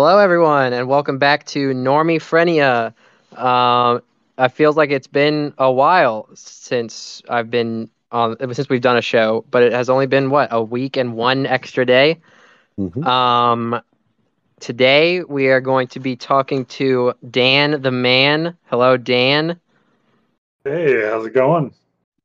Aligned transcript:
Hello, 0.00 0.20
everyone, 0.20 0.72
and 0.74 0.86
welcome 0.86 1.18
back 1.18 1.44
to 1.46 1.74
Normiephrenia. 1.74 2.94
Um, 3.36 4.00
it 4.38 4.50
feels 4.50 4.76
like 4.76 4.90
it's 4.90 5.08
been 5.08 5.52
a 5.58 5.72
while 5.72 6.28
since 6.34 7.20
I've 7.28 7.50
been 7.50 7.90
on, 8.12 8.36
since 8.54 8.68
we've 8.68 8.80
done 8.80 8.96
a 8.96 9.02
show, 9.02 9.44
but 9.50 9.64
it 9.64 9.72
has 9.72 9.90
only 9.90 10.06
been 10.06 10.30
what 10.30 10.50
a 10.52 10.62
week 10.62 10.96
and 10.96 11.14
one 11.14 11.46
extra 11.46 11.84
day. 11.84 12.20
Mhm. 12.78 13.04
Um, 13.04 13.82
today 14.60 15.24
we 15.24 15.48
are 15.48 15.60
going 15.60 15.88
to 15.88 15.98
be 15.98 16.14
talking 16.14 16.64
to 16.66 17.14
Dan 17.28 17.82
the 17.82 17.90
Man. 17.90 18.56
Hello, 18.66 18.96
Dan. 18.96 19.58
Hey, 20.62 21.08
how's 21.08 21.26
it 21.26 21.34
going? 21.34 21.74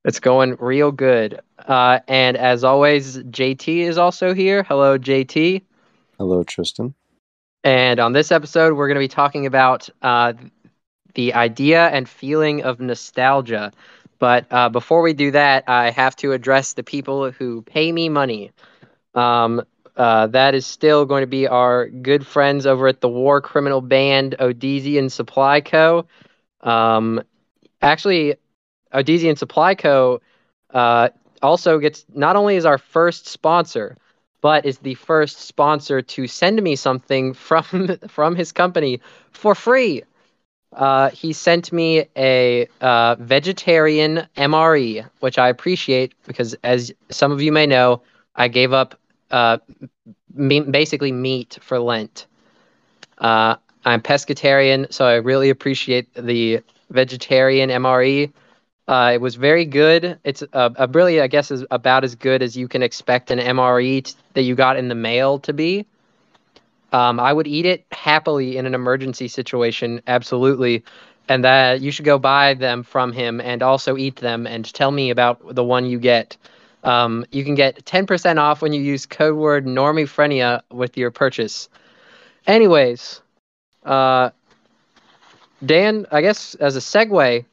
It's 0.06 0.20
going 0.20 0.58
real 0.60 0.92
good. 0.92 1.42
Uh, 1.68 2.02
and 2.08 2.38
as 2.38 2.64
always, 2.64 3.18
JT 3.18 3.80
is 3.80 3.98
also 3.98 4.36
here. 4.36 4.62
Hello, 4.62 5.00
JT. 5.00 5.64
Hello, 6.20 6.44
Tristan. 6.44 6.94
And 7.64 8.00
on 8.00 8.12
this 8.12 8.32
episode, 8.32 8.74
we're 8.74 8.88
going 8.88 8.96
to 8.96 9.00
be 9.00 9.08
talking 9.08 9.46
about 9.46 9.90
uh, 10.02 10.34
the 11.16 11.34
idea 11.34 11.88
and 11.88 12.08
feeling 12.08 12.64
of 12.64 12.80
nostalgia. 12.80 13.72
But 14.20 14.46
uh, 14.52 14.70
before 14.70 15.02
we 15.02 15.14
do 15.14 15.32
that, 15.32 15.64
I 15.68 15.92
have 15.92 16.16
to 16.18 16.34
address 16.34 16.74
the 16.74 16.84
people 16.84 17.32
who 17.32 17.62
pay 17.62 17.92
me 17.92 18.10
money. 18.10 18.52
Um, 19.16 19.62
uh, 19.96 20.28
that 20.28 20.56
is 20.56 20.66
still 20.66 21.06
going 21.06 21.22
to 21.22 21.28
be 21.28 21.48
our 21.48 21.88
good 21.88 22.26
friends 22.26 22.66
over 22.66 22.88
at 22.88 23.00
the 23.00 23.10
War 23.10 23.42
Criminal 23.42 23.80
Band, 23.82 24.36
Odieisan 24.40 25.12
Supply 25.12 25.62
Co. 25.62 26.08
Um, 26.62 27.22
actually, 27.82 28.36
Odieisan 28.94 29.38
Supply 29.38 29.76
Co. 29.76 30.22
Uh, 30.74 31.10
also 31.42 31.78
gets 31.78 32.06
not 32.14 32.36
only 32.36 32.56
is 32.56 32.66
our 32.66 32.78
first 32.78 33.28
sponsor, 33.28 33.98
but 34.44 34.68
is 34.68 34.80
the 34.80 34.96
first 34.96 35.40
sponsor 35.42 36.04
to 36.04 36.28
send 36.28 36.62
me 36.64 36.76
something 36.78 37.34
from 37.34 37.98
from 38.10 38.36
his 38.38 38.54
company 38.54 39.02
for 39.34 39.56
free. 39.56 40.04
Uh, 40.76 41.10
he 41.12 41.34
sent 41.34 41.72
me 41.74 42.06
a 42.18 42.68
uh, 42.82 43.16
vegetarian 43.20 44.28
MRE, 44.38 45.04
which 45.22 45.38
I 45.40 45.50
appreciate 45.50 46.14
because, 46.28 46.56
as 46.64 46.92
some 47.10 47.32
of 47.32 47.42
you 47.42 47.52
may 47.52 47.68
know, 47.68 48.02
I 48.36 48.48
gave 48.50 48.74
up 48.74 49.00
uh, 49.32 49.60
me- 50.34 50.62
basically 50.62 51.12
meat 51.12 51.58
for 51.62 51.80
Lent. 51.80 52.28
Uh, 53.20 53.56
I'm 53.86 54.02
pescatarian, 54.02 54.92
so 54.94 55.06
I 55.06 55.16
really 55.16 55.50
appreciate 55.50 56.14
the 56.16 56.62
vegetarian 56.90 57.70
MRE. 57.72 58.32
Uh, 58.88 59.12
it 59.14 59.22
was 59.22 59.36
very 59.36 59.66
good. 59.66 60.20
It's 60.24 60.44
uh, 60.54 60.70
a 60.76 60.88
really, 60.88 61.22
I 61.22 61.28
guess, 61.28 61.52
is 61.52 61.66
about 61.72 62.04
as 62.04 62.16
good 62.16 62.42
as 62.42 62.58
you 62.58 62.68
can 62.68 62.84
expect 62.84 63.32
an 63.32 63.40
MRE 63.40 64.04
t- 64.04 64.14
that 64.34 64.42
you 64.42 64.56
got 64.56 64.76
in 64.78 64.90
the 64.90 64.96
mail 64.96 65.40
to 65.40 65.54
be. 65.54 65.86
Um, 66.92 67.20
I 67.20 67.32
would 67.34 67.48
eat 67.48 67.66
it 67.66 67.86
happily 67.92 68.58
in 68.58 68.66
an 68.66 68.76
emergency 68.76 69.28
situation, 69.28 70.02
absolutely. 70.06 70.84
And 71.30 71.44
that 71.46 71.82
you 71.82 71.92
should 71.92 72.06
go 72.06 72.20
buy 72.20 72.54
them 72.54 72.84
from 72.84 73.14
him 73.14 73.40
and 73.40 73.64
also 73.64 73.96
eat 73.96 74.18
them 74.18 74.46
and 74.46 74.72
tell 74.74 74.92
me 74.92 75.10
about 75.10 75.56
the 75.56 75.64
one 75.64 75.86
you 75.86 75.98
get. 75.98 76.36
Um, 76.84 77.26
you 77.32 77.46
can 77.46 77.56
get 77.56 77.86
10% 77.86 78.38
off 78.38 78.62
when 78.62 78.74
you 78.74 78.82
use 78.82 79.06
code 79.06 79.38
word 79.38 79.66
normiephrenia 79.66 80.62
with 80.70 80.98
your 80.98 81.12
purchase. 81.12 81.70
Anyways, 82.46 83.22
uh, 83.86 84.32
Dan, 85.66 86.06
I 86.12 86.22
guess 86.22 86.56
as 86.56 86.76
a 86.76 86.80
segue, 86.80 87.46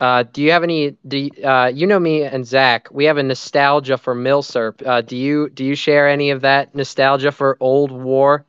uh, 0.00 0.24
do 0.32 0.42
you 0.42 0.50
have 0.50 0.62
any? 0.62 0.96
Do 1.06 1.18
you, 1.18 1.30
uh, 1.44 1.70
you 1.72 1.86
know 1.86 2.00
me 2.00 2.22
and 2.22 2.46
Zach? 2.46 2.88
We 2.90 3.04
have 3.04 3.18
a 3.18 3.22
nostalgia 3.22 3.98
for 3.98 4.14
Milsurp. 4.14 4.86
Uh, 4.86 5.02
do 5.02 5.16
you 5.16 5.50
do 5.50 5.64
you 5.64 5.74
share 5.74 6.08
any 6.08 6.30
of 6.30 6.40
that 6.40 6.74
nostalgia 6.74 7.30
for 7.30 7.56
old 7.60 7.92
war? 7.92 8.46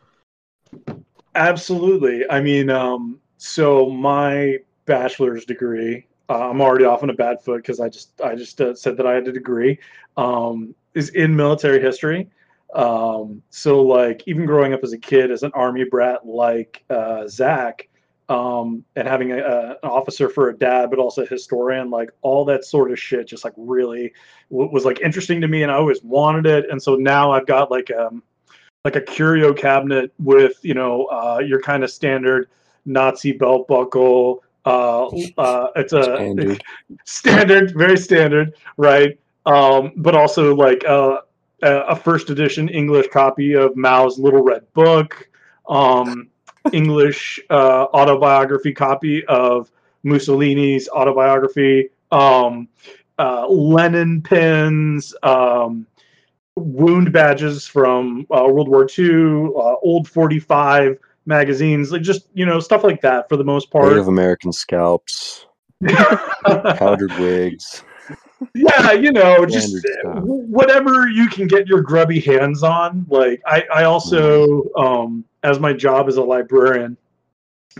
Absolutely. 1.35 2.23
I 2.29 2.41
mean, 2.41 2.69
um, 2.69 3.19
so 3.37 3.89
my 3.89 4.57
bachelor's 4.85 5.45
degree, 5.45 6.05
uh, 6.29 6.49
I'm 6.49 6.61
already 6.61 6.85
off 6.85 7.03
on 7.03 7.09
a 7.09 7.13
bad 7.13 7.41
foot 7.41 7.57
because 7.57 7.79
I 7.79 7.89
just 7.89 8.19
I 8.21 8.35
just 8.35 8.59
uh, 8.61 8.73
said 8.73 8.97
that 8.97 9.05
I 9.05 9.13
had 9.13 9.27
a 9.27 9.31
degree, 9.31 9.79
um, 10.17 10.73
is 10.93 11.09
in 11.09 11.35
military 11.35 11.81
history. 11.81 12.29
Um, 12.73 13.43
so 13.49 13.81
like 13.81 14.23
even 14.27 14.45
growing 14.45 14.73
up 14.73 14.81
as 14.83 14.93
a 14.93 14.97
kid 14.97 15.31
as 15.31 15.43
an 15.43 15.51
army 15.53 15.83
brat 15.83 16.25
like 16.25 16.83
uh, 16.89 17.27
Zach, 17.27 17.89
um, 18.29 18.85
and 18.95 19.07
having 19.07 19.31
a, 19.31 19.39
a, 19.39 19.69
an 19.71 19.89
officer 19.89 20.29
for 20.29 20.49
a 20.49 20.57
dad, 20.57 20.89
but 20.89 20.99
also 20.99 21.23
a 21.23 21.27
historian, 21.27 21.89
like 21.89 22.11
all 22.21 22.45
that 22.45 22.63
sort 22.63 22.91
of 22.91 22.99
shit, 22.99 23.27
just 23.27 23.43
like 23.43 23.53
really 23.57 24.13
w- 24.49 24.71
was 24.71 24.85
like 24.85 25.01
interesting 25.01 25.41
to 25.41 25.47
me, 25.47 25.63
and 25.63 25.71
I 25.71 25.75
always 25.75 26.01
wanted 26.03 26.45
it. 26.45 26.69
And 26.69 26.81
so 26.81 26.95
now 26.95 27.31
I've 27.31 27.45
got 27.45 27.69
like 27.71 27.91
um 27.91 28.23
like 28.85 28.95
a 28.95 29.01
curio 29.01 29.53
cabinet 29.53 30.13
with 30.19 30.59
you 30.63 30.73
know 30.73 31.05
uh, 31.05 31.41
your 31.45 31.61
kind 31.61 31.83
of 31.83 31.91
standard 31.91 32.49
Nazi 32.85 33.31
belt 33.31 33.67
buckle. 33.67 34.43
Uh, 34.65 35.07
uh, 35.37 35.67
it's 35.75 35.93
a 35.93 36.03
Standard. 36.03 36.63
standard, 37.05 37.73
very 37.75 37.97
standard, 37.97 38.55
right? 38.77 39.19
Um, 39.45 39.91
but 39.97 40.15
also 40.15 40.55
like 40.55 40.85
uh, 40.87 41.19
a 41.63 41.75
a 41.79 41.95
first 41.95 42.29
edition 42.29 42.69
English 42.69 43.07
copy 43.11 43.53
of 43.53 43.75
Mao's 43.75 44.17
Little 44.19 44.43
Red 44.43 44.71
Book. 44.73 45.27
Um, 45.67 46.30
English 46.73 47.39
uh, 47.49 47.85
autobiography 47.93 48.73
copy 48.73 49.25
of 49.25 49.71
Mussolini's 50.03 50.89
autobiography, 50.89 51.89
um, 52.11 52.67
uh, 53.19 53.47
Lenin 53.47 54.21
pins, 54.21 55.13
um, 55.23 55.85
wound 56.55 57.11
badges 57.13 57.67
from 57.67 58.25
uh, 58.31 58.45
World 58.47 58.67
War 58.67 58.87
II, 58.97 59.51
uh, 59.55 59.75
old 59.83 60.07
45 60.07 60.97
magazines, 61.25 61.91
like 61.91 62.01
just 62.01 62.27
you 62.33 62.45
know 62.45 62.59
stuff 62.59 62.83
like 62.83 63.01
that 63.01 63.29
for 63.29 63.37
the 63.37 63.43
most 63.43 63.71
part. 63.71 63.89
Native 63.89 64.07
American 64.07 64.51
scalps, 64.51 65.45
powdered 66.45 67.17
wigs. 67.19 67.83
yeah, 68.55 68.91
you 68.91 69.11
know, 69.11 69.45
just 69.45 69.75
w- 70.03 70.43
whatever 70.47 71.07
you 71.07 71.27
can 71.27 71.47
get 71.47 71.67
your 71.67 71.81
grubby 71.81 72.19
hands 72.19 72.63
on. 72.63 73.05
Like 73.09 73.41
I, 73.45 73.63
I 73.73 73.83
also, 73.83 74.63
um, 74.75 75.23
as 75.43 75.59
my 75.59 75.73
job 75.73 76.07
as 76.07 76.17
a 76.17 76.23
librarian 76.23 76.97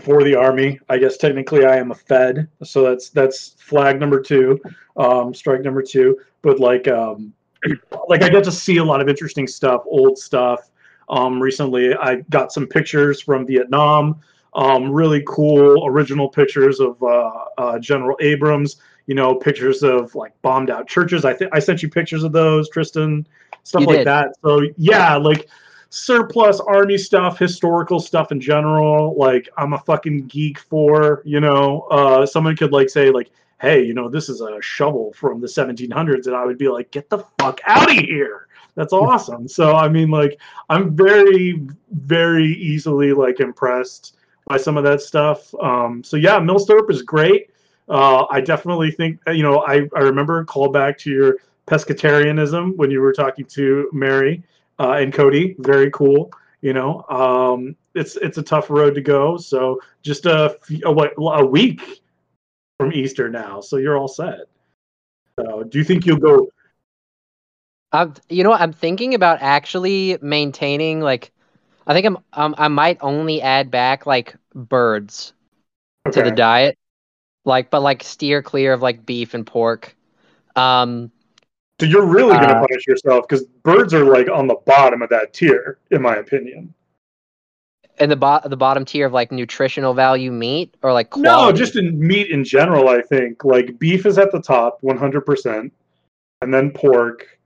for 0.00 0.24
the 0.24 0.34
army, 0.34 0.80
I 0.88 0.98
guess 0.98 1.16
technically 1.16 1.64
I 1.64 1.76
am 1.76 1.90
a 1.90 1.94
Fed, 1.94 2.48
so 2.62 2.82
that's 2.82 3.10
that's 3.10 3.50
flag 3.58 4.00
number 4.00 4.20
two, 4.20 4.60
um, 4.96 5.34
strike 5.34 5.62
number 5.62 5.82
two. 5.82 6.18
But 6.40 6.60
like, 6.60 6.88
um, 6.88 7.32
like 8.08 8.22
I 8.22 8.28
get 8.28 8.44
to 8.44 8.52
see 8.52 8.78
a 8.78 8.84
lot 8.84 9.00
of 9.00 9.08
interesting 9.08 9.46
stuff, 9.46 9.82
old 9.86 10.18
stuff. 10.18 10.70
Um, 11.08 11.40
recently, 11.42 11.94
I 11.94 12.16
got 12.30 12.52
some 12.52 12.66
pictures 12.66 13.20
from 13.20 13.46
Vietnam. 13.46 14.20
Um, 14.54 14.90
really 14.90 15.22
cool 15.26 15.86
original 15.86 16.28
pictures 16.28 16.78
of 16.78 17.02
uh, 17.02 17.30
uh, 17.58 17.78
General 17.78 18.16
Abrams 18.20 18.76
you 19.06 19.14
know, 19.14 19.34
pictures 19.34 19.82
of 19.82 20.14
like 20.14 20.32
bombed 20.42 20.70
out 20.70 20.86
churches. 20.86 21.24
I 21.24 21.34
think 21.34 21.50
I 21.52 21.58
sent 21.58 21.82
you 21.82 21.88
pictures 21.88 22.24
of 22.24 22.32
those, 22.32 22.68
Tristan, 22.70 23.26
stuff 23.62 23.82
You 23.82 23.86
like 23.86 23.96
did. 23.98 24.06
that. 24.06 24.34
So 24.42 24.62
yeah, 24.76 25.16
like 25.16 25.48
surplus 25.92 26.58
army 26.58 26.96
stuff, 26.96 27.38
historical 27.38 28.00
stuff 28.00 28.32
in 28.32 28.40
general. 28.40 29.14
Like 29.14 29.48
I'm 29.58 29.74
a 29.74 29.78
fucking 29.78 30.26
geek 30.26 30.58
for, 30.58 31.20
you 31.26 31.38
know, 31.38 31.82
uh, 31.90 32.24
someone 32.24 32.56
could 32.56 32.72
like 32.72 32.88
say 32.88 33.10
like, 33.10 33.30
hey, 33.60 33.84
you 33.84 33.92
know, 33.92 34.08
this 34.08 34.30
is 34.30 34.40
a 34.40 34.60
shovel 34.62 35.12
from 35.12 35.40
the 35.40 35.46
1700s, 35.46 36.26
and 36.26 36.34
I 36.34 36.46
would 36.46 36.56
be 36.56 36.68
like, 36.68 36.90
get 36.90 37.10
the 37.10 37.18
fuck 37.38 37.60
out 37.66 37.90
of 37.90 37.96
here. 37.96 38.48
That's 38.74 38.94
awesome. 38.94 39.46
so 39.46 39.76
I 39.76 39.88
mean, 39.90 40.10
like, 40.10 40.40
I'm 40.70 40.96
very, 40.96 41.62
very 41.90 42.54
easily 42.54 43.12
like 43.12 43.40
impressed 43.40 44.16
by 44.46 44.56
some 44.56 44.78
of 44.78 44.84
that 44.84 45.02
stuff. 45.02 45.54
Um, 45.56 46.02
so 46.02 46.16
yeah, 46.16 46.40
Milsurp 46.40 46.90
is 46.90 47.02
great. 47.02 47.50
Uh, 47.90 48.24
I 48.30 48.40
definitely 48.40 48.92
think 48.92 49.20
uh, 49.28 49.32
you 49.32 49.42
know 49.42 49.60
I, 49.66 49.88
I 49.94 50.00
remember 50.00 50.42
call 50.44 50.70
back 50.70 50.96
to 50.98 51.10
your 51.10 51.36
pescatarianism 51.66 52.76
when 52.76 52.90
you 52.90 53.02
were 53.02 53.12
talking 53.12 53.44
to 53.44 53.90
Mary 53.92 54.42
uh, 54.82 54.92
and 54.92 55.12
Cody. 55.12 55.54
Very 55.60 55.90
cool. 55.92 56.30
You 56.60 56.72
know, 56.72 57.04
um, 57.08 57.76
it's 57.94 58.16
it's 58.16 58.38
a 58.38 58.42
tough 58.42 58.68
road 58.68 58.94
to 58.96 59.00
go. 59.00 59.36
So 59.36 59.80
just 60.02 60.26
a 60.26 60.58
what 60.84 61.12
a 61.18 61.46
week 61.46 62.02
from 62.78 62.92
Easter 62.92 63.30
now, 63.30 63.60
so 63.60 63.76
you're 63.76 63.96
all 63.96 64.08
set. 64.08 64.40
So 65.38 65.62
do 65.62 65.78
you 65.78 65.84
think 65.84 66.04
you'll 66.04 66.18
go? 66.18 66.48
I'm, 67.92 68.14
you 68.28 68.42
know, 68.42 68.52
I'm 68.52 68.72
thinking 68.72 69.14
about 69.14 69.38
actually 69.40 70.18
maintaining 70.22 71.00
like, 71.00 71.30
I 71.86 71.92
think 71.92 72.06
I'm, 72.06 72.18
um, 72.32 72.54
I 72.56 72.68
might 72.68 72.98
only 73.02 73.42
add 73.42 73.70
back 73.70 74.06
like 74.06 74.34
birds 74.54 75.34
to 76.10 76.22
the 76.22 76.30
diet, 76.30 76.78
like, 77.44 77.70
but 77.70 77.82
like 77.82 78.02
steer 78.02 78.42
clear 78.42 78.72
of 78.72 78.80
like 78.80 79.04
beef 79.04 79.34
and 79.34 79.46
pork. 79.46 79.94
Um, 80.56 81.12
So 81.82 81.88
you're 81.88 82.06
really 82.06 82.34
gonna 82.34 82.60
Uh, 82.60 82.64
punish 82.64 82.86
yourself 82.86 83.26
because 83.26 83.44
birds 83.64 83.92
are 83.92 84.04
like 84.04 84.28
on 84.28 84.46
the 84.46 84.54
bottom 84.66 85.02
of 85.02 85.08
that 85.08 85.32
tier, 85.32 85.78
in 85.90 86.00
my 86.00 86.14
opinion. 86.14 86.72
And 87.98 88.08
the 88.08 88.14
bot, 88.14 88.48
the 88.48 88.56
bottom 88.56 88.84
tier 88.84 89.04
of 89.04 89.12
like 89.12 89.32
nutritional 89.32 89.92
value 89.92 90.30
meat 90.30 90.72
or 90.84 90.92
like 90.92 91.16
No, 91.16 91.50
just 91.50 91.74
in 91.74 91.98
meat 91.98 92.30
in 92.30 92.44
general, 92.44 92.88
I 92.88 93.02
think. 93.02 93.44
Like 93.44 93.80
beef 93.80 94.06
is 94.06 94.16
at 94.16 94.30
the 94.30 94.40
top, 94.40 94.80
100%, 94.82 95.72
and 96.40 96.54
then 96.54 96.70
pork, 96.70 97.36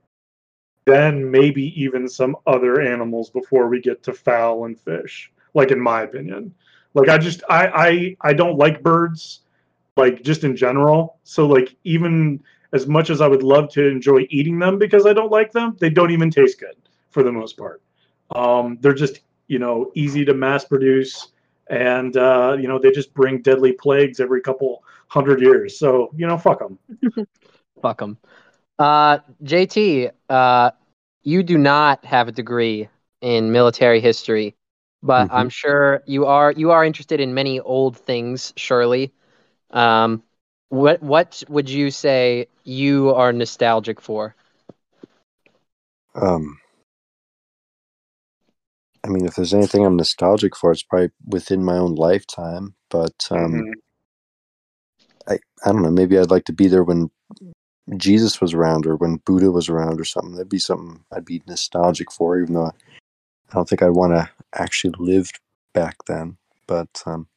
then 0.85 1.31
maybe 1.31 1.73
even 1.81 2.07
some 2.07 2.35
other 2.45 2.79
animals 2.79 3.31
before 3.31 3.67
we 3.67 3.81
get 3.81 4.03
to 4.03 4.13
fowl 4.13 4.65
and 4.65 4.79
fish. 4.79 5.31
like 5.55 5.71
in 5.71 5.79
my 5.79 6.03
opinion. 6.03 6.53
Like 6.93 7.09
I 7.09 7.17
just 7.17 7.41
I 7.49 7.65
I 8.21 8.29
I 8.29 8.33
don't 8.33 8.59
like 8.59 8.83
birds 8.83 9.39
like 9.95 10.21
just 10.21 10.43
in 10.43 10.55
general. 10.55 11.17
So 11.23 11.47
like 11.47 11.75
even 11.85 12.43
as 12.73 12.87
much 12.87 13.09
as 13.09 13.21
I 13.21 13.27
would 13.27 13.43
love 13.43 13.69
to 13.71 13.85
enjoy 13.87 14.27
eating 14.29 14.59
them 14.59 14.77
because 14.77 15.05
I 15.05 15.13
don't 15.13 15.31
like 15.31 15.51
them, 15.51 15.75
they 15.79 15.89
don't 15.89 16.11
even 16.11 16.29
taste 16.29 16.59
good 16.59 16.75
for 17.09 17.23
the 17.23 17.31
most 17.31 17.57
part. 17.57 17.81
Um, 18.35 18.77
they're 18.81 18.93
just 18.93 19.21
you 19.47 19.59
know 19.59 19.91
easy 19.95 20.25
to 20.25 20.33
mass 20.33 20.65
produce, 20.65 21.31
and 21.69 22.15
uh, 22.17 22.55
you 22.59 22.67
know 22.67 22.79
they 22.79 22.91
just 22.91 23.13
bring 23.13 23.41
deadly 23.41 23.73
plagues 23.73 24.19
every 24.19 24.41
couple 24.41 24.83
hundred 25.07 25.41
years. 25.41 25.77
So 25.77 26.11
you 26.15 26.27
know, 26.27 26.37
fuck 26.37 26.59
them. 26.59 26.77
Fuck 27.81 27.99
them. 27.99 28.17
Uh, 28.79 29.19
JT, 29.43 30.09
uh, 30.29 30.71
you 31.23 31.43
do 31.43 31.57
not 31.57 32.05
have 32.05 32.27
a 32.27 32.31
degree 32.31 32.89
in 33.21 33.51
military 33.51 33.99
history, 33.99 34.55
but 35.01 35.27
Mhm. 35.27 35.31
I'm 35.31 35.49
sure 35.49 36.01
you 36.05 36.25
are 36.25 36.51
you 36.51 36.71
are 36.71 36.83
interested 36.85 37.19
in 37.19 37.33
many 37.33 37.59
old 37.59 37.97
things. 37.97 38.53
Surely, 38.55 39.11
um, 39.71 40.23
what 40.69 41.01
what 41.01 41.43
would 41.49 41.69
you 41.69 41.91
say 41.91 42.47
you 42.63 43.13
are 43.13 43.31
nostalgic 43.31 44.01
for? 44.01 44.35
Um, 46.15 46.59
I 49.03 49.09
mean, 49.09 49.25
if 49.25 49.35
there's 49.35 49.53
anything 49.53 49.85
I'm 49.85 49.95
nostalgic 49.95 50.55
for, 50.55 50.71
it's 50.71 50.83
probably 50.83 51.11
within 51.25 51.63
my 51.63 51.77
own 51.77 51.95
lifetime. 51.95 52.75
But 52.89 53.27
um, 53.31 53.53
Mhm. 53.53 53.73
I 55.29 55.39
don't 55.71 55.81
know. 55.81 55.91
Maybe 55.91 56.17
I'd 56.17 56.31
like 56.31 56.45
to 56.45 56.53
be 56.53 56.67
there 56.67 56.83
when 56.83 57.11
Jesus 57.97 58.39
was 58.41 58.53
around, 58.53 58.85
or 58.85 58.95
when 58.95 59.17
Buddha 59.17 59.51
was 59.51 59.69
around, 59.69 59.99
or 59.99 60.05
something. 60.05 60.33
That'd 60.33 60.49
be 60.49 60.59
something 60.59 61.03
I'd 61.11 61.25
be 61.25 61.43
nostalgic 61.47 62.11
for, 62.11 62.39
even 62.39 62.53
though 62.53 62.67
I 62.67 62.71
don't 63.51 63.67
think 63.67 63.81
I'd 63.81 63.89
want 63.89 64.13
to 64.13 64.29
actually 64.53 64.93
live 64.97 65.29
back 65.73 65.97
then. 66.05 66.37
But 66.65 67.03
um, 67.05 67.27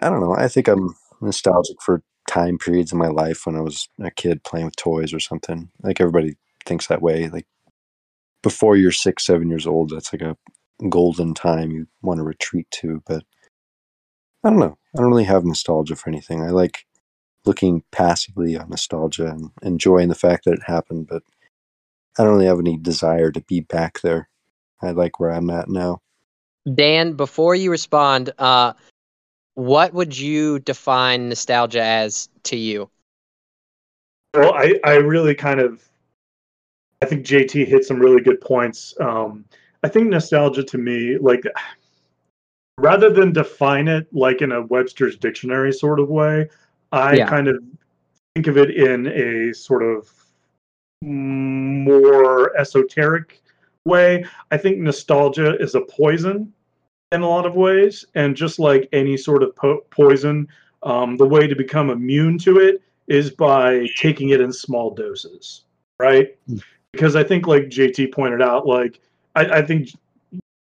I 0.00 0.08
don't 0.08 0.20
know. 0.20 0.34
I 0.36 0.48
think 0.48 0.68
I'm 0.68 0.94
nostalgic 1.20 1.80
for 1.82 2.02
time 2.28 2.58
periods 2.58 2.92
in 2.92 2.98
my 2.98 3.08
life 3.08 3.44
when 3.44 3.56
I 3.56 3.60
was 3.60 3.88
a 4.00 4.10
kid 4.10 4.44
playing 4.44 4.66
with 4.66 4.76
toys 4.76 5.12
or 5.12 5.20
something. 5.20 5.70
Like 5.82 6.00
everybody 6.00 6.36
thinks 6.64 6.86
that 6.86 7.02
way. 7.02 7.28
Like 7.28 7.46
before 8.42 8.76
you're 8.76 8.92
six, 8.92 9.26
seven 9.26 9.48
years 9.48 9.66
old, 9.66 9.90
that's 9.90 10.12
like 10.12 10.22
a 10.22 10.36
golden 10.88 11.34
time 11.34 11.70
you 11.70 11.86
want 12.02 12.18
to 12.18 12.24
retreat 12.24 12.66
to. 12.70 13.02
But 13.06 13.24
I 14.44 14.50
don't 14.50 14.58
know. 14.58 14.78
I 14.96 15.00
don't 15.00 15.10
really 15.10 15.24
have 15.24 15.44
nostalgia 15.44 15.96
for 15.96 16.08
anything. 16.08 16.42
I 16.42 16.50
like 16.50 16.86
looking 17.44 17.82
passively 17.90 18.56
on 18.56 18.70
nostalgia 18.70 19.26
and 19.26 19.50
enjoying 19.62 20.08
the 20.08 20.14
fact 20.14 20.44
that 20.44 20.54
it 20.54 20.62
happened, 20.64 21.08
but 21.08 21.22
I 22.18 22.24
don't 22.24 22.34
really 22.34 22.46
have 22.46 22.58
any 22.58 22.76
desire 22.76 23.30
to 23.32 23.40
be 23.42 23.60
back 23.60 24.00
there. 24.00 24.28
I 24.82 24.90
like 24.90 25.20
where 25.20 25.30
I'm 25.30 25.50
at 25.50 25.68
now. 25.68 26.00
Dan, 26.74 27.14
before 27.14 27.54
you 27.54 27.70
respond, 27.70 28.30
uh, 28.38 28.74
what 29.60 29.92
would 29.92 30.16
you 30.16 30.58
define 30.58 31.28
nostalgia 31.28 31.82
as 31.82 32.30
to 32.44 32.56
you? 32.56 32.90
Well, 34.32 34.54
I, 34.54 34.80
I 34.84 34.94
really 34.94 35.34
kind 35.34 35.60
of, 35.60 35.86
I 37.02 37.06
think 37.06 37.26
JT 37.26 37.66
hit 37.66 37.84
some 37.84 37.98
really 37.98 38.22
good 38.22 38.40
points. 38.40 38.94
Um, 39.00 39.44
I 39.82 39.88
think 39.88 40.08
nostalgia 40.08 40.64
to 40.64 40.78
me, 40.78 41.18
like, 41.18 41.44
rather 42.78 43.10
than 43.10 43.32
define 43.32 43.86
it 43.86 44.06
like 44.14 44.40
in 44.40 44.52
a 44.52 44.62
Webster's 44.62 45.18
dictionary 45.18 45.72
sort 45.72 46.00
of 46.00 46.08
way, 46.08 46.48
I 46.92 47.16
Yeah. 47.16 47.28
kind 47.28 47.48
of 47.48 47.62
think 48.34 48.46
of 48.46 48.56
it 48.56 48.70
in 48.70 49.08
a 49.08 49.52
sort 49.52 49.82
of 49.82 50.10
more 51.02 52.56
esoteric 52.56 53.42
way. 53.84 54.24
I 54.50 54.56
think 54.56 54.78
nostalgia 54.78 55.56
is 55.60 55.74
a 55.74 55.82
poison 55.82 56.54
in 57.12 57.22
a 57.22 57.28
lot 57.28 57.46
of 57.46 57.56
ways, 57.56 58.04
and 58.14 58.36
just 58.36 58.58
like 58.58 58.88
any 58.92 59.16
sort 59.16 59.42
of 59.42 59.54
po- 59.56 59.84
poison, 59.90 60.46
um, 60.82 61.16
the 61.16 61.26
way 61.26 61.46
to 61.46 61.56
become 61.56 61.90
immune 61.90 62.38
to 62.38 62.58
it 62.58 62.82
is 63.08 63.30
by 63.30 63.86
taking 63.96 64.30
it 64.30 64.40
in 64.40 64.52
small 64.52 64.94
doses, 64.94 65.64
right? 65.98 66.36
Mm. 66.48 66.62
Because 66.92 67.16
I 67.16 67.24
think, 67.24 67.46
like 67.46 67.64
JT 67.64 68.12
pointed 68.12 68.42
out, 68.42 68.66
like 68.66 69.00
I, 69.34 69.44
I 69.46 69.62
think 69.62 69.90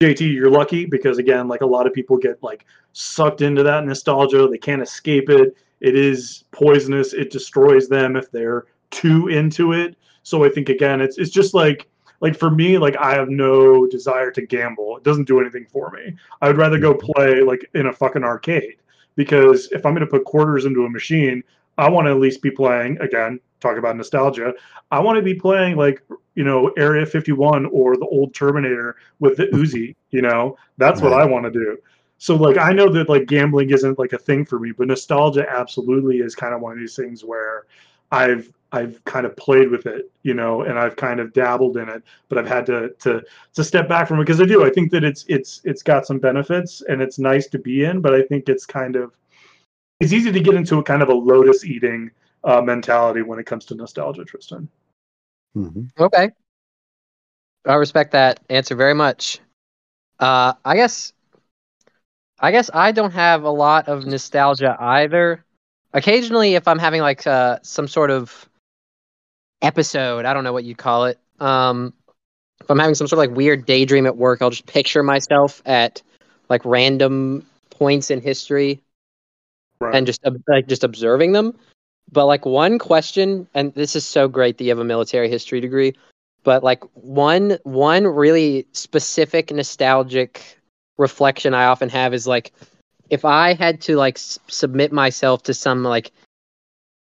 JT, 0.02 0.34
you're 0.34 0.50
lucky 0.50 0.86
because 0.86 1.18
again, 1.18 1.48
like 1.48 1.62
a 1.62 1.66
lot 1.66 1.86
of 1.86 1.94
people 1.94 2.18
get 2.18 2.42
like 2.42 2.66
sucked 2.94 3.42
into 3.42 3.64
that 3.64 3.86
nostalgia. 3.86 4.48
They 4.48 4.58
can't 4.58 4.82
escape 4.82 5.30
it. 5.30 5.56
It 5.82 5.96
is 5.96 6.44
poisonous. 6.52 7.14
It 7.14 7.32
destroys 7.32 7.88
them 7.88 8.16
if 8.16 8.32
they're 8.32 8.66
too 8.92 9.28
into 9.28 9.74
it. 9.74 9.96
So 10.24 10.44
I 10.44 10.50
think 10.50 10.70
again, 10.70 11.02
it's 11.02 11.18
it's 11.18 11.32
just 11.32 11.54
like 11.54 11.88
like 12.22 12.38
for 12.38 12.50
me, 12.50 12.78
like 12.78 12.98
I 12.98 13.14
have 13.14 13.30
no 13.30 13.88
desire 13.88 14.32
to 14.32 14.46
gamble. 14.46 14.98
It 14.98 15.04
doesn't 15.04 15.28
do 15.28 15.40
anything 15.40 15.66
for 15.66 15.92
me. 15.92 16.16
I 16.42 16.48
would 16.48 16.58
rather 16.58 16.80
go 16.80 16.94
play 16.94 17.42
like 17.42 17.70
in 17.74 17.88
a 17.88 17.94
fucking 17.94 18.24
arcade 18.24 18.78
because 19.16 19.70
if 19.72 19.86
I'm 19.86 19.94
going 19.94 20.06
to 20.06 20.12
put 20.12 20.26
quarters 20.26 20.66
into 20.66 20.86
a 20.86 20.90
machine, 20.90 21.44
I 21.78 21.90
want 21.90 22.08
to 22.08 22.12
at 22.12 22.20
least 22.20 22.42
be 22.42 22.52
playing 22.52 23.00
again. 23.00 23.40
Talk 23.60 23.78
about 23.78 23.98
nostalgia. 23.98 24.54
I 24.92 25.00
want 25.00 25.18
to 25.18 25.22
be 25.22 25.34
playing 25.34 25.78
like 25.78 26.02
you 26.36 26.44
know 26.44 26.70
Area 26.78 27.06
51 27.06 27.66
or 27.68 27.98
the 27.98 28.08
old 28.08 28.34
Terminator 28.34 28.96
with 29.20 29.38
the 29.38 29.46
Uzi. 29.54 29.96
You 30.12 30.22
know 30.22 30.58
that's 30.78 31.02
what 31.02 31.14
I 31.14 31.26
want 31.26 31.46
to 31.46 31.52
do. 31.52 31.78
So 32.18 32.36
like 32.36 32.58
I 32.58 32.74
know 32.74 32.90
that 32.90 33.08
like 33.08 33.28
gambling 33.28 33.70
isn't 33.70 33.98
like 33.98 34.14
a 34.14 34.18
thing 34.18 34.46
for 34.46 34.60
me, 34.60 34.72
but 34.72 34.88
nostalgia 34.88 35.46
absolutely 35.50 36.18
is 36.18 36.36
kind 36.36 36.54
of 36.54 36.60
one 36.60 36.74
of 36.74 36.80
these 36.80 36.96
things 36.96 37.24
where 37.24 37.66
I've 38.12 38.52
I've 38.72 39.04
kind 39.06 39.26
of 39.26 39.36
played 39.36 39.72
with 39.72 39.88
it, 39.88 40.12
you 40.24 40.34
know, 40.36 40.62
and 40.62 40.78
I've 40.78 40.96
kind 40.96 41.20
of 41.20 41.34
dabbled 41.34 41.78
in 41.78 41.90
it, 41.90 42.04
but 42.28 42.38
I've 42.38 42.48
had 42.48 42.66
to 42.68 42.90
to 43.00 43.24
to 43.54 43.64
step 43.64 43.90
back 43.90 44.08
from 44.08 44.20
it 44.20 44.24
because 44.24 44.40
I 44.42 44.46
do. 44.46 44.64
I 44.64 44.70
think 44.70 44.92
that 44.92 45.04
it's 45.04 45.26
it's 45.28 45.62
it's 45.64 45.82
got 45.82 46.06
some 46.06 46.20
benefits 46.20 46.82
and 46.88 47.02
it's 47.02 47.18
nice 47.20 47.48
to 47.48 47.60
be 47.60 47.84
in, 47.86 48.02
but 48.02 48.14
I 48.14 48.22
think 48.24 48.48
it's 48.48 48.66
kind 48.66 48.96
of 48.96 49.14
it's 50.00 50.14
easy 50.14 50.32
to 50.32 50.40
get 50.40 50.56
into 50.56 50.78
a 50.78 50.84
kind 50.84 51.02
of 51.02 51.10
a 51.10 51.14
lotus 51.14 51.66
eating 51.66 52.12
uh, 52.44 52.62
mentality 52.62 53.22
when 53.22 53.40
it 53.40 53.46
comes 53.46 53.66
to 53.66 53.76
nostalgia, 53.76 54.24
Tristan. 54.24 54.70
hmm 55.54 55.84
Okay. 56.00 56.30
I 57.66 57.76
respect 57.76 58.12
that 58.12 58.40
answer 58.50 58.76
very 58.76 58.94
much. 58.94 59.40
Uh, 60.20 60.54
I 60.64 60.76
guess, 60.76 61.14
I 62.40 62.52
guess 62.52 62.70
I 62.74 62.92
don't 62.92 63.12
have 63.12 63.44
a 63.44 63.50
lot 63.50 63.88
of 63.88 64.06
nostalgia 64.06 64.78
either. 64.80 65.46
Occasionally, 65.94 66.56
if 66.56 66.68
I'm 66.68 66.80
having 66.80 67.02
like 67.02 67.28
uh, 67.28 67.60
some 67.64 67.88
sort 67.88 68.12
of 68.12 68.49
episode, 69.62 70.26
I 70.26 70.34
don't 70.34 70.44
know 70.44 70.54
what 70.54 70.64
you 70.64 70.76
call 70.76 71.06
it. 71.06 71.20
Um, 71.40 71.94
if 72.62 72.70
I'm 72.70 72.80
having 72.80 72.96
some 72.96 73.08
sort 73.08 73.24
of 73.24 73.30
like 73.30 73.38
weird 73.38 73.66
daydream 73.66 74.06
at 74.06 74.18
work, 74.18 74.42
I'll 74.42 74.50
just 74.50 74.66
picture 74.66 75.04
myself 75.04 75.62
at 75.66 76.02
like 76.50 76.64
random 76.66 77.46
points 77.70 78.12
in 78.12 78.22
history 78.22 78.82
Right. 79.82 79.96
and 79.96 80.06
just 80.06 80.20
like 80.48 80.68
just 80.68 80.84
observing 80.84 81.32
them. 81.32 81.58
But 82.12 82.26
like 82.26 82.46
one 82.46 82.80
question, 82.80 83.48
and 83.54 83.74
this 83.76 83.96
is 83.96 84.06
so 84.06 84.28
great 84.28 84.58
that 84.58 84.64
you 84.66 84.70
have 84.72 84.80
a 84.80 84.84
military 84.84 85.30
history 85.30 85.62
degree, 85.62 85.94
but 86.44 86.64
like 86.64 86.84
one 86.96 87.58
one 87.64 88.06
really 88.06 88.66
specific 88.74 89.52
nostalgic 89.52 90.58
reflection 90.98 91.54
I 91.54 91.66
often 91.66 91.88
have 91.90 92.14
is 92.14 92.28
like 92.28 92.52
if 93.10 93.24
I 93.24 93.54
had 93.54 93.80
to 93.82 93.96
like 93.96 94.18
s- 94.18 94.38
submit 94.48 94.92
myself 94.92 95.44
to 95.44 95.54
some 95.54 95.84
like 95.84 96.12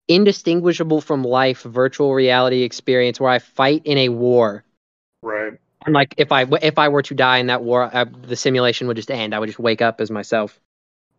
indistinguishable 0.08 1.02
from 1.02 1.24
life 1.24 1.64
virtual 1.64 2.14
reality 2.14 2.64
experience 2.64 3.20
where 3.20 3.32
I 3.32 3.40
fight 3.40 3.84
in 3.86 3.98
a 3.98 4.10
war 4.10 4.64
right. 5.22 5.60
and 5.86 5.94
like 5.94 6.14
if 6.18 6.32
I 6.32 6.46
if 6.62 6.78
I 6.78 6.90
were 6.90 7.04
to 7.04 7.16
die 7.16 7.38
in 7.38 7.48
that 7.48 7.64
war, 7.64 7.90
I, 7.94 8.04
the 8.04 8.36
simulation 8.36 8.88
would 8.88 8.98
just 8.98 9.12
end. 9.12 9.34
I 9.34 9.40
would 9.40 9.48
just 9.48 9.60
wake 9.60 9.82
up 9.82 10.02
as 10.02 10.12
myself 10.12 10.60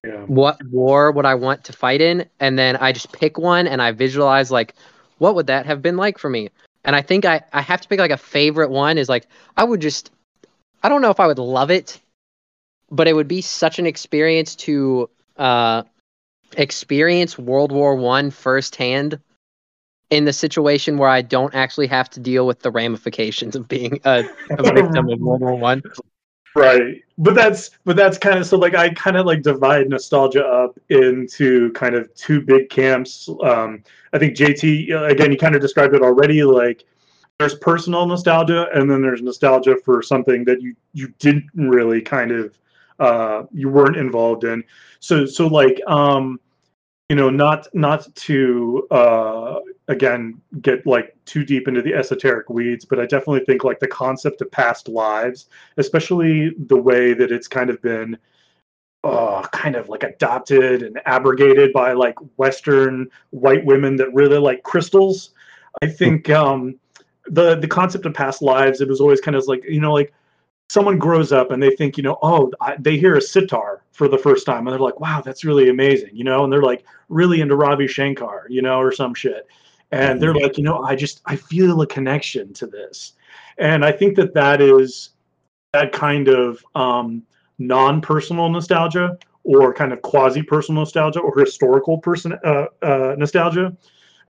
Yeah. 0.04 0.26
what 0.26 0.62
war 0.70 1.10
would 1.12 1.26
I 1.26 1.34
want 1.36 1.64
to 1.64 1.72
fight 1.72 2.00
in, 2.00 2.26
and 2.40 2.58
then 2.58 2.76
I 2.76 2.92
just 2.92 3.12
pick 3.12 3.38
one 3.38 3.66
and 3.66 3.82
I 3.82 3.92
visualize 3.92 4.50
like 4.50 4.74
what 5.18 5.34
would 5.34 5.48
that 5.48 5.66
have 5.66 5.82
been 5.82 5.96
like 5.96 6.18
for 6.18 6.30
me. 6.30 6.50
And 6.84 6.96
I 6.96 7.02
think 7.02 7.24
I 7.24 7.42
I 7.52 7.62
have 7.62 7.80
to 7.82 7.88
pick 7.88 7.98
like 8.00 8.10
a 8.10 8.16
favorite 8.18 8.70
one 8.70 8.98
is 8.98 9.08
like 9.08 9.26
I 9.56 9.64
would 9.64 9.80
just 9.80 10.10
I 10.82 10.88
don't 10.88 11.02
know 11.02 11.10
if 11.10 11.20
I 11.20 11.26
would 11.26 11.38
love 11.38 11.70
it, 11.70 12.00
but 12.90 13.08
it 13.08 13.14
would 13.14 13.28
be 13.28 13.42
such 13.42 13.78
an 13.78 13.86
experience 13.86 14.56
to 14.56 15.10
uh 15.36 15.84
experience 16.56 17.38
World 17.38 17.72
War 17.72 17.94
One 17.94 18.30
firsthand 18.30 19.18
in 20.10 20.24
the 20.24 20.32
situation 20.32 20.96
where 20.96 21.08
I 21.08 21.22
don't 21.22 21.54
actually 21.54 21.86
have 21.88 22.08
to 22.10 22.20
deal 22.20 22.46
with 22.46 22.60
the 22.60 22.70
ramifications 22.70 23.54
of 23.54 23.68
being 23.68 24.00
a, 24.04 24.24
a 24.50 24.62
victim 24.74 25.08
of 25.10 25.20
World 25.20 25.40
War 25.40 25.54
One. 25.54 25.82
Right. 26.54 27.02
But 27.18 27.34
that's 27.34 27.70
but 27.84 27.96
that's 27.96 28.18
kind 28.18 28.38
of 28.38 28.46
so 28.46 28.56
like 28.56 28.74
I 28.74 28.90
kind 28.90 29.16
of 29.16 29.26
like 29.26 29.42
divide 29.42 29.88
nostalgia 29.88 30.44
up 30.44 30.78
into 30.88 31.72
kind 31.72 31.94
of 31.94 32.12
two 32.14 32.40
big 32.40 32.70
camps. 32.70 33.28
Um 33.42 33.84
I 34.12 34.18
think 34.18 34.36
JT 34.36 34.90
uh, 34.92 35.04
again 35.04 35.30
you 35.30 35.38
kind 35.38 35.54
of 35.54 35.60
described 35.60 35.94
it 35.94 36.02
already 36.02 36.42
like 36.42 36.84
there's 37.38 37.54
personal 37.56 38.06
nostalgia 38.06 38.68
and 38.74 38.90
then 38.90 39.02
there's 39.02 39.22
nostalgia 39.22 39.76
for 39.84 40.02
something 40.02 40.44
that 40.44 40.60
you 40.62 40.74
you 40.94 41.12
didn't 41.18 41.48
really 41.54 42.00
kind 42.00 42.32
of 42.32 42.58
uh 42.98 43.44
you 43.52 43.68
weren't 43.68 43.96
involved 43.96 44.44
in. 44.44 44.64
So 45.00 45.26
so 45.26 45.46
like 45.46 45.80
um 45.86 46.40
you 47.08 47.16
know, 47.16 47.30
not 47.30 47.66
not 47.74 48.14
to 48.14 48.86
uh, 48.90 49.60
again 49.88 50.40
get 50.60 50.86
like 50.86 51.16
too 51.24 51.44
deep 51.44 51.66
into 51.66 51.80
the 51.80 51.94
esoteric 51.94 52.50
weeds, 52.50 52.84
but 52.84 53.00
I 53.00 53.06
definitely 53.06 53.44
think 53.46 53.64
like 53.64 53.80
the 53.80 53.88
concept 53.88 54.42
of 54.42 54.50
past 54.50 54.88
lives, 54.88 55.46
especially 55.78 56.50
the 56.66 56.76
way 56.76 57.14
that 57.14 57.32
it's 57.32 57.48
kind 57.48 57.70
of 57.70 57.80
been 57.80 58.18
uh, 59.04 59.42
kind 59.52 59.74
of 59.74 59.88
like 59.88 60.02
adopted 60.02 60.82
and 60.82 61.00
abrogated 61.06 61.72
by 61.72 61.94
like 61.94 62.16
Western 62.36 63.08
white 63.30 63.64
women 63.64 63.96
that 63.96 64.12
really 64.12 64.38
like 64.38 64.62
crystals. 64.62 65.30
I 65.82 65.86
think 65.86 66.28
um, 66.28 66.78
the 67.26 67.54
the 67.54 67.68
concept 67.68 68.04
of 68.04 68.12
past 68.12 68.42
lives 68.42 68.82
it 68.82 68.88
was 68.88 69.00
always 69.00 69.20
kind 69.22 69.36
of 69.36 69.46
like 69.46 69.64
you 69.64 69.80
know 69.80 69.94
like 69.94 70.12
someone 70.68 70.98
grows 70.98 71.32
up 71.32 71.50
and 71.50 71.62
they 71.62 71.70
think 71.70 71.96
you 71.96 72.02
know 72.02 72.18
oh 72.22 72.50
I, 72.60 72.76
they 72.78 72.98
hear 72.98 73.16
a 73.16 73.22
sitar 73.22 73.82
for 73.92 74.08
the 74.08 74.18
first 74.18 74.46
time 74.46 74.66
and 74.66 74.68
they're 74.68 74.78
like 74.78 75.00
wow 75.00 75.20
that's 75.20 75.44
really 75.44 75.68
amazing 75.68 76.10
you 76.12 76.24
know 76.24 76.44
and 76.44 76.52
they're 76.52 76.62
like 76.62 76.84
really 77.08 77.40
into 77.40 77.56
Ravi 77.56 77.86
Shankar 77.86 78.46
you 78.48 78.62
know 78.62 78.78
or 78.78 78.92
some 78.92 79.14
shit 79.14 79.46
and 79.90 80.20
they're 80.20 80.34
like 80.34 80.58
you 80.58 80.64
know 80.64 80.82
I 80.82 80.94
just 80.94 81.22
I 81.26 81.36
feel 81.36 81.80
a 81.80 81.86
connection 81.86 82.52
to 82.54 82.66
this 82.66 83.14
and 83.58 83.84
I 83.84 83.92
think 83.92 84.16
that 84.16 84.34
that 84.34 84.60
is 84.60 85.10
that 85.72 85.92
kind 85.92 86.28
of 86.28 86.64
um, 86.74 87.22
non-personal 87.58 88.48
nostalgia 88.48 89.18
or 89.44 89.72
kind 89.72 89.92
of 89.92 90.02
quasi-personal 90.02 90.82
nostalgia 90.82 91.20
or 91.20 91.38
historical 91.38 91.98
person 91.98 92.38
uh, 92.44 92.66
uh, 92.82 93.14
nostalgia. 93.18 93.76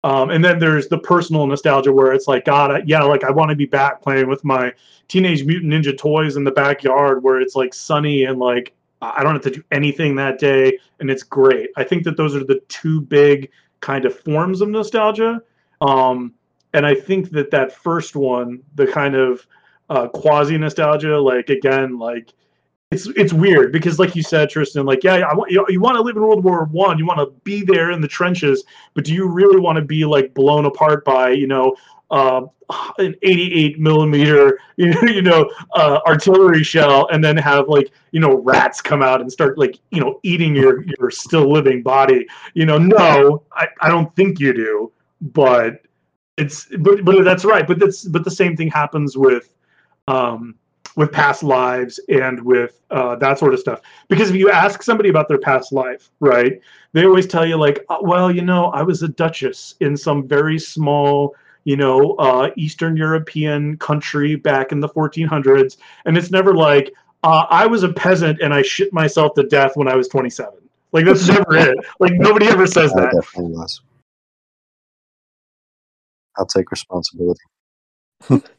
Um, 0.05 0.31
and 0.31 0.45
then 0.45 0.59
there's 0.59 0.89
the 0.89 0.99
personal 0.99 1.47
nostalgia 1.47 1.93
where 1.93 2.13
it's 2.13 2.29
like, 2.29 2.45
God, 2.45 2.71
I, 2.71 2.83
yeah, 2.87 3.03
like 3.03 3.25
I 3.25 3.31
want 3.31 3.51
to 3.51 3.57
be 3.57 3.67
back 3.67 4.01
playing 4.01 4.29
with 4.29 4.45
my 4.45 4.73
Teenage 5.09 5.45
Mutant 5.45 5.73
Ninja 5.73 5.97
toys 5.97 6.37
in 6.37 6.45
the 6.45 6.51
backyard 6.51 7.23
where 7.23 7.41
it's 7.41 7.57
like 7.57 7.75
sunny 7.75 8.25
and 8.25 8.39
like 8.39 8.75
I 9.01 9.23
don't 9.23 9.35
have 9.35 9.43
to 9.43 9.51
do 9.51 9.63
anything 9.71 10.17
that 10.17 10.39
day 10.39 10.79
and 11.01 11.11
it's 11.11 11.23
great. 11.23 11.71
I 11.77 11.85
think 11.85 12.05
that 12.05 12.17
those 12.17 12.35
are 12.35 12.45
the 12.45 12.61
two 12.69 13.01
big 13.01 13.51
kind 13.81 14.05
of 14.05 14.19
forms 14.19 14.61
of 14.61 14.69
nostalgia. 14.69 15.43
Um, 15.81 16.35
and 16.75 16.85
I 16.85 16.95
think 16.95 17.31
that 17.31 17.51
that 17.51 17.73
first 17.73 18.17
one, 18.17 18.63
the 18.75 18.87
kind 18.87 19.15
of 19.15 19.47
uh, 19.89 20.09
quasi 20.09 20.59
nostalgia, 20.59 21.19
like 21.19 21.49
again, 21.49 21.99
like 21.99 22.35
it's 22.91 23.07
it's 23.09 23.33
weird 23.33 23.71
because 23.71 23.99
like 23.99 24.17
you 24.17 24.23
said 24.23 24.49
tristan 24.49 24.87
like 24.87 25.05
yeah 25.05 25.17
i 25.17 25.35
want 25.35 25.51
you, 25.51 25.65
you 25.69 25.81
want 25.81 25.95
to 25.95 26.01
live 26.01 26.17
in 26.17 26.23
world 26.23 26.43
war 26.43 26.65
one 26.67 26.99
you 26.99 27.05
want 27.05 27.19
to 27.19 27.27
be 27.45 27.63
there 27.63 27.91
in 27.91 28.01
the 28.01 28.09
trenches 28.09 28.65
but 28.95 29.05
do 29.05 29.13
you 29.13 29.29
really 29.29 29.61
want 29.61 29.77
to 29.77 29.83
be 29.83 30.05
like 30.05 30.33
blown 30.35 30.65
apart 30.65 31.05
by 31.05 31.31
you 31.31 31.47
know 31.47 31.75
uh, 32.11 32.41
an 32.97 33.15
88 33.23 33.79
millimeter 33.79 34.59
you 34.77 34.95
know, 34.95 35.03
you 35.03 35.21
know 35.21 35.51
uh, 35.75 36.01
artillery 36.07 36.65
shell 36.65 37.07
and 37.13 37.23
then 37.23 37.37
have 37.37 37.69
like 37.69 37.91
you 38.13 38.21
know 38.21 38.37
rats 38.37 38.81
come 38.81 39.03
out 39.03 39.21
and 39.21 39.31
start 39.31 39.59
like 39.59 39.79
you 39.91 40.01
know 40.01 40.19
eating 40.23 40.57
your 40.57 40.83
your 40.85 41.11
still 41.11 41.51
living 41.53 41.83
body? 41.83 42.27
You 42.55 42.65
know 42.65 42.79
no 42.79 43.43
i, 43.53 43.69
I 43.83 43.89
don't 43.89 44.15
think 44.17 44.41
you 44.41 44.55
do 44.55 44.93
but 45.21 45.83
it's 46.39 46.69
but 46.79 47.05
but 47.05 47.23
that's 47.25 47.45
right 47.45 47.67
but 47.67 47.79
that's 47.79 48.05
but 48.05 48.25
the 48.25 48.31
same 48.31 48.57
thing 48.57 48.69
happens 48.69 49.19
with 49.19 49.51
um 50.07 50.55
with 50.99 51.13
past 51.13 51.45
lives 51.45 52.01
and 52.09 52.43
with 52.43 52.81
uh, 52.91 53.15
that 53.15 53.39
sort 53.39 53.55
of 53.55 53.61
stuff. 53.61 53.81
Because 54.09 54.31
if 54.31 54.37
you 54.37 54.51
ask 54.51 54.83
somebody 54.83 55.09
about 55.11 55.29
their 55.29 55.39
past 55.39 55.73
life, 55.73 56.11
right, 56.19 56.61
they 56.93 57.07
always 57.07 57.29
tell 57.29 57.47
you 57.47 57.57
like, 57.57 57.85
uh, 57.89 57.99
well, 58.03 58.33
you 58.33 58.43
know, 58.43 58.67
I 58.73 58.83
was 58.83 59.05
a 59.05 59.09
duchess 59.09 59.77
in 59.79 59.97
some 59.97 60.27
very 60.27 60.59
small, 60.59 61.37
you 61.63 61.77
know, 61.77 62.17
uh, 62.17 62.51
Eastern 62.57 62.97
European 62.97 63.77
country 63.77 64.35
back 64.35 64.73
in 64.73 64.81
the 64.81 64.89
1400s, 64.89 65.77
and 66.05 66.19
it's 66.19 66.33
never 66.33 66.53
like 66.53 66.93
uh, 67.23 67.47
I 67.49 67.65
was 67.65 67.85
a 67.85 67.93
peasant 67.93 68.41
and 68.43 68.53
I 68.53 68.63
shit 68.63 68.93
myself 68.93 69.35
to 69.37 69.45
death 69.45 69.77
when 69.77 69.87
I 69.87 69.95
was 69.95 70.09
27. 70.09 70.53
Like 70.91 71.05
that's 71.05 71.29
never 71.29 71.57
it. 71.57 71.79
Like 72.01 72.15
nobody 72.15 72.49
ever 72.49 72.67
says 72.67 72.93
that. 72.95 73.13
definitely. 73.13 73.55
I'll 76.37 76.47
take 76.47 76.73
responsibility. 76.73 77.43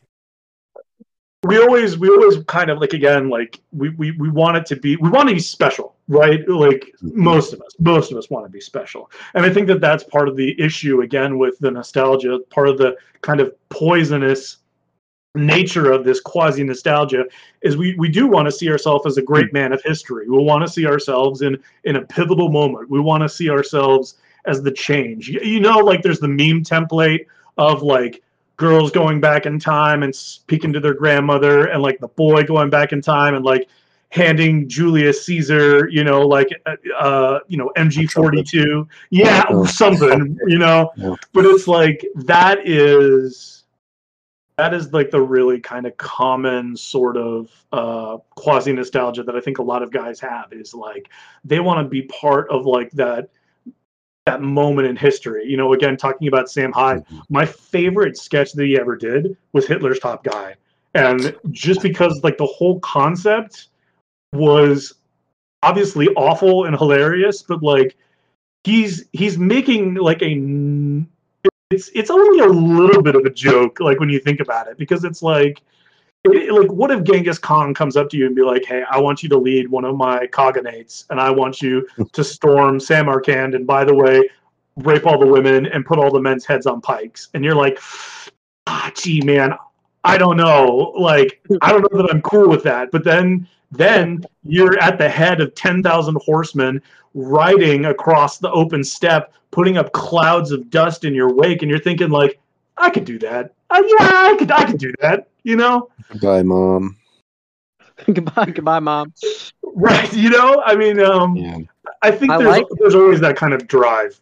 we 1.44 1.58
always 1.58 1.98
we 1.98 2.10
always 2.10 2.44
kind 2.46 2.70
of 2.70 2.80
like 2.80 2.94
again 2.94 3.30
like 3.30 3.60
we, 3.72 3.90
we 3.90 4.12
we 4.12 4.30
want 4.30 4.58
it 4.58 4.66
to 4.68 4.76
be 4.76 4.96
we 4.98 5.10
want 5.10 5.30
to 5.30 5.36
be 5.36 5.42
special 5.42 5.96
right? 6.10 6.40
Like 6.50 6.92
mm-hmm. 7.02 7.24
most 7.24 7.54
of 7.54 7.62
us 7.62 7.76
most 7.80 8.12
of 8.12 8.18
us 8.18 8.30
want 8.30 8.46
to 8.46 8.50
be 8.50 8.60
special. 8.60 9.10
And 9.36 9.46
i 9.46 9.50
think 9.54 9.68
that 9.68 9.80
that's 9.80 10.04
part 10.04 10.28
of 10.28 10.36
the 10.36 10.60
issue 10.60 11.02
again 11.02 11.38
with 11.38 11.58
the 11.60 11.72
nostalgia 11.72 12.40
part 12.50 12.68
of 12.68 12.78
the 12.78 12.98
kind 13.22 13.40
of 13.40 13.54
poisonous 13.70 14.58
nature 15.36 15.92
of 15.92 16.04
this 16.04 16.20
quasi 16.20 16.64
nostalgia 16.64 17.24
is 17.62 17.78
we 17.78 17.96
we 17.96 18.10
do 18.10 18.28
want 18.28 18.48
to 18.48 18.52
see 18.52 18.70
ourselves 18.70 19.06
as 19.06 19.18
a 19.18 19.22
great 19.22 19.48
mm. 19.48 19.54
man 19.54 19.72
of 19.72 19.82
history. 19.84 20.28
We 20.28 20.38
want 20.40 20.66
to 20.66 20.72
see 20.72 20.86
ourselves 20.86 21.42
in 21.44 21.58
in 21.86 21.96
a 21.96 22.02
pivotal 22.02 22.50
moment. 22.50 22.90
We 22.90 23.00
want 23.00 23.22
to 23.22 23.30
see 23.30 23.50
ourselves 23.50 24.16
as 24.46 24.64
the 24.64 24.72
change. 24.72 25.30
You, 25.30 25.40
you 25.42 25.60
know 25.60 25.78
like 25.78 26.02
there's 26.02 26.20
the 26.20 26.28
meme 26.28 26.64
template 26.64 27.28
of 27.58 27.84
like 27.84 28.24
girls 28.60 28.92
going 28.92 29.22
back 29.22 29.46
in 29.46 29.58
time 29.58 30.04
and 30.04 30.14
speaking 30.14 30.74
to 30.74 30.82
their 30.82 30.94
grandmother 30.94 31.68
and 31.68 31.82
like 31.82 31.98
the 32.00 32.10
boy 32.10 32.44
going 32.44 32.70
back 32.70 32.92
in 32.92 33.02
time 33.02 33.34
and 33.34 33.46
like 33.46 33.68
handing 34.10 34.68
Julius 34.68 35.26
Caesar, 35.26 35.88
you 35.88 36.04
know, 36.04 36.28
like 36.28 36.50
uh, 36.66 36.76
uh 37.00 37.40
you 37.48 37.58
know, 37.58 37.72
MG42. 37.78 38.86
Yeah, 39.10 39.64
something, 39.64 40.38
you 40.46 40.60
know. 40.60 40.92
Yeah. 40.98 41.16
But 41.34 41.46
it's 41.46 41.68
like 41.68 42.06
that 42.16 42.68
is 42.68 43.64
that 44.58 44.74
is 44.74 44.92
like 44.92 45.10
the 45.10 45.22
really 45.22 45.62
kind 45.62 45.86
of 45.86 45.96
common 45.96 46.76
sort 46.76 47.16
of 47.16 47.50
uh 47.72 48.18
quasi 48.36 48.74
nostalgia 48.74 49.24
that 49.24 49.36
I 49.38 49.40
think 49.40 49.60
a 49.60 49.64
lot 49.64 49.82
of 49.82 49.92
guys 49.92 50.20
have 50.20 50.52
is 50.52 50.74
like 50.74 51.10
they 51.46 51.62
want 51.62 51.86
to 51.86 51.90
be 51.90 52.02
part 52.02 52.50
of 52.50 52.66
like 52.66 52.92
that 52.92 53.30
that 54.30 54.42
moment 54.42 54.88
in 54.88 54.96
history. 54.96 55.44
You 55.46 55.58
know, 55.58 55.74
again, 55.74 55.98
talking 55.98 56.28
about 56.28 56.50
Sam 56.50 56.72
Hyde, 56.72 57.06
mm-hmm. 57.06 57.20
my 57.30 57.46
favorite 57.46 58.18
sketch 58.18 58.54
that 58.54 58.66
he 58.66 58.80
ever 58.80 58.96
did 58.96 59.36
was 59.54 59.68
Hitler's 59.68 60.00
Top 60.00 60.24
Guy. 60.24 60.56
And 60.94 61.36
just 61.52 61.82
because, 61.82 62.24
like, 62.24 62.38
the 62.38 62.46
whole 62.46 62.80
concept 62.80 63.68
was 64.34 64.94
obviously 65.62 66.08
awful 66.10 66.66
and 66.66 66.76
hilarious, 66.76 67.42
but 67.42 67.62
like, 67.62 67.96
he's 68.64 69.06
he's 69.14 69.38
making 69.38 69.96
like 69.96 70.22
a 70.22 70.32
it's 71.72 71.90
it's 71.94 72.10
only 72.10 72.40
a 72.40 72.48
little 72.48 73.02
bit 73.02 73.16
of 73.16 73.26
a 73.26 73.30
joke, 73.30 73.80
like 73.80 74.00
when 74.00 74.10
you 74.10 74.20
think 74.20 74.40
about 74.40 74.68
it, 74.68 74.78
because 74.78 75.04
it's 75.04 75.22
like 75.22 75.62
it- 76.26 76.52
like 76.54 76.72
what 76.72 76.92
if 76.92 77.04
Genghis 77.04 77.38
Khan 77.38 77.74
comes 77.74 77.96
up 77.96 78.10
to 78.10 78.18
you 78.18 78.26
and 78.26 78.36
be 78.36 78.42
like, 78.44 78.66
"Hey, 78.66 78.84
I 78.90 79.00
want 79.00 79.24
you 79.24 79.30
to 79.30 79.38
lead 79.38 79.70
one 79.70 79.86
of 79.86 79.96
my 79.96 80.28
cognates, 80.28 81.06
and 81.10 81.20
I 81.20 81.30
want 81.32 81.62
you 81.62 81.88
to 82.14 82.24
storm 82.24 82.80
Samarkand, 82.80 83.56
and 83.56 83.66
by 83.66 83.84
the 83.86 83.96
way, 83.96 84.30
rape 84.78 85.06
all 85.06 85.20
the 85.20 85.28
women 85.28 85.66
and 85.68 85.86
put 85.86 85.98
all 85.98 86.12
the 86.12 86.22
men's 86.22 86.46
heads 86.46 86.66
on 86.66 86.82
pikes," 86.82 87.30
and 87.34 87.44
you're 87.44 87.56
like, 87.56 87.80
"Ah, 88.68 88.92
gee, 88.96 89.22
man, 89.22 89.54
I 90.04 90.18
don't 90.18 90.38
know. 90.38 90.94
Like, 90.98 91.42
I 91.62 91.72
don't 91.72 91.82
know 91.92 92.02
that 92.02 92.12
I'm 92.12 92.22
cool 92.22 92.50
with 92.50 92.64
that." 92.64 92.92
But 92.92 93.04
then, 93.04 93.48
then 93.72 94.26
you're 94.44 94.78
at 94.82 94.98
the 94.98 95.10
head 95.10 95.40
of 95.42 95.56
ten 95.56 95.82
thousand 95.84 96.18
horsemen 96.26 96.82
riding 97.14 97.86
across 97.86 98.38
the 98.38 98.52
open 98.52 98.84
steppe, 98.84 99.32
putting 99.52 99.78
up 99.78 99.92
clouds 99.94 100.52
of 100.52 100.70
dust 100.70 101.06
in 101.06 101.16
your 101.16 101.34
wake, 101.34 101.62
and 101.62 101.70
you're 101.72 101.80
thinking 101.80 102.10
like, 102.10 102.40
"I 102.78 102.90
could 102.90 103.06
do 103.06 103.18
that. 103.20 103.54
Uh, 103.70 103.82
yeah, 103.86 104.08
I 104.12 104.36
could. 104.38 104.52
I 104.52 104.66
could 104.66 104.78
do 104.80 104.94
that." 105.02 105.28
You 105.44 105.56
know. 105.56 105.90
Goodbye, 106.12 106.44
mom. 106.44 106.98
goodbye, 108.06 108.46
goodbye, 108.54 108.80
mom. 108.80 109.14
Right. 109.64 110.12
You 110.14 110.30
know, 110.30 110.62
I 110.66 110.76
mean, 110.76 111.00
um, 111.00 111.36
Yeah. 111.36 111.58
I 112.02 112.12
think 112.12 112.32
I 112.32 112.38
there's 112.38 112.50
like- 112.50 112.66
there's 112.80 112.96
always 112.96 113.20
that 113.22 113.36
kind 113.36 113.54
of 113.54 113.68
drive. 113.68 114.20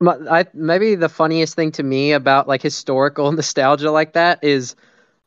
My- 0.00 0.18
I, 0.30 0.44
maybe 0.54 0.94
the 0.94 1.08
funniest 1.08 1.54
thing 1.56 1.72
to 1.72 1.82
me 1.82 2.12
about 2.12 2.46
like 2.48 2.62
historical 2.62 3.30
nostalgia 3.40 3.90
like 3.90 4.12
that 4.12 4.42
is 4.42 4.76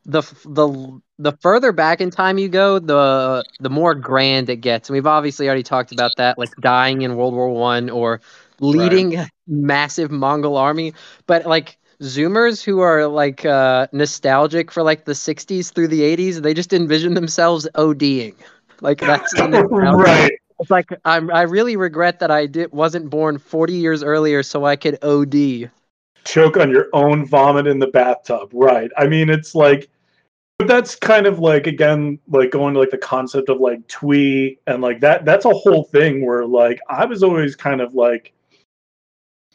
the 0.04 0.22
the 0.44 1.00
the 1.18 1.32
further 1.40 1.72
back 1.72 2.00
in 2.00 2.10
time 2.10 2.38
you 2.38 2.48
go, 2.48 2.78
the 2.78 3.44
the 3.60 3.70
more 3.70 3.94
grand 3.94 4.50
it 4.50 4.56
gets. 4.56 4.88
And 4.88 4.94
we've 4.94 5.06
obviously 5.06 5.46
already 5.46 5.62
talked 5.62 5.92
about 5.92 6.16
that, 6.16 6.38
like 6.38 6.54
dying 6.60 7.02
in 7.02 7.16
World 7.16 7.34
War 7.34 7.50
One 7.50 7.90
or 7.90 8.20
leading 8.60 9.16
a 9.16 9.28
massive 9.46 10.10
Mongol 10.10 10.56
army. 10.56 10.94
But 11.26 11.46
like 11.46 11.78
Zoomers 12.02 12.62
who 12.62 12.80
are 12.80 13.06
like 13.06 13.44
uh, 13.44 13.86
nostalgic 13.92 14.70
for 14.70 14.82
like 14.82 15.04
the 15.04 15.12
'60s 15.12 15.72
through 15.72 15.88
the 15.88 16.00
'80s, 16.00 16.42
they 16.42 16.52
just 16.52 16.72
envision 16.72 17.14
themselves 17.14 17.68
ODing. 17.74 18.34
Like 18.80 18.98
that's 18.98 19.32
right. 19.40 20.32
It's 20.60 20.70
like 20.70 20.90
I'm, 21.04 21.30
I 21.30 21.42
really 21.42 21.76
regret 21.76 22.18
that 22.20 22.30
I 22.30 22.46
did 22.46 22.72
wasn't 22.72 23.08
born 23.10 23.38
40 23.38 23.72
years 23.72 24.02
earlier 24.02 24.42
so 24.42 24.64
I 24.64 24.76
could 24.76 25.02
OD. 25.02 25.70
Choke 26.24 26.56
on 26.56 26.70
your 26.70 26.88
own 26.92 27.26
vomit 27.26 27.66
in 27.66 27.78
the 27.78 27.88
bathtub. 27.88 28.50
Right. 28.52 28.90
I 28.96 29.06
mean, 29.06 29.28
it's 29.28 29.54
like, 29.54 29.88
but 30.58 30.68
that's 30.68 30.94
kind 30.94 31.26
of 31.26 31.38
like 31.38 31.66
again, 31.66 32.18
like 32.28 32.50
going 32.50 32.74
to 32.74 32.80
like 32.80 32.90
the 32.90 32.98
concept 32.98 33.48
of 33.48 33.60
like 33.60 33.86
twee 33.88 34.58
and 34.66 34.82
like 34.82 35.00
that. 35.00 35.24
That's 35.24 35.44
a 35.44 35.50
whole 35.50 35.84
thing 35.84 36.24
where 36.24 36.44
like 36.44 36.80
I 36.88 37.04
was 37.04 37.22
always 37.22 37.56
kind 37.56 37.80
of 37.80 37.94
like 37.94 38.32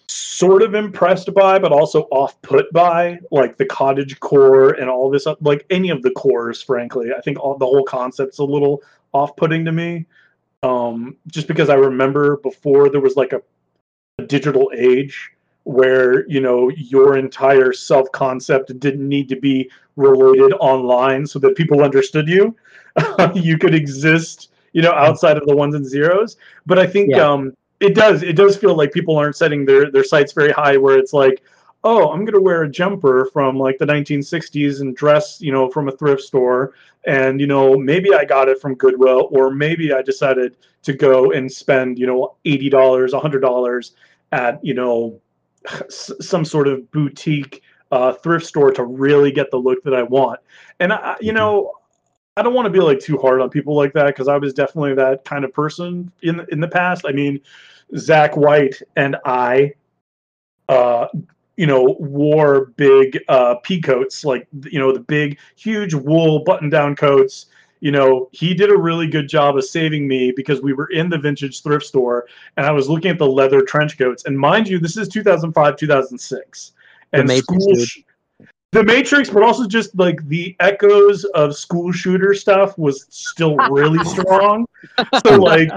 sort 0.09 0.61
of 0.61 0.73
impressed 0.75 1.33
by, 1.33 1.59
but 1.59 1.71
also 1.71 2.03
off 2.11 2.41
put 2.41 2.71
by 2.73 3.19
like 3.31 3.57
the 3.57 3.65
cottage 3.65 4.19
core 4.19 4.71
and 4.71 4.89
all 4.89 5.09
this, 5.09 5.27
like 5.41 5.65
any 5.69 5.89
of 5.89 6.01
the 6.03 6.11
cores. 6.11 6.61
Frankly, 6.61 7.09
I 7.17 7.21
think 7.21 7.39
all 7.39 7.57
the 7.57 7.65
whole 7.65 7.83
concept's 7.83 8.39
a 8.39 8.43
little 8.43 8.81
off 9.13 9.35
putting 9.35 9.65
to 9.65 9.71
me. 9.71 10.05
um, 10.63 11.17
just 11.27 11.47
because 11.47 11.69
I 11.69 11.75
remember 11.75 12.37
before 12.37 12.89
there 12.89 13.01
was 13.01 13.15
like 13.15 13.33
a 13.33 13.41
a 14.19 14.23
digital 14.23 14.71
age 14.75 15.31
where 15.63 16.27
you 16.27 16.39
know 16.39 16.69
your 16.69 17.17
entire 17.17 17.73
self 17.73 18.11
concept 18.11 18.77
didn't 18.79 19.07
need 19.07 19.29
to 19.29 19.35
be 19.35 19.69
related 19.95 20.53
online 20.59 21.25
so 21.27 21.39
that 21.39 21.55
people 21.55 21.83
understood 21.83 22.27
you 22.27 22.55
you 23.35 23.57
could 23.57 23.75
exist 23.75 24.51
you 24.73 24.81
know 24.81 24.91
outside 24.93 25.37
of 25.37 25.45
the 25.47 25.55
ones 25.55 25.75
and 25.75 25.85
zeros 25.85 26.37
but 26.65 26.79
i 26.79 26.87
think 26.87 27.11
Yeah. 27.11 27.27
um 27.27 27.53
it 27.79 27.95
does 27.95 28.23
it 28.23 28.35
does 28.35 28.57
feel 28.57 28.75
like 28.75 28.91
people 28.91 29.17
aren't 29.17 29.35
setting 29.35 29.65
their 29.65 29.91
their 29.91 30.03
sights 30.03 30.33
very 30.33 30.51
high 30.51 30.77
where 30.77 30.97
it's 30.97 31.13
like 31.13 31.43
oh 31.83 32.09
i'm 32.11 32.21
going 32.25 32.33
to 32.33 32.41
wear 32.41 32.63
a 32.63 32.69
jumper 32.69 33.25
from 33.31 33.57
like 33.57 33.77
the 33.77 33.85
1960s 33.85 34.81
and 34.81 34.95
dress 34.95 35.39
you 35.41 35.51
know 35.51 35.69
from 35.69 35.87
a 35.87 35.91
thrift 35.91 36.21
store 36.21 36.73
and 37.05 37.39
you 37.39 37.47
know 37.47 37.77
maybe 37.77 38.13
i 38.13 38.25
got 38.25 38.49
it 38.49 38.59
from 38.59 38.73
goodwill 38.75 39.29
or 39.31 39.51
maybe 39.51 39.93
i 39.93 40.01
decided 40.01 40.57
to 40.83 40.93
go 40.93 41.31
and 41.31 41.51
spend 41.51 41.99
you 41.99 42.07
know 42.07 42.35
$80 42.45 42.71
$100 43.13 43.91
at 44.31 44.63
you 44.63 44.73
know 44.73 45.19
s- 45.65 46.11
some 46.19 46.43
sort 46.45 46.67
of 46.67 46.89
boutique 46.91 47.61
uh, 47.91 48.11
thrift 48.11 48.45
store 48.45 48.71
to 48.71 48.83
really 48.83 49.31
get 49.31 49.49
the 49.51 49.57
look 49.57 49.81
that 49.83 49.93
i 49.93 50.03
want. 50.03 50.39
And 50.81 50.91
I, 50.91 50.95
I- 50.97 51.17
you 51.21 51.31
know 51.31 51.71
I 52.37 52.43
don't 52.43 52.53
want 52.53 52.67
to 52.67 52.69
be 52.69 52.79
like 52.79 52.99
too 52.99 53.17
hard 53.17 53.41
on 53.41 53.49
people 53.49 53.75
like 53.75 53.93
that 53.93 54.05
because 54.05 54.27
I 54.27 54.37
was 54.37 54.53
definitely 54.53 54.93
that 54.93 55.25
kind 55.25 55.43
of 55.43 55.51
person 55.51 56.11
in 56.21 56.45
in 56.51 56.59
the 56.59 56.67
past. 56.67 57.03
I 57.07 57.11
mean, 57.11 57.41
Zach 57.97 58.37
White 58.37 58.79
and 58.95 59.17
I, 59.25 59.73
uh, 60.69 61.07
you 61.55 61.65
know, 61.65 61.97
wore 61.99 62.65
big 62.77 63.19
uh, 63.27 63.55
pea 63.63 63.81
coats, 63.81 64.23
like 64.23 64.47
you 64.69 64.77
know 64.77 64.93
the 64.93 64.99
big, 64.99 65.39
huge 65.55 65.95
wool 65.95 66.43
button-down 66.43 66.95
coats. 66.95 67.47
You 67.79 67.91
know, 67.91 68.29
he 68.31 68.53
did 68.53 68.69
a 68.69 68.77
really 68.77 69.07
good 69.07 69.27
job 69.27 69.57
of 69.57 69.65
saving 69.65 70.07
me 70.07 70.31
because 70.35 70.61
we 70.61 70.73
were 70.73 70.91
in 70.91 71.09
the 71.09 71.17
vintage 71.17 71.63
thrift 71.63 71.85
store 71.85 72.27
and 72.55 72.65
I 72.65 72.71
was 72.71 72.89
looking 72.89 73.11
at 73.11 73.19
the 73.19 73.27
leather 73.27 73.61
trench 73.61 73.99
coats. 73.99 74.25
And 74.25 74.37
mind 74.37 74.67
you, 74.67 74.79
this 74.79 74.97
is 74.97 75.07
2005, 75.07 75.75
2006, 75.75 76.71
and 77.13 77.27
Matrix, 77.27 77.43
school. 77.43 77.85
sh- 77.85 77.99
the 78.71 78.83
Matrix, 78.83 79.29
but 79.29 79.43
also 79.43 79.67
just 79.67 79.95
like 79.97 80.25
the 80.27 80.55
echoes 80.59 81.23
of 81.25 81.55
school 81.55 81.91
shooter 81.91 82.33
stuff 82.33 82.77
was 82.77 83.05
still 83.09 83.55
really 83.55 84.03
strong. 84.05 84.65
So 85.25 85.35
like 85.35 85.69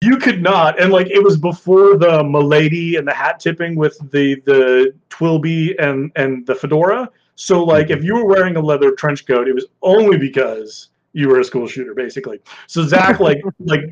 you 0.00 0.16
could 0.16 0.42
not, 0.42 0.80
and 0.80 0.92
like 0.92 1.08
it 1.08 1.22
was 1.22 1.36
before 1.36 1.96
the 1.96 2.22
milady 2.24 2.96
and 2.96 3.06
the 3.06 3.14
hat 3.14 3.40
tipping 3.40 3.76
with 3.76 3.98
the 4.10 4.40
the 4.46 4.94
trilby 5.10 5.78
and 5.78 6.10
and 6.16 6.46
the 6.46 6.54
fedora. 6.54 7.10
So 7.36 7.62
like 7.62 7.90
if 7.90 8.02
you 8.02 8.14
were 8.14 8.26
wearing 8.26 8.56
a 8.56 8.60
leather 8.60 8.92
trench 8.92 9.26
coat, 9.26 9.46
it 9.46 9.54
was 9.54 9.66
only 9.82 10.18
because 10.18 10.88
you 11.18 11.28
were 11.28 11.40
a 11.40 11.44
school 11.44 11.66
shooter, 11.66 11.94
basically. 11.94 12.40
So 12.68 12.86
Zach 12.86 13.18
like 13.28 13.42
like 13.58 13.82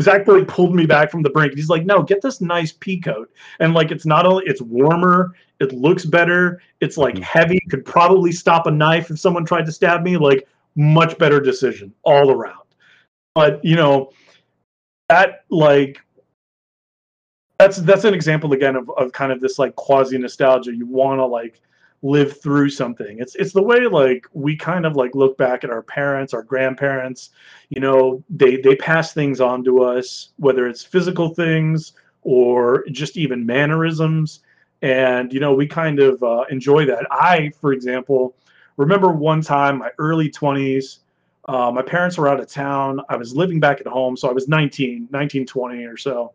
Zach 0.00 0.28
like 0.28 0.46
pulled 0.46 0.76
me 0.76 0.86
back 0.86 1.10
from 1.10 1.22
the 1.22 1.30
brink. 1.30 1.54
He's 1.54 1.68
like, 1.68 1.84
no, 1.84 2.02
get 2.04 2.22
this 2.22 2.40
nice 2.40 2.70
pea 2.72 3.00
coat, 3.00 3.30
and 3.58 3.74
like 3.74 3.90
it's 3.90 4.06
not 4.06 4.26
only 4.26 4.44
it's 4.46 4.62
warmer, 4.62 5.34
it 5.58 5.72
looks 5.72 6.04
better, 6.04 6.62
it's 6.80 6.96
like 6.96 7.16
Mhm. 7.16 7.22
heavy, 7.22 7.60
could 7.68 7.84
probably 7.84 8.30
stop 8.30 8.66
a 8.66 8.70
knife 8.70 9.10
if 9.10 9.18
someone 9.18 9.44
tried 9.44 9.66
to 9.66 9.72
stab 9.72 10.02
me. 10.02 10.16
Like 10.16 10.46
much 10.76 11.18
better 11.18 11.40
decision 11.40 11.92
all 12.04 12.30
around. 12.30 12.62
But 13.34 13.64
you 13.64 13.74
know 13.74 14.12
that 15.08 15.44
like 15.50 16.00
that's 17.58 17.78
that's 17.78 18.04
an 18.04 18.14
example 18.14 18.52
again 18.52 18.76
of, 18.76 18.88
of 18.90 19.10
kind 19.10 19.32
of 19.32 19.40
this 19.40 19.58
like 19.58 19.74
quasi 19.74 20.16
nostalgia 20.16 20.72
you 20.72 20.86
want 20.86 21.18
to 21.18 21.26
like 21.26 21.60
live 22.02 22.40
through 22.40 22.70
something. 22.70 23.18
It's 23.18 23.34
it's 23.34 23.52
the 23.52 23.62
way 23.62 23.86
like 23.86 24.26
we 24.32 24.56
kind 24.56 24.86
of 24.86 24.96
like 24.96 25.14
look 25.14 25.36
back 25.36 25.64
at 25.64 25.70
our 25.70 25.82
parents 25.82 26.32
our 26.32 26.42
grandparents 26.42 27.30
you 27.70 27.80
know 27.80 28.22
they 28.30 28.56
they 28.56 28.76
pass 28.76 29.12
things 29.12 29.40
on 29.40 29.64
to 29.64 29.82
us 29.82 30.30
whether 30.36 30.68
it's 30.68 30.84
physical 30.84 31.34
things 31.34 31.92
or 32.22 32.84
just 32.90 33.16
even 33.16 33.44
mannerisms. 33.44 34.40
And 34.82 35.32
you 35.32 35.40
know 35.40 35.54
we 35.54 35.66
kind 35.66 35.98
of 35.98 36.22
uh, 36.22 36.44
enjoy 36.50 36.86
that. 36.86 37.06
I 37.10 37.50
for 37.60 37.72
example 37.72 38.36
remember 38.76 39.08
one 39.08 39.42
time 39.42 39.78
my 39.78 39.90
early 39.98 40.30
20s 40.30 40.98
uh, 41.46 41.72
my 41.72 41.80
parents 41.80 42.18
were 42.18 42.28
out 42.28 42.38
of 42.38 42.46
town. 42.46 43.00
I 43.08 43.16
was 43.16 43.34
living 43.34 43.58
back 43.58 43.80
at 43.80 43.86
home 43.88 44.16
so 44.16 44.28
i 44.28 44.32
was 44.32 44.46
19 44.48 45.08
19 45.10 45.46
20 45.46 45.84
or 45.84 45.96
so. 45.96 46.32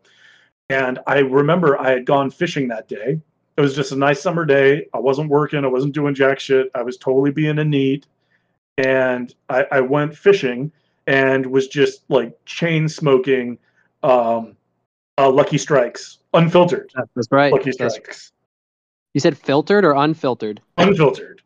And 0.68 0.98
i 1.06 1.20
remember 1.20 1.80
i 1.80 1.90
had 1.90 2.04
gone 2.04 2.30
fishing 2.30 2.68
that 2.68 2.86
day 2.88 3.20
it 3.56 3.60
was 3.60 3.74
just 3.74 3.92
a 3.92 3.96
nice 3.96 4.20
summer 4.20 4.44
day. 4.44 4.86
I 4.92 4.98
wasn't 4.98 5.30
working. 5.30 5.64
I 5.64 5.68
wasn't 5.68 5.94
doing 5.94 6.14
jack 6.14 6.40
shit. 6.40 6.70
I 6.74 6.82
was 6.82 6.96
totally 6.96 7.30
being 7.30 7.58
a 7.58 7.64
NEET. 7.64 8.06
And 8.78 9.32
i, 9.48 9.64
I 9.70 9.80
went 9.80 10.16
fishing 10.16 10.72
and 11.06 11.46
was 11.46 11.68
just 11.68 12.02
like 12.08 12.36
chain 12.44 12.88
smoking 12.88 13.58
um, 14.02 14.56
uh, 15.18 15.30
lucky 15.30 15.58
strikes 15.58 16.18
unfiltered. 16.32 16.90
That's 17.14 17.30
right. 17.30 17.52
lucky 17.52 17.70
That's- 17.70 17.94
strikes. 17.94 18.32
You 19.12 19.20
said 19.20 19.38
filtered 19.38 19.84
or 19.84 19.92
unfiltered? 19.92 20.60
unfiltered. 20.76 21.40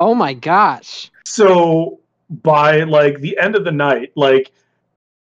Oh 0.00 0.14
my 0.14 0.32
gosh. 0.32 1.10
so 1.26 2.00
by 2.42 2.80
like 2.84 3.20
the 3.20 3.36
end 3.36 3.54
of 3.54 3.64
the 3.64 3.70
night 3.70 4.10
like 4.16 4.50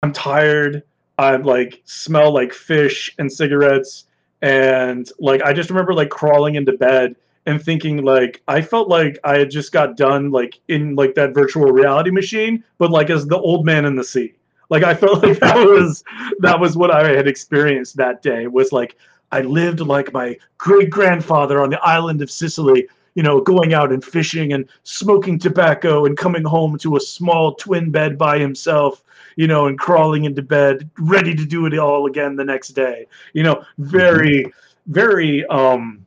i'm 0.02 0.12
tired. 0.12 0.82
I 1.20 1.36
like 1.36 1.84
smell 1.86 2.34
like 2.34 2.52
fish 2.52 3.14
and 3.20 3.32
cigarettes 3.32 4.06
and 4.42 5.12
like 5.20 5.42
i 5.42 5.54
just 5.54 5.70
remember 5.70 5.94
like 5.94 6.10
crawling 6.10 6.56
into 6.56 6.74
bed 6.74 7.16
and 7.46 7.62
thinking 7.62 8.04
like 8.04 8.42
i 8.48 8.62
felt 8.62 8.88
like 8.88 9.18
i 9.24 9.38
had 9.38 9.50
just 9.50 9.72
got 9.72 9.98
done 9.98 10.32
like 10.32 10.60
in 10.68 10.96
like 10.96 11.16
that 11.16 11.34
virtual 11.34 11.72
reality 11.72 12.12
machine 12.12 12.64
but 12.78 12.92
like 12.92 13.10
as 13.10 13.26
the 13.28 13.40
old 13.40 13.66
man 13.66 13.86
in 13.86 13.96
the 13.96 14.04
sea. 14.04 14.34
Like 14.70 14.84
i 14.84 14.96
felt 14.96 15.24
like 15.24 15.40
that 15.40 15.58
was 15.68 16.04
that 16.40 16.60
was 16.60 16.76
what 16.76 16.92
i 16.92 17.08
had 17.08 17.28
experienced 17.28 17.98
that 17.98 18.24
day 18.24 18.48
was 18.48 18.72
like 18.72 18.96
i 19.32 19.42
lived 19.42 19.80
like 19.80 20.12
my 20.12 20.36
great 20.58 20.90
grandfather 20.90 21.62
on 21.62 21.70
the 21.70 21.80
island 21.82 22.22
of 22.22 22.32
sicily 22.32 22.88
you 23.16 23.24
know, 23.24 23.40
going 23.42 23.74
out 23.74 23.92
and 23.92 24.04
fishing 24.04 24.54
and 24.54 24.68
smoking 24.84 25.40
tobacco 25.40 26.06
and 26.06 26.18
coming 26.18 26.44
home 26.44 26.78
to 26.80 26.98
a 26.98 27.00
small 27.00 27.56
twin 27.56 27.90
bed 27.90 28.18
by 28.18 28.38
himself, 28.38 29.04
you 29.36 29.48
know, 29.48 29.68
and 29.68 29.78
crawling 29.78 30.26
into 30.26 30.42
bed, 30.42 30.90
ready 30.98 31.36
to 31.36 31.46
do 31.46 31.66
it 31.66 31.78
all 31.78 32.08
again 32.08 32.36
the 32.36 32.46
next 32.46 32.70
day. 32.70 33.08
You 33.34 33.44
know, 33.44 33.64
very, 33.78 34.46
very, 34.88 35.46
um, 35.48 36.06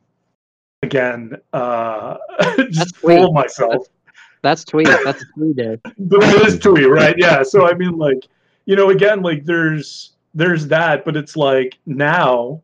again, 0.83 1.37
uh, 1.53 2.17
just 2.69 3.03
of 3.03 3.33
myself. 3.33 3.87
That's 4.41 4.63
tweet. 4.63 4.87
That's 4.87 5.23
tweet 5.35 5.55
day. 5.55 5.77
But 5.97 6.21
that 6.21 6.45
is 6.47 6.59
twee, 6.59 6.85
right? 6.85 7.15
Yeah. 7.17 7.43
So 7.43 7.67
I 7.67 7.73
mean, 7.73 7.97
like, 7.97 8.27
you 8.65 8.75
know, 8.75 8.89
again, 8.89 9.21
like 9.21 9.45
there's 9.45 10.13
there's 10.33 10.67
that, 10.67 11.03
but 11.05 11.17
it's 11.17 11.35
like 11.35 11.77
now, 11.85 12.61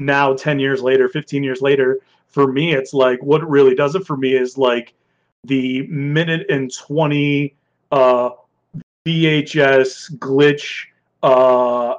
now 0.00 0.34
ten 0.34 0.58
years 0.58 0.82
later, 0.82 1.08
fifteen 1.08 1.44
years 1.44 1.62
later, 1.62 2.00
for 2.26 2.50
me, 2.50 2.74
it's 2.74 2.92
like 2.92 3.22
what 3.22 3.48
really 3.48 3.74
does 3.74 3.94
it 3.94 4.04
for 4.04 4.16
me 4.16 4.34
is 4.34 4.58
like 4.58 4.94
the 5.44 5.86
minute 5.86 6.46
and 6.48 6.74
twenty 6.74 7.54
uh, 7.92 8.30
VHS 9.06 10.16
glitch 10.18 10.86
uh, 11.22 11.94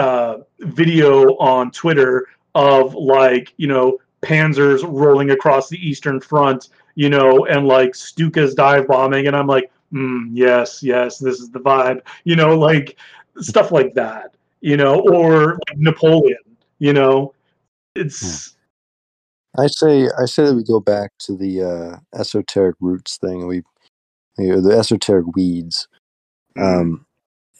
uh, 0.00 0.38
video 0.60 1.36
on 1.36 1.70
Twitter 1.70 2.28
of 2.54 2.94
like 2.94 3.54
you 3.56 3.66
know 3.66 3.98
panzers 4.22 4.82
rolling 4.86 5.30
across 5.30 5.68
the 5.68 5.78
Eastern 5.78 6.20
Front, 6.20 6.68
you 6.94 7.08
know, 7.08 7.46
and 7.46 7.66
like 7.66 7.92
Stuka's 7.92 8.54
dive 8.54 8.86
bombing, 8.86 9.26
and 9.26 9.36
I'm 9.36 9.46
like, 9.46 9.70
mm, 9.92 10.28
yes, 10.32 10.82
yes, 10.82 11.18
this 11.18 11.40
is 11.40 11.50
the 11.50 11.60
vibe, 11.60 12.00
you 12.24 12.36
know, 12.36 12.58
like 12.58 12.98
stuff 13.38 13.72
like 13.72 13.94
that, 13.94 14.34
you 14.60 14.76
know, 14.76 15.00
or 15.00 15.58
like 15.68 15.78
Napoleon, 15.78 16.38
you 16.78 16.92
know, 16.92 17.34
it's 17.94 18.54
I 19.56 19.68
say 19.68 20.08
I 20.20 20.24
say 20.26 20.46
that 20.46 20.54
we 20.54 20.64
go 20.64 20.80
back 20.80 21.12
to 21.20 21.36
the 21.36 21.62
uh, 21.62 22.18
esoteric 22.18 22.76
roots 22.80 23.18
thing. 23.18 23.46
We, 23.46 23.62
you 24.38 24.48
know, 24.48 24.60
the 24.60 24.76
esoteric 24.76 25.26
weeds. 25.36 25.86
Um, 26.58 27.06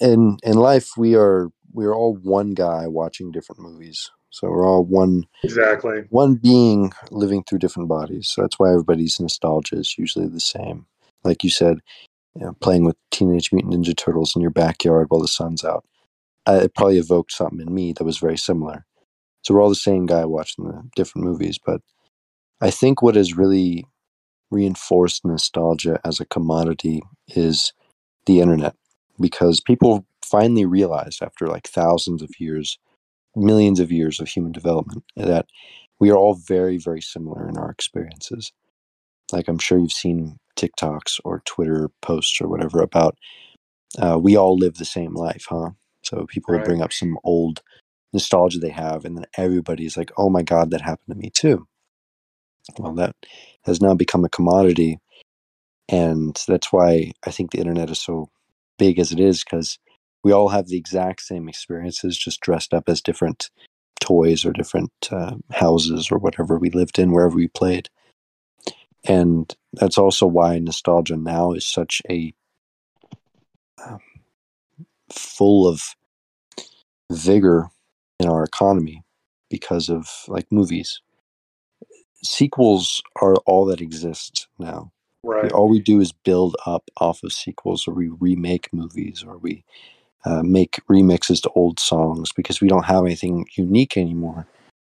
in 0.00 0.38
in 0.42 0.57
life, 0.57 0.90
we 0.96 1.14
are 1.14 1.50
we 1.72 1.85
are 1.85 1.94
all 1.94 2.16
one 2.16 2.52
guy 2.54 2.87
watching 2.87 3.33
different 3.33 3.62
movies. 3.62 4.11
So 4.30 4.48
we're 4.48 4.66
all 4.66 4.85
one 4.85 5.24
exactly 5.42 6.04
one 6.11 6.35
being 6.35 6.92
living 7.11 7.44
through 7.44 7.61
different 7.61 7.88
bodies. 7.88 8.28
So 8.28 8.42
that's 8.42 8.59
why 8.59 8.70
everybody's 8.70 9.20
nostalgia 9.20 9.76
is 9.76 9.96
usually 9.96 10.28
the 10.28 10.40
same. 10.40 10.87
Like 11.22 11.44
you 11.44 11.50
said, 11.50 11.78
you 12.35 12.44
know, 12.44 12.57
playing 12.61 12.85
with 12.85 12.96
Teenage 13.11 13.52
Mutant 13.52 13.74
Ninja 13.74 13.96
Turtles 13.96 14.35
in 14.35 14.42
your 14.42 14.50
backyard 14.50 15.07
while 15.09 15.20
the 15.20 15.28
sun's 15.28 15.64
out. 15.64 15.85
Uh, 16.46 16.61
it 16.64 16.74
probably 16.74 16.98
evoked 16.98 17.33
something 17.33 17.61
in 17.61 17.72
me 17.72 17.92
that 17.92 18.04
was 18.04 18.18
very 18.18 18.37
similar. 18.37 18.85
So 19.42 19.54
we're 19.54 19.62
all 19.62 19.68
the 19.68 19.74
same 19.74 20.07
guy 20.07 20.24
watching 20.24 20.64
the 20.64 20.83
different 20.96 21.26
movies. 21.26 21.59
But 21.64 21.80
I 22.61 22.70
think 22.70 23.02
what 23.02 23.14
has 23.14 23.37
really 23.37 23.87
reinforced 24.50 25.24
nostalgia 25.24 26.00
as 26.04 26.20
a 26.20 26.26
commodity 26.26 27.02
is 27.28 27.72
the 28.26 28.40
internet 28.40 28.74
because 29.20 29.61
people 29.61 30.07
finally 30.24 30.64
realized 30.64 31.22
after 31.22 31.46
like 31.48 31.68
thousands 31.68 32.22
of 32.22 32.31
years, 32.38 32.79
millions 33.37 33.81
of 33.81 33.92
years 33.92 34.20
of 34.20 34.29
human 34.29 34.53
development 34.53 35.05
that 35.16 35.46
we 36.00 36.11
are 36.11 36.16
all 36.16 36.35
very, 36.35 36.79
very 36.79 37.03
similar 37.03 37.48
in 37.48 37.59
our 37.59 37.70
experiences. 37.70 38.53
Like 39.33 39.48
I'm 39.48 39.59
sure 39.59 39.79
you've 39.79 39.92
seen 39.92 40.38
TikToks 40.57 41.20
or 41.24 41.42
Twitter 41.46 41.90
posts 42.03 42.40
or 42.40 42.48
whatever 42.48 42.83
about 42.83 43.16
uh, 43.98 44.18
we 44.20 44.37
all 44.37 44.57
live 44.57 44.77
the 44.77 44.87
same 44.87 45.14
life, 45.14 45.46
huh? 45.50 45.70
So 46.03 46.27
people 46.29 46.55
Right. 46.55 46.64
bring 46.64 46.83
up 46.83 46.92
some 46.92 47.18
old 47.24 47.62
nostalgia 48.12 48.59
they 48.61 48.70
have, 48.70 49.05
and 49.05 49.16
then 49.18 49.27
everybody's 49.38 49.96
like, 49.96 50.12
"Oh 50.18 50.31
my 50.31 50.42
god, 50.42 50.70
that 50.72 50.83
happened 50.83 51.14
to 51.16 51.20
me 51.20 51.31
too." 51.31 51.66
Well, 52.79 52.94
that 52.94 53.16
has 53.64 53.81
now 53.81 53.94
become 53.94 54.24
a 54.24 54.29
commodity, 54.31 54.98
and 55.88 56.40
that's 56.48 56.72
why 56.72 57.12
I 57.27 57.31
think 57.33 57.53
the 57.53 57.59
internet 57.61 57.90
is 57.90 58.00
so 58.03 58.31
big 58.78 58.98
as 58.98 59.12
it 59.12 59.20
is 59.20 59.44
because 59.44 59.78
we 60.22 60.32
all 60.32 60.48
have 60.48 60.68
the 60.68 60.76
exact 60.76 61.20
same 61.20 61.48
experiences, 61.48 62.16
just 62.16 62.40
dressed 62.40 62.72
up 62.72 62.88
as 62.88 63.00
different 63.00 63.50
toys 64.00 64.44
or 64.44 64.52
different 64.52 64.92
uh, 65.10 65.34
houses 65.52 66.10
or 66.10 66.18
whatever 66.18 66.58
we 66.58 66.70
lived 66.70 66.98
in 66.98 67.12
wherever 67.12 67.37
we 67.37 67.48
played. 67.48 67.88
And 69.06 69.54
that's 69.74 69.98
also 69.98 70.26
why 70.26 70.58
nostalgia 70.58 71.16
now 71.16 71.52
is 71.52 71.66
such 71.66 72.00
a 72.08 72.34
uh, 73.84 73.98
full 75.12 75.68
of 75.68 75.82
vigor 77.12 77.68
in 78.18 78.28
our 78.28 78.44
economy 78.44 79.02
because 79.50 79.88
of 79.88 80.08
like 80.26 80.50
movies. 80.50 81.00
Sequels 82.22 83.02
are 83.20 83.34
all 83.46 83.66
that 83.66 83.82
exists 83.82 84.48
now. 84.58 84.90
Right. 85.24 85.52
All 85.52 85.68
we 85.68 85.80
do 85.80 86.00
is 86.00 86.12
build 86.12 86.56
up 86.66 86.90
off 86.98 87.22
of 87.22 87.32
sequels, 87.32 87.88
or 87.88 87.94
we 87.94 88.08
remake 88.08 88.72
movies, 88.72 89.24
or 89.26 89.38
we 89.38 89.64
uh, 90.24 90.42
make 90.42 90.80
remixes 90.90 91.42
to 91.42 91.50
old 91.50 91.80
songs 91.80 92.32
because 92.32 92.60
we 92.60 92.68
don't 92.68 92.84
have 92.87 93.04
anything 93.04 93.46
unique 93.56 93.96
anymore 93.96 94.46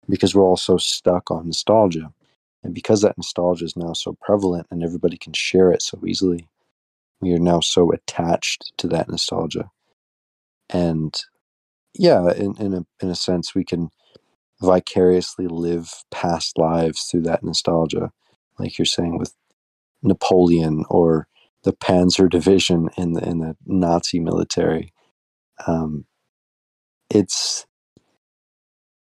because 0.10 0.36
we're 0.36 0.44
all 0.44 0.58
so 0.58 0.78
stuck 0.78 1.32
on 1.32 1.48
nostalgia. 1.48 2.14
And 2.64 2.74
because 2.74 3.02
that 3.02 3.18
nostalgia 3.18 3.66
is 3.66 3.78
now 3.78 3.94
so 3.94 4.18
prevalent 4.22 4.68
and 4.70 4.84
everybody 4.84 5.18
can 5.18 5.34
share 5.34 5.72
it 5.72 5.82
so 5.82 6.00
easily, 6.06 6.48
we 7.22 7.34
are 7.34 7.40
now 7.40 7.60
so 7.62 7.92
attached 7.92 8.74
to 8.78 8.88
that 8.90 9.10
nostalgia. 9.10 9.72
And 10.70 11.16
yeah, 11.94 12.32
in, 12.34 12.56
in 12.58 12.74
a 12.74 12.86
in 13.02 13.10
a 13.10 13.16
sense, 13.16 13.56
we 13.56 13.64
can 13.64 13.90
vicariously 14.62 15.48
live 15.48 15.92
past 16.12 16.58
lives 16.58 17.04
through 17.04 17.22
that 17.22 17.44
nostalgia, 17.44 18.12
like 18.60 18.78
you're 18.78 18.86
saying 18.86 19.18
with 19.18 19.34
Napoleon 20.02 20.86
or 20.90 21.28
the 21.64 21.74
Panzer 21.74 22.30
Division 22.30 22.90
in 22.98 23.14
the 23.14 23.24
in 23.28 23.40
the 23.40 23.56
Nazi 23.66 24.20
military. 24.20 24.94
Um, 25.68 26.06
it's 27.10 27.66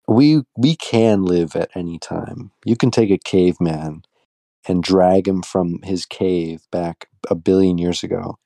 we 0.08 0.44
we 0.58 0.76
can 0.76 1.24
live 1.24 1.56
at 1.56 1.72
any 1.76 1.98
time. 1.98 2.52
You 2.66 2.76
can 2.76 2.92
take 2.92 3.12
a 3.12 3.18
caveman 3.18 4.04
and 4.68 4.84
drag 4.84 5.28
him 5.28 5.42
from 5.42 5.82
his 5.84 6.06
cave 6.06 6.62
back 6.72 7.08
a 7.30 7.36
billion 7.36 7.78
years 7.78 8.04
ago, 8.04 8.38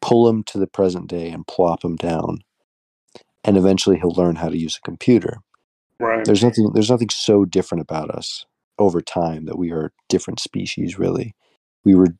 pull 0.00 0.28
him 0.28 0.42
to 0.44 0.58
the 0.58 0.66
present 0.66 1.08
day 1.08 1.30
and 1.30 1.46
plop 1.46 1.84
him 1.84 1.96
down. 1.96 2.40
And 3.44 3.56
eventually 3.56 3.98
he'll 3.98 4.10
learn 4.10 4.36
how 4.36 4.48
to 4.48 4.58
use 4.58 4.76
a 4.76 4.84
computer. 4.86 5.38
Right. 5.98 6.24
There's 6.24 6.42
nothing 6.42 6.72
there's 6.74 6.90
nothing 6.90 7.10
so 7.10 7.44
different 7.44 7.82
about 7.82 8.10
us 8.10 8.44
over 8.78 9.00
time 9.00 9.46
that 9.46 9.58
we 9.58 9.70
are 9.72 9.92
different 10.08 10.40
species 10.40 10.98
really. 10.98 11.34
We 11.86 11.96
were 11.96 12.16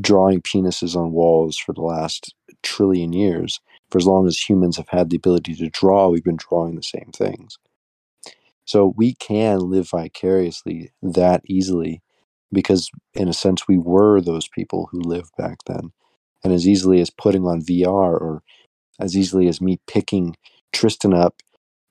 drawing 0.00 0.42
penises 0.42 0.96
on 0.96 1.12
walls 1.12 1.58
for 1.58 1.74
the 1.74 1.82
last 1.82 2.34
trillion 2.62 3.12
years. 3.12 3.60
For 3.90 3.98
as 3.98 4.06
long 4.06 4.28
as 4.28 4.38
humans 4.38 4.78
have 4.78 4.90
had 4.90 5.10
the 5.10 5.18
ability 5.18 5.56
to 5.56 5.70
draw, 5.70 6.08
we've 6.08 6.24
been 6.24 6.38
drawing 6.38 6.76
the 6.76 6.84
same 6.84 7.10
things. 7.14 7.58
So 8.66 8.94
we 8.96 9.14
can 9.14 9.60
live 9.60 9.90
vicariously 9.90 10.92
that 11.02 11.42
easily 11.46 12.02
because, 12.52 12.90
in 13.14 13.28
a 13.28 13.34
sense, 13.34 13.68
we 13.68 13.78
were 13.78 14.20
those 14.22 14.48
people 14.48 14.88
who 14.92 15.00
lived 15.00 15.32
back 15.38 15.58
then. 15.66 15.92
And 16.44 16.52
as 16.54 16.68
easily 16.68 17.00
as 17.02 17.10
putting 17.10 17.46
on 17.46 17.62
VR 17.62 18.12
or 18.12 18.42
as 19.00 19.16
easily 19.16 19.48
as 19.48 19.60
me 19.60 19.80
picking 19.88 20.36
Tristan 20.72 21.14
up 21.14 21.42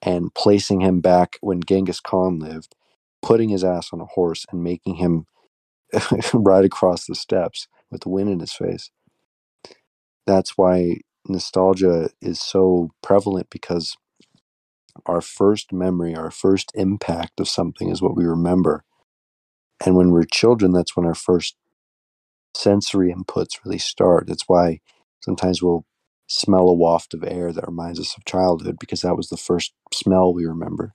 and 0.01 0.33
placing 0.35 0.81
him 0.81 1.01
back 1.01 1.37
when 1.41 1.61
Genghis 1.63 2.01
Khan 2.01 2.39
lived, 2.39 2.75
putting 3.21 3.49
his 3.49 3.63
ass 3.63 3.89
on 3.93 4.01
a 4.01 4.05
horse 4.05 4.45
and 4.51 4.63
making 4.63 4.95
him 4.95 5.25
ride 6.34 6.65
across 6.65 7.06
the 7.08 7.15
steppes 7.15 7.67
with 7.91 8.02
the 8.02 8.10
wind 8.10 8.30
in 8.30 8.39
his 8.39 8.54
face. 8.54 8.91
That's 10.28 10.58
why 10.58 11.02
nostalgia 11.28 12.10
is 12.21 12.41
so 12.41 12.91
prevalent 13.04 13.50
because 13.52 13.97
our 15.06 15.21
first 15.21 15.73
memory, 15.73 16.15
our 16.15 16.32
first 16.32 16.71
impact 16.76 17.39
of 17.39 17.50
something 17.50 17.89
is 17.89 18.02
what 18.02 18.15
we 18.17 18.26
remember. 18.26 18.84
And 19.86 19.95
when 19.95 20.12
we're 20.12 20.23
children, 20.26 20.73
that's 20.73 20.97
when 20.97 21.06
our 21.06 21.15
first 21.15 21.56
sensory 22.56 23.13
inputs 23.13 23.63
really 23.65 23.80
start. 23.80 24.28
That's 24.28 24.45
why 24.47 24.82
sometimes 25.21 25.63
we'll 25.63 25.86
smell 26.28 26.69
a 26.69 26.76
waft 26.76 27.15
of 27.15 27.23
air 27.26 27.54
that 27.54 27.67
reminds 27.67 28.00
us 28.00 28.15
of 28.17 28.26
childhood 28.26 28.78
because 28.80 29.02
that 29.02 29.17
was 29.17 29.30
the 29.30 29.38
first 29.38 29.73
smell 29.93 30.34
we 30.34 30.45
remember. 30.45 30.93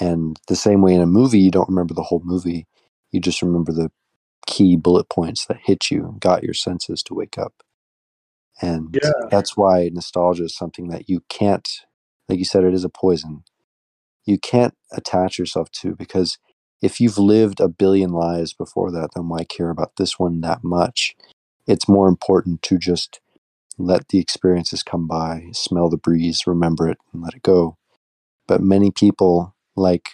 And 0.00 0.38
the 0.48 0.56
same 0.56 0.82
way 0.82 0.94
in 0.94 1.02
a 1.02 1.06
movie, 1.06 1.40
you 1.40 1.50
don't 1.50 1.68
remember 1.68 1.94
the 1.94 2.04
whole 2.04 2.22
movie, 2.24 2.66
you 3.12 3.20
just 3.20 3.42
remember 3.42 3.72
the 3.72 3.90
key 4.46 4.76
bullet 4.76 5.08
points 5.10 5.46
that 5.46 5.58
hit 5.64 5.90
you 5.90 6.04
and 6.06 6.20
got 6.20 6.44
your 6.44 6.54
senses 6.54 7.02
to 7.04 7.14
wake 7.14 7.38
up. 7.38 7.54
And 8.62 8.98
Yeah. 9.02 9.12
that's 9.30 9.56
why 9.56 9.90
nostalgia 9.92 10.44
is 10.44 10.56
something 10.56 10.88
that 10.88 11.08
you 11.08 11.22
can't, 11.28 11.68
like 12.28 12.38
you 12.38 12.44
said, 12.46 12.64
it 12.64 12.74
is 12.74 12.84
a 12.84 12.90
poison. 12.90 13.44
You 14.26 14.38
can't 14.38 14.74
attach 14.92 15.38
yourself 15.38 15.70
to 15.72 15.96
because 15.96 16.38
if 16.82 17.00
you've 17.00 17.18
lived 17.18 17.60
a 17.60 17.68
billion 17.68 18.12
lives 18.12 18.54
before 18.54 18.90
that, 18.92 19.10
then 19.14 19.28
why 19.28 19.44
care 19.44 19.70
about 19.70 19.96
this 19.96 20.18
one 20.18 20.40
that 20.42 20.64
much? 20.64 21.16
It's 21.66 21.88
more 21.88 22.08
important 22.08 22.62
to 22.64 22.78
just 22.78 23.20
let 23.78 24.08
the 24.08 24.18
experiences 24.18 24.82
come 24.82 25.06
by, 25.08 25.48
smell 25.52 25.88
the 25.90 25.96
breeze, 25.98 26.46
remember 26.46 26.88
it, 26.88 26.98
and 27.12 27.22
let 27.22 27.34
it 27.34 27.42
go. 27.42 27.76
But 28.48 28.62
many 28.62 28.90
people, 28.90 29.54
like 29.76 30.10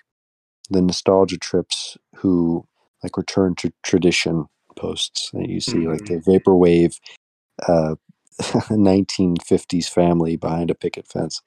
the 0.70 0.82
nostalgia 0.82 1.38
trips, 1.38 1.96
who 2.16 2.66
like 3.06 3.18
return 3.18 3.56
to 3.56 3.72
tradition 3.84 4.46
posts 4.76 5.30
that 5.32 5.48
you 5.50 5.60
see, 5.60 5.88
like 5.88 6.04
the 6.06 6.16
vaporwave 6.16 6.98
uh, 7.68 7.96
1950s 8.42 9.88
family 9.88 10.36
behind 10.36 10.70
a 10.70 10.76
picket 10.76 11.06
fence. 11.08 11.42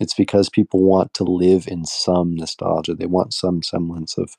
It's 0.00 0.14
because 0.14 0.48
people 0.50 0.82
want 0.82 1.14
to 1.14 1.24
live 1.24 1.68
in 1.68 1.86
some 1.86 2.36
nostalgia. 2.36 2.94
They 2.94 3.06
want 3.06 3.34
some 3.34 3.62
semblance 3.62 4.18
of 4.18 4.36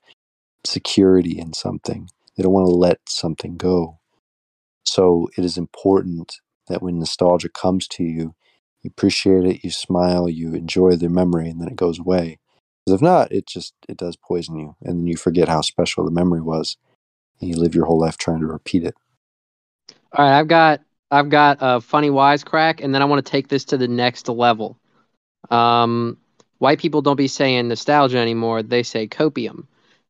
security 0.66 1.40
in 1.40 1.54
something. 1.54 2.10
They 2.38 2.44
don't 2.44 2.54
want 2.54 2.68
to 2.68 2.76
let 2.76 3.00
something 3.10 3.58
go. 3.58 4.00
So 4.86 5.30
it 5.38 5.46
is 5.46 5.58
important 5.58 6.36
that 6.70 6.82
when 6.84 7.00
nostalgia 7.00 7.50
comes 7.50 7.88
to 7.90 8.04
you, 8.04 8.36
you 8.84 8.90
appreciate 8.90 9.46
it, 9.46 9.64
you 9.64 9.72
smile, 9.72 10.30
you 10.30 10.54
enjoy 10.56 10.96
the 10.98 11.10
memory, 11.10 11.50
and 11.50 11.62
then 11.62 11.70
it 11.70 11.78
goes 11.78 12.00
away. 12.00 12.40
Because 12.86 12.96
if 12.96 13.02
not, 13.02 13.32
it 13.32 13.48
just 13.48 13.74
it 13.88 13.98
does 13.98 14.16
poison 14.16 14.58
you, 14.58 14.76
and 14.82 15.00
then 15.00 15.08
you 15.08 15.16
forget 15.16 15.48
how 15.48 15.62
special 15.62 16.04
the 16.04 16.12
memory 16.12 16.42
was, 16.42 16.78
and 17.40 17.50
you 17.50 17.56
live 17.56 17.76
your 17.76 17.86
whole 17.86 18.00
life 18.00 18.18
trying 18.18 18.42
to 18.42 18.46
repeat 18.46 18.84
it. 18.84 18.96
All 20.12 20.26
right, 20.26 20.38
I've 20.38 20.48
got 20.48 20.82
I've 21.10 21.30
got 21.30 21.58
a 21.62 21.80
funny 21.80 22.10
wisecrack, 22.10 22.84
and 22.84 22.94
then 22.94 23.02
I 23.02 23.06
want 23.06 23.26
to 23.26 23.32
take 23.32 23.48
this 23.48 23.66
to 23.66 23.78
the 23.78 23.88
next 23.88 24.28
level. 24.28 24.78
Um, 25.50 26.18
white 26.58 26.80
people 26.80 27.02
don't 27.02 27.16
be 27.16 27.28
saying 27.28 27.68
nostalgia 27.68 28.18
anymore; 28.18 28.64
they 28.64 28.84
say 28.84 29.08
copium. 29.08 29.68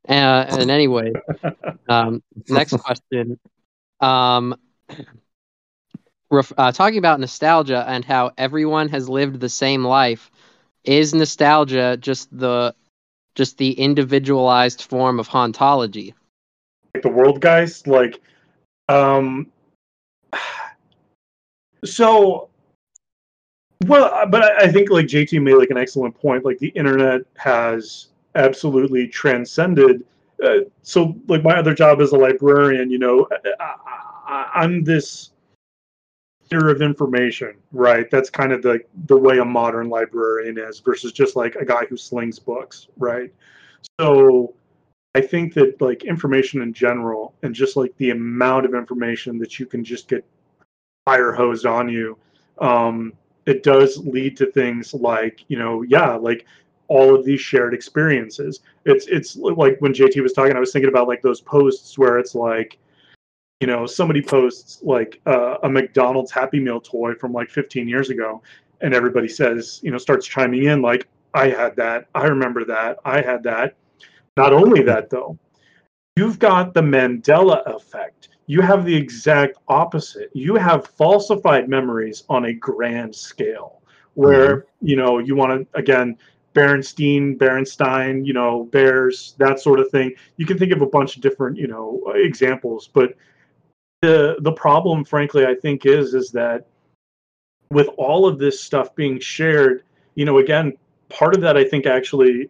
Uh, 0.07 0.45
and 0.49 0.71
anyway, 0.71 1.13
um, 1.89 2.23
next 2.49 2.75
question. 2.77 3.39
Um, 3.99 4.55
ref, 6.29 6.51
uh, 6.57 6.71
talking 6.71 6.97
about 6.97 7.19
nostalgia 7.19 7.86
and 7.88 8.03
how 8.03 8.31
everyone 8.38 8.89
has 8.89 9.07
lived 9.07 9.39
the 9.39 9.49
same 9.49 9.86
life, 9.86 10.31
is 10.84 11.13
nostalgia 11.13 11.98
just 11.98 12.36
the 12.38 12.74
just 13.36 13.58
the 13.58 13.72
individualized 13.74 14.84
form 14.84 15.19
of 15.19 15.28
hauntology? 15.28 16.13
like 16.93 17.04
the 17.04 17.10
world 17.10 17.41
guys 17.41 17.86
like 17.88 18.22
um 18.89 19.48
so 21.84 22.50
well 23.86 24.06
uh, 24.13 24.26
but 24.26 24.43
I, 24.43 24.65
I 24.65 24.72
think 24.72 24.89
like 24.89 25.06
jt 25.08 25.41
made 25.41 25.56
like 25.56 25.69
an 25.69 25.78
excellent 25.78 26.15
point 26.19 26.46
like 26.46 26.60
the 26.60 26.69
internet 26.69 27.22
has 27.36 28.08
absolutely 28.36 29.08
transcended 29.08 30.04
uh, 30.43 30.60
so 30.82 31.15
like 31.28 31.43
my 31.43 31.56
other 31.56 31.74
job 31.74 32.02
as 32.02 32.12
a 32.12 32.17
librarian 32.17 32.89
you 32.89 33.00
know 33.00 33.28
I, 33.60 33.74
I, 34.28 34.50
i'm 34.56 34.84
this 34.84 35.32
of 36.51 36.82
information 36.84 37.56
right 37.71 38.12
that's 38.12 38.29
kind 38.29 38.51
of 38.51 38.62
the 38.62 38.79
the 39.08 39.17
way 39.17 39.39
a 39.39 39.45
modern 39.45 39.89
librarian 39.89 40.58
is 40.58 40.79
versus 40.79 41.12
just 41.12 41.36
like 41.36 41.56
a 41.56 41.65
guy 41.65 41.84
who 41.86 41.97
slings 41.97 42.38
books 42.38 42.88
right 42.97 43.34
so 43.99 44.53
I 45.15 45.21
think 45.21 45.53
that 45.53 45.79
like 45.79 46.03
information 46.03 46.62
in 46.62 46.73
general 46.73 47.36
and 47.43 47.53
just 47.53 47.77
like 47.77 47.95
the 47.97 48.10
amount 48.10 48.65
of 48.65 48.73
information 48.73 49.38
that 49.39 49.60
you 49.60 49.65
can 49.65 49.84
just 49.84 50.08
get 50.08 50.25
fire 51.06 51.32
hosed 51.32 51.65
on 51.65 51.88
you, 51.88 52.17
um, 52.60 53.13
it 53.45 53.62
does 53.62 53.97
lead 53.97 54.38
to 54.38 54.47
things 54.47 54.93
like, 54.93 55.43
you 55.49 55.60
know, 55.60 55.84
yeah, 55.84 56.15
like 56.15 56.45
all 56.88 57.13
of 57.13 57.25
these 57.25 57.41
shared 57.41 57.73
experiences. 57.73 58.62
It's 58.86 59.08
it's 59.08 59.36
like 59.36 59.77
when 59.79 59.93
JT 59.93 60.21
was 60.21 60.34
talking, 60.34 60.56
I 60.56 60.60
was 60.60 60.71
thinking 60.71 60.89
about 60.89 61.08
like 61.08 61.21
those 61.21 61.41
posts 61.41 61.97
where 61.97 62.17
it's 62.17 62.34
like, 62.34 62.79
you 63.60 63.68
know, 63.68 63.86
somebody 63.86 64.22
posts 64.22 64.82
like 64.84 65.22
uh, 65.26 65.56
a 65.63 65.70
McDonald's 65.70 66.32
Happy 66.32 66.60
Meal 66.60 66.82
toy 66.82 67.13
from 67.16 67.32
like 67.32 67.50
15 67.50 67.88
years 67.88 68.10
ago, 68.10 68.42
and 68.82 68.94
everybody 68.94 69.28
says, 69.28 69.80
you 69.84 69.92
know, 69.92 69.98
starts 69.98 70.28
chiming 70.28 70.66
in 70.66 70.82
like, 70.82 71.08
I 71.34 71.50
had 71.50 71.76
that. 71.78 72.08
I 72.13 72.26
remember 72.26 72.63
that. 72.66 72.98
I 73.06 73.22
had 73.22 73.44
that. 73.44 73.76
Not 74.38 74.54
only 74.54 74.84
that, 74.84 75.10
though, 75.10 75.38
you've 76.16 76.39
got 76.39 76.74
the 76.74 76.82
Mandela 76.82 77.66
effect. 77.66 78.30
You 78.46 78.62
have 78.62 78.86
the 78.86 78.96
exact 78.96 79.58
opposite. 79.68 80.30
You 80.34 80.56
have 80.56 80.88
falsified 80.88 81.70
memories 81.70 82.24
on 82.30 82.46
a 82.46 82.54
grand 82.54 83.16
scale 83.16 83.82
where, 84.16 84.58
mm-hmm. 84.58 84.88
you 84.88 84.96
know, 84.96 85.20
you 85.20 85.36
want 85.36 85.72
to, 85.72 85.80
again, 85.80 86.18
Berenstein, 86.54 87.38
Berenstein, 87.38 88.26
you 88.26 88.34
know, 88.34 88.66
Bears, 88.66 89.36
that 89.39 89.60
sort 89.60 89.80
of 89.80 89.89
thing. 89.89 90.13
You 90.38 90.46
can 90.46 90.58
think 90.58 90.72
of 90.72 90.82
a 90.82 90.88
bunch 90.88 91.16
of 91.16 91.22
different, 91.22 91.58
you 91.58 91.68
know, 91.68 92.04
examples, 92.13 92.89
but 92.94 93.16
the 94.04 94.36
the 94.42 94.52
problem, 94.52 95.06
frankly, 95.06 95.46
I 95.46 95.56
think 95.56 95.86
is 95.86 96.13
is 96.13 96.30
that 96.32 96.68
with 97.70 97.88
all 97.98 98.28
of 98.28 98.38
this 98.38 98.62
stuff 98.62 98.94
being 98.96 99.18
shared, 99.18 99.84
you 100.16 100.26
know, 100.26 100.39
again, 100.39 100.74
part 101.08 101.34
of 101.34 101.42
that 101.42 101.56
I 101.56 101.63
think 101.63 101.86
actually 101.86 102.50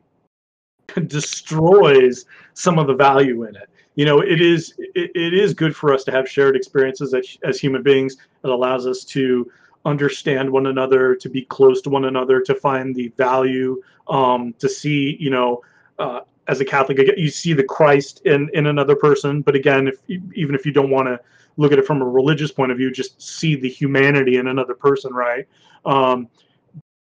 destroys 1.07 2.25
some 2.55 2.79
of 2.79 2.87
the 2.87 2.95
value 2.95 3.43
in 3.43 3.55
it. 3.55 3.69
You 3.93 4.05
know, 4.05 4.21
it 4.21 4.41
is 4.41 4.73
it, 4.79 5.11
it 5.13 5.33
is 5.35 5.53
good 5.53 5.75
for 5.75 5.93
us 5.93 6.03
to 6.05 6.11
have 6.11 6.27
shared 6.27 6.55
experiences 6.55 7.13
as, 7.13 7.37
as 7.43 7.59
human 7.59 7.83
beings. 7.83 8.17
It 8.43 8.49
allows 8.49 8.87
us 8.87 9.03
to 9.05 9.49
understand 9.85 10.49
one 10.49 10.65
another, 10.65 11.13
to 11.15 11.29
be 11.29 11.43
close 11.43 11.83
to 11.83 11.91
one 11.91 12.05
another, 12.05 12.41
to 12.41 12.55
find 12.55 12.95
the 12.95 13.09
value, 13.09 13.79
um, 14.07 14.55
to 14.57 14.67
see, 14.67 15.17
you 15.19 15.29
know, 15.29 15.61
uh, 15.99 16.21
as 16.47 16.61
a 16.61 16.65
Catholic, 16.65 16.97
you 17.15 17.29
see 17.29 17.53
the 17.53 17.63
Christ 17.63 18.23
in 18.25 18.49
in 18.55 18.65
another 18.65 18.95
person. 18.95 19.43
But 19.43 19.53
again, 19.55 19.87
if 19.87 19.97
even 20.33 20.55
if 20.55 20.65
you 20.65 20.71
don't 20.71 20.89
want 20.89 21.07
to 21.07 21.19
look 21.57 21.71
at 21.71 21.79
it 21.79 21.85
from 21.85 22.01
a 22.01 22.05
religious 22.05 22.51
point 22.51 22.71
of 22.71 22.77
view, 22.77 22.91
just 22.91 23.21
see 23.21 23.55
the 23.55 23.69
humanity 23.69 24.37
in 24.37 24.47
another 24.47 24.73
person, 24.73 25.13
right? 25.13 25.47
Um, 25.85 26.27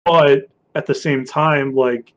but 0.04 0.48
at 0.74 0.86
the 0.86 0.94
same 0.94 1.24
time, 1.24 1.74
like 1.74 2.12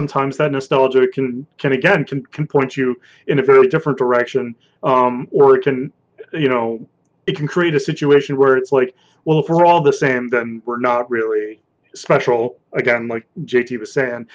sometimes 0.00 0.36
that 0.38 0.52
nostalgia 0.52 1.06
can 1.08 1.46
can 1.58 1.72
again 1.72 2.04
can 2.04 2.24
can 2.26 2.46
point 2.46 2.76
you 2.76 2.98
in 3.26 3.38
a 3.38 3.42
very 3.42 3.68
different 3.68 3.98
direction, 3.98 4.54
um, 4.82 5.28
or 5.30 5.56
it 5.56 5.62
can, 5.62 5.92
you 6.32 6.48
know, 6.48 6.86
it 7.26 7.36
can 7.36 7.46
create 7.46 7.74
a 7.74 7.80
situation 7.80 8.36
where 8.36 8.56
it's 8.56 8.72
like, 8.72 8.94
well, 9.24 9.40
if 9.40 9.48
we're 9.48 9.66
all 9.66 9.82
the 9.82 9.92
same, 9.92 10.28
then 10.28 10.62
we're 10.64 10.80
not 10.80 11.10
really 11.10 11.60
special. 11.94 12.58
Again, 12.72 13.08
like 13.08 13.26
JT 13.44 13.78
was 13.78 13.92
saying, 13.92 14.26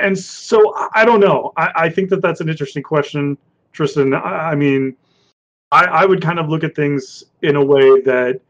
and 0.00 0.18
so 0.18 0.74
I 0.94 1.04
don't 1.04 1.20
know. 1.20 1.52
I, 1.56 1.70
I 1.76 1.88
think 1.88 2.10
that 2.10 2.22
that's 2.22 2.40
an 2.40 2.48
interesting 2.48 2.82
question, 2.82 3.38
Tristan. 3.72 4.14
I, 4.14 4.50
I 4.50 4.54
mean 4.54 4.96
I, 5.70 5.84
I 5.84 6.04
would 6.04 6.22
kind 6.22 6.38
of 6.38 6.48
look 6.48 6.64
at 6.64 6.74
things 6.74 7.24
in 7.42 7.56
a 7.56 7.64
way 7.64 8.00
that, 8.02 8.40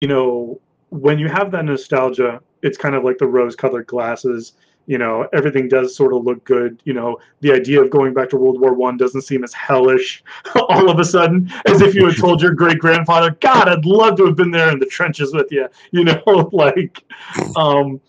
you 0.00 0.08
know, 0.08 0.60
when 0.90 1.18
you 1.18 1.28
have 1.28 1.50
that 1.52 1.64
nostalgia, 1.64 2.40
it's 2.62 2.78
kind 2.78 2.94
of 2.94 3.02
like 3.02 3.18
the 3.18 3.26
rose 3.26 3.56
colored 3.56 3.86
glasses. 3.86 4.52
You 4.86 4.98
know, 4.98 5.28
everything 5.32 5.68
does 5.68 5.94
sort 5.94 6.12
of 6.12 6.24
look 6.24 6.44
good. 6.44 6.80
You 6.84 6.92
know, 6.92 7.18
the 7.40 7.52
idea 7.52 7.80
of 7.80 7.90
going 7.90 8.14
back 8.14 8.28
to 8.30 8.36
World 8.36 8.60
War 8.60 8.74
One 8.74 8.96
doesn't 8.96 9.22
seem 9.22 9.44
as 9.44 9.52
hellish 9.52 10.22
all 10.54 10.90
of 10.90 10.98
a 10.98 11.04
sudden 11.04 11.50
as 11.66 11.80
if 11.80 11.94
you 11.94 12.06
had 12.06 12.16
told 12.16 12.42
your 12.42 12.52
great 12.52 12.78
grandfather, 12.78 13.30
God, 13.40 13.68
I'd 13.68 13.84
love 13.84 14.16
to 14.16 14.26
have 14.26 14.36
been 14.36 14.50
there 14.50 14.70
in 14.70 14.78
the 14.78 14.86
trenches 14.86 15.32
with 15.32 15.50
you. 15.50 15.68
You 15.92 16.04
know, 16.04 16.48
like, 16.52 17.04
um, 17.56 18.00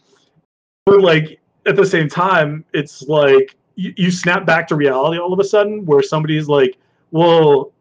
but 0.85 1.01
like 1.01 1.39
at 1.65 1.75
the 1.75 1.85
same 1.85 2.07
time, 2.07 2.65
it's 2.73 3.03
like 3.03 3.55
you, 3.75 3.93
you 3.97 4.11
snap 4.11 4.45
back 4.45 4.67
to 4.69 4.75
reality 4.75 5.19
all 5.19 5.33
of 5.33 5.39
a 5.39 5.43
sudden 5.43 5.85
where 5.85 6.01
somebody's 6.01 6.47
like, 6.47 6.77
well, 7.11 7.72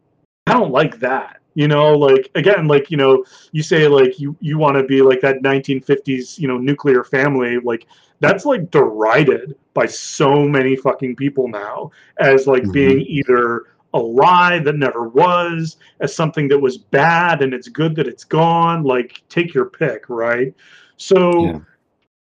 I 0.47 0.53
don't 0.53 0.71
like 0.71 0.99
that. 0.99 1.39
You 1.55 1.67
know, 1.67 1.95
like 1.95 2.31
again, 2.35 2.67
like 2.67 2.89
you 2.89 2.97
know, 2.97 3.23
you 3.51 3.61
say 3.61 3.87
like 3.87 4.19
you 4.19 4.35
you 4.39 4.57
want 4.57 4.75
to 4.77 4.83
be 4.83 5.01
like 5.01 5.21
that 5.21 5.43
1950s, 5.43 6.39
you 6.39 6.47
know, 6.47 6.57
nuclear 6.57 7.03
family. 7.03 7.59
Like 7.59 7.85
that's 8.19 8.45
like 8.45 8.71
derided 8.71 9.55
by 9.73 9.85
so 9.85 10.47
many 10.47 10.75
fucking 10.75 11.15
people 11.15 11.47
now 11.47 11.91
as 12.19 12.47
like 12.47 12.63
mm-hmm. 12.63 12.71
being 12.71 13.01
either 13.01 13.67
a 13.93 13.99
lie 13.99 14.57
that 14.59 14.75
never 14.75 15.07
was, 15.07 15.77
as 15.99 16.15
something 16.15 16.47
that 16.47 16.57
was 16.57 16.79
bad 16.79 17.43
and 17.43 17.53
it's 17.53 17.67
good 17.67 17.95
that 17.95 18.07
it's 18.07 18.23
gone. 18.23 18.83
Like 18.83 19.21
take 19.29 19.53
your 19.53 19.65
pick, 19.65 20.09
right? 20.09 20.53
So. 20.97 21.45
Yeah. 21.45 21.59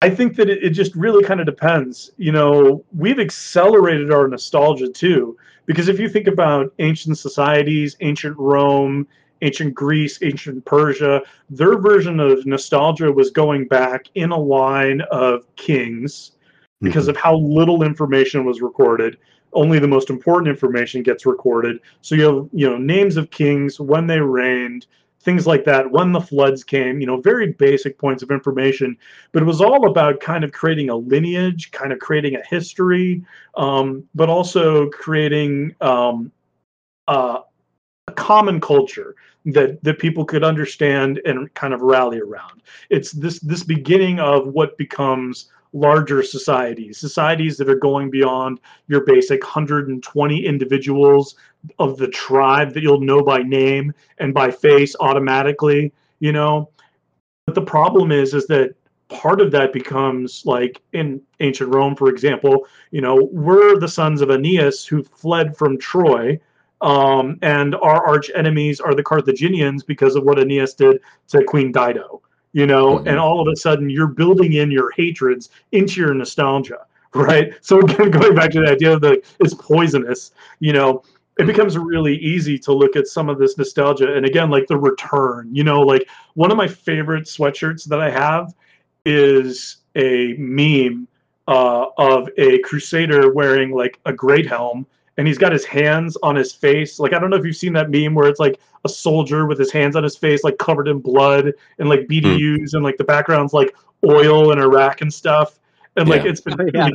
I 0.03 0.11
think 0.11 0.37
that 0.37 0.51
it, 0.51 0.63
it 0.63 0.71
just 0.71 0.95
really 0.95 1.25
kind 1.25 1.41
of 1.41 1.47
depends. 1.47 2.11
You 2.17 2.33
know, 2.33 2.85
we've 2.95 3.19
accelerated 3.19 4.13
our 4.13 4.29
nostalgia 4.29 4.89
too 4.89 5.37
because 5.65 5.89
if 5.89 5.99
you 5.99 6.09
think 6.09 6.27
about 6.27 6.73
ancient 6.79 7.19
societies, 7.19 7.97
ancient 8.01 8.37
Rome, 8.39 9.07
ancient 9.43 9.75
Greece, 9.75 10.19
ancient 10.23 10.65
Persia, 10.65 11.23
their 11.51 11.79
version 11.79 12.21
of 12.21 12.47
nostalgia 12.47 13.11
was 13.11 13.31
going 13.31 13.69
back 13.69 14.07
in 14.15 14.31
a 14.31 14.39
line 14.39 15.03
of 15.11 15.45
kings 15.57 16.33
because 16.81 17.05
mm-hmm. 17.05 17.11
of 17.11 17.17
how 17.17 17.37
little 17.37 17.83
information 17.83 18.45
was 18.45 18.61
recorded. 18.61 19.17
Only 19.53 19.79
the 19.79 19.89
most 19.89 20.11
important 20.11 20.49
information 20.49 21.03
gets 21.03 21.25
recorded. 21.25 21.81
So 22.03 22.15
you 22.15 22.23
have, 22.25 22.49
you 22.53 22.69
know, 22.69 22.77
names 22.77 23.17
of 23.17 23.31
kings, 23.31 23.81
when 23.81 24.07
they 24.07 24.21
reigned, 24.21 24.87
things 25.27 25.47
like 25.47 25.65
that 25.65 25.91
when 25.91 26.13
the 26.13 26.21
floods 26.21 26.65
came 26.65 27.01
you 27.01 27.07
know 27.07 27.21
very 27.21 27.53
basic 27.53 27.99
points 27.99 28.23
of 28.23 28.31
information 28.31 28.97
but 29.33 29.43
it 29.43 29.47
was 29.47 29.61
all 29.61 29.89
about 29.91 30.21
kind 30.21 30.45
of 30.45 30.53
creating 30.53 30.89
a 30.89 30.97
lineage 30.97 31.71
kind 31.73 31.93
of 31.93 31.99
creating 31.99 32.37
a 32.37 32.43
history 32.47 33.23
um, 33.57 34.05
but 34.15 34.31
also 34.31 34.89
creating 34.91 35.75
um, 35.81 36.33
uh, 37.09 37.41
a 38.09 38.13
common 38.13 38.61
culture 38.61 39.17
that 39.47 39.83
that 39.83 39.99
people 39.99 40.25
could 40.25 40.45
understand 40.45 41.21
and 41.25 41.53
kind 41.55 41.73
of 41.73 41.81
rally 41.81 42.21
around. 42.21 42.63
It's 42.91 43.13
this 43.13 43.39
this 43.41 43.63
beginning 43.63 44.19
of 44.19 44.49
what 44.49 44.77
becomes 44.77 45.51
larger 45.73 46.23
societies, 46.23 46.99
societies 46.99 47.57
that 47.59 47.69
are 47.69 47.77
going 47.77 48.11
beyond 48.11 48.61
your 48.89 49.05
basic 49.05 49.43
120 49.43 50.47
individuals 50.47 51.37
of 51.79 51.97
the 51.97 52.09
tribe 52.09 52.73
that 52.75 52.83
you'll 52.83 53.01
know 53.01 53.23
by 53.23 53.39
name 53.39 53.93
and 54.19 54.35
by 54.35 54.51
face 54.51 54.95
automatically, 55.01 55.93
you 56.21 56.33
know. 56.33 56.71
But 57.47 57.55
the 57.55 57.63
problem 57.63 58.13
is 58.13 58.35
is 58.35 58.47
that 58.49 58.75
part 59.09 59.41
of 59.41 59.53
that 59.53 59.73
becomes 59.73 60.43
like 60.45 60.83
in 60.93 61.21
ancient 61.41 61.73
Rome, 61.73 61.95
for 61.95 62.09
example, 62.09 62.67
you 62.91 63.01
know, 63.01 63.29
we're 63.33 63.79
the 63.79 63.89
sons 63.89 64.21
of 64.21 64.31
Aeneas 64.31 64.85
who 64.87 65.03
fled 65.03 65.57
from 65.57 65.79
Troy. 65.79 66.41
Um, 66.83 67.39
and 67.41 67.75
our 67.77 68.07
arch 68.07 68.31
enemies 68.35 68.81
are 68.81 68.95
the 68.95 69.03
Carthaginians 69.03 69.83
because 69.83 70.15
of 70.15 70.25
what 70.25 70.39
Aeneas 70.39 70.75
did 70.75 71.01
to 71.29 71.43
Queen 71.43 71.73
Dido 71.73 72.21
you 72.57 72.67
know, 72.67 72.97
mm-hmm. 72.97 73.09
and 73.09 73.19
all 73.19 73.39
of 73.39 73.53
a 73.53 73.55
sudden 73.55 73.91
you're 73.91 74.07
building 74.07 74.55
in 74.55 74.71
your 74.71 74.91
hatreds 74.93 75.51
into 75.73 76.01
your 76.01 76.15
nostalgia, 76.15 76.87
right? 77.15 77.53
So 77.61 77.81
again, 77.81 78.11
going 78.19 78.35
back 78.35 78.51
to 78.53 78.61
the 78.61 78.71
idea 78.71 78.99
that 78.99 79.25
it's 79.41 79.53
poisonous, 79.53 80.33
you 80.59 80.73
know, 80.73 81.03
it 81.39 81.47
becomes 81.47 81.77
really 81.77 82.17
easy 82.17 82.59
to 82.59 82.73
look 82.73 82.97
at 82.97 83.07
some 83.07 83.29
of 83.29 83.39
this 83.39 83.59
nostalgia. 83.59 84.15
And 84.15 84.25
again, 84.25 84.51
like 84.51 84.67
the 84.67 84.79
return, 84.79 85.55
you 85.55 85.65
know, 85.65 85.81
like 85.81 86.09
one 86.35 86.51
of 86.51 86.57
my 86.57 86.67
favorite 86.67 87.25
sweatshirts 87.25 87.85
that 87.85 88.01
I 88.01 88.11
have 88.11 88.55
is 89.05 89.77
a 89.97 90.35
meme 90.39 91.07
uh, 91.47 91.87
of 91.99 92.29
a 92.39 92.59
crusader 92.61 93.33
wearing 93.33 93.73
like 93.73 94.01
a 94.07 94.13
great 94.13 94.47
helm 94.47 94.87
and 95.19 95.27
he's 95.27 95.39
got 95.39 95.53
his 95.53 95.65
hands 95.65 96.17
on 96.23 96.37
his 96.37 96.53
face. 96.53 96.99
Like 96.99 97.13
I 97.13 97.19
don't 97.19 97.31
know 97.31 97.37
if 97.37 97.45
you've 97.45 97.57
seen 97.57 97.73
that 97.75 97.91
meme 97.91 98.15
where 98.15 98.29
it's 98.29 98.41
like 98.41 98.61
a 98.85 98.89
soldier 98.89 99.47
with 99.47 99.59
his 99.59 99.73
hands 99.73 99.97
on 99.97 100.03
his 100.03 100.17
face, 100.17 100.45
like 100.45 100.59
covered 100.59 100.89
in 100.89 100.99
blood, 100.99 101.53
and 101.79 101.89
like 101.89 102.01
BDUs, 102.01 102.75
and 102.75 102.85
like 102.85 102.97
the 102.97 103.05
background's 103.05 103.53
like 103.53 103.75
oil 104.05 104.53
and 104.53 104.61
Iraq 104.61 105.01
and 105.01 105.13
stuff. 105.13 105.59
And 105.97 106.09
like 106.09 106.25
yeah. 106.25 106.31
it's 106.31 106.41
been, 106.41 106.71
yeah. 106.75 106.91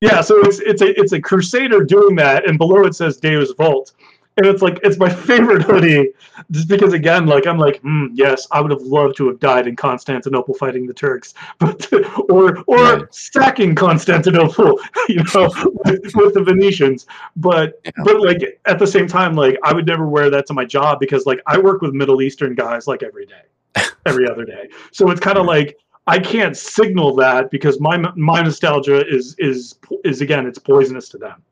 Yeah. 0.00 0.20
So 0.20 0.38
it's 0.40 0.60
it's 0.60 0.82
a 0.82 0.98
it's 0.98 1.12
a 1.12 1.20
crusader 1.20 1.84
doing 1.84 2.16
that, 2.16 2.48
and 2.48 2.58
below 2.58 2.84
it 2.84 2.94
says 2.94 3.16
Deus 3.16 3.52
Vult, 3.52 3.92
and 4.38 4.46
it's 4.46 4.62
like 4.62 4.78
it's 4.82 4.98
my 4.98 5.08
favorite 5.26 5.62
hoodie 5.62 6.12
just 6.50 6.68
because 6.68 6.92
again 6.92 7.26
like 7.26 7.46
i'm 7.46 7.58
like 7.58 7.82
mm, 7.82 8.08
yes 8.14 8.46
i 8.52 8.60
would 8.60 8.70
have 8.70 8.82
loved 8.82 9.16
to 9.16 9.28
have 9.28 9.38
died 9.38 9.66
in 9.66 9.76
constantinople 9.76 10.54
fighting 10.54 10.86
the 10.86 10.94
turks 10.94 11.34
but 11.58 11.92
or 12.30 12.58
or 12.66 12.76
right. 12.76 13.14
sacking 13.14 13.74
constantinople 13.74 14.80
you 15.08 15.22
know 15.34 15.50
with, 15.84 16.14
with, 16.14 16.34
the 16.34 16.42
venetians 16.42 17.06
but 17.36 17.80
yeah. 17.84 17.90
but 18.04 18.20
like 18.20 18.60
at 18.64 18.78
the 18.78 18.86
same 18.86 19.06
time 19.06 19.34
like 19.34 19.58
i 19.62 19.72
would 19.72 19.86
never 19.86 20.06
wear 20.06 20.30
that 20.30 20.46
to 20.46 20.54
my 20.54 20.64
job 20.64 20.98
because 21.00 21.26
like 21.26 21.40
i 21.46 21.58
work 21.58 21.82
with 21.82 21.92
middle 21.92 22.22
eastern 22.22 22.54
guys 22.54 22.86
like 22.86 23.02
every 23.02 23.26
day 23.26 23.42
every 24.06 24.28
other 24.28 24.44
day 24.44 24.68
so 24.92 25.10
it's 25.10 25.20
kind 25.20 25.36
of 25.36 25.44
like 25.44 25.76
I 26.08 26.18
can't 26.18 26.56
signal 26.56 27.14
that 27.16 27.50
because 27.50 27.80
my 27.80 27.96
my 28.16 28.42
nostalgia 28.42 29.06
is 29.06 29.36
is 29.38 29.76
is 30.04 30.20
again 30.20 30.46
it's 30.46 30.58
poisonous 30.58 31.08
to 31.10 31.18
them. 31.18 31.42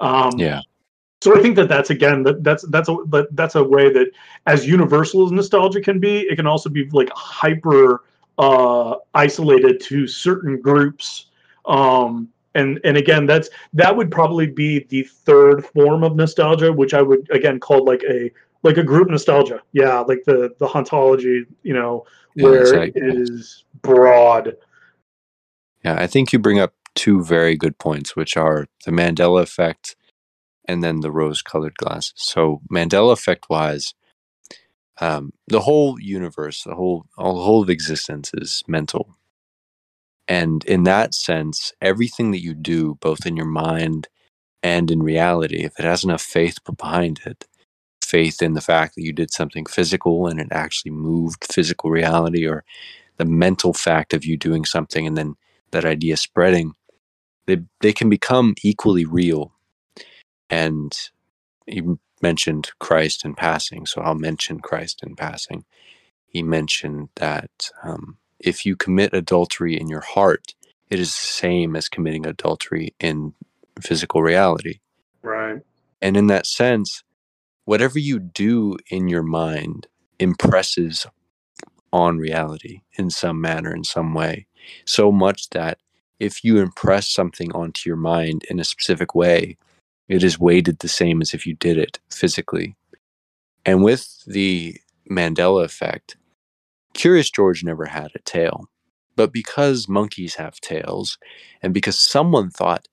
Um, 0.00 0.32
yeah 0.36 0.60
so 1.22 1.36
I 1.36 1.42
think 1.42 1.56
that 1.56 1.68
that's 1.68 1.90
again 1.90 2.22
that 2.24 2.44
that's 2.44 2.62
that's 2.68 2.88
a 2.88 2.96
that, 3.08 3.28
that's 3.32 3.54
a 3.54 3.64
way 3.64 3.92
that 3.92 4.10
as 4.46 4.66
universal 4.66 5.24
as 5.24 5.32
nostalgia 5.32 5.80
can 5.80 5.98
be, 5.98 6.20
it 6.20 6.36
can 6.36 6.46
also 6.46 6.68
be 6.68 6.88
like 6.90 7.10
hyper 7.14 8.04
uh, 8.38 8.96
isolated 9.14 9.80
to 9.80 10.06
certain 10.06 10.60
groups. 10.60 11.26
Um, 11.64 12.28
and 12.54 12.80
and 12.84 12.96
again, 12.96 13.26
that's 13.26 13.48
that 13.72 13.96
would 13.96 14.10
probably 14.10 14.46
be 14.46 14.86
the 14.88 15.04
third 15.04 15.64
form 15.64 16.04
of 16.04 16.16
nostalgia, 16.16 16.72
which 16.72 16.92
I 16.94 17.02
would 17.02 17.28
again 17.30 17.60
call 17.60 17.84
like 17.84 18.04
a 18.08 18.30
like 18.62 18.76
a 18.76 18.82
group 18.82 19.08
nostalgia. 19.08 19.62
Yeah, 19.72 20.00
like 20.00 20.22
the 20.24 20.54
the 20.58 20.66
hauntology, 20.66 21.46
you 21.62 21.74
know, 21.74 22.04
where 22.36 22.84
yeah, 22.84 22.90
it 22.94 23.16
is 23.18 23.64
broad. 23.82 24.56
Yeah, 25.84 25.96
I 25.98 26.06
think 26.06 26.32
you 26.32 26.38
bring 26.38 26.58
up 26.58 26.74
two 26.94 27.22
very 27.22 27.56
good 27.56 27.78
points, 27.78 28.16
which 28.16 28.36
are 28.36 28.66
the 28.84 28.90
Mandela 28.90 29.42
effect 29.42 29.96
and 30.66 30.82
then 30.82 31.00
the 31.00 31.12
rose 31.12 31.42
colored 31.42 31.76
glasses. 31.76 32.14
So, 32.16 32.60
Mandela 32.72 33.12
effect 33.12 33.46
wise, 33.48 33.94
um, 35.00 35.32
the 35.46 35.60
whole 35.60 36.00
universe, 36.00 36.62
the 36.64 36.74
whole, 36.74 37.06
all, 37.16 37.36
the 37.36 37.42
whole 37.42 37.62
of 37.62 37.70
existence 37.70 38.32
is 38.34 38.62
mental. 38.66 39.16
And 40.26 40.64
in 40.64 40.82
that 40.84 41.14
sense, 41.14 41.72
everything 41.80 42.32
that 42.32 42.42
you 42.42 42.54
do, 42.54 42.96
both 43.00 43.26
in 43.26 43.36
your 43.36 43.46
mind 43.46 44.08
and 44.62 44.90
in 44.90 45.02
reality, 45.02 45.64
if 45.64 45.78
it 45.78 45.84
has 45.84 46.02
enough 46.02 46.22
faith 46.22 46.58
behind 46.64 47.20
it, 47.26 47.46
faith 48.06 48.40
in 48.40 48.54
the 48.54 48.60
fact 48.60 48.94
that 48.94 49.02
you 49.02 49.12
did 49.12 49.32
something 49.32 49.66
physical 49.66 50.26
and 50.28 50.40
it 50.40 50.48
actually 50.50 50.92
moved 50.92 51.44
physical 51.52 51.90
reality, 51.90 52.46
or 52.46 52.64
the 53.16 53.24
mental 53.24 53.72
fact 53.72 54.14
of 54.14 54.24
you 54.24 54.36
doing 54.36 54.64
something 54.64 55.06
and 55.06 55.16
then 55.16 55.34
that 55.72 55.84
idea 55.84 56.16
spreading, 56.16 56.72
they, 57.46 57.58
they 57.80 57.92
can 57.92 58.08
become 58.08 58.54
equally 58.62 59.04
real. 59.04 59.52
And 60.48 60.92
you 61.66 61.98
mentioned 62.22 62.70
Christ 62.78 63.24
in 63.24 63.34
passing, 63.34 63.86
so 63.86 64.00
I'll 64.00 64.14
mention 64.14 64.60
Christ 64.60 65.02
in 65.02 65.16
passing. 65.16 65.64
He 66.26 66.42
mentioned 66.42 67.08
that 67.16 67.70
um, 67.82 68.18
if 68.38 68.64
you 68.66 68.76
commit 68.76 69.14
adultery 69.14 69.78
in 69.78 69.88
your 69.88 70.02
heart, 70.02 70.54
it 70.90 71.00
is 71.00 71.08
the 71.08 71.32
same 71.42 71.74
as 71.74 71.88
committing 71.88 72.26
adultery 72.26 72.94
in 73.00 73.34
physical 73.80 74.22
reality. 74.22 74.78
Right. 75.22 75.60
And 76.00 76.16
in 76.16 76.28
that 76.28 76.46
sense, 76.46 77.02
whatever 77.66 77.98
you 77.98 78.18
do 78.18 78.78
in 78.88 79.08
your 79.08 79.22
mind 79.22 79.86
impresses 80.18 81.06
on 81.92 82.16
reality 82.16 82.80
in 82.94 83.10
some 83.10 83.40
manner, 83.40 83.74
in 83.74 83.84
some 83.84 84.14
way, 84.14 84.46
so 84.86 85.12
much 85.12 85.50
that 85.50 85.78
if 86.18 86.42
you 86.42 86.58
impress 86.58 87.10
something 87.10 87.52
onto 87.52 87.88
your 87.88 87.96
mind 87.96 88.44
in 88.48 88.58
a 88.58 88.64
specific 88.64 89.14
way, 89.14 89.58
it 90.08 90.22
is 90.22 90.38
weighted 90.38 90.78
the 90.78 90.88
same 90.88 91.20
as 91.20 91.34
if 91.34 91.46
you 91.46 91.54
did 91.54 91.76
it 91.76 91.98
physically. 92.10 92.76
And 93.66 93.82
with 93.82 94.24
the 94.26 94.76
Mandela 95.10 95.64
effect, 95.64 96.16
Curious 96.94 97.30
George 97.30 97.62
never 97.62 97.86
had 97.86 98.12
a 98.14 98.20
tail. 98.20 98.64
But 99.16 99.32
because 99.32 99.88
monkeys 99.88 100.36
have 100.36 100.60
tails, 100.60 101.18
and 101.62 101.74
because 101.74 101.98
someone 101.98 102.50
thought, 102.50 102.86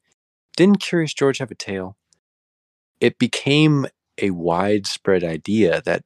didn't 0.58 0.80
Curious 0.80 1.14
George 1.14 1.38
have 1.38 1.52
a 1.52 1.56
tail? 1.56 1.96
It 3.00 3.20
became 3.20 3.88
a 4.17 4.32
widespread 4.32 5.23
idea 5.23 5.82
that, 5.86 6.04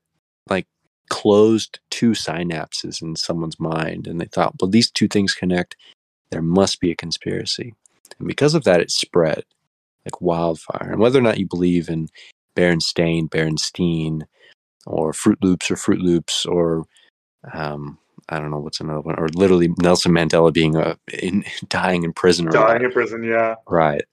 like, 0.50 0.68
closed 1.10 1.80
two 1.90 2.12
synapses 2.12 3.02
in 3.02 3.16
someone's 3.16 3.60
mind. 3.60 4.08
And 4.08 4.20
they 4.20 4.26
thought, 4.26 4.56
well, 4.60 4.70
these 4.70 4.92
two 4.92 5.08
things 5.08 5.34
connect. 5.34 5.76
There 6.32 6.42
must 6.42 6.80
be 6.80 6.92
a 6.92 6.96
conspiracy. 6.96 7.74
And 8.20 8.28
because 8.28 8.54
of 8.54 8.64
that, 8.64 8.82
it 8.82 8.92
spread 8.92 9.44
like 10.06 10.22
wildfire. 10.22 10.92
And 10.92 11.00
whether 11.00 11.20
or 11.20 11.24
not 11.24 11.38
you 11.38 11.48
believe 11.48 11.90
in 11.90 12.08
Berenstain, 12.56 13.30
Berenstein, 13.30 14.24
or 14.86 15.14
Fruit 15.14 15.38
Loops 15.42 15.70
or 15.70 15.76
Fruit 15.76 16.00
Loops 16.00 16.46
or 16.46 16.86
um, 17.54 17.98
I 18.30 18.40
don't 18.40 18.52
know 18.52 18.60
what's 18.60 18.80
another 18.80 19.02
one, 19.02 19.16
or 19.18 19.28
literally 19.30 19.70
Nelson 19.80 20.12
Mandela 20.12 20.54
being 20.54 20.76
a, 20.76 20.82
uh, 20.82 20.96
in, 21.14 21.46
dying 21.70 22.04
in 22.04 22.14
prison. 22.14 22.48
Or 22.48 22.52
dying 22.52 22.84
in 22.84 22.92
prison, 22.92 23.24
yeah. 23.24 23.56
Right. 23.68 24.04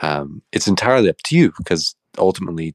Um, 0.00 0.42
it's 0.52 0.68
entirely 0.68 1.08
up 1.08 1.18
to 1.24 1.36
you 1.36 1.52
because 1.58 1.96
ultimately 2.18 2.74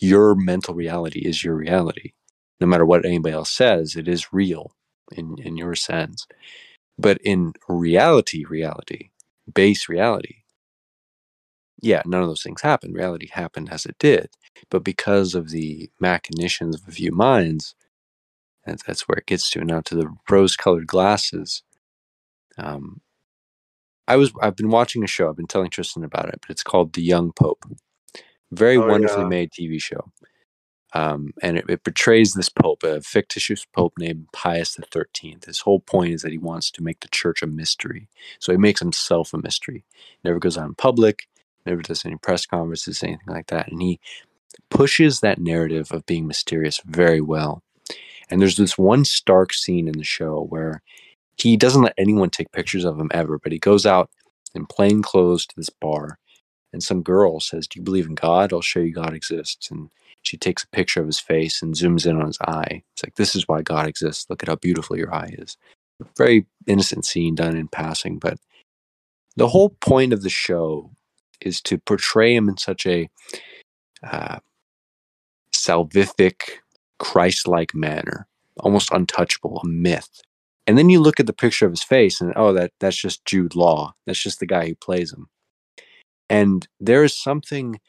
your 0.00 0.34
mental 0.34 0.74
reality 0.74 1.20
is 1.20 1.44
your 1.44 1.54
reality. 1.54 2.12
No 2.60 2.66
matter 2.66 2.86
what 2.86 3.04
anybody 3.04 3.34
else 3.34 3.50
says, 3.50 3.96
it 3.96 4.08
is 4.08 4.32
real 4.32 4.72
in, 5.12 5.36
in 5.38 5.56
your 5.56 5.74
sense. 5.74 6.26
But 6.98 7.18
in 7.24 7.54
reality, 7.68 8.44
reality, 8.44 9.10
base 9.52 9.88
reality, 9.88 10.36
yeah, 11.80 12.02
none 12.06 12.22
of 12.22 12.28
those 12.28 12.42
things 12.42 12.62
happened. 12.62 12.94
Reality 12.94 13.28
happened 13.32 13.70
as 13.72 13.86
it 13.86 13.96
did. 13.98 14.30
But 14.70 14.84
because 14.84 15.34
of 15.34 15.50
the 15.50 15.90
machinations 16.00 16.76
of 16.76 16.88
a 16.88 16.92
few 16.92 17.12
minds, 17.12 17.76
and 18.66 18.80
that's 18.86 19.08
where 19.08 19.18
it 19.18 19.26
gets 19.26 19.50
to. 19.50 19.64
Now 19.64 19.80
to 19.82 19.94
the 19.94 20.14
rose-colored 20.30 20.86
glasses. 20.86 21.62
Um, 22.58 23.00
I 24.08 24.16
was 24.16 24.32
I've 24.42 24.56
been 24.56 24.70
watching 24.70 25.04
a 25.04 25.06
show. 25.06 25.28
I've 25.28 25.36
been 25.36 25.46
telling 25.46 25.70
Tristan 25.70 26.04
about 26.04 26.28
it, 26.28 26.40
but 26.42 26.50
it's 26.50 26.62
called 26.62 26.92
The 26.94 27.02
Young 27.02 27.32
Pope. 27.32 27.64
Very 28.50 28.76
oh, 28.76 28.86
wonderfully 28.86 29.22
yeah. 29.22 29.28
made 29.28 29.50
TV 29.50 29.80
show. 29.80 30.10
Um, 30.94 31.34
and 31.42 31.58
it, 31.58 31.66
it, 31.68 31.84
portrays 31.84 32.32
this 32.32 32.48
pope, 32.48 32.82
a 32.82 33.02
fictitious 33.02 33.66
pope 33.66 33.92
named 33.98 34.28
Pius 34.32 34.74
the 34.74 34.82
Thirteenth. 34.82 35.44
His 35.44 35.60
whole 35.60 35.80
point 35.80 36.14
is 36.14 36.22
that 36.22 36.32
he 36.32 36.38
wants 36.38 36.70
to 36.70 36.82
make 36.82 37.00
the 37.00 37.08
church 37.08 37.42
a 37.42 37.46
mystery, 37.46 38.08
so 38.38 38.52
he 38.52 38.58
makes 38.58 38.80
himself 38.80 39.34
a 39.34 39.38
mystery. 39.38 39.84
Never 40.24 40.38
goes 40.38 40.56
out 40.56 40.66
in 40.66 40.74
public, 40.74 41.28
never 41.66 41.82
does 41.82 42.06
any 42.06 42.16
press 42.16 42.46
conferences, 42.46 43.02
anything 43.02 43.26
like 43.26 43.48
that, 43.48 43.70
and 43.70 43.82
he 43.82 44.00
pushes 44.70 45.20
that 45.20 45.38
narrative 45.38 45.92
of 45.92 46.06
being 46.06 46.26
mysterious 46.26 46.80
very 46.86 47.20
well. 47.20 47.62
And 48.30 48.40
there's 48.40 48.56
this 48.56 48.78
one 48.78 49.04
stark 49.04 49.52
scene 49.52 49.88
in 49.88 49.98
the 49.98 50.04
show 50.04 50.46
where 50.48 50.82
he 51.36 51.56
doesn't 51.56 51.82
let 51.82 51.94
anyone 51.96 52.30
take 52.30 52.52
pictures 52.52 52.84
of 52.84 52.98
him 52.98 53.10
ever, 53.12 53.38
but 53.38 53.52
he 53.52 53.58
goes 53.58 53.86
out 53.86 54.10
in 54.54 54.66
plain 54.66 55.02
clothes 55.02 55.46
to 55.46 55.56
this 55.56 55.70
bar, 55.70 56.18
and 56.72 56.82
some 56.82 57.02
girl 57.02 57.40
says, 57.40 57.66
"Do 57.66 57.78
you 57.78 57.84
believe 57.84 58.06
in 58.06 58.14
God? 58.14 58.52
I'll 58.52 58.60
show 58.60 58.80
you 58.80 58.92
God 58.92 59.14
exists." 59.14 59.70
And 59.70 59.90
she 60.22 60.36
takes 60.36 60.64
a 60.64 60.68
picture 60.68 61.00
of 61.00 61.06
his 61.06 61.20
face 61.20 61.62
and 61.62 61.74
zooms 61.74 62.06
in 62.06 62.20
on 62.20 62.26
his 62.26 62.38
eye. 62.42 62.82
It's 62.92 63.04
like, 63.04 63.14
"This 63.16 63.34
is 63.36 63.48
why 63.48 63.62
God 63.62 63.86
exists. 63.86 64.26
Look 64.28 64.42
at 64.42 64.48
how 64.48 64.56
beautiful 64.56 64.96
your 64.96 65.14
eye 65.14 65.34
is." 65.38 65.56
Very 66.16 66.46
innocent 66.66 67.04
scene 67.06 67.34
done 67.34 67.56
in 67.56 67.68
passing, 67.68 68.18
but 68.18 68.38
the 69.36 69.48
whole 69.48 69.70
point 69.70 70.12
of 70.12 70.22
the 70.22 70.30
show 70.30 70.90
is 71.40 71.60
to 71.62 71.78
portray 71.78 72.34
him 72.34 72.48
in 72.48 72.56
such 72.56 72.86
a 72.86 73.08
uh, 74.02 74.38
salvific 75.54 76.60
Christ 76.98 77.46
like 77.46 77.74
manner, 77.74 78.26
almost 78.58 78.92
untouchable, 78.92 79.60
a 79.62 79.66
myth. 79.66 80.20
And 80.66 80.76
then 80.76 80.90
you 80.90 81.00
look 81.00 81.20
at 81.20 81.26
the 81.26 81.32
picture 81.32 81.66
of 81.66 81.72
his 81.72 81.82
face 81.82 82.20
and 82.20 82.32
oh, 82.36 82.52
that 82.52 82.72
that's 82.80 82.96
just 82.96 83.24
Jude 83.24 83.54
Law. 83.54 83.94
That's 84.06 84.22
just 84.22 84.40
the 84.40 84.46
guy 84.46 84.68
who 84.68 84.74
plays 84.74 85.12
him. 85.12 85.28
And 86.30 86.66
there 86.80 87.04
is 87.04 87.16
something 87.16 87.80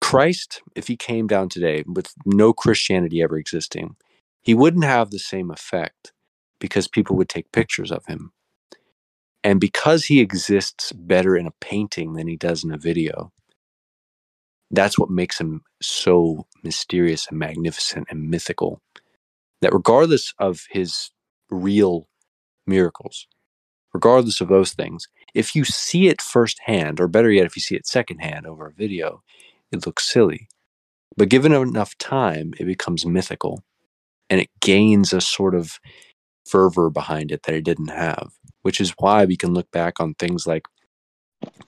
Christ, 0.00 0.62
if 0.74 0.88
he 0.88 0.96
came 0.96 1.26
down 1.26 1.48
today 1.48 1.84
with 1.86 2.12
no 2.26 2.52
Christianity 2.52 3.22
ever 3.22 3.38
existing, 3.38 3.96
he 4.42 4.54
wouldn't 4.54 4.84
have 4.84 5.10
the 5.10 5.18
same 5.18 5.50
effect 5.50 6.12
because 6.58 6.88
people 6.88 7.16
would 7.16 7.28
take 7.28 7.52
pictures 7.52 7.90
of 7.90 8.04
him. 8.06 8.32
And 9.44 9.60
because 9.60 10.04
he 10.04 10.20
exists 10.20 10.92
better 10.92 11.36
in 11.36 11.46
a 11.46 11.54
painting 11.60 12.14
than 12.14 12.28
he 12.28 12.36
does 12.36 12.64
in 12.64 12.72
a 12.72 12.78
video, 12.78 13.32
that's 14.70 14.98
what 14.98 15.10
makes 15.10 15.40
him 15.40 15.62
so 15.80 16.46
mysterious 16.62 17.26
and 17.28 17.38
magnificent 17.38 18.06
and 18.10 18.30
mythical. 18.30 18.80
That 19.60 19.72
regardless 19.74 20.34
of 20.38 20.66
his 20.70 21.10
real 21.50 22.08
miracles, 22.66 23.26
regardless 23.92 24.40
of 24.40 24.48
those 24.48 24.72
things, 24.72 25.08
if 25.34 25.54
you 25.54 25.64
see 25.64 26.08
it 26.08 26.20
firsthand, 26.20 27.00
or 27.00 27.08
better 27.08 27.30
yet, 27.30 27.46
if 27.46 27.56
you 27.56 27.62
see 27.62 27.74
it 27.74 27.86
secondhand 27.86 28.46
over 28.46 28.66
a 28.66 28.72
video, 28.72 29.22
it 29.70 29.86
looks 29.86 30.10
silly. 30.10 30.48
But 31.16 31.28
given 31.28 31.52
enough 31.52 31.96
time, 31.98 32.54
it 32.58 32.64
becomes 32.64 33.04
mythical 33.04 33.62
and 34.30 34.40
it 34.40 34.50
gains 34.60 35.12
a 35.12 35.20
sort 35.20 35.54
of 35.54 35.78
fervor 36.46 36.90
behind 36.90 37.30
it 37.30 37.42
that 37.44 37.54
it 37.54 37.64
didn't 37.64 37.88
have, 37.88 38.32
which 38.62 38.80
is 38.80 38.94
why 38.98 39.24
we 39.24 39.36
can 39.36 39.52
look 39.52 39.70
back 39.70 40.00
on 40.00 40.14
things 40.14 40.46
like 40.46 40.66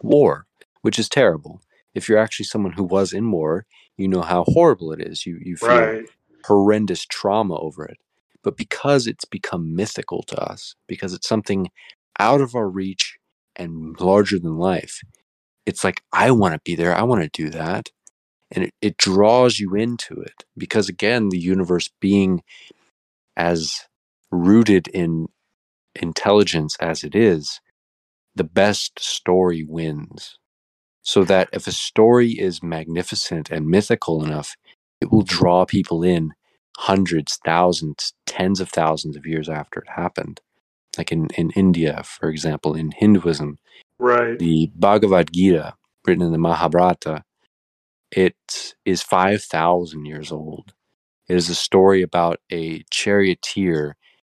war, 0.03 0.47
which 0.83 0.99
is 0.99 1.09
terrible 1.09 1.61
if 1.95 2.09
you're 2.09 2.19
actually 2.19 2.47
someone 2.47 2.73
who 2.73 2.85
was 2.85 3.13
in 3.13 3.31
war, 3.31 3.67
you 3.97 4.09
know 4.09 4.23
how 4.23 4.45
horrible 4.49 4.93
it 4.93 5.01
is. 5.01 5.25
You 5.25 5.39
you 5.41 5.57
feel 5.57 5.69
right. 5.69 6.05
horrendous 6.45 7.07
trauma 7.07 7.57
over 7.59 7.85
it. 7.85 7.99
But 8.43 8.57
because 8.57 9.07
it's 9.07 9.25
become 9.25 9.75
mythical 9.75 10.23
to 10.25 10.37
us, 10.39 10.75
because 10.87 11.15
it's 11.15 11.29
something 11.29 11.71
out 12.19 12.41
of 12.41 12.55
our 12.55 12.69
reach 12.69 13.17
and 13.57 13.99
larger 14.01 14.39
than 14.39 14.59
life, 14.59 15.01
it's 15.67 15.85
like 15.85 16.03
I 16.13 16.31
want 16.31 16.55
to 16.55 16.61
be 16.65 16.75
there. 16.75 16.95
I 16.95 17.03
want 17.03 17.23
to 17.23 17.43
do 17.43 17.51
that. 17.51 17.91
And 18.51 18.65
it, 18.65 18.75
it 18.83 18.97
draws 18.99 19.59
you 19.59 19.75
into 19.75 20.21
it 20.21 20.45
because 20.57 20.89
again, 20.89 21.31
the 21.31 21.39
universe 21.39 21.91
being 22.01 22.43
as 23.37 23.81
rooted 24.31 24.89
in 24.89 25.29
intelligence 25.97 26.77
as 26.81 27.05
it 27.05 27.15
is, 27.15 27.61
the 28.35 28.45
best 28.45 29.01
story 29.01 29.65
wins 29.69 30.31
so 31.03 31.25
that 31.25 31.49
if 31.53 31.67
a 31.67 31.73
story 31.73 32.33
is 32.33 32.63
magnificent 32.63 33.51
and 33.51 33.69
mythical 33.69 34.25
enough, 34.25 34.57
it 35.01 35.13
will 35.13 35.23
draw 35.23 35.65
people 35.67 36.05
in 36.05 36.33
hundreds, 36.79 37.39
thousands, 37.45 38.15
tens 38.27 38.61
of 38.61 38.71
thousands 38.71 39.17
of 39.17 39.27
years 39.27 39.49
after 39.49 39.81
it 39.81 39.91
happened. 39.97 40.41
Like 40.99 41.13
in, 41.13 41.29
in 41.37 41.51
India, 41.51 42.03
for 42.05 42.29
example, 42.29 42.75
in 42.75 42.93
Hinduism, 42.97 43.59
right. 43.99 44.39
the 44.39 44.71
Bhagavad 44.75 45.33
Gita, 45.33 45.75
written 46.07 46.23
in 46.25 46.33
the 46.33 46.39
Mahabharata, 46.39 47.25
it 48.11 48.75
is 48.85 49.03
5,000 49.03 50.05
years 50.07 50.31
old. 50.31 50.75
It 51.29 51.37
is 51.37 51.49
a 51.49 51.55
story 51.55 52.03
about 52.03 52.41
a 52.53 52.85
charioteer 52.91 53.97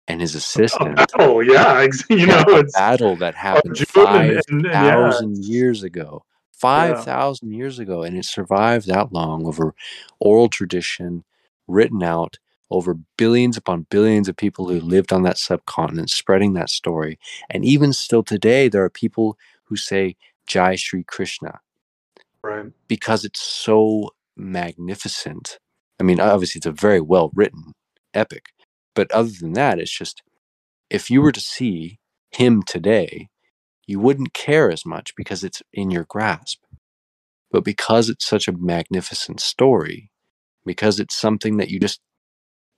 and 0.07 0.21
his 0.21 0.35
oh, 0.37 0.39
assistant. 0.39 1.13
Oh 1.19 1.41
yeah, 1.41 1.87
you 2.11 2.27
know 2.27 2.43
a 2.49 2.65
battle 2.65 3.17
that 3.17 3.35
happened 3.35 3.77
Arjun 3.79 3.81
and- 3.81 3.89
five 3.89 4.41
and- 4.49 4.67
and 4.67 5.37
yeah. 5.39 5.47
years 5.47 5.83
ago. 5.83 6.25
Five 6.53 7.05
thousand 7.05 7.53
years 7.53 7.79
ago, 7.79 8.05
and 8.05 8.17
it 8.17 8.25
survived 8.25 8.87
that 8.87 9.13
long 9.13 9.45
over 9.47 9.75
oral 10.19 10.49
tradition, 10.49 11.25
written 11.67 12.03
out 12.03 12.39
over 12.71 12.95
billions 13.17 13.57
upon 13.57 13.87
billions 13.91 14.29
of 14.29 14.37
people 14.37 14.69
who 14.69 14.81
lived 14.81 15.13
on 15.13 15.23
that 15.23 15.39
subcontinent, 15.39 16.11
spreading 16.11 16.55
that 16.55 16.71
story. 16.71 17.19
And 17.51 17.65
even 17.65 17.93
still 17.93 18.23
today, 18.23 18.69
there 18.69 18.85
are 18.85 18.91
people 18.91 19.39
who 19.65 19.77
say 19.77 20.17
Jai 20.47 20.77
Shri 20.77 21.05
Krishna 21.05 21.61
right. 22.43 22.67
because 22.89 23.25
it's 23.25 23.43
so 23.43 24.11
magnificent. 24.37 25.59
I 26.01 26.03
mean, 26.03 26.21
obviously, 26.21 26.59
it's 26.59 26.67
a 26.67 26.73
very 26.73 27.01
well 27.01 27.31
written 27.35 27.73
epic, 28.13 28.47
but 28.95 29.11
other 29.13 29.31
than 29.41 29.53
that, 29.55 29.79
it's 29.79 29.97
just 29.97 30.23
if 30.91 31.11
you 31.11 31.23
were 31.23 31.33
to 31.33 31.41
see 31.41 31.99
him 32.31 32.63
today, 32.63 33.29
you 33.87 34.01
wouldn't 34.01 34.35
care 34.35 34.71
as 34.71 34.85
much 34.85 35.15
because 35.17 35.45
it's 35.45 35.63
in 35.73 35.91
your 35.91 36.05
grasp. 36.05 36.63
But 37.51 37.65
because 37.65 38.09
it's 38.09 38.27
such 38.27 38.49
a 38.49 38.53
magnificent 38.53 39.41
story, 39.41 40.11
because 40.67 40.99
it's 40.99 41.17
something 41.17 41.59
that 41.59 41.69
you 41.69 41.79
just 41.79 42.01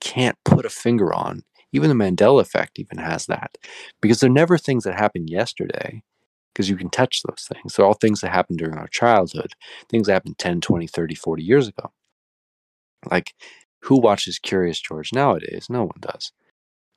can't 0.01 0.36
put 0.44 0.66
a 0.66 0.70
finger 0.70 1.12
on, 1.12 1.42
even 1.72 1.88
the 1.88 2.05
Mandela 2.05 2.40
effect 2.40 2.78
even 2.78 2.99
has 2.99 3.26
that. 3.26 3.57
Because 4.01 4.20
they're 4.20 4.30
never 4.30 4.59
things 4.59 4.84
that 4.84 4.99
happened 4.99 5.30
yesterday, 5.30 6.03
because 6.53 6.70
you 6.70 6.76
can 6.76 6.90
touch 6.90 7.22
those 7.22 7.49
things. 7.53 7.74
They're 7.74 7.86
all 7.86 7.94
things 7.94 8.20
that 8.20 8.32
happened 8.32 8.59
during 8.59 8.78
our 8.78 8.88
childhood, 8.88 9.53
things 9.88 10.07
that 10.07 10.14
happened 10.14 10.38
10, 10.38 10.61
20, 10.61 10.86
30, 10.86 11.14
40 11.14 11.42
years 11.42 11.68
ago. 11.68 11.92
Like, 13.11 13.34
who 13.82 14.01
watches 14.01 14.38
Curious 14.38 14.80
George 14.80 15.12
nowadays? 15.12 15.66
No 15.70 15.82
one 15.82 16.01
does. 16.01 16.32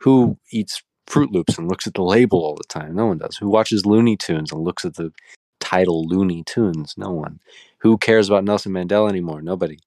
Who 0.01 0.37
eats 0.51 0.81
Fruit 1.07 1.31
Loops 1.31 1.57
and 1.57 1.67
looks 1.67 1.87
at 1.87 1.93
the 1.93 2.03
label 2.03 2.39
all 2.39 2.55
the 2.55 2.63
time? 2.67 2.95
No 2.95 3.07
one 3.07 3.17
does. 3.17 3.37
Who 3.37 3.49
watches 3.49 3.85
Looney 3.85 4.15
Tunes 4.17 4.51
and 4.51 4.61
looks 4.61 4.85
at 4.85 4.95
the 4.95 5.11
title 5.59 6.07
Looney 6.07 6.43
Tunes? 6.45 6.95
No 6.97 7.11
one. 7.11 7.39
Who 7.79 7.97
cares 7.97 8.29
about 8.29 8.43
Nelson 8.43 8.71
Mandela 8.71 9.09
anymore? 9.09 9.41
Nobody. 9.41 9.79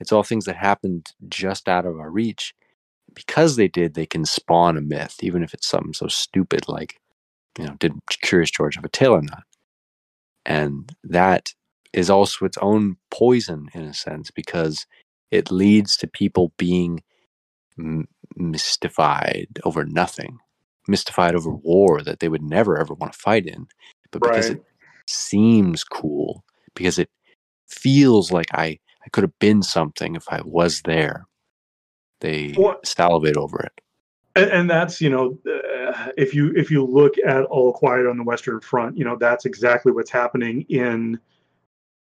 It's 0.00 0.12
all 0.12 0.22
things 0.24 0.46
that 0.46 0.56
happened 0.56 1.12
just 1.28 1.68
out 1.68 1.86
of 1.86 1.98
our 1.98 2.10
reach. 2.10 2.54
Because 3.14 3.56
they 3.56 3.68
did, 3.68 3.94
they 3.94 4.06
can 4.06 4.24
spawn 4.26 4.76
a 4.76 4.82
myth, 4.82 5.16
even 5.22 5.42
if 5.42 5.54
it's 5.54 5.68
something 5.68 5.94
so 5.94 6.08
stupid 6.08 6.68
like, 6.68 7.00
you 7.58 7.66
know, 7.66 7.76
did 7.80 7.92
Curious 8.22 8.50
George 8.50 8.76
have 8.76 8.84
a 8.84 8.90
tail 8.90 9.12
or 9.14 9.22
not? 9.22 9.44
And 10.46 10.92
that 11.04 11.50
is 11.92 12.10
also 12.10 12.44
its 12.44 12.58
own 12.58 12.96
poison 13.10 13.68
in 13.74 13.82
a 13.82 13.94
sense 13.94 14.30
because 14.30 14.86
it 15.30 15.50
leads 15.50 15.96
to 15.98 16.06
people 16.06 16.52
being 16.58 17.02
m- 17.78 18.08
mystified 18.36 19.48
over 19.64 19.84
nothing, 19.84 20.38
mystified 20.88 21.34
over 21.34 21.50
war 21.50 22.02
that 22.02 22.20
they 22.20 22.28
would 22.28 22.42
never 22.42 22.78
ever 22.78 22.94
want 22.94 23.12
to 23.12 23.18
fight 23.18 23.46
in, 23.46 23.66
but 24.10 24.22
because 24.22 24.50
Right. 24.50 24.50
it 24.50 24.60
seems 25.08 25.84
cool, 25.84 26.44
because 26.74 26.98
it 26.98 27.10
feels 27.68 28.32
like 28.32 28.48
I 28.54 28.78
I 29.04 29.08
could 29.10 29.24
have 29.24 29.38
been 29.38 29.62
something 29.62 30.16
if 30.16 30.24
I 30.28 30.40
was 30.44 30.82
there. 30.82 31.26
They 32.20 32.54
Well- 32.56 32.80
salivate 32.84 33.36
over 33.36 33.60
it. 33.60 33.80
and, 34.36 34.50
and 34.50 34.70
that's 34.70 35.00
you 35.00 35.10
know 35.10 35.38
uh, 35.46 36.08
if 36.16 36.34
you 36.34 36.52
if 36.56 36.70
you 36.70 36.84
look 36.84 37.14
at 37.24 37.44
all 37.44 37.72
quiet 37.72 38.06
on 38.06 38.16
the 38.16 38.24
western 38.24 38.60
front 38.60 38.96
you 38.96 39.04
know 39.04 39.16
that's 39.16 39.44
exactly 39.44 39.92
what's 39.92 40.10
happening 40.10 40.62
in 40.70 41.18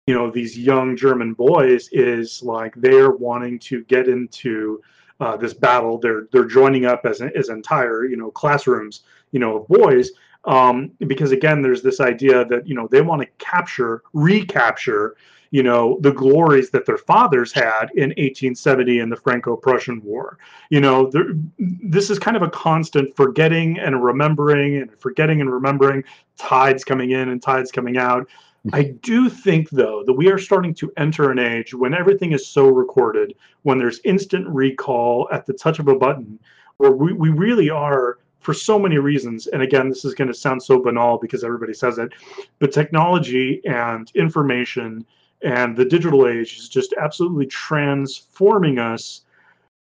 you 0.07 0.15
know 0.15 0.31
these 0.31 0.57
young 0.57 0.97
german 0.97 1.33
boys 1.33 1.89
is 1.93 2.43
like 2.43 2.75
they're 2.77 3.11
wanting 3.11 3.59
to 3.59 3.83
get 3.85 4.09
into 4.09 4.81
uh, 5.21 5.37
this 5.37 5.55
battle 5.55 5.99
they're 5.99 6.29
they're 6.33 6.45
joining 6.45 6.85
up 6.85 7.05
as 7.05 7.21
as 7.21 7.49
entire 7.49 8.05
you 8.05 8.17
know 8.17 8.31
classrooms 8.31 9.03
you 9.33 9.41
know 9.41 9.57
of 9.59 9.69
boys 9.69 10.11
um, 10.45 10.91
because 11.07 11.33
again 11.33 11.63
there's 11.63 11.83
this 11.83 12.01
idea 12.01 12.45
that 12.47 12.67
you 12.67 12.75
know 12.75 12.87
they 12.89 13.01
want 13.01 13.21
to 13.23 13.29
capture 13.39 14.03
recapture 14.13 15.17
you 15.51 15.63
know 15.63 15.99
the 16.01 16.13
glories 16.13 16.71
that 16.71 16.87
their 16.87 16.99
fathers 16.99 17.53
had 17.53 17.91
in 17.95 18.11
1870 18.11 19.01
in 19.01 19.11
the 19.11 19.17
franco-prussian 19.17 20.03
war. 20.03 20.39
You 20.71 20.81
know 20.81 21.11
there, 21.11 21.33
this 21.59 22.11
is 22.11 22.19
kind 22.19 22.37
of 22.37 22.43
a 22.43 22.51
constant 22.51 23.15
forgetting 23.17 23.79
and 23.79 24.03
remembering 24.03 24.77
and 24.77 24.93
forgetting 24.99 25.41
and 25.41 25.53
remembering 25.53 26.05
tides 26.37 26.85
coming 26.85 27.11
in 27.11 27.29
and 27.29 27.43
tides 27.43 27.73
coming 27.73 27.99
out. 27.99 28.29
Mm-hmm. 28.67 28.75
I 28.75 28.83
do 29.03 29.29
think 29.29 29.71
though 29.71 30.05
that 30.05 30.13
we 30.13 30.31
are 30.31 30.39
starting 30.39 30.75
to 30.75 30.93
enter 30.97 31.31
an 31.31 31.39
age 31.39 31.73
when 31.75 31.95
everything 31.95 32.33
is 32.33 32.47
so 32.47 32.69
recorded 32.69 33.35
when 33.63 33.79
there's 33.79 34.01
instant 34.05 34.47
recall 34.49 35.29
at 35.33 35.47
the 35.47 35.55
touch 35.55 35.79
of 35.79 35.89
a 35.89 35.95
button 35.95 36.39
where 36.77 36.93
we, 36.93 37.13
we 37.13 37.31
really 37.31 37.71
are 37.71 38.19
for 38.41 38.53
so 38.55 38.79
many 38.79 38.99
reasons 38.99 39.47
and 39.49 39.63
again 39.63 39.89
this 39.89 40.05
is 40.05 40.15
going 40.15 40.29
to 40.29 40.35
sound 40.35 40.63
so 40.63 40.79
banal 40.79 41.19
because 41.19 41.43
everybody 41.43 41.73
says 41.73 41.99
it 41.99 42.13
but 42.59 42.71
technology 42.71 43.63
and 43.65 44.11
information 44.15 45.07
and 45.43 45.77
the 45.77 45.85
digital 45.85 46.27
age 46.27 46.59
is 46.59 46.69
just 46.69 46.95
absolutely 47.01 47.47
transforming 47.47 48.79
us 48.79 49.23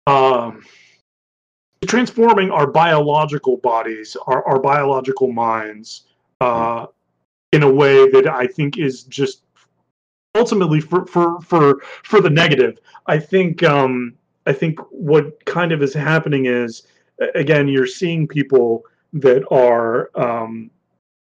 um, 0.07 0.63
transforming 1.85 2.51
our 2.51 2.67
biological 2.67 3.57
bodies, 3.57 4.15
our, 4.27 4.45
our 4.45 4.59
biological 4.59 5.31
minds, 5.31 6.03
uh, 6.41 6.87
in 7.51 7.63
a 7.63 7.71
way 7.71 8.09
that 8.09 8.27
I 8.27 8.47
think 8.47 8.77
is 8.77 9.03
just 9.03 9.43
ultimately 10.35 10.81
for 10.81 11.05
for 11.05 11.39
for 11.41 11.81
for 12.03 12.19
the 12.19 12.29
negative. 12.29 12.79
I 13.05 13.19
think 13.19 13.63
um, 13.63 14.15
I 14.45 14.53
think 14.53 14.79
what 14.91 15.43
kind 15.45 15.71
of 15.71 15.81
is 15.83 15.93
happening 15.93 16.47
is 16.47 16.83
again 17.35 17.67
you're 17.67 17.87
seeing 17.87 18.27
people 18.27 18.83
that 19.13 19.43
are 19.51 20.09
um, 20.15 20.71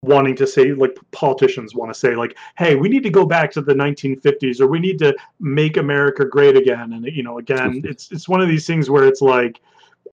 wanting 0.03 0.35
to 0.35 0.47
say 0.47 0.73
like 0.73 0.97
politicians 1.11 1.75
want 1.75 1.93
to 1.93 1.99
say 1.99 2.15
like 2.15 2.35
hey 2.57 2.75
we 2.75 2.89
need 2.89 3.03
to 3.03 3.09
go 3.09 3.23
back 3.23 3.51
to 3.51 3.61
the 3.61 3.73
1950s 3.73 4.59
or 4.59 4.65
we 4.65 4.79
need 4.79 4.97
to 4.97 5.15
make 5.39 5.77
america 5.77 6.25
great 6.25 6.57
again. 6.57 6.93
And 6.93 7.05
you 7.05 7.21
know 7.21 7.37
again 7.37 7.81
it's 7.83 8.11
it's 8.11 8.27
one 8.27 8.41
of 8.41 8.47
these 8.47 8.65
things 8.65 8.89
where 8.89 9.05
it's 9.05 9.21
like 9.21 9.61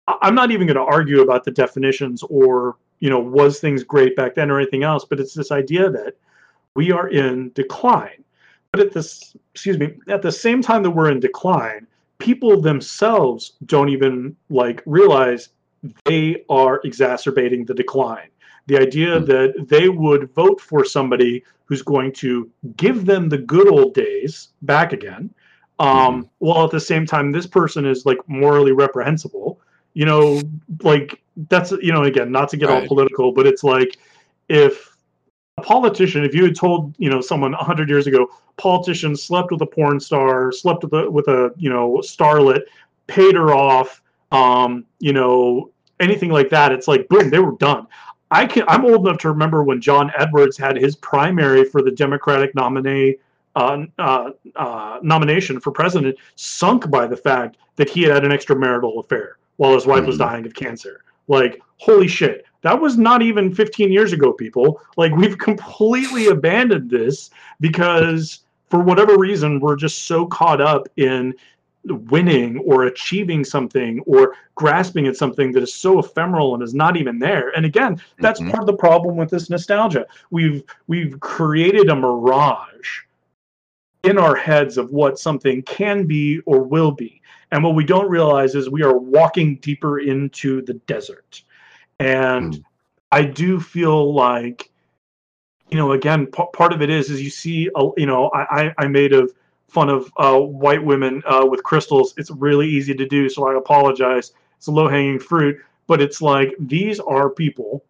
i'm 0.08 0.34
not 0.34 0.50
even 0.50 0.66
going 0.66 0.76
to 0.76 0.82
argue 0.82 1.20
about 1.20 1.44
the 1.44 1.52
definitions 1.52 2.24
or 2.24 2.76
you 2.98 3.10
know 3.10 3.20
was 3.20 3.60
things 3.60 3.84
great 3.84 4.16
back 4.16 4.34
then 4.34 4.50
or 4.50 4.58
anything 4.58 4.82
else 4.82 5.04
but 5.04 5.20
it's 5.20 5.34
this 5.34 5.52
idea 5.52 5.88
that 5.88 6.16
we 6.76 6.92
are 6.92 7.08
in 7.08 7.50
decline. 7.54 8.22
But 8.70 8.80
at 8.80 8.92
this 8.92 9.34
excuse 9.52 9.78
me 9.78 9.94
at 10.08 10.20
the 10.20 10.30
same 10.30 10.60
time 10.60 10.82
that 10.82 10.90
we're 10.90 11.10
in 11.10 11.20
decline 11.20 11.86
people 12.18 12.60
themselves 12.60 13.52
don't 13.66 13.88
even 13.88 14.36
like 14.50 14.82
realize 14.84 15.50
they 16.04 16.44
are 16.48 16.80
exacerbating 16.84 17.64
the 17.64 17.74
decline 17.74 18.28
the 18.66 18.78
idea 18.78 19.18
Hmm. 19.18 19.24
that 19.26 19.66
they 19.68 19.88
would 19.88 20.32
vote 20.34 20.60
for 20.60 20.84
somebody 20.84 21.42
who's 21.64 21.82
going 21.82 22.12
to 22.12 22.50
give 22.76 23.04
them 23.06 23.28
the 23.28 23.38
good 23.38 23.68
old 23.68 23.94
days 23.94 24.48
back 24.62 24.92
again. 24.92 25.30
Um, 25.78 26.30
while 26.38 26.64
at 26.64 26.70
the 26.70 26.80
same 26.80 27.06
time 27.06 27.32
this 27.32 27.46
person 27.46 27.84
is 27.84 28.06
like 28.06 28.18
morally 28.28 28.72
reprehensible. 28.72 29.60
You 29.94 30.06
know 30.06 30.40
like 30.82 31.22
that's 31.48 31.72
you 31.72 31.92
know 31.92 32.04
again 32.04 32.30
not 32.32 32.48
to 32.50 32.56
get 32.56 32.68
all 32.70 32.86
political 32.86 33.32
but 33.32 33.46
it's 33.46 33.64
like 33.64 33.98
if 34.48 34.96
a 35.58 35.62
politician 35.62 36.24
if 36.24 36.34
you 36.34 36.44
had 36.44 36.54
told 36.54 36.94
you 36.98 37.08
know 37.10 37.20
someone 37.20 37.52
100 37.52 37.88
years 37.88 38.06
ago 38.06 38.28
politician 38.56 39.16
slept 39.16 39.50
with 39.50 39.60
a 39.62 39.66
porn 39.66 39.98
star 40.00 40.52
slept 40.52 40.84
with 40.84 40.92
a 40.92 41.10
with 41.10 41.28
a 41.28 41.50
you 41.56 41.70
know 41.70 41.98
starlet 42.02 42.60
paid 43.06 43.34
her 43.34 43.52
off 43.54 44.02
um 44.32 44.84
you 44.98 45.12
know 45.12 45.70
anything 46.00 46.30
like 46.30 46.48
that 46.50 46.72
it's 46.72 46.88
like 46.88 47.08
boom 47.08 47.30
they 47.30 47.38
were 47.38 47.56
done 47.58 47.86
I 48.30 48.46
can. 48.46 48.64
I'm 48.68 48.84
old 48.84 49.06
enough 49.06 49.18
to 49.18 49.28
remember 49.28 49.62
when 49.62 49.80
John 49.80 50.10
Edwards 50.16 50.56
had 50.56 50.76
his 50.76 50.96
primary 50.96 51.64
for 51.64 51.82
the 51.82 51.90
Democratic 51.90 52.54
nominee 52.54 53.16
uh, 53.54 53.84
uh, 53.98 54.30
uh, 54.56 54.98
nomination 55.02 55.60
for 55.60 55.70
president 55.70 56.16
sunk 56.34 56.90
by 56.90 57.06
the 57.06 57.16
fact 57.16 57.56
that 57.76 57.88
he 57.88 58.02
had 58.02 58.12
had 58.12 58.24
an 58.24 58.30
extramarital 58.30 58.98
affair 58.98 59.38
while 59.56 59.72
his 59.74 59.86
wife 59.86 60.04
was 60.04 60.16
Mhm. 60.16 60.20
dying 60.20 60.46
of 60.46 60.54
cancer. 60.54 61.02
Like, 61.28 61.60
holy 61.78 62.06
shit, 62.08 62.44
that 62.62 62.78
was 62.78 62.98
not 62.98 63.22
even 63.22 63.54
15 63.54 63.90
years 63.90 64.12
ago, 64.12 64.32
people. 64.32 64.80
Like, 64.96 65.14
we've 65.16 65.38
completely 65.38 66.26
abandoned 66.28 66.90
this 66.90 67.30
because 67.60 68.40
for 68.68 68.80
whatever 68.80 69.16
reason 69.16 69.60
we're 69.60 69.76
just 69.76 70.06
so 70.06 70.26
caught 70.26 70.60
up 70.60 70.88
in 70.96 71.32
winning 71.86 72.58
or 72.58 72.84
achieving 72.84 73.44
something 73.44 74.00
or 74.06 74.34
grasping 74.54 75.06
at 75.06 75.16
something 75.16 75.52
that 75.52 75.62
is 75.62 75.74
so 75.74 75.98
ephemeral 75.98 76.54
and 76.54 76.62
is 76.62 76.74
not 76.74 76.96
even 76.96 77.18
there 77.18 77.50
and 77.56 77.64
again 77.64 78.00
that's 78.20 78.40
Mhm. 78.40 78.50
part 78.50 78.62
of 78.62 78.66
the 78.66 78.76
problem 78.76 79.16
with 79.16 79.30
this 79.30 79.50
nostalgia 79.50 80.06
we've 80.30 80.62
we've 80.86 81.18
created 81.20 81.88
a 81.88 81.94
mirage 81.96 83.02
in 84.02 84.18
our 84.18 84.34
heads 84.34 84.78
of 84.78 84.90
what 84.92 85.18
something 85.18 85.62
can 85.62 86.06
be 86.06 86.40
or 86.46 86.62
will 86.62 86.90
be 86.92 87.20
and 87.52 87.62
what 87.62 87.74
we 87.74 87.84
don't 87.84 88.08
realize 88.10 88.54
is 88.54 88.68
we 88.70 88.82
are 88.82 88.96
walking 88.98 89.56
deeper 89.56 89.98
into 90.00 90.62
the 90.62 90.74
desert 90.86 91.42
and 92.00 92.54
Mm. 92.56 92.64
i 93.12 93.22
do 93.22 93.60
feel 93.60 94.12
like 94.14 94.70
you 95.70 95.76
know 95.76 95.92
again 95.92 96.26
p- 96.26 96.44
part 96.52 96.72
of 96.72 96.82
it 96.82 96.90
is 96.90 97.10
is 97.10 97.22
you 97.22 97.30
see 97.30 97.68
a, 97.76 97.88
you 97.96 98.06
know 98.06 98.28
I, 98.34 98.64
I 98.64 98.74
i 98.78 98.86
made 98.86 99.12
of 99.12 99.32
fun 99.68 99.88
of 99.88 100.10
uh, 100.16 100.38
white 100.38 100.82
women 100.82 101.22
uh, 101.26 101.44
with 101.48 101.62
crystals 101.62 102.14
it's 102.16 102.30
really 102.30 102.68
easy 102.68 102.94
to 102.94 103.06
do 103.06 103.28
so 103.28 103.48
i 103.48 103.56
apologize 103.56 104.32
it's 104.56 104.68
low 104.68 104.88
hanging 104.88 105.18
fruit 105.18 105.56
but 105.86 106.00
it's 106.00 106.22
like 106.22 106.54
these 106.60 106.98
are 107.00 107.30
people 107.30 107.84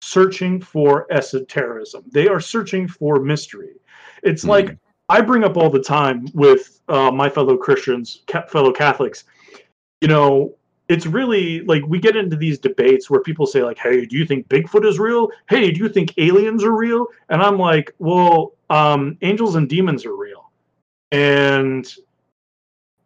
searching 0.00 0.60
for 0.60 1.06
esotericism. 1.12 2.04
They 2.12 2.28
are 2.28 2.40
searching 2.40 2.86
for 2.88 3.20
mystery. 3.20 3.74
It's 4.22 4.44
Mhm. 4.44 4.48
like 4.48 4.78
I 5.08 5.20
bring 5.20 5.44
up 5.44 5.56
all 5.56 5.70
the 5.70 5.82
time 5.82 6.26
with 6.34 6.80
uh, 6.88 7.10
my 7.10 7.28
fellow 7.28 7.56
Christians, 7.56 8.22
ca- 8.26 8.46
fellow 8.46 8.72
Catholics. 8.72 9.24
You 10.00 10.08
know, 10.08 10.54
it's 10.88 11.06
really 11.06 11.60
like 11.62 11.82
we 11.86 11.98
get 11.98 12.16
into 12.16 12.36
these 12.36 12.58
debates 12.58 13.10
where 13.10 13.20
people 13.20 13.46
say 13.46 13.62
like, 13.62 13.78
"Hey, 13.78 14.06
do 14.06 14.16
you 14.16 14.24
think 14.24 14.48
Bigfoot 14.48 14.86
is 14.86 14.98
real? 14.98 15.30
Hey, 15.48 15.70
do 15.70 15.80
you 15.80 15.88
think 15.88 16.14
aliens 16.18 16.62
are 16.64 16.74
real?" 16.76 17.06
And 17.28 17.42
I'm 17.42 17.58
like, 17.58 17.92
"Well, 17.98 18.52
um, 18.70 19.18
angels 19.22 19.56
and 19.56 19.68
demons 19.68 20.06
are 20.06 20.16
real." 20.16 20.47
And 21.12 21.92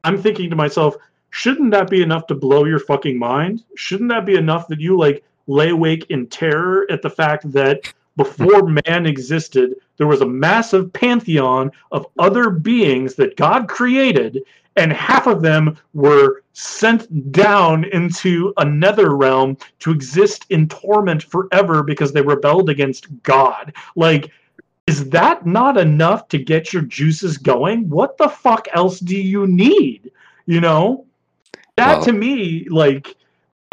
I'm 0.05 0.20
thinking 0.20 0.50
to 0.50 0.57
myself, 0.57 0.96
shouldn't 1.30 1.70
that 1.72 1.90
be 1.90 2.03
enough 2.03 2.26
to 2.28 2.34
blow 2.34 2.64
your 2.64 2.78
fucking 2.78 3.18
mind? 3.18 3.64
Shouldn't 3.76 4.11
that 4.11 4.26
be 4.26 4.36
enough 4.36 4.68
that 4.68 4.80
you 4.80 4.98
like 4.98 5.24
lay 5.46 5.70
awake 5.70 6.07
in 6.11 6.26
terror 6.26 6.86
at 6.90 7.03
the 7.03 7.11
fact 7.11 7.50
that 7.53 7.92
before 8.16 8.62
man 8.86 9.07
existed, 9.07 9.74
there 9.96 10.07
was 10.07 10.20
a 10.20 10.26
massive 10.26 10.92
pantheon 10.92 11.70
of 11.90 12.07
other 12.18 12.50
beings 12.50 13.14
that 13.14 13.36
God 13.36 13.68
created, 13.68 14.42
and 14.76 14.92
half 14.92 15.26
of 15.26 15.42
them 15.42 15.76
were 15.92 16.42
sent 16.55 17.32
down 17.32 17.84
into 17.84 18.53
another 18.57 19.16
realm 19.16 19.57
to 19.80 19.90
exist 19.90 20.46
in 20.50 20.68
torment 20.68 21.22
forever 21.22 21.82
because 21.82 22.12
they 22.12 22.22
rebelled 22.22 22.70
against 22.70 23.07
God. 23.22 23.72
Like, 23.96 24.30
is 24.87 25.09
that 25.11 25.47
not 25.47 25.78
enough 25.78 26.28
to 26.28 26.39
get 26.39 26.72
your 26.72 26.83
juices 26.83 27.39
going? 27.39 27.89
What 27.89 28.18
the 28.18 28.28
fuck 28.28 28.66
else 28.72 28.99
do 28.99 29.16
you 29.16 29.47
need? 29.47 30.11
You 30.47 30.61
know, 30.61 31.07
that 31.76 32.03
to 32.05 32.12
me, 32.12 32.66
like, 32.68 33.16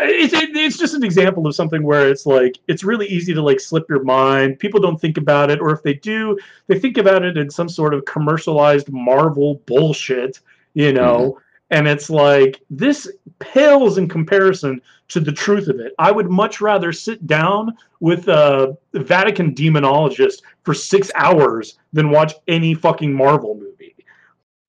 it's 0.02 0.34
it, 0.34 0.56
it's 0.56 0.78
just 0.78 0.94
an 0.94 1.04
example 1.04 1.46
of 1.46 1.56
something 1.56 1.84
where 1.84 2.10
it's 2.10 2.26
like 2.26 2.58
it's 2.68 2.84
really 2.84 3.08
easy 3.08 3.34
to 3.34 3.42
like 3.42 3.60
slip 3.60 3.90
your 3.90 4.04
mind. 4.04 4.60
People 4.60 4.80
don't 4.80 5.02
think 5.02 5.18
about 5.18 5.50
it, 5.50 5.60
or 5.60 5.72
if 5.72 5.84
they 5.84 5.96
do, 5.96 6.38
they 6.68 6.80
think 6.80 6.98
about 6.98 7.24
it 7.24 7.38
in 7.38 7.50
some 7.50 7.68
sort 7.68 7.94
of 7.94 8.06
commercialized 8.06 8.92
Marvel 8.92 9.56
bullshit, 9.66 10.40
you 10.74 10.94
know. 10.94 11.32
Mm-hmm. 11.32 11.46
And 11.72 11.88
it's 11.88 12.10
like 12.10 12.62
this 12.70 13.08
pales 13.40 13.98
in 13.98 14.08
comparison 14.10 14.82
to 15.10 15.20
the 15.20 15.32
truth 15.32 15.68
of 15.68 15.80
it. 15.80 15.94
I 16.00 16.12
would 16.12 16.30
much 16.30 16.62
rather 16.62 16.92
sit 16.92 17.26
down 17.28 17.78
with 18.00 18.28
a 18.28 18.76
Vatican 18.94 19.54
demonologist 19.54 20.42
for 20.64 20.74
six 20.74 21.12
hours 21.16 21.78
than 21.94 22.10
watch 22.10 22.34
any 22.48 22.74
fucking 22.74 23.14
Marvel 23.14 23.56
movie. 23.56 23.96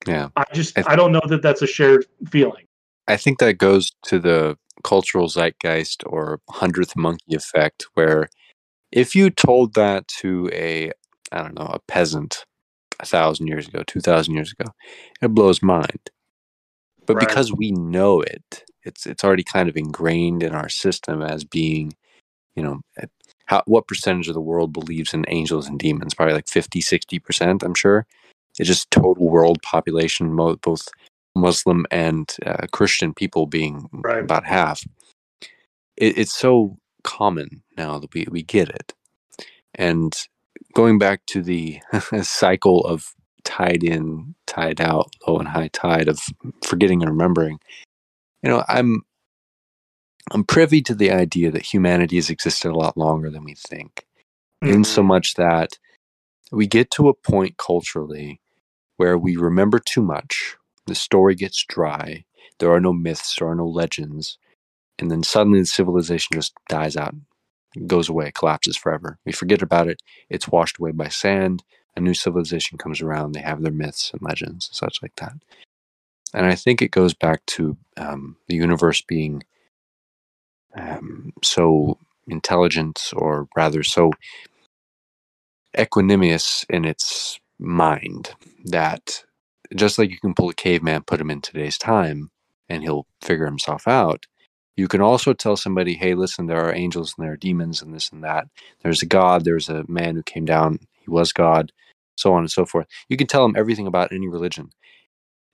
Yeah. 0.07 0.29
I 0.37 0.45
just 0.53 0.79
I- 0.79 0.93
I 0.93 0.97
don't 0.97 1.13
know 1.13 1.23
that 1.27 1.43
that's 1.43 1.63
a 1.63 1.67
shared 1.67 2.07
feeling. 2.29 2.65
I 3.09 3.17
think 3.17 3.39
that 3.39 3.55
goes 3.55 3.93
to 4.05 4.19
the 4.19 4.57
cultural 4.85 5.29
zeitgeist 5.29 6.03
or 6.07 6.41
hundredth 6.51 6.97
monkey 6.97 7.35
effect, 7.35 7.87
where 7.95 8.29
if 8.93 9.15
you 9.15 9.31
told 9.31 9.75
that 9.75 10.07
to 10.09 10.49
a, 10.53 10.91
I 11.33 11.43
don't 11.43 11.59
know, 11.59 11.67
a 11.67 11.81
peasant 11.87 12.45
a 12.99 13.07
thousand 13.07 13.47
years 13.47 13.69
ago, 13.69 13.83
two 13.87 14.01
thousand 14.01 14.35
years 14.35 14.53
ago, 14.53 14.71
it 15.23 15.29
blows 15.29 15.63
mind. 15.63 16.11
But 17.07 17.17
Right. 17.17 17.21
because 17.21 17.53
we 17.53 17.73
know 17.73 18.21
it, 18.23 18.65
it's 18.85 19.07
it's 19.07 19.25
already 19.25 19.45
kind 19.45 19.69
of 19.69 19.77
ingrained 19.77 20.43
in 20.43 20.55
our 20.55 20.69
system 20.69 21.23
as 21.23 21.45
being, 21.45 21.95
you 22.57 22.63
know, 22.63 22.81
how 23.47 23.63
what 23.67 23.89
percentage 23.89 24.29
of 24.29 24.35
the 24.35 24.41
world 24.41 24.73
believes 24.73 25.15
in 25.15 25.25
angels 25.29 25.67
and 25.69 25.79
demons? 25.79 26.15
Probably 26.15 26.35
like 26.35 26.49
50, 26.49 26.81
60 26.81 27.19
percent, 27.21 27.63
I'm 27.63 27.75
sure. 27.75 28.07
It's 28.59 28.69
just 28.69 28.91
total 28.91 29.29
world 29.29 29.63
population, 29.63 30.37
both 30.37 30.89
Muslim 31.37 31.87
and 31.91 32.35
uh, 32.47 32.67
Christian 32.73 33.15
people 33.15 33.47
being 33.47 33.89
Right. 33.93 34.23
about 34.25 34.45
half. 34.47 34.83
It, 35.97 36.19
it's 36.19 36.35
so 36.35 36.79
common 37.05 37.63
now 37.77 37.99
that 37.99 38.13
we, 38.15 38.27
we 38.31 38.43
get 38.43 38.69
it. 38.69 38.95
And 39.75 40.15
going 40.75 40.99
back 40.99 41.27
to 41.27 41.43
the 41.43 41.81
cycle 42.23 42.85
of 42.87 43.15
tied 43.45 43.85
in, 43.85 44.35
tied 44.51 44.81
out, 44.83 45.11
low 45.27 45.39
and 45.39 45.49
high 45.49 45.71
tide 45.73 46.09
of 46.09 46.21
forgetting 46.65 47.03
and 47.03 47.11
remembering, 47.11 47.59
you 48.43 48.51
know, 48.51 48.65
I'm 48.69 49.03
I'm 50.33 50.45
privy 50.45 50.83
to 50.83 50.95
the 50.95 51.11
idea 51.13 51.51
that 51.51 51.75
humanity 51.75 52.17
has 52.17 52.31
existed 52.31 52.71
a 52.71 52.77
lot 52.77 52.97
longer 52.97 53.31
than 53.31 53.45
we 53.45 53.55
think 53.55 54.07
in 54.63 54.85
so 54.85 55.03
Mhm. 55.03 55.07
much 55.07 55.35
that 55.35 55.79
we 56.53 56.67
get 56.67 56.91
to 56.93 57.09
a 57.09 57.15
point 57.15 57.57
culturally 57.59 58.41
where 58.99 59.19
we 59.19 59.37
remember 59.37 59.81
too 59.81 60.03
much, 60.03 60.57
the 60.87 60.95
story 60.95 61.35
gets 61.35 61.65
dry, 61.69 62.25
there 62.59 62.73
are 62.73 62.81
no 62.81 62.93
myths, 62.93 63.37
there 63.39 63.49
are 63.49 63.57
no 63.57 63.67
legends, 63.67 64.39
and 64.99 65.11
then 65.11 65.23
suddenly 65.23 65.61
the 65.61 65.67
civilization 65.67 66.35
just 66.35 66.55
dies 66.69 66.97
out, 66.97 67.15
goes 67.87 68.09
away, 68.11 68.33
collapses 68.35 68.77
forever. 68.77 69.19
We 69.27 69.33
forget 69.33 69.63
about 69.63 69.89
it, 69.89 70.03
it's 70.31 70.49
washed 70.49 70.79
away 70.79 70.93
by 70.93 71.09
sand, 71.09 71.65
a 72.01 72.05
new 72.05 72.15
civilization 72.15 72.79
comes 72.79 73.01
around, 73.01 73.33
they 73.33 73.41
have 73.43 73.63
their 73.63 73.73
myths 73.73 74.11
and 74.13 74.23
legends 74.23 74.69
and 74.69 74.77
such 74.77 74.99
like 75.03 75.15
that. 75.17 75.35
And 76.35 76.47
I 76.47 76.55
think 76.55 76.83
it 76.83 76.91
goes 76.91 77.15
back 77.15 77.45
to 77.47 77.77
um, 77.97 78.37
the 78.49 78.57
universe 78.57 79.03
being 79.03 79.43
um, 80.77 81.33
so 81.43 81.99
intelligent, 82.29 83.11
or 83.17 83.49
rather 83.57 83.83
so 83.83 84.13
equanimous 85.77 86.65
in 86.71 86.85
its 86.85 87.41
mind 87.59 88.35
that 88.65 89.25
just 89.75 89.99
like 89.99 90.11
you 90.11 90.19
can 90.19 90.35
pull 90.35 90.51
a 90.51 90.55
caveman, 90.55 91.03
put 91.03 91.21
him 91.21 91.31
in 91.31 91.41
today's 91.41 91.79
time, 91.79 92.31
and 92.69 92.83
he'll 92.83 93.07
figure 93.23 93.47
himself 93.47 93.89
out. 93.89 94.27
You 94.77 94.89
can 94.89 95.01
also 95.01 95.33
tell 95.35 95.57
somebody, 95.57 95.95
hey, 95.95 96.15
listen, 96.15 96.47
there 96.47 96.65
are 96.65 96.75
angels 96.75 97.15
and 97.17 97.25
there 97.27 97.33
are 97.35 97.37
demons 97.37 97.83
and 97.83 97.95
this 97.95 98.11
and 98.11 98.25
that. 98.25 98.47
There's 98.83 99.03
a 99.03 99.07
God, 99.07 99.45
there's 99.45 99.69
a 99.69 99.85
man 99.89 100.17
who 100.17 100.23
came 100.23 100.45
down, 100.45 100.81
he 101.01 101.11
was 101.11 101.33
God, 101.33 101.73
so 102.21 102.35
on 102.35 102.41
and 102.41 102.51
so 102.51 102.67
forth. 102.67 102.87
You 103.09 103.17
can 103.17 103.27
tell 103.27 103.43
them 103.43 103.57
everything 103.57 103.87
about 103.87 104.13
any 104.13 104.29
religion. 104.29 104.71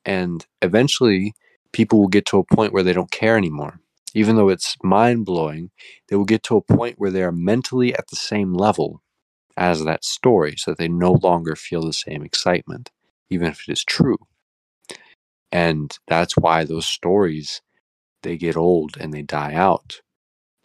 And 0.05 0.47
eventually, 0.63 1.35
people 1.73 2.01
will 2.01 2.09
get 2.09 2.27
to 2.27 2.39
a 2.39 2.45
point 2.57 2.73
where 2.73 2.83
they 2.83 2.93
don't 2.93 3.11
care 3.11 3.37
anymore. 3.37 3.81
Even 4.15 4.37
though 4.37 4.49
it's 4.49 4.77
mind 4.83 5.27
blowing, 5.27 5.71
they 6.09 6.17
will 6.17 6.25
get 6.25 6.43
to 6.45 6.57
a 6.57 6.63
point 6.63 6.97
where 6.99 7.11
they 7.11 7.23
are 7.23 7.33
mentally 7.33 7.95
at 7.95 8.09
the 8.09 8.17
same 8.17 8.55
level 8.55 9.03
as 9.57 9.85
that 9.85 10.05
story 10.05 10.57
so 10.57 10.73
that 10.73 10.79
they 10.79 10.89
no 10.89 11.13
longer 11.13 11.57
feel 11.57 11.83
the 11.83 11.93
same 11.93 12.25
excitement, 12.25 12.91
even 13.31 13.49
if 13.49 13.69
it 13.69 13.73
is 13.73 13.85
true. 13.85 14.19
And 15.53 15.97
that's 16.09 16.37
why 16.37 16.65
those 16.65 16.87
stories 16.87 17.63
they 18.23 18.37
get 18.37 18.57
old 18.57 18.97
and 18.99 19.13
they 19.15 19.23
die 19.23 19.55
out. 19.55 20.01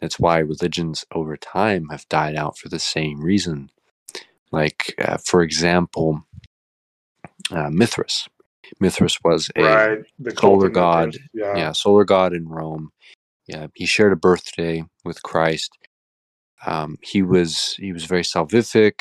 That's 0.00 0.18
why 0.18 0.38
religions 0.38 1.04
over 1.12 1.36
time 1.36 1.88
have 1.90 2.08
died 2.08 2.36
out 2.36 2.58
for 2.58 2.68
the 2.68 2.80
same 2.80 3.20
reason. 3.22 3.70
Like, 4.52 4.94
uh, 4.98 5.16
for 5.24 5.42
example, 5.42 6.22
uh, 7.50 7.70
Mithras. 7.70 8.28
Mithras 8.80 9.18
was 9.24 9.50
a 9.56 9.62
right. 9.62 9.98
Solar 10.38 10.68
god. 10.68 11.16
Yeah. 11.34 11.56
yeah, 11.56 11.72
solar 11.72 12.04
god 12.04 12.32
in 12.32 12.48
Rome. 12.48 12.90
Yeah, 13.46 13.66
he 13.74 13.86
shared 13.86 14.12
a 14.12 14.16
birthday 14.16 14.84
with 15.04 15.22
Christ. 15.22 15.76
Um, 16.64 16.96
he 17.02 17.22
was 17.22 17.74
he 17.78 17.92
was 17.92 18.04
very 18.04 18.22
salvific, 18.22 18.92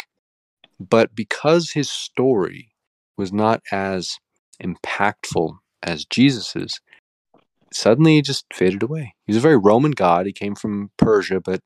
but 0.80 1.14
because 1.14 1.72
his 1.72 1.92
story 1.92 2.72
was 3.18 3.32
not 3.32 3.62
as 3.72 4.18
impactful 4.64 5.58
as 5.84 6.06
Jesus's, 6.06 6.80
suddenly 7.72 8.16
he 8.16 8.22
just 8.22 8.46
faded 8.54 8.82
away. 8.84 9.14
He's 9.26 9.38
a 9.38 9.42
very 9.42 9.58
Roman 9.58 9.92
god. 9.92 10.26
He 10.26 10.34
came 10.34 10.56
from 10.56 10.92
Persia, 10.98 11.40
but 11.40 11.62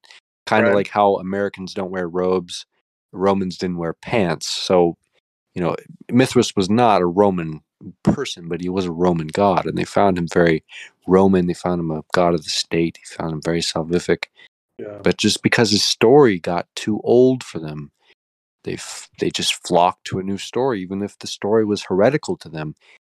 kind 0.46 0.66
of 0.66 0.70
Right. 0.70 0.76
like 0.76 0.90
how 0.90 1.16
Americans 1.16 1.74
don't 1.74 1.92
wear 1.92 2.08
robes, 2.10 2.66
Romans 3.16 3.58
didn't 3.58 3.78
wear 3.78 3.94
pants. 3.94 4.48
So, 4.48 4.98
you 5.54 5.62
know, 5.62 5.76
Mithras 6.12 6.56
was 6.56 6.70
not 6.70 7.02
a 7.02 7.06
Roman 7.06 7.62
person, 8.04 8.48
but 8.48 8.62
he 8.62 8.70
was 8.70 8.86
a 8.86 8.92
Roman 8.92 9.28
god, 9.28 9.66
and 9.66 9.78
they 9.78 9.86
found 9.86 10.18
him 10.18 10.28
very 10.34 10.64
Roman. 11.08 11.48
They 11.48 11.54
found 11.54 11.80
him 11.80 11.92
a 11.92 12.04
god 12.14 12.34
of 12.34 12.44
the 12.44 12.50
state. 12.50 12.98
He 12.98 13.16
found 13.16 13.34
him 13.34 13.42
very 13.42 13.62
salvific. 13.62 14.26
yeah. 14.78 15.00
But 15.04 15.18
just 15.18 15.44
because 15.44 15.72
his 15.72 15.84
story 15.84 16.40
got 16.40 16.68
too 16.76 17.02
old 17.04 17.44
for 17.44 17.60
them, 17.60 17.92
they 18.64 18.74
f- 18.74 19.10
they 19.20 19.30
just 19.30 19.66
flocked 19.68 20.06
to 20.06 20.20
a 20.20 20.24
new 20.24 20.38
story, 20.38 20.82
even 20.82 21.02
if 21.02 21.18
the 21.20 21.28
story 21.28 21.66
was 21.66 21.84
heretical 21.84 22.38
to 22.38 22.50
them. 22.50 22.76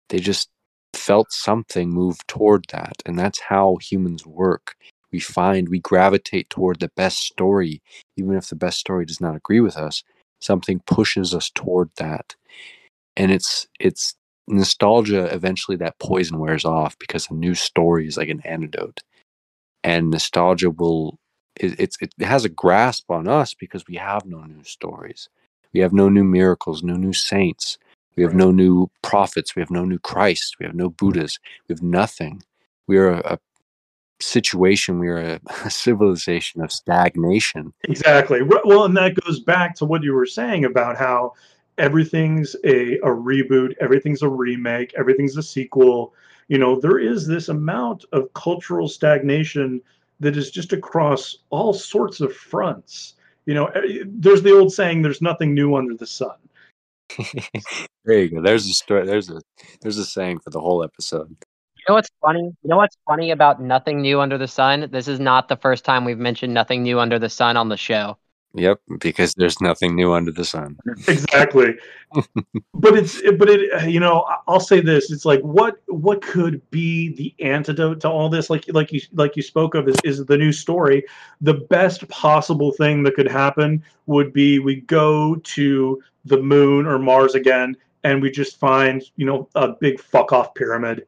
They 0.08 0.18
just 0.18 0.50
felt 0.92 1.32
something 1.32 1.90
move 1.90 2.18
toward 2.26 2.66
that, 2.70 3.02
and 3.06 3.18
that's 3.18 3.40
how 3.40 3.76
humans 3.76 4.26
work. 4.26 4.74
We 5.12 5.20
find 5.20 5.68
we 5.68 5.80
gravitate 5.80 6.50
toward 6.50 6.80
the 6.80 6.90
best 6.96 7.20
story, 7.20 7.82
even 8.16 8.36
if 8.36 8.48
the 8.48 8.56
best 8.56 8.78
story 8.78 9.06
does 9.06 9.20
not 9.20 9.36
agree 9.36 9.60
with 9.60 9.76
us. 9.76 10.04
Something 10.40 10.80
pushes 10.86 11.34
us 11.34 11.50
toward 11.50 11.90
that, 11.96 12.36
and 13.16 13.32
it's 13.32 13.68
it's 13.80 14.14
nostalgia. 14.48 15.26
Eventually, 15.34 15.76
that 15.78 15.98
poison 16.00 16.38
wears 16.38 16.64
off 16.64 16.98
because 16.98 17.28
a 17.30 17.34
new 17.34 17.54
story 17.54 18.08
is 18.08 18.16
like 18.18 18.28
an 18.30 18.42
antidote, 18.44 19.00
and 19.84 20.10
nostalgia 20.10 20.70
will 20.70 21.18
it, 21.56 21.78
it's 21.78 21.96
it 22.00 22.12
has 22.22 22.44
a 22.44 22.48
grasp 22.50 23.10
on 23.10 23.28
us 23.28 23.54
because 23.54 23.84
we 23.88 23.96
have 23.96 24.24
no 24.26 24.42
new 24.44 24.62
stories. 24.64 25.28
We 25.72 25.80
have 25.80 25.92
no 25.92 26.08
new 26.08 26.24
miracles, 26.24 26.82
no 26.82 26.96
new 26.96 27.12
saints. 27.12 27.78
We 28.16 28.22
have 28.24 28.32
Right. 28.32 28.38
no 28.40 28.50
new 28.52 28.90
prophets. 29.02 29.56
We 29.56 29.60
have 29.62 29.70
no 29.70 29.84
new 29.84 29.98
Christ. 29.98 30.56
We 30.60 30.66
have 30.66 30.74
no 30.74 30.90
Buddhas. 30.90 31.38
We 31.68 31.74
have 31.74 31.82
nothing. 31.82 32.42
We 32.88 32.98
are 32.98 33.10
a, 33.12 33.38
situation. 34.20 34.98
We 34.98 35.08
were 35.08 35.18
a, 35.18 35.40
a 35.64 35.70
civilization 35.70 36.62
of 36.62 36.72
stagnation. 36.72 37.72
Exactly. 37.84 38.40
Well, 38.42 38.84
and 38.84 38.96
that 38.96 39.14
goes 39.14 39.40
back 39.40 39.74
to 39.76 39.84
what 39.84 40.02
you 40.02 40.14
were 40.14 40.26
saying 40.26 40.64
about 40.64 40.96
how 40.96 41.34
everything's 41.78 42.56
a, 42.64 42.94
a 42.98 43.08
reboot, 43.08 43.74
everything's 43.80 44.22
a 44.22 44.28
remake, 44.28 44.94
everything's 44.96 45.36
a 45.36 45.42
sequel. 45.42 46.14
You 46.48 46.58
know, 46.58 46.78
there 46.78 46.98
is 46.98 47.26
this 47.26 47.48
amount 47.48 48.04
of 48.12 48.32
cultural 48.34 48.88
stagnation 48.88 49.80
that 50.20 50.36
is 50.36 50.50
just 50.50 50.72
across 50.72 51.38
all 51.50 51.72
sorts 51.72 52.20
of 52.20 52.34
fronts. 52.34 53.14
You 53.44 53.54
know, 53.54 53.66
eh, 53.66 54.04
there's 54.06 54.42
the 54.42 54.56
old 54.56 54.72
saying, 54.72 55.02
there's 55.02 55.22
nothing 55.22 55.54
new 55.54 55.74
under 55.74 55.94
the 55.94 56.06
sun. 56.06 56.36
there 58.04 58.20
you 58.20 58.28
go. 58.30 58.42
There's 58.42 58.66
a 58.66 58.72
story. 58.72 59.06
There's 59.06 59.30
a 59.30 59.40
there's 59.80 59.98
a 59.98 60.04
saying 60.04 60.40
for 60.40 60.50
the 60.50 60.60
whole 60.60 60.82
episode. 60.82 61.36
You 61.86 61.92
know 61.92 61.94
what's 61.96 62.10
funny? 62.20 62.40
You 62.40 62.68
know 62.68 62.76
what's 62.78 62.96
funny 63.06 63.30
about 63.30 63.62
nothing 63.62 64.00
new 64.02 64.20
under 64.20 64.36
the 64.36 64.48
sun? 64.48 64.88
This 64.90 65.06
is 65.06 65.20
not 65.20 65.48
the 65.48 65.56
first 65.56 65.84
time 65.84 66.04
we've 66.04 66.18
mentioned 66.18 66.52
nothing 66.52 66.82
new 66.82 66.98
under 66.98 67.18
the 67.18 67.28
sun 67.28 67.56
on 67.56 67.68
the 67.68 67.76
show. 67.76 68.18
Yep, 68.54 68.80
because 69.00 69.34
there's 69.34 69.60
nothing 69.60 69.94
new 69.94 70.12
under 70.12 70.32
the 70.32 70.44
sun. 70.44 70.78
exactly 71.08 71.74
but 72.74 72.96
it's 72.96 73.20
but 73.32 73.48
it 73.48 73.90
you 73.90 73.98
know 74.00 74.24
i'll 74.46 74.60
say 74.60 74.80
this 74.80 75.10
it's 75.10 75.24
like 75.24 75.40
what 75.40 75.76
what 75.88 76.22
could 76.22 76.62
be 76.70 77.14
the 77.14 77.34
antidote 77.44 78.00
to 78.00 78.08
all 78.08 78.28
this 78.28 78.48
like 78.48 78.64
like 78.68 78.92
you 78.92 79.00
like 79.12 79.36
you 79.36 79.42
spoke 79.42 79.74
of 79.74 79.88
is, 79.88 79.96
is 80.04 80.24
the 80.26 80.36
new 80.36 80.52
story 80.52 81.04
the 81.40 81.54
best 81.54 82.06
possible 82.08 82.72
thing 82.72 83.02
that 83.02 83.14
could 83.14 83.28
happen 83.28 83.82
would 84.06 84.32
be 84.32 84.58
we 84.58 84.76
go 84.82 85.36
to 85.36 86.00
the 86.24 86.40
moon 86.40 86.86
or 86.86 86.98
mars 86.98 87.34
again 87.34 87.76
and 88.04 88.22
we 88.22 88.30
just 88.30 88.58
find 88.58 89.02
you 89.16 89.26
know 89.26 89.48
a 89.56 89.68
big 89.68 90.00
fuck 90.00 90.32
off 90.32 90.54
pyramid 90.54 91.06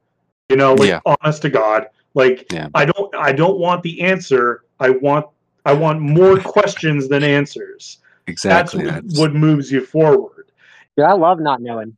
you 0.48 0.56
know 0.56 0.74
like 0.74 0.88
Yeah. 0.88 1.00
honest 1.06 1.42
to 1.42 1.50
god 1.50 1.86
like 2.14 2.50
Yeah. 2.52 2.68
i 2.74 2.84
don't 2.84 3.14
i 3.14 3.32
don't 3.32 3.58
want 3.58 3.82
the 3.82 4.00
answer 4.00 4.64
i 4.80 4.90
want 4.90 5.26
i 5.64 5.72
want 5.72 6.00
more 6.00 6.38
questions 6.56 7.08
than 7.08 7.22
answers 7.22 7.98
Exactly. 8.26 8.84
that's 8.84 9.06
That's, 9.06 9.18
what 9.18 9.34
moves 9.34 9.70
you 9.72 9.84
forward 9.84 10.50
Yeah, 10.96 11.10
I 11.10 11.14
love 11.14 11.40
not 11.40 11.60
knowing. 11.62 11.96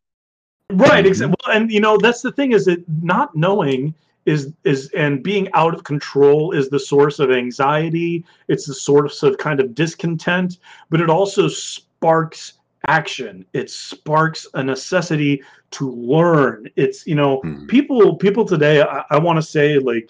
right 0.72 1.06
exactly 1.06 1.36
well, 1.46 1.56
and 1.56 1.70
you 1.70 1.80
know 1.80 1.96
that's 1.96 2.22
the 2.22 2.32
thing 2.32 2.52
is 2.52 2.64
that 2.66 2.82
not 3.02 3.34
knowing 3.34 3.94
is 4.26 4.52
is 4.64 4.90
and 4.96 5.22
being 5.22 5.48
out 5.54 5.74
of 5.74 5.82
control 5.84 6.52
is 6.52 6.68
the 6.68 6.78
source 6.78 7.18
of 7.20 7.30
anxiety 7.30 8.24
it's 8.48 8.66
the 8.66 8.74
source 8.74 9.22
of 9.22 9.38
kind 9.38 9.60
of 9.60 9.74
discontent 9.74 10.58
but 10.90 11.00
it 11.00 11.08
also 11.08 11.48
sparks 11.48 12.54
action. 12.90 13.44
It 13.52 13.70
sparks 13.70 14.46
a 14.54 14.62
necessity 14.62 15.42
to 15.76 15.90
learn. 15.90 16.68
It's 16.76 17.06
you 17.06 17.14
know 17.14 17.40
Mhm. 17.44 17.68
people 17.68 18.16
people 18.16 18.44
today 18.44 18.82
i, 18.82 19.04
I 19.10 19.18
want 19.18 19.36
to 19.42 19.42
say 19.42 19.78
like 19.78 20.08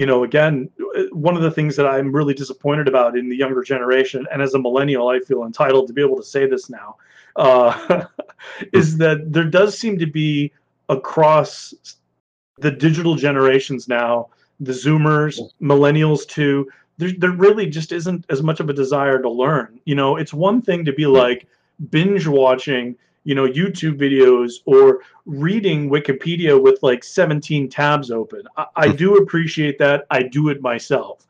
you 0.00 0.06
know 0.10 0.24
again 0.24 0.68
one 1.26 1.36
of 1.38 1.42
the 1.42 1.50
things 1.50 1.72
that 1.76 1.86
i'm 1.86 2.10
really 2.18 2.34
disappointed 2.42 2.86
about 2.92 3.16
in 3.16 3.28
the 3.28 3.36
younger 3.42 3.62
generation 3.62 4.20
and 4.32 4.38
as 4.46 4.54
a 4.54 4.58
millennial 4.66 5.08
i 5.08 5.18
feel 5.28 5.44
entitled 5.44 5.86
to 5.88 5.92
be 5.98 6.02
able 6.06 6.16
to 6.16 6.28
say 6.34 6.46
this 6.46 6.64
now 6.80 6.88
uh, 7.36 7.70
is 8.80 8.96
that 9.04 9.18
there 9.34 9.50
does 9.58 9.78
seem 9.82 9.94
to 10.04 10.06
be 10.06 10.52
across 10.88 11.52
the 12.64 12.70
digital 12.86 13.14
generations 13.14 13.82
now 14.00 14.10
the 14.68 14.72
zoomers 14.84 15.34
millennials 15.72 16.26
too 16.26 16.54
there, 16.98 17.12
there 17.22 17.36
really 17.46 17.66
just 17.78 17.90
isn't 17.92 18.22
as 18.28 18.42
much 18.42 18.58
of 18.60 18.68
a 18.68 18.72
desire 18.82 19.18
to 19.22 19.30
learn. 19.30 19.80
You 19.84 19.94
know 20.00 20.10
it's 20.16 20.34
one 20.48 20.58
thing 20.68 20.84
to 20.84 20.92
be 20.92 21.06
like 21.06 21.40
binge 21.90 22.26
watching 22.26 22.96
you 23.24 23.34
know 23.34 23.46
youtube 23.46 23.98
videos 23.98 24.54
or 24.64 25.00
reading 25.26 25.90
wikipedia 25.90 26.60
with 26.60 26.82
like 26.82 27.04
17 27.04 27.68
tabs 27.68 28.10
open. 28.10 28.42
I, 28.56 28.66
I 28.76 28.88
hmm. 28.88 28.96
do 28.96 29.16
appreciate 29.16 29.78
that. 29.78 30.06
I 30.10 30.22
do 30.22 30.48
it 30.48 30.62
myself. 30.62 31.26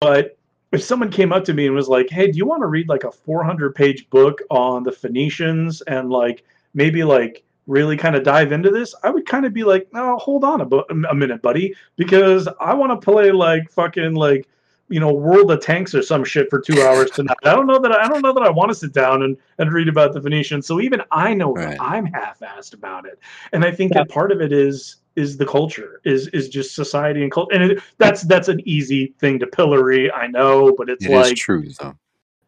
But 0.00 0.36
if 0.70 0.82
someone 0.82 1.10
came 1.10 1.32
up 1.32 1.44
to 1.46 1.54
me 1.54 1.66
and 1.66 1.74
was 1.74 1.88
like 1.88 2.10
hey 2.10 2.30
do 2.30 2.36
you 2.36 2.46
want 2.46 2.62
to 2.62 2.66
read 2.66 2.88
like 2.88 3.04
a 3.04 3.12
400 3.12 3.74
page 3.74 4.08
book 4.10 4.40
on 4.50 4.82
the 4.82 4.92
phoenicians 4.92 5.80
and 5.82 6.10
like 6.10 6.44
maybe 6.74 7.02
like 7.04 7.42
really 7.66 7.96
kind 7.96 8.14
of 8.14 8.22
dive 8.22 8.52
into 8.52 8.70
this? 8.70 8.94
I 9.02 9.10
would 9.10 9.26
kind 9.26 9.46
of 9.46 9.54
be 9.54 9.64
like 9.64 9.88
no 9.92 10.18
hold 10.18 10.44
on 10.44 10.60
a, 10.60 10.66
bu- 10.66 10.84
a 10.90 11.14
minute 11.14 11.40
buddy 11.40 11.74
because 11.96 12.48
i 12.60 12.74
want 12.74 12.92
to 12.92 13.04
play 13.04 13.32
like 13.32 13.70
fucking 13.70 14.14
like 14.14 14.46
you 14.88 15.00
know 15.00 15.12
world 15.12 15.50
of 15.50 15.60
tanks 15.60 15.94
or 15.94 16.02
some 16.02 16.24
shit 16.24 16.48
for 16.50 16.60
two 16.60 16.82
hours 16.86 17.10
tonight 17.10 17.36
i 17.44 17.54
don't 17.54 17.66
know 17.66 17.78
that 17.78 17.92
i 17.92 18.08
don't 18.08 18.22
know 18.22 18.32
that 18.32 18.42
i 18.42 18.50
want 18.50 18.70
to 18.70 18.74
sit 18.74 18.92
down 18.92 19.22
and 19.22 19.36
and 19.58 19.72
read 19.72 19.88
about 19.88 20.12
the 20.12 20.20
phoenicians 20.20 20.66
so 20.66 20.80
even 20.80 21.02
i 21.10 21.32
know 21.34 21.52
Right. 21.52 21.76
that 21.76 21.82
i'm 21.82 22.06
half-assed 22.06 22.74
about 22.74 23.06
it 23.06 23.18
and 23.52 23.64
i 23.64 23.70
think 23.70 23.92
that 23.94 24.08
part 24.08 24.32
of 24.32 24.40
it 24.40 24.52
is 24.52 24.96
is 25.16 25.36
the 25.36 25.46
culture 25.46 26.00
is 26.04 26.28
is 26.28 26.48
just 26.48 26.74
society 26.74 27.22
and 27.22 27.32
culture 27.32 27.54
and 27.54 27.72
it, 27.72 27.82
that's 27.98 28.22
that's 28.22 28.48
an 28.48 28.60
easy 28.64 29.14
thing 29.18 29.38
to 29.38 29.46
pillory 29.46 30.10
i 30.12 30.26
know 30.26 30.74
but 30.76 30.88
it's 30.88 31.04
It 31.04 31.10
is 31.12 31.28
like 31.28 31.36
true 31.36 31.68
though. 31.80 31.96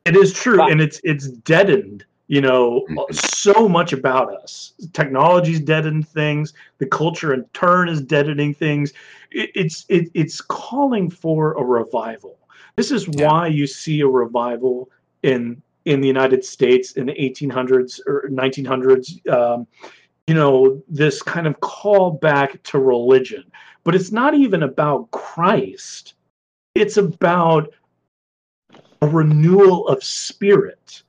it 0.05 0.17
is 0.17 0.33
true 0.33 0.59
Right. 0.59 0.73
and 0.73 0.81
it's 0.81 1.01
it's 1.05 1.29
deadened 1.29 2.05
you 2.31 2.41
know 2.41 2.87
Mhm. 2.89 3.05
so 3.13 3.69
much 3.69 3.93
about 3.93 4.33
us. 4.33 4.73
Technology's 4.93 5.61
deadening 5.61 6.05
things. 6.05 6.55
The 6.79 6.87
culture 6.87 7.35
in 7.35 7.45
turn 7.53 7.89
is 7.89 8.01
deadening 8.01 8.55
things. 8.55 8.93
It, 9.33 9.51
it's 9.57 9.85
it, 9.89 10.11
it's 10.15 10.41
calling 10.41 11.11
for 11.11 11.55
a 11.55 11.65
revival. 11.65 12.39
This 12.77 12.93
is 12.93 13.09
Yeah. 13.17 13.27
why 13.27 13.49
you 13.49 13.67
see 13.67 14.01
a 14.01 14.07
revival 14.07 14.91
in 15.25 15.61
in 15.87 16.01
the 16.01 16.07
united 16.07 16.45
states 16.45 16.93
in 16.93 17.07
the 17.07 17.15
1800s 17.15 18.01
or 18.07 18.29
1900s 18.31 19.27
um, 19.29 19.67
you 20.29 20.35
know 20.35 20.81
this 20.89 21.23
kind 21.23 21.49
of 21.49 21.59
call 21.61 22.13
back 22.13 22.63
to 22.63 22.79
religion. 22.79 23.45
But 23.83 23.97
it's 23.97 24.13
not 24.13 24.35
even 24.35 24.63
about 24.63 25.11
christ. 25.11 26.15
It's 26.77 26.97
about 26.97 27.73
a 29.03 29.09
renewal 29.09 29.89
of 29.89 30.05
spirit 30.05 31.03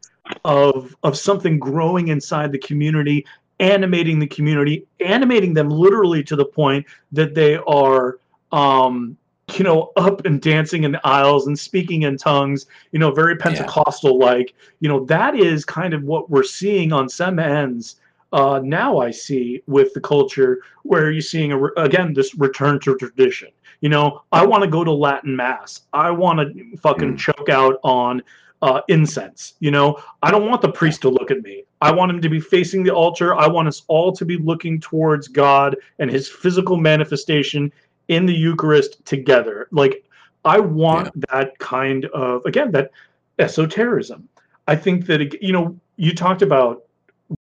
of 0.45 0.95
of 1.03 1.17
something 1.17 1.59
growing 1.59 2.09
inside 2.09 2.51
the 2.51 2.59
community 2.59 3.25
animating 3.59 4.19
the 4.19 4.27
community 4.27 4.85
animating 4.99 5.53
them 5.53 5.69
literally 5.69 6.23
to 6.23 6.35
the 6.35 6.45
point 6.45 6.85
that 7.11 7.35
they 7.35 7.57
are 7.57 8.17
um 8.51 9.15
you 9.57 9.63
know 9.63 9.91
up 9.97 10.25
and 10.25 10.41
dancing 10.41 10.83
in 10.83 10.91
the 10.91 11.07
aisles 11.07 11.47
and 11.47 11.57
speaking 11.59 12.03
in 12.03 12.17
tongues 12.17 12.65
you 12.91 12.99
know 12.99 13.11
very 13.11 13.35
pentecostal 13.35 14.17
like 14.17 14.53
you 14.79 14.89
know 14.89 15.05
that 15.05 15.35
is 15.35 15.65
kind 15.65 15.93
of 15.93 16.03
what 16.03 16.29
we're 16.29 16.43
seeing 16.43 16.91
on 16.91 17.07
some 17.09 17.37
ends 17.39 17.97
uh, 18.33 18.61
now 18.63 18.97
I 18.97 19.11
see 19.11 19.61
with 19.67 19.93
the 19.93 19.99
culture 19.99 20.61
where 20.83 21.11
you're 21.11 21.21
seeing 21.21 21.51
a 21.51 21.63
again 21.77 22.13
this 22.13 22.33
return 22.35 22.79
to 22.81 22.95
tradition. 22.95 23.49
You 23.81 23.89
know, 23.89 24.21
I 24.31 24.45
want 24.45 24.63
to 24.63 24.69
go 24.69 24.83
to 24.83 24.91
Latin 24.91 25.35
mass. 25.35 25.81
I 25.91 26.11
want 26.11 26.39
to 26.39 26.77
fucking 26.77 27.15
Mm. 27.15 27.17
choke 27.17 27.49
out 27.49 27.77
on 27.83 28.23
uh, 28.61 28.81
incense. 28.87 29.53
You 29.59 29.71
know, 29.71 30.01
I 30.21 30.31
don't 30.31 30.47
want 30.47 30.61
the 30.61 30.71
priest 30.71 31.01
to 31.01 31.09
look 31.09 31.31
at 31.31 31.41
me. 31.41 31.63
I 31.81 31.91
want 31.91 32.11
him 32.11 32.21
to 32.21 32.29
be 32.29 32.39
facing 32.39 32.83
the 32.83 32.93
altar. 32.93 33.35
I 33.35 33.47
want 33.47 33.67
us 33.67 33.83
all 33.87 34.11
to 34.13 34.25
be 34.25 34.37
looking 34.37 34.79
towards 34.79 35.27
God 35.27 35.75
and 35.99 36.09
His 36.09 36.29
physical 36.29 36.77
manifestation 36.77 37.71
in 38.07 38.25
the 38.25 38.33
Eucharist 38.33 39.03
together. 39.05 39.67
Like, 39.71 40.05
I 40.45 40.59
want 40.59 41.09
that 41.29 41.57
kind 41.59 42.05
of 42.05 42.45
again 42.45 42.71
that 42.71 42.91
esotericism. 43.39 44.27
I 44.67 44.75
think 44.75 45.05
that 45.07 45.41
you 45.41 45.53
know 45.53 45.79
you 45.97 46.13
talked 46.13 46.41
about 46.41 46.83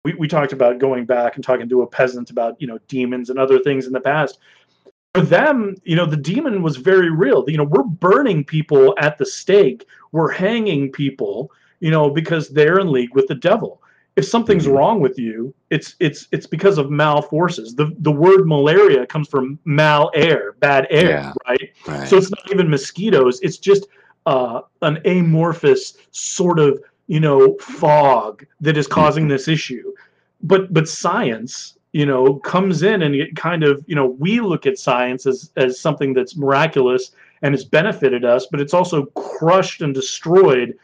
we, 0.03 0.13
we 0.15 0.27
talked 0.27 0.53
about 0.53 0.79
going 0.79 1.05
back 1.05 1.35
and 1.35 1.43
talking 1.43 1.69
to 1.69 1.81
a 1.81 1.87
peasant 1.87 2.29
about 2.29 2.59
you 2.61 2.67
know 2.67 2.79
demons 2.87 3.29
and 3.29 3.39
other 3.39 3.59
things 3.59 3.87
in 3.87 3.93
the 3.93 3.99
past 3.99 4.39
for 5.13 5.21
them 5.21 5.75
you 5.83 5.95
know 5.95 6.05
the 6.05 6.17
demon 6.17 6.61
was 6.61 6.77
very 6.77 7.09
real 7.09 7.43
you 7.47 7.57
know 7.57 7.63
we're 7.63 7.83
burning 7.83 8.43
people 8.43 8.95
at 8.99 9.17
the 9.17 9.25
stake 9.25 9.85
we're 10.17 10.35
hanging 10.47 10.83
people 11.03 11.33
you 11.85 11.91
know 11.95 12.05
because 12.21 12.43
they're 12.57 12.79
in 12.83 12.89
league 12.97 13.13
with 13.17 13.27
the 13.31 13.39
devil 13.51 13.71
if 14.21 14.25
something's 14.35 14.67
Mhm. 14.67 14.75
wrong 14.75 14.97
with 15.05 15.17
you 15.25 15.37
it's 15.75 15.89
it's 16.07 16.21
it's 16.35 16.47
because 16.55 16.77
of 16.81 16.85
malforces 17.01 17.69
the 17.81 17.87
the 18.07 18.15
word 18.25 18.41
malaria 18.55 19.03
comes 19.13 19.27
from 19.33 19.45
mal 19.81 20.03
air 20.25 20.43
bad 20.67 20.83
air 21.01 21.09
Yeah. 21.17 21.33
right 21.49 21.67
Right. 21.91 22.07
so 22.09 22.13
it's 22.19 22.31
not 22.37 22.45
even 22.53 22.67
mosquitoes. 22.77 23.35
It's 23.47 23.59
just 23.69 23.83
uh, 24.33 24.57
an 24.89 24.95
amorphous 25.15 25.83
sort 26.11 26.57
of 26.67 26.71
you 27.13 27.21
know 27.25 27.39
fog 27.81 28.33
that 28.65 28.75
is 28.81 28.87
causing 28.99 29.25
this 29.33 29.45
issue. 29.57 29.87
But 30.51 30.61
but 30.75 30.85
science, 31.05 31.53
you 31.99 32.05
know, 32.11 32.23
comes 32.53 32.77
in 32.91 32.97
and 33.05 33.13
it 33.23 33.29
kind 33.47 33.63
of 33.69 33.73
you 33.89 33.95
know 33.99 34.07
we 34.25 34.33
look 34.51 34.63
at 34.71 34.75
science 34.87 35.21
as 35.31 35.37
as 35.55 35.79
something 35.85 36.11
that's 36.17 36.35
miraculous 36.45 37.03
and 37.41 37.53
has 37.53 37.65
benefited 37.65 38.25
us, 38.25 38.47
but 38.49 38.59
it's 38.59 38.73
also 38.73 39.05
crushed 39.07 39.81
and 39.81 39.93
destroyed 39.93 40.77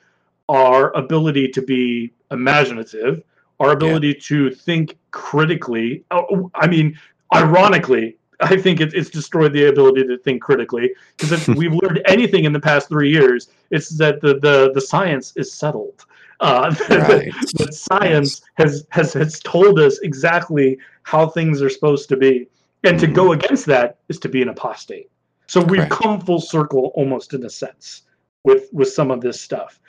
our 0.50 0.96
ability 0.96 1.48
to 1.50 1.62
be 1.62 2.12
imaginative, 2.32 3.24
our 3.60 3.72
ability 3.72 4.14
to 4.14 4.52
think 4.52 4.98
critically. 5.12 6.04
Oh, 6.12 6.52
I 6.56 6.68
mean, 6.68 6.98
ironically, 7.34 8.18
I 8.40 8.58
think 8.58 8.82
it, 8.82 8.94
it's 8.94 9.10
destroyed 9.10 9.54
the 9.54 9.66
ability 9.66 10.06
to 10.06 10.18
think 10.18 10.42
critically 10.42 10.94
because 11.16 11.32
if 11.32 11.48
we've 11.58 11.74
learned 11.74 12.02
anything 12.06 12.44
in 12.44 12.54
the 12.54 12.60
past 12.60 12.90
three 12.90 13.12
years, 13.12 13.50
it's 13.72 13.90
that 13.98 14.22
the 14.22 14.40
the, 14.40 14.72
the 14.74 14.82
science 14.82 15.34
is 15.36 15.54
settled. 15.54 16.06
Uh, 16.40 16.76
Right. 16.90 17.32
that 17.54 17.74
science 17.74 18.42
has, 18.56 18.86
has 18.90 19.14
has 19.14 19.40
told 19.40 19.80
us 19.80 20.00
exactly 20.00 20.78
how 21.04 21.28
things 21.28 21.62
are 21.62 21.70
supposed 21.70 22.10
to 22.10 22.18
be, 22.18 22.48
and 22.84 23.00
to 23.00 23.08
go 23.08 23.32
against 23.32 23.66
that 23.68 24.00
is 24.10 24.20
to 24.20 24.30
be 24.30 24.42
an 24.42 24.50
apostate. 24.50 25.10
So 25.48 25.62
we've 25.62 25.80
Correct. 25.80 25.92
come 25.92 26.20
full 26.22 26.42
circle 26.42 26.92
almost 26.96 27.34
in 27.34 27.46
a 27.46 27.50
sense 27.50 28.04
with 28.44 28.70
with 28.72 28.90
some 28.90 29.12
of 29.12 29.22
this 29.22 29.40
stuff. 29.40 29.80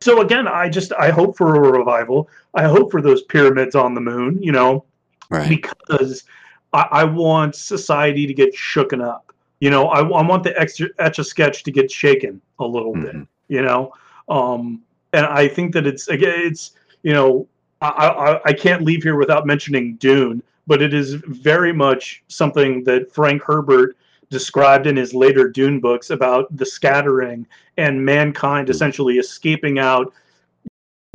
So 0.00 0.20
again, 0.20 0.48
I 0.48 0.68
just 0.68 0.92
I 0.94 1.10
hope 1.10 1.36
for 1.36 1.54
a 1.56 1.60
revival. 1.78 2.28
I 2.54 2.64
hope 2.64 2.90
for 2.90 3.00
those 3.00 3.22
pyramids 3.22 3.74
on 3.74 3.94
the 3.94 4.00
moon, 4.00 4.42
you 4.42 4.52
know, 4.52 4.84
Right. 5.30 5.48
because 5.48 6.24
I, 6.72 6.86
I 6.90 7.04
want 7.04 7.54
society 7.54 8.26
to 8.26 8.34
get 8.34 8.54
shooken 8.54 9.02
up. 9.02 9.32
You 9.60 9.70
know, 9.70 9.86
I, 9.88 10.00
I 10.00 10.22
want 10.22 10.42
the 10.42 10.58
extra 10.60 10.88
etch 10.98 11.18
a 11.18 11.24
sketch 11.24 11.62
to 11.62 11.70
get 11.70 11.90
shaken 11.90 12.40
a 12.58 12.66
little 12.66 12.94
bit. 12.94 13.14
Mhm. 13.14 13.26
You 13.48 13.62
know, 13.62 13.92
um, 14.28 14.82
and 15.12 15.24
I 15.26 15.46
think 15.46 15.72
that 15.74 15.86
it's 15.86 16.08
again, 16.08 16.34
it's 16.36 16.72
you 17.02 17.12
know, 17.12 17.46
I, 17.80 17.88
I 17.88 18.40
I 18.46 18.52
can't 18.52 18.82
leave 18.82 19.02
here 19.02 19.16
without 19.16 19.46
mentioning 19.46 19.96
Dune, 19.96 20.42
but 20.66 20.82
it 20.82 20.92
is 20.92 21.14
very 21.14 21.72
much 21.72 22.22
something 22.28 22.82
that 22.84 23.12
Frank 23.12 23.42
Herbert 23.42 23.96
described 24.32 24.86
in 24.86 24.96
his 24.96 25.14
later 25.14 25.48
Dune 25.48 25.78
books 25.78 26.10
about 26.10 26.54
the 26.56 26.66
scattering 26.66 27.46
and 27.76 28.04
mankind 28.04 28.66
Mhm. 28.66 28.70
essentially 28.70 29.18
escaping 29.18 29.78
out 29.78 30.12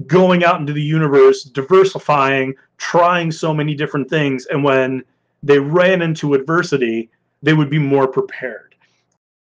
going 0.06 0.44
out 0.44 0.60
into 0.60 0.74
the 0.74 0.82
universe, 0.82 1.44
diversifying, 1.44 2.54
trying 2.78 3.32
so 3.32 3.52
many 3.52 3.74
different 3.74 4.08
things, 4.08 4.46
and 4.46 4.64
when 4.64 5.04
they 5.42 5.58
ran 5.58 6.04
into 6.04 6.36
adversity, 6.36 7.10
they 7.42 7.54
would 7.54 7.70
be 7.70 7.80
more 7.80 8.08
prepared. 8.08 8.76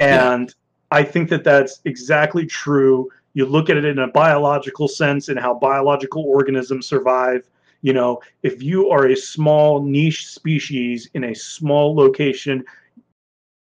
Yeah. 0.01 0.33
And 0.33 0.55
I 0.91 1.03
think 1.03 1.29
that 1.29 1.45
that's 1.45 1.81
exactly 1.85 2.47
true. 2.47 3.11
You 3.35 3.45
look 3.45 3.69
at 3.69 3.77
it 3.77 3.85
in 3.85 3.99
a 3.99 4.09
biological 4.09 4.89
sense 4.89 5.29
and 5.29 5.39
how 5.39 5.53
biological 5.55 6.23
organisms 6.23 6.87
survive. 6.87 7.47
You 7.83 7.93
know, 7.93 8.21
if 8.43 8.63
you 8.63 8.89
are 8.89 9.09
a 9.09 9.15
small 9.15 9.83
niche 9.83 10.29
species 10.29 11.11
in 11.13 11.25
a 11.25 11.35
small 11.35 11.95
location, 11.95 12.65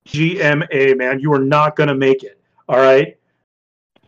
GMA, 0.08 0.96
man, 0.96 1.18
you 1.20 1.32
are 1.32 1.38
not 1.38 1.76
going 1.76 1.88
to 1.88 1.94
make 1.94 2.22
it. 2.22 2.40
All 2.68 2.76
right. 2.76 3.16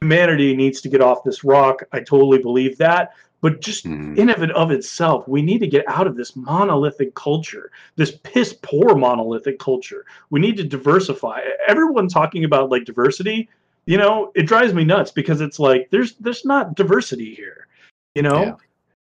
Humanity 0.00 0.54
needs 0.54 0.80
to 0.82 0.88
get 0.88 1.00
off 1.00 1.24
this 1.24 1.42
rock. 1.42 1.82
I 1.92 2.00
totally 2.00 2.38
believe 2.38 2.76
that. 2.78 3.12
But 3.42 3.60
just 3.60 3.84
Mhm. 3.86 4.16
in 4.16 4.30
of 4.30 4.42
and 4.42 4.52
of 4.52 4.70
itself, 4.70 5.28
we 5.28 5.42
need 5.42 5.58
to 5.60 5.66
get 5.66 5.88
out 5.88 6.06
of 6.06 6.16
this 6.16 6.36
monolithic 6.36 7.14
culture, 7.14 7.70
this 7.96 8.12
piss 8.22 8.54
poor 8.62 8.94
monolithic 8.94 9.58
culture. 9.58 10.04
We 10.30 10.40
need 10.40 10.56
to 10.56 10.64
diversify. 10.64 11.42
Everyone 11.68 12.08
talking 12.08 12.44
about 12.44 12.70
like 12.70 12.84
diversity, 12.84 13.48
you 13.86 13.98
know, 13.98 14.32
it 14.34 14.44
drives 14.44 14.74
me 14.74 14.84
nuts 14.84 15.10
because 15.10 15.40
it's 15.40 15.58
like 15.58 15.88
there's 15.90 16.14
there's 16.16 16.44
not 16.44 16.74
diversity 16.74 17.34
here. 17.34 17.68
You 18.14 18.22
know? 18.22 18.40
Yeah. 18.42 18.54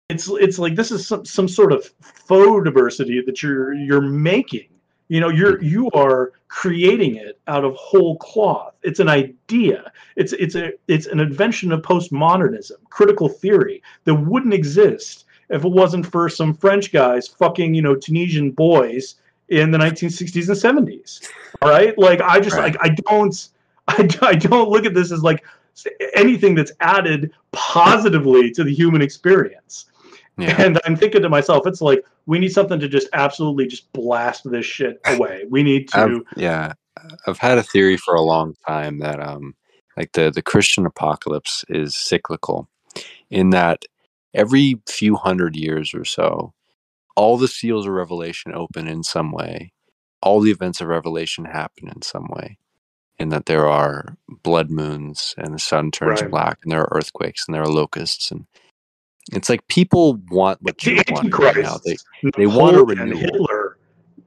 It's 0.08 0.28
it's 0.28 0.58
like 0.58 0.74
this 0.76 0.90
is 0.90 1.06
some, 1.06 1.24
some 1.24 1.48
sort 1.48 1.72
of 1.72 1.84
faux 2.00 2.64
diversity 2.64 3.22
that 3.22 3.42
you're 3.42 3.74
you're 3.74 4.00
making. 4.00 4.68
You 5.08 5.20
know, 5.20 5.28
you're 5.28 5.62
you 5.62 5.90
are 5.92 6.32
creating 6.48 7.16
it 7.16 7.38
out 7.46 7.64
of 7.64 7.74
whole 7.76 8.16
cloth. 8.16 8.74
It's 8.82 9.00
an 9.00 9.08
idea. 9.08 9.92
It's 10.16 10.32
it's 10.32 10.54
a 10.54 10.72
it's 10.88 11.06
an 11.06 11.20
invention 11.20 11.72
of 11.72 11.82
postmodernism, 11.82 12.72
critical 12.90 13.28
theory 13.28 13.82
that 14.04 14.14
wouldn't 14.14 14.54
exist 14.54 15.24
if 15.48 15.64
it 15.64 15.68
wasn't 15.70 16.06
for 16.06 16.28
some 16.28 16.52
French 16.54 16.92
guys 16.92 17.28
fucking 17.28 17.74
you 17.74 17.82
know 17.82 17.94
Tunisian 17.94 18.50
boys 18.50 19.16
in 19.48 19.70
the 19.70 19.78
1960s 19.78 20.48
and 20.48 20.88
70s. 20.88 21.28
All 21.62 21.68
right, 21.70 21.96
like 21.98 22.20
I 22.20 22.40
just 22.40 22.56
Right. 22.56 22.74
like 22.74 22.76
I 22.80 22.94
don't 23.08 23.48
I, 23.88 24.08
I 24.22 24.34
don't 24.34 24.68
look 24.70 24.84
at 24.84 24.94
this 24.94 25.12
as 25.12 25.22
like 25.22 25.44
anything 26.14 26.54
that's 26.54 26.72
added 26.80 27.32
positively 27.52 28.50
to 28.50 28.64
the 28.64 28.74
human 28.74 29.02
experience. 29.02 29.86
Yeah. 30.38 30.60
And 30.62 30.78
I'm 30.84 30.96
thinking 30.96 31.22
to 31.22 31.28
myself, 31.28 31.66
it's 31.66 31.80
like 31.80 32.04
we 32.26 32.38
need 32.38 32.52
something 32.52 32.78
to 32.80 32.88
just 32.88 33.08
absolutely 33.14 33.66
just 33.66 33.90
blast 33.92 34.50
this 34.50 34.66
shit 34.66 35.00
away. 35.06 35.44
We 35.48 35.62
need 35.62 35.88
to. 35.90 36.24
I've, 36.26 36.38
yeah, 36.38 36.72
I've 37.26 37.38
had 37.38 37.58
a 37.58 37.62
theory 37.62 37.96
for 37.96 38.14
a 38.14 38.22
long 38.22 38.54
time 38.66 38.98
that 38.98 39.20
um, 39.20 39.54
like 39.96 40.12
the 40.12 40.30
the 40.30 40.42
Christian 40.42 40.84
apocalypse 40.84 41.64
is 41.68 41.96
cyclical, 41.96 42.68
in 43.30 43.50
that 43.50 43.84
every 44.34 44.80
few 44.86 45.16
hundred 45.16 45.56
years 45.56 45.94
or 45.94 46.04
so, 46.04 46.52
all 47.16 47.38
the 47.38 47.48
seals 47.48 47.86
of 47.86 47.92
Revelation 47.92 48.52
open 48.54 48.86
in 48.88 49.02
some 49.02 49.32
way, 49.32 49.72
all 50.20 50.40
the 50.40 50.50
events 50.50 50.82
of 50.82 50.88
Revelation 50.88 51.46
happen 51.46 51.88
in 51.88 52.02
some 52.02 52.26
way, 52.28 52.58
in 53.18 53.30
that 53.30 53.46
there 53.46 53.66
are 53.66 54.16
blood 54.42 54.70
moons 54.70 55.34
and 55.38 55.54
the 55.54 55.58
sun 55.58 55.90
turns 55.90 56.20
Right. 56.20 56.30
black, 56.30 56.58
and 56.62 56.72
there 56.72 56.82
are 56.82 56.92
earthquakes 56.92 57.44
and 57.48 57.54
there 57.54 57.62
are 57.62 57.68
locusts, 57.68 58.30
and 58.30 58.46
it's 59.32 59.48
like 59.48 59.66
people 59.68 60.20
want 60.30 60.60
what 60.62 60.78
the 60.78 60.90
you 60.92 61.02
want 61.10 61.34
right 61.38 61.56
now. 61.62 61.78
They 61.84 61.96
they 62.36 62.46
want 62.46 62.76
a 62.76 62.84
renewal. 62.84 63.20
Hitler, 63.20 63.76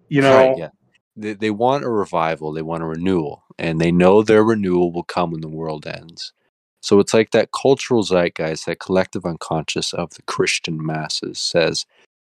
you 0.09 0.21
know, 0.21 0.31
Right, 0.31 0.57
yeah. 0.57 0.69
They, 1.15 1.33
they 1.33 1.51
want 1.51 1.83
a 1.83 1.89
revival, 1.89 2.53
they 2.53 2.61
want 2.61 2.83
a 2.83 2.85
renewal, 2.85 3.43
and 3.57 3.79
they 3.81 3.91
know 3.91 4.21
their 4.23 4.43
renewal 4.43 4.91
will 4.91 5.03
come 5.03 5.31
when 5.31 5.41
the 5.41 5.49
world 5.49 5.85
ends. 5.87 6.33
So 6.81 6.99
it's 6.99 7.13
like 7.13 7.31
that 7.31 7.49
cultural 7.51 8.03
zeitgeist, 8.03 8.65
that 8.65 8.79
collective 8.79 9.25
unconscious 9.25 9.93
of 9.93 10.11
the 10.11 10.21
Christian 10.23 10.83
masses 10.85 11.39
says, 11.39 11.85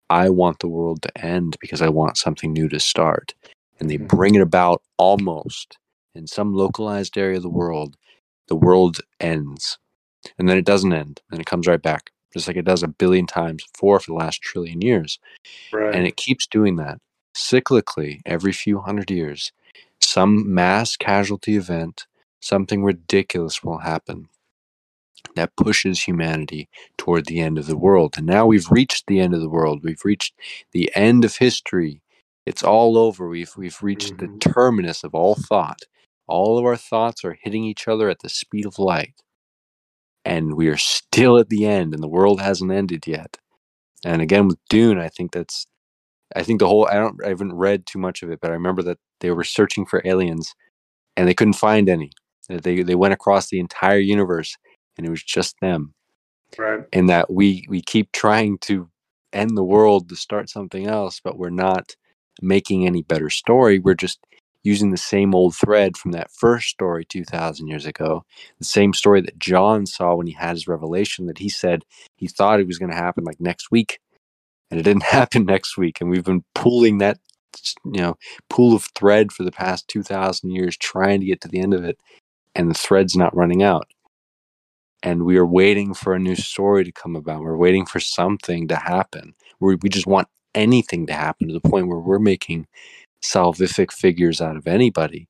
I 0.09 0.29
want 0.29 0.59
the 0.59 0.67
world 0.67 1.01
to 1.03 1.17
end 1.25 1.57
because 1.61 1.81
I 1.81 1.89
want 1.89 2.17
something 2.17 2.51
new 2.51 2.67
to 2.69 2.79
start. 2.79 3.33
And 3.79 3.89
they 3.89 3.97
Mhm. 3.97 4.07
bring 4.07 4.35
it 4.35 4.41
about 4.41 4.83
almost 4.97 5.77
in 6.13 6.27
some 6.27 6.53
localized 6.53 7.17
area 7.17 7.37
of 7.37 7.43
the 7.43 7.49
world. 7.49 7.95
The 8.47 8.55
world 8.57 8.99
ends. 9.21 9.77
And 10.37 10.49
then 10.49 10.57
it 10.57 10.65
doesn't 10.65 10.93
end. 10.93 11.21
And 11.31 11.39
it 11.39 11.45
comes 11.47 11.67
right 11.67 11.81
back, 11.81 12.11
just 12.33 12.47
like 12.47 12.57
it 12.57 12.65
does 12.65 12.83
a 12.83 12.87
billion 12.87 13.27
times 13.27 13.63
four 13.77 13.99
for 13.99 14.11
the 14.11 14.17
last 14.17 14.41
trillion 14.41 14.81
years 14.81 15.19
right? 15.73 15.95
and 15.95 16.07
it 16.07 16.17
keeps 16.17 16.47
doing 16.47 16.75
that 16.77 16.99
cyclically 17.35 18.19
every 18.25 18.51
few 18.51 18.79
hundred 18.79 19.09
years. 19.11 19.51
Some 20.01 20.53
mass 20.53 20.95
casualty 20.97 21.55
event 21.57 22.07
something 22.41 22.83
ridiculous 22.83 23.63
will 23.63 23.79
happen 23.79 24.27
that 25.35 25.55
pushes 25.55 26.01
humanity 26.03 26.67
toward 26.97 27.25
the 27.25 27.39
end 27.39 27.57
of 27.57 27.67
the 27.67 27.77
world 27.77 28.15
and 28.17 28.25
now 28.27 28.45
we've 28.45 28.69
reached 28.71 29.07
the 29.07 29.19
end 29.19 29.33
of 29.33 29.41
the 29.41 29.49
world. 29.49 29.83
We've 29.83 30.03
reached 30.05 30.33
the 30.73 30.91
end 30.95 31.23
of 31.25 31.37
history. 31.37 32.01
It's 32.45 32.63
all 32.63 32.97
over. 32.97 33.27
We've 33.29 33.53
we've 33.57 33.81
reached 33.83 34.17
Mhm. 34.17 34.19
the 34.19 34.49
terminus 34.51 35.03
of 35.03 35.13
all 35.15 35.35
thought. 35.35 35.83
All 36.27 36.57
of 36.57 36.65
our 36.65 36.77
thoughts 36.77 37.23
are 37.23 37.37
hitting 37.43 37.63
each 37.63 37.87
other 37.87 38.09
at 38.09 38.19
the 38.19 38.29
speed 38.29 38.65
of 38.65 38.79
light 38.79 39.13
and 40.25 40.55
we 40.55 40.67
are 40.67 40.77
still 40.77 41.37
at 41.37 41.49
the 41.49 41.65
end 41.65 41.93
and 41.93 42.03
the 42.03 42.07
world 42.07 42.41
hasn't 42.41 42.71
ended 42.71 43.05
yet 43.07 43.37
and 44.05 44.21
again 44.21 44.47
with 44.47 44.57
dune 44.69 44.99
i 44.99 45.07
think 45.07 45.31
that's 45.31 45.67
I 46.35 46.43
think 46.43 46.59
the 46.59 46.67
whole 46.67 46.87
I 46.87 46.95
don't 46.95 47.23
I 47.23 47.29
haven't 47.29 47.53
read 47.53 47.85
too 47.85 47.99
much 47.99 48.23
of 48.23 48.31
it, 48.31 48.39
but 48.41 48.51
I 48.51 48.53
remember 48.53 48.81
that 48.83 48.97
they 49.19 49.31
were 49.31 49.43
searching 49.43 49.85
for 49.85 50.01
aliens 50.05 50.53
and 51.17 51.27
they 51.27 51.33
couldn't 51.33 51.53
find 51.53 51.89
any. 51.89 52.11
They 52.49 52.83
they 52.83 52.95
went 52.95 53.13
across 53.13 53.47
the 53.47 53.59
entire 53.59 53.99
universe 53.99 54.55
and 54.97 55.05
it 55.05 55.09
was 55.09 55.23
just 55.23 55.55
them. 55.61 55.93
right. 56.57 56.83
And 56.93 57.09
that 57.09 57.31
we 57.31 57.65
we 57.69 57.81
keep 57.81 58.11
trying 58.11 58.57
to 58.59 58.89
end 59.33 59.57
the 59.57 59.63
world 59.63 60.09
to 60.09 60.15
start 60.15 60.49
something 60.49 60.87
else, 60.87 61.21
but 61.23 61.37
we're 61.37 61.49
not 61.49 61.95
making 62.41 62.85
any 62.85 63.01
better 63.03 63.29
story. 63.29 63.79
We're 63.79 63.93
just 63.93 64.19
using 64.63 64.91
the 64.91 64.97
same 64.97 65.33
old 65.33 65.55
thread 65.55 65.97
from 65.97 66.11
that 66.11 66.31
first 66.31 66.69
story 66.69 67.05
2000 67.05 67.67
years 67.67 67.85
ago. 67.85 68.23
The 68.59 68.65
same 68.65 68.93
story 68.93 69.21
that 69.21 69.39
John 69.39 69.85
saw 69.85 70.15
when 70.15 70.27
he 70.27 70.33
had 70.33 70.51
his 70.51 70.67
revelation 70.67 71.25
that 71.27 71.39
he 71.39 71.49
said 71.49 71.83
he 72.15 72.27
thought 72.27 72.59
it 72.59 72.67
was 72.67 72.77
going 72.77 72.91
to 72.91 72.97
happen 72.97 73.23
like 73.23 73.39
next 73.39 73.71
week 73.71 73.99
and 74.71 74.79
it 74.79 74.83
didn't 74.83 75.03
happen 75.19 75.45
next 75.45 75.77
week 75.77 76.01
and 76.01 76.09
we've 76.09 76.23
been 76.25 76.43
pulling 76.55 76.99
that 76.99 77.19
you 77.85 78.01
know 78.01 78.15
pool 78.49 78.73
of 78.75 78.87
thread 78.95 79.31
for 79.31 79.43
the 79.43 79.51
past 79.51 79.87
2000 79.89 80.49
years 80.51 80.77
trying 80.77 81.19
to 81.19 81.25
get 81.25 81.41
to 81.41 81.49
the 81.49 81.59
end 81.59 81.73
of 81.73 81.83
it 81.83 81.99
and 82.55 82.69
the 82.69 82.75
thread's 82.75 83.15
not 83.15 83.35
running 83.35 83.61
out 83.61 83.87
and 85.03 85.25
we 85.25 85.37
are 85.37 85.45
waiting 85.45 85.93
for 85.93 86.13
a 86.13 86.19
new 86.19 86.35
story 86.35 86.83
to 86.85 86.91
come 86.91 87.15
about 87.15 87.41
we're 87.41 87.57
waiting 87.57 87.85
for 87.85 87.99
something 87.99 88.67
to 88.67 88.75
happen 88.77 89.33
we 89.59 89.75
we 89.75 89.89
just 89.89 90.07
want 90.07 90.27
anything 90.55 91.05
to 91.07 91.13
happen 91.13 91.47
to 91.47 91.53
the 91.53 91.69
point 91.69 91.87
where 91.87 91.99
we're 91.99 92.19
making 92.19 92.65
salvific 93.23 93.91
figures 93.91 94.41
out 94.41 94.57
of 94.57 94.67
anybody 94.67 95.27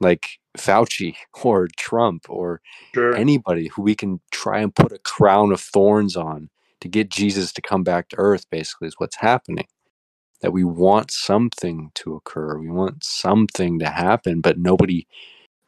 like 0.00 0.28
Fauci 0.58 1.16
or 1.44 1.68
Trump 1.78 2.26
or 2.28 2.60
Sure. 2.94 3.16
anybody 3.16 3.68
who 3.68 3.82
we 3.82 3.94
can 3.94 4.20
try 4.32 4.60
and 4.60 4.74
put 4.74 4.92
a 4.92 4.98
crown 4.98 5.52
of 5.52 5.60
thorns 5.60 6.16
on 6.16 6.50
to 6.80 6.88
get 6.88 7.10
Jesus 7.10 7.52
to 7.54 7.62
come 7.62 7.82
back 7.84 8.08
to 8.10 8.16
earth, 8.18 8.46
basically, 8.50 8.88
is 8.88 8.94
what's 8.98 9.16
happening. 9.18 9.66
That 10.42 10.52
we 10.52 10.64
want 10.64 11.10
something 11.10 11.90
to 11.96 12.14
occur, 12.16 12.58
we 12.58 12.70
want 12.70 13.04
something 13.04 13.78
to 13.80 13.86
happen, 13.88 14.40
but 14.42 14.58
nobody 14.58 15.06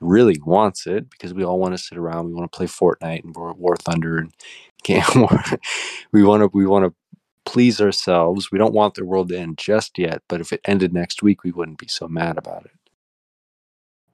really 0.00 0.40
wants 0.44 0.86
it 0.86 1.10
because 1.10 1.34
we 1.34 1.44
all 1.44 1.58
want 1.60 1.74
to 1.76 1.82
sit 1.82 1.98
around, 1.98 2.26
we 2.28 2.34
want 2.34 2.50
to 2.52 2.56
play 2.56 2.66
Fortnite 2.66 3.24
and 3.24 3.34
War, 3.36 3.54
War 3.54 3.76
Thunder, 3.76 4.18
and 4.18 4.32
we 6.12 6.24
want 6.24 6.42
to 6.42 6.50
we 6.54 6.66
want 6.66 6.84
to 6.84 6.94
please 7.46 7.80
ourselves. 7.80 8.50
We 8.52 8.58
don't 8.58 8.74
want 8.74 8.94
the 8.94 9.04
world 9.04 9.30
to 9.30 9.38
end 9.38 9.56
just 9.56 9.98
yet, 9.98 10.22
but 10.28 10.40
if 10.40 10.52
it 10.52 10.60
ended 10.64 10.92
next 10.92 11.22
week, 11.22 11.44
we 11.44 11.52
wouldn't 11.52 11.78
be 11.78 11.88
so 11.88 12.06
mad 12.08 12.36
about 12.36 12.66
it. 12.66 12.72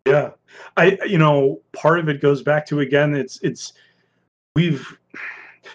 Yeah. 0.06 0.30
I 0.76 0.98
you 1.06 1.18
know, 1.18 1.60
part 1.72 1.98
of 1.98 2.08
it 2.08 2.20
goes 2.20 2.42
back 2.42 2.66
to 2.66 2.80
again, 2.80 3.14
it's 3.14 3.40
it's 3.42 3.72
we've 4.54 4.86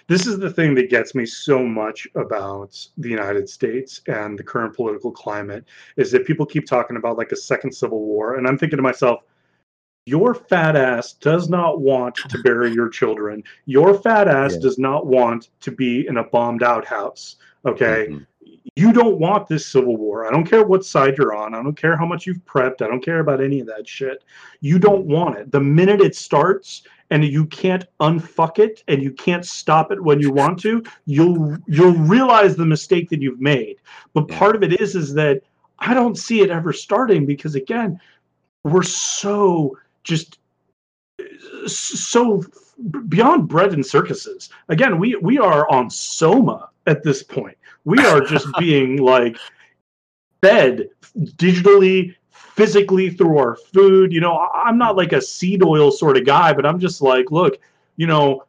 this 0.07 0.27
is 0.27 0.39
the 0.39 0.51
thing 0.51 0.75
that 0.75 0.89
gets 0.89 1.15
me 1.15 1.25
so 1.25 1.63
much 1.63 2.07
about 2.15 2.77
the 2.97 3.09
United 3.09 3.49
States 3.49 4.01
and 4.07 4.37
the 4.37 4.43
current 4.43 4.75
political 4.75 5.11
climate 5.11 5.65
is 5.95 6.11
that 6.11 6.25
people 6.25 6.45
keep 6.45 6.65
talking 6.65 6.97
about 6.97 7.17
like 7.17 7.31
a 7.31 7.37
second 7.37 7.71
civil 7.71 8.05
war 8.05 8.35
and 8.35 8.47
I'm 8.47 8.57
thinking 8.57 8.77
to 8.77 8.83
myself 8.83 9.23
your 10.07 10.33
fat 10.33 10.75
ass 10.77 11.13
does 11.13 11.49
not 11.49 11.81
want 11.81 12.15
to 12.15 12.37
bury 12.41 12.71
your 12.71 12.87
children. 12.87 13.43
Your 13.65 13.93
fat 13.93 14.27
ass 14.29 14.53
Yeah. 14.53 14.61
does 14.61 14.79
not 14.79 15.05
want 15.05 15.49
to 15.61 15.71
be 15.71 16.07
in 16.07 16.17
a 16.17 16.23
bombed 16.23 16.63
out 16.63 16.85
house. 16.85 17.35
Okay? 17.65 18.07
Mhm. 18.09 18.25
You 18.75 18.93
don't 18.93 19.17
want 19.17 19.47
this 19.47 19.65
civil 19.65 19.97
war. 19.97 20.25
I 20.25 20.31
don't 20.31 20.45
care 20.45 20.63
what 20.63 20.85
side 20.85 21.17
you're 21.17 21.35
on. 21.35 21.53
I 21.53 21.61
don't 21.61 21.75
care 21.75 21.97
how 21.97 22.05
much 22.05 22.25
you've 22.25 22.43
prepped. 22.45 22.81
I 22.81 22.87
don't 22.87 23.03
care 23.03 23.19
about 23.19 23.41
any 23.41 23.59
of 23.59 23.67
that 23.67 23.87
shit. 23.87 24.23
You 24.61 24.79
don't 24.79 25.05
want 25.05 25.37
it. 25.37 25.51
The 25.51 25.59
minute 25.59 25.99
it 26.01 26.15
starts 26.15 26.83
and 27.09 27.25
you 27.25 27.45
can't 27.45 27.85
unfuck 27.99 28.59
it 28.59 28.83
and 28.87 29.01
you 29.01 29.11
can't 29.11 29.45
stop 29.45 29.91
it 29.91 30.01
when 30.01 30.19
you 30.19 30.31
want 30.31 30.59
to, 30.59 30.83
you'll 31.05 31.57
you'll 31.67 31.93
realize 31.93 32.55
the 32.55 32.65
mistake 32.65 33.09
that 33.09 33.21
you've 33.21 33.41
made. 33.41 33.77
But 34.13 34.27
part 34.29 34.55
of 34.55 34.63
it 34.63 34.79
is 34.79 34.95
is 34.95 35.13
that 35.15 35.41
I 35.79 35.93
don't 35.93 36.17
see 36.17 36.41
it 36.41 36.49
ever 36.49 36.71
starting 36.71 37.25
because 37.25 37.55
again, 37.55 37.99
we're 38.63 38.83
so 38.83 39.77
just 40.07 40.39
so 41.67 42.43
beyond 43.09 43.47
bread 43.47 43.73
and 43.73 43.85
circuses. 43.85 44.49
Again, 44.69 44.99
we 44.99 45.15
we 45.17 45.37
are 45.37 45.69
on 45.69 45.89
soma 45.89 46.69
at 46.85 47.03
this 47.03 47.21
point. 47.23 47.57
We 47.85 47.99
are 47.99 48.21
just 48.21 48.47
being 48.59 48.97
like 48.97 49.37
fed 50.41 50.89
digitally, 51.17 52.15
physically 52.31 53.09
through 53.09 53.37
our 53.37 53.55
food. 53.55 54.13
You 54.13 54.21
know, 54.21 54.49
I'm 54.53 54.77
not 54.77 54.95
like 54.95 55.13
a 55.13 55.21
seed 55.21 55.63
oil 55.63 55.91
sort 55.91 56.17
of 56.17 56.25
guy, 56.25 56.53
but 56.53 56.65
I'm 56.65 56.79
just 56.79 57.01
like, 57.01 57.31
look, 57.31 57.57
you 57.97 58.07
know, 58.07 58.43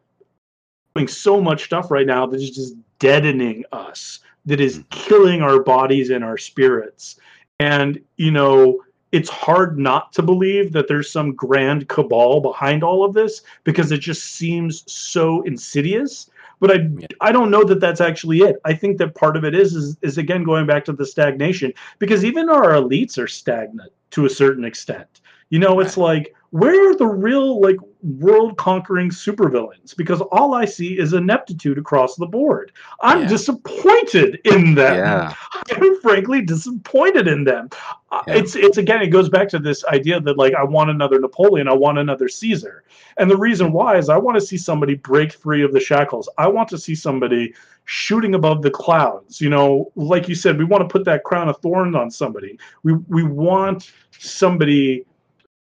doing 0.95 1.09
so 1.09 1.41
much 1.41 1.65
stuff 1.65 1.91
right 1.91 2.07
now 2.07 2.27
that 2.27 2.41
is 2.41 2.51
just 2.51 2.75
deadening 2.99 3.65
us, 3.73 4.21
that 4.47 4.61
is 4.61 4.77
hmm. 4.77 4.83
killing 4.91 5.43
our 5.43 5.63
bodies 5.63 6.11
and 6.11 6.23
our 6.23 6.39
spirits. 6.39 7.17
And, 7.61 8.01
you 8.17 8.31
know, 8.31 8.81
it's 9.13 9.31
hard 9.31 9.79
not 9.79 10.13
to 10.13 10.23
believe 10.23 10.73
that 10.73 10.89
there's 10.89 11.11
some 11.11 11.35
grand 11.35 11.89
cabal 11.89 12.41
behind 12.41 12.83
all 12.83 13.05
of 13.05 13.15
this 13.15 13.43
because 13.65 13.91
it 13.91 13.99
just 13.99 14.35
seems 14.37 14.91
so 14.91 15.43
insidious. 15.43 16.31
But 16.61 16.71
I, 16.73 16.75
Yeah. 16.99 17.07
I 17.21 17.33
don't 17.33 17.51
know 17.51 17.65
that 17.65 17.81
that's 17.81 18.01
actually 18.01 18.41
it. 18.41 18.57
I 18.65 18.75
think 18.75 18.99
that 18.99 19.15
part 19.15 19.37
of 19.37 19.45
it 19.45 19.55
is, 19.55 19.75
is, 19.75 19.97
is 20.03 20.19
again 20.19 20.43
going 20.45 20.67
back 20.67 20.85
to 20.87 20.93
the 20.93 21.07
stagnation 21.07 21.73
because 21.99 22.25
even 22.25 22.51
our 22.51 22.73
elites 22.73 23.17
are 23.17 23.29
stagnant 23.29 23.93
to 24.11 24.27
a 24.27 24.31
certain 24.31 24.65
extent. 24.65 25.21
You 25.51 25.59
know, 25.59 25.81
it's 25.81 25.97
like 25.97 26.35
where 26.51 26.91
are 26.91 26.97
the 26.97 27.07
real 27.07 27.61
like 27.61 27.77
world 28.03 28.57
conquering 28.57 29.11
supervillains? 29.11 29.95
Because 29.97 30.21
all 30.33 30.55
I 30.55 30.65
see 30.65 30.99
is 30.99 31.13
ineptitude 31.13 31.77
across 31.77 32.17
the 32.17 32.27
board. 32.27 32.73
I'm 33.03 33.23
Yeah. 33.23 33.29
disappointed 33.29 34.41
in 34.45 34.75
them. 34.75 34.97
Yeah. 34.97 35.35
I'm 35.73 36.01
frankly 36.01 36.41
disappointed 36.43 37.29
in 37.29 37.45
them. 37.45 37.69
Uh, 38.11 38.23
Yeah. 38.27 38.35
It's 38.37 38.57
it's 38.57 38.79
again 38.79 39.03
it 39.03 39.09
goes 39.09 39.29
back 39.29 39.49
to 39.51 39.59
this 39.59 39.85
idea 39.87 40.21
that 40.21 40.39
like 40.39 40.55
I 40.55 40.65
want 40.65 40.91
another 40.91 41.19
Napoleon, 41.21 41.69
I 41.69 41.75
want 41.75 41.99
another 41.99 42.29
Caesar. 42.29 42.85
And 43.19 43.31
the 43.31 43.37
reason 43.37 43.73
why 43.73 43.97
is 43.99 44.09
I 44.09 44.17
want 44.17 44.37
to 44.37 44.41
see 44.47 44.57
somebody 44.57 44.95
break 44.95 45.33
free 45.33 45.63
of 45.63 45.73
the 45.73 45.81
shackles. 45.81 46.29
I 46.39 46.47
want 46.49 46.69
to 46.71 46.79
see 46.79 46.95
somebody 46.95 47.53
shooting 47.85 48.35
above 48.35 48.63
the 48.63 48.71
clouds. 48.71 49.41
You 49.41 49.51
know, 49.51 49.93
like 49.97 50.29
you 50.29 50.35
said, 50.35 50.57
we 50.59 50.65
want 50.65 50.83
to 50.83 50.89
put 50.89 51.05
that 51.07 51.25
crown 51.25 51.49
of 51.49 51.59
thorns 51.59 51.95
on 51.95 52.11
somebody. 52.11 52.59
We 52.85 52.95
we 53.09 53.23
want 53.23 53.93
somebody 54.19 55.05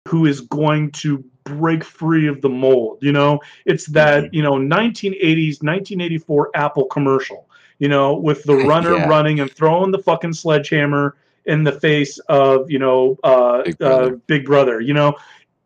who 0.08 0.24
is 0.26 0.40
going 0.40 0.90
to 0.92 1.22
break 1.44 1.84
free 1.84 2.26
of 2.28 2.40
the 2.40 2.48
mold. 2.48 2.98
You 3.02 3.12
know, 3.12 3.40
it's 3.66 3.86
that, 3.86 4.32
you 4.32 4.42
know, 4.42 4.52
1980s, 4.54 5.62
1984 5.62 6.50
Apple 6.54 6.86
commercial, 6.86 7.46
you 7.78 7.88
know, 7.88 8.14
with 8.14 8.42
the 8.44 8.56
runner 8.72 8.96
Yeah. 8.96 9.08
running 9.08 9.40
and 9.40 9.50
throwing 9.52 9.90
the 9.90 9.98
fucking 9.98 10.32
sledgehammer 10.32 11.16
in 11.44 11.62
the 11.64 11.72
face 11.72 12.18
of, 12.28 12.70
you 12.70 12.78
know, 12.78 13.16
uh, 13.22 13.62
Big 13.64 13.74
uh, 13.74 13.76
Brother. 13.78 14.16
Big 14.26 14.44
Brother. 14.46 14.80
You 14.80 14.94
know, 14.94 15.14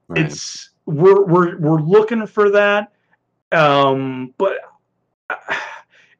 Right. 0.09 0.27
it's 0.27 0.71
we're 0.87 1.25
we're 1.25 1.59
we're 1.59 1.81
looking 1.81 2.27
for 2.27 2.51
that. 2.51 2.93
Um, 3.53 4.35
but 4.39 4.59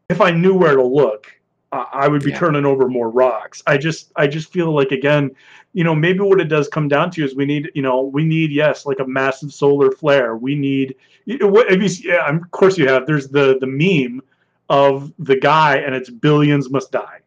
if 0.09 0.21
I 0.21 0.31
knew 0.31 0.55
where 0.55 0.77
to 0.77 0.83
look, 0.83 1.27
I 1.73 2.07
would 2.09 2.23
be 2.23 2.31
Yeah. 2.31 2.39
turning 2.39 2.67
over 2.67 2.89
more 2.89 3.09
rocks. 3.11 3.63
I 3.67 3.79
just 3.79 4.13
I 4.17 4.27
just 4.27 4.53
feel 4.53 4.73
like 4.75 4.91
again, 4.93 5.31
you 5.73 5.85
know, 5.85 5.95
maybe 5.95 6.21
what 6.21 6.41
it 6.41 6.49
does 6.49 6.69
come 6.69 6.87
down 6.89 7.11
to 7.13 7.25
is 7.25 7.35
we 7.35 7.47
need, 7.47 7.71
you 7.75 7.83
know, 7.83 8.03
we 8.03 8.25
need 8.25 8.51
yes, 8.53 8.85
like 8.85 8.99
a 9.01 9.07
massive 9.07 9.53
solar 9.53 9.91
flare. 9.91 10.37
We 10.37 10.55
need, 10.55 10.97
what- 11.41 11.71
have 11.71 11.83
you, 11.83 11.89
yeah, 12.05 12.29
of 12.29 12.51
course 12.51 12.77
you 12.77 12.87
have. 12.89 13.07
There's 13.07 13.29
the 13.29 13.59
the 13.59 13.67
meme 13.67 14.23
of 14.69 15.13
the 15.19 15.37
guy 15.37 15.77
and 15.79 15.95
it's 15.95 16.11
billions 16.11 16.71
must 16.71 16.93
die, 16.93 17.21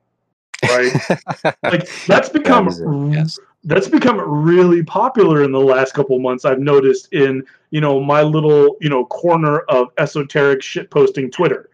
right? 0.70 0.94
like 1.64 1.90
that's 2.06 2.30
become 2.30 2.70
yes. 3.12 3.40
that's 3.64 3.88
become 3.88 4.20
really 4.20 4.84
popular 4.84 5.44
in 5.44 5.52
the 5.52 5.60
last 5.60 5.94
couple 5.94 6.18
months. 6.20 6.46
I've 6.46 6.60
noticed 6.60 7.12
in 7.14 7.44
you 7.72 7.82
know 7.82 8.00
my 8.00 8.22
little 8.22 8.78
you 8.80 8.90
know 8.90 9.06
corner 9.06 9.60
of 9.62 9.88
esoteric 9.98 10.62
shit 10.62 10.90
posting 10.92 11.32
Twitter. 11.32 11.70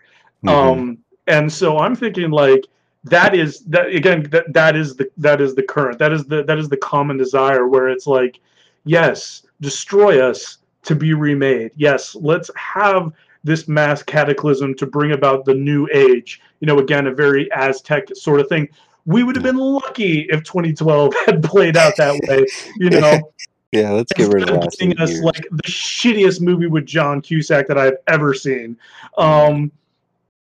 Mhm. 0.46 0.50
Um, 0.50 0.98
and 1.28 1.52
so 1.52 1.78
I'm 1.78 1.96
thinking 1.96 2.32
like 2.32 2.66
that 3.04 3.36
is 3.36 3.62
that 3.66 3.88
again 3.88 4.24
that 4.32 4.52
that 4.54 4.76
is 4.76 4.96
the 4.96 5.10
that 5.18 5.42
is 5.42 5.56
the 5.56 5.64
current 5.64 5.98
that 6.00 6.14
is 6.14 6.26
the 6.26 6.44
that 6.44 6.58
is 6.58 6.70
the 6.70 6.78
common 6.78 7.18
desire 7.18 7.68
where 7.68 7.90
it's 7.90 8.08
like 8.08 8.40
yes 8.86 9.44
destroy 9.60 10.22
us 10.22 10.60
to 10.84 10.96
be 10.96 11.14
remade 11.14 11.72
yes 11.76 12.16
let's 12.16 12.52
have 12.56 13.12
this 13.44 13.68
mass 13.68 14.04
cataclysm 14.04 14.76
to 14.76 14.86
bring 14.86 15.14
about 15.14 15.46
the 15.46 15.54
new 15.54 15.88
age 15.94 16.42
you 16.60 16.68
know 16.68 16.78
again 16.80 17.08
a 17.08 17.12
very 17.12 17.52
aztec 17.54 18.08
sort 18.16 18.40
of 18.40 18.48
thing 18.48 18.68
we 19.06 19.24
would 19.24 19.36
have 19.36 19.44
been 19.44 19.58
lucky 19.58 20.28
if 20.30 20.44
2012 20.44 21.14
had 21.26 21.44
played 21.44 21.76
out 21.76 21.96
that 21.98 22.20
way 22.28 22.46
you 22.78 22.90
know 22.92 23.20
yeah, 23.72 23.92
let's 23.92 24.12
get 24.14 24.32
rid 24.34 24.50
of 24.50 24.58
last 24.58 24.80
giving 24.80 24.98
us 25.00 25.12
years. 25.12 25.24
like 25.24 25.48
the 25.50 25.64
shittiest 25.64 26.42
movie 26.42 26.68
with 26.68 26.86
John 26.86 27.22
Cusack 27.22 27.68
that 27.68 27.78
I've 27.78 27.98
ever 28.08 28.34
seen. 28.34 28.78
Um, 29.18 29.72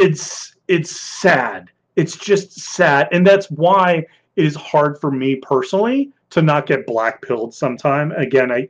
it's 0.01 0.57
it's 0.71 0.99
sad. 0.99 1.71
It's 1.97 2.17
just 2.17 2.53
sad, 2.53 3.09
and 3.13 3.27
that's 3.27 3.51
why 3.51 4.07
it 4.37 4.45
is 4.45 4.55
hard 4.55 5.01
for 5.01 5.11
me 5.11 5.37
personally 5.37 6.13
to 6.31 6.41
not 6.41 6.67
get 6.67 6.87
black 6.87 7.21
pilled. 7.23 7.53
Sometime 7.55 8.13
again, 8.13 8.51
I 8.53 8.69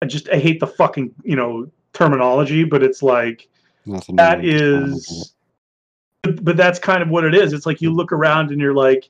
I 0.00 0.06
just 0.06 0.28
I 0.30 0.38
hate 0.38 0.60
the 0.60 0.66
fucking 0.66 1.14
you 1.24 1.36
know 1.36 1.70
terminology, 1.92 2.64
but 2.64 2.82
it's 2.82 3.02
like 3.02 3.48
Nothing 3.86 4.16
that 4.16 4.40
new, 4.40 4.52
just 4.52 4.64
horrible. 4.64 4.96
is 4.96 5.34
but, 6.24 6.44
but 6.44 6.56
that's 6.56 6.78
kind 6.78 7.02
of 7.02 7.08
what 7.10 7.24
it 7.24 7.34
is 7.34 7.52
it's 7.52 7.66
like 7.66 7.80
you 7.80 7.92
look 7.92 8.10
around 8.10 8.50
and 8.50 8.60
you're 8.60 8.74
like 8.74 9.08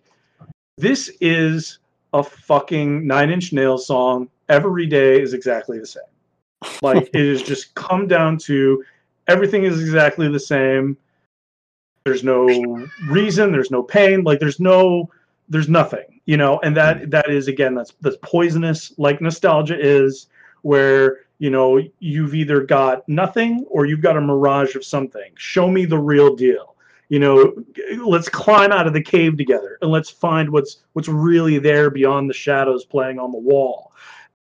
this 0.77 1.11
is 1.21 1.79
a 2.13 2.23
fucking 2.23 3.07
nine 3.07 3.31
inch 3.31 3.53
nails 3.53 3.87
song 3.87 4.29
every 4.49 4.87
day 4.87 5.21
is 5.21 5.33
exactly 5.33 5.79
the 5.79 5.87
same 5.87 6.03
like 6.83 7.09
it 7.15 7.21
is 7.21 7.43
just 7.43 7.75
come 7.75 8.07
down 8.07 8.37
to 8.37 8.85
everything 9.29 9.65
is 9.65 9.81
exactly 9.81 10.29
the 10.29 10.41
same 10.41 10.97
there's 12.05 12.25
no 12.25 12.47
reason 13.09 13.51
there's 13.51 13.71
no 13.71 13.83
pain 13.83 14.23
like 14.23 14.39
there's 14.39 14.61
no 14.61 15.09
there's 15.49 15.69
nothing 15.69 16.21
you 16.27 16.37
know 16.37 16.61
and 16.61 16.77
that 16.77 17.03
mm. 17.03 17.11
that 17.11 17.31
is 17.31 17.49
again 17.49 17.75
that's 17.75 17.93
that's 18.01 18.17
poisonous 18.23 18.93
like 18.99 19.21
nostalgia 19.21 19.79
is 19.79 20.27
where 20.63 21.25
you 21.39 21.51
know 21.51 21.81
you've 21.99 22.35
either 22.35 22.63
got 22.63 23.07
nothing 23.09 23.65
or 23.69 23.87
you've 23.87 24.01
got 24.01 24.17
a 24.17 24.21
mirage 24.21 24.75
of 24.77 24.85
something. 24.85 25.31
Show 25.37 25.69
me 25.69 25.85
the 25.85 25.99
real 25.99 26.35
deal. 26.35 26.75
You 27.11 27.19
know 27.19 27.55
let's 28.03 28.29
climb 28.29 28.73
out 28.73 28.87
of 28.87 28.95
the 28.95 29.03
cave 29.03 29.37
together 29.37 29.79
and 29.83 29.91
let's 29.91 30.09
find 30.09 30.49
what's 30.51 30.79
what's 30.95 31.09
really 31.09 31.59
there 31.59 31.91
beyond 31.91 32.31
the 32.31 32.35
shadows 32.35 32.85
playing 32.85 33.19
on 33.19 33.31
the 33.31 33.39
wall. 33.39 33.93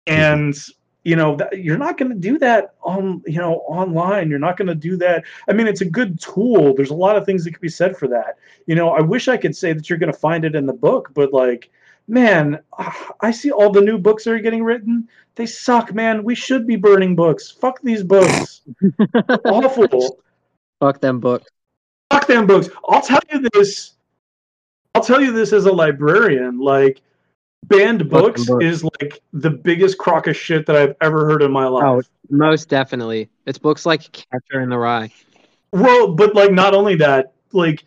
Mm-hmm. 0.08 0.22
And 0.22 0.56
you 1.04 1.16
know 1.16 1.36
that, 1.36 1.58
you're 1.58 1.78
not 1.78 1.98
going 1.98 2.12
to 2.12 2.18
do 2.18 2.38
that 2.38 2.76
on 2.82 3.22
you 3.26 3.40
know 3.40 3.56
online 3.68 4.30
you're 4.30 4.40
not 4.40 4.58
going 4.58 4.68
to 4.68 4.76
do 4.76 4.96
that 4.98 5.24
i 5.50 5.54
mean 5.54 5.68
it's 5.68 5.82
a 5.82 5.86
good 5.86 6.20
tool 6.20 6.74
there's 6.76 6.92
a 6.92 6.96
lot 6.96 7.16
of 7.16 7.26
things 7.26 7.44
that 7.44 7.52
could 7.52 7.62
be 7.62 7.70
said 7.70 7.98
for 7.98 8.08
that 8.08 8.38
you 8.68 8.76
know 8.76 8.90
i 8.90 9.02
wish 9.02 9.28
i 9.28 9.38
could 9.38 9.56
say 9.56 9.74
that 9.74 9.90
you're 9.90 10.00
going 10.00 10.12
to 10.12 10.18
find 10.20 10.46
it 10.46 10.56
in 10.56 10.66
the 10.66 10.74
book 10.74 11.10
but 11.14 11.34
like 11.34 11.72
man 12.08 12.60
i 13.22 13.32
see 13.32 13.52
all 13.52 13.72
the 13.72 13.82
new 13.82 13.98
books 13.98 14.24
that 14.24 14.34
are 14.34 14.40
getting 14.40 14.64
written 14.64 15.08
they 15.36 15.46
suck 15.46 15.94
man 15.94 16.24
we 16.24 16.36
should 16.36 16.68
be 16.68 16.76
burning 16.76 17.16
books 17.16 17.50
fuck 17.50 17.82
these 17.82 18.04
books 18.04 18.62
awful 19.46 20.18
Fuck 20.82 21.00
them 21.00 21.20
books. 21.20 21.48
fuck 22.10 22.26
them 22.26 22.48
books. 22.48 22.70
I'll 22.90 23.04
tell 23.04 23.22
you 23.32 23.48
this. 23.54 23.94
I'll 24.96 25.04
tell 25.04 25.22
you 25.22 25.32
this 25.32 25.54
as 25.54 25.66
a 25.66 25.72
librarian. 25.72 26.58
Like, 26.58 27.02
banned 27.64 28.10
books 28.10 28.46
books. 28.46 28.66
is 28.66 28.84
like 28.84 29.22
the 29.34 29.50
biggest 29.50 29.98
crock 29.98 30.28
of 30.28 30.36
shit 30.36 30.66
that 30.66 30.76
I've 30.76 30.96
ever 31.02 31.26
heard 31.26 31.42
in 31.42 31.52
my 31.52 31.68
life. 31.68 31.84
Oh, 31.84 32.02
most 32.30 32.70
definitely. 32.70 33.30
It's 33.46 33.58
books 33.58 33.86
like 33.86 34.12
Catcher 34.12 34.62
in 34.62 34.70
the 34.70 34.78
Rye. 34.78 35.12
Well, 35.72 36.14
but 36.14 36.36
like 36.36 36.52
not 36.52 36.74
only 36.74 36.96
that, 36.96 37.34
like 37.52 37.84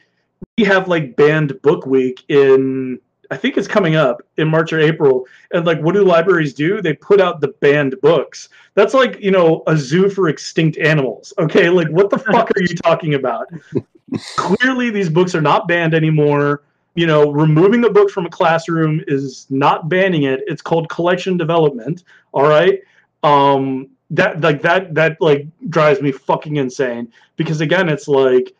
we 0.56 0.64
have 0.64 0.88
like 0.88 1.16
banned 1.16 1.60
book 1.62 1.86
week 1.86 2.24
in 2.28 3.00
I 3.30 3.36
think 3.36 3.56
it's 3.56 3.68
coming 3.68 3.96
up 3.96 4.22
in 4.36 4.48
March 4.48 4.72
or 4.72 4.80
April. 4.80 5.26
And 5.52 5.66
like, 5.66 5.80
what 5.80 5.94
do 5.94 6.04
libraries 6.04 6.54
do? 6.54 6.80
They 6.80 6.94
put 6.94 7.20
out 7.20 7.40
the 7.40 7.48
banned 7.48 8.00
books. 8.00 8.48
That's 8.74 8.94
like, 8.94 9.20
you 9.20 9.30
know, 9.30 9.62
a 9.66 9.76
zoo 9.76 10.08
for 10.08 10.28
extinct 10.28 10.78
animals. 10.78 11.32
Okay. 11.38 11.68
Like, 11.68 11.88
what 11.88 12.10
the 12.10 12.18
fuck 12.18 12.50
are 12.50 12.62
you 12.62 12.74
talking 12.76 13.14
about? 13.14 13.48
Clearly, 14.36 14.90
these 14.90 15.08
books 15.08 15.34
are 15.34 15.40
not 15.40 15.66
banned 15.66 15.94
anymore. 15.94 16.62
You 16.94 17.06
know, 17.06 17.30
removing 17.30 17.84
a 17.84 17.90
book 17.90 18.10
from 18.10 18.26
a 18.26 18.30
classroom 18.30 19.02
is 19.08 19.46
not 19.50 19.88
banning 19.88 20.24
it. 20.24 20.40
It's 20.46 20.62
called 20.62 20.88
collection 20.88 21.36
development. 21.36 22.04
All 22.32 22.48
right. 22.48 22.80
Um, 23.22 23.88
that 24.10 24.40
like 24.40 24.62
that 24.62 24.94
that 24.94 25.16
like 25.20 25.46
drives 25.70 26.00
me 26.00 26.12
fucking 26.12 26.56
insane 26.56 27.12
because 27.36 27.60
again, 27.60 27.88
it's 27.88 28.06
like, 28.06 28.54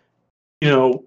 you 0.61 0.71
know, 0.71 1.05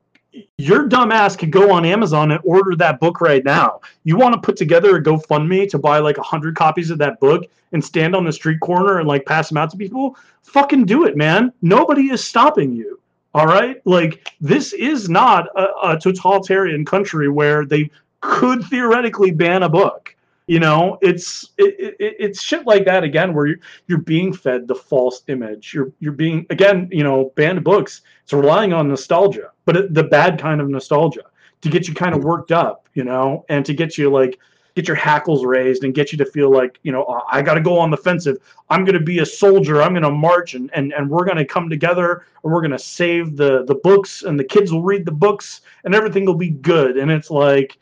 your 0.58 0.88
dumbass 0.88 1.38
could 1.38 1.52
go 1.52 1.72
on 1.72 1.86
Amazon 1.86 2.32
and 2.32 2.40
order 2.44 2.76
that 2.76 3.00
book 3.00 3.22
right 3.22 3.44
now. 3.44 3.82
You 4.04 4.18
want 4.18 4.34
to 4.36 4.42
put 4.42 4.56
together 4.56 4.96
a 4.96 5.04
GoFundMe 5.04 5.70
to 5.70 5.80
buy 5.80 6.00
like 6.00 6.18
hundred 6.18 6.56
copies 6.56 6.90
of 6.90 6.98
that 7.00 7.20
book 7.20 7.46
and 7.72 7.84
stand 7.84 8.16
on 8.16 8.26
the 8.26 8.32
street 8.32 8.60
corner 8.60 9.00
and 9.00 9.08
like 9.08 9.26
pass 9.26 9.50
them 9.50 9.58
out 9.58 9.72
to 9.72 9.78
people? 9.78 10.16
Fucking 10.44 10.86
do 10.86 11.06
it, 11.06 11.18
man. 11.18 11.52
Nobody 11.62 12.12
is 12.12 12.24
stopping 12.24 12.74
you. 12.74 13.00
All 13.34 13.46
right, 13.46 13.82
like 13.86 14.28
this 14.42 14.74
is 14.74 15.10
not 15.10 15.48
a, 15.56 15.92
a 15.92 16.00
totalitarian 16.00 16.86
country 16.86 17.30
where 17.30 17.66
they 17.66 17.90
could 18.22 18.64
theoretically 18.66 19.32
ban 19.32 19.64
a 19.64 19.70
book. 19.70 20.16
You 20.48 20.62
know, 20.62 20.98
it's 21.02 21.50
it, 21.58 21.96
it, 22.00 22.16
it's 22.20 22.42
shit 22.42 22.66
like 22.66 22.86
that 22.86 23.04
again, 23.04 23.34
where 23.34 23.48
you're 23.48 23.60
you're 23.88 23.98
being 24.00 24.32
fed 24.32 24.68
the 24.68 24.76
false 24.76 25.24
image. 25.28 25.74
You're 25.74 25.92
you're 26.00 26.14
being 26.14 26.46
again, 26.50 26.88
you 26.92 27.04
know, 27.04 27.34
banned 27.36 27.64
books. 27.64 28.02
It's 28.24 28.34
relying 28.34 28.72
on 28.72 28.88
nostalgia, 28.88 29.52
but 29.66 29.76
it, 29.76 29.94
the 29.94 30.04
bad 30.04 30.40
kind 30.40 30.62
of 30.62 30.70
nostalgia 30.70 31.24
to 31.62 31.70
get 31.70 31.88
you 31.88 31.94
kind 31.94 32.16
of 32.16 32.24
worked 32.24 32.52
up, 32.52 32.88
you 32.94 33.04
know, 33.04 33.46
and 33.50 33.66
to 33.66 33.74
get 33.74 33.98
you 33.98 34.10
like 34.10 34.40
get 34.78 34.88
your 34.88 34.96
hackles 34.96 35.44
raised 35.44 35.84
and 35.84 35.94
get 35.94 36.12
you 36.12 36.18
to 36.20 36.26
feel 36.26 36.52
like 36.52 36.80
you 36.84 36.92
know 36.92 37.22
I 37.30 37.42
got 37.42 37.56
to 37.56 37.62
go 37.62 37.78
on 37.78 37.92
the 37.92 37.98
offensive. 37.98 38.38
I'm 38.70 38.86
going 38.86 38.98
to 38.98 39.04
be 39.04 39.20
a 39.20 39.26
soldier. 39.26 39.82
I'm 39.82 39.92
going 39.92 40.04
to 40.04 40.12
march 40.12 40.54
and 40.54 40.70
and 40.74 40.94
and 40.94 41.10
we're 41.10 41.26
going 41.26 41.38
to 41.38 41.46
come 41.46 41.70
together 41.70 42.26
and 42.44 42.54
we're 42.54 42.62
going 42.62 42.72
to 42.72 42.80
save 42.80 43.36
the 43.36 43.66
the 43.66 43.76
books 43.76 44.24
and 44.24 44.40
the 44.40 44.44
kids 44.44 44.72
will 44.72 44.84
read 44.84 45.06
the 45.06 45.12
books 45.12 45.62
and 45.84 45.94
everything 45.94 46.26
will 46.26 46.36
be 46.36 46.52
good. 46.52 46.98
And 46.98 47.12
it's 47.12 47.30
like, 47.30 47.78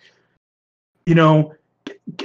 you 1.06 1.16
know 1.16 1.54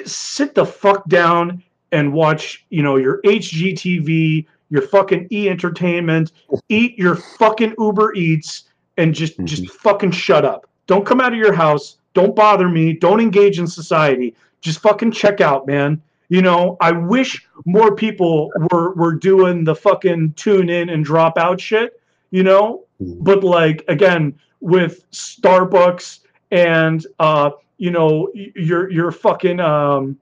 sit 0.05 0.55
the 0.55 0.64
fuck 0.64 1.07
down 1.09 1.62
and 1.93 2.12
watch, 2.12 2.64
you 2.71 2.83
know, 2.83 2.97
your 2.97 3.21
HGTV, 3.23 4.47
your 4.71 4.83
fucking 4.83 5.29
E 5.33 5.49
Entertainment, 5.49 6.33
eat 6.68 6.99
your 6.99 7.16
fucking 7.16 7.75
Uber 7.79 8.14
Eats, 8.14 8.64
and 8.97 9.14
just 9.14 9.35
mm-hmm. 9.35 9.47
just 9.47 9.71
fucking 9.71 10.12
shut 10.12 10.45
up. 10.45 10.68
Don't 10.87 11.07
come 11.07 11.21
out 11.21 11.33
of 11.33 11.39
your 11.39 11.53
house. 11.53 11.97
Don't 12.14 12.35
bother 12.35 12.68
me. 12.68 12.93
Don't 12.93 13.21
engage 13.21 13.59
in 13.59 13.66
society. 13.66 14.35
Just 14.61 14.81
fucking 14.81 15.13
check 15.13 15.41
out, 15.41 15.67
man. 15.67 16.03
You 16.29 16.43
know, 16.43 16.77
I 16.81 16.93
wish 16.93 17.47
more 17.65 17.95
people 17.95 18.53
were 18.71 18.95
were 18.95 19.15
doing 19.15 19.65
the 19.65 19.75
fucking 19.75 20.35
tune 20.35 20.69
in 20.69 20.89
and 20.89 21.05
drop 21.05 21.37
out 21.37 21.61
shit. 21.61 22.01
You 22.31 22.45
know, 22.45 22.85
mm-hmm. 23.03 23.23
but 23.23 23.43
like 23.43 23.85
again 23.89 24.39
with 24.61 25.11
Starbucks 25.11 26.21
and 26.53 27.07
uh 27.19 27.51
you 27.81 27.91
know 27.91 28.31
your 28.35 28.91
your 28.91 29.11
fucking 29.11 29.59
um, 29.59 30.17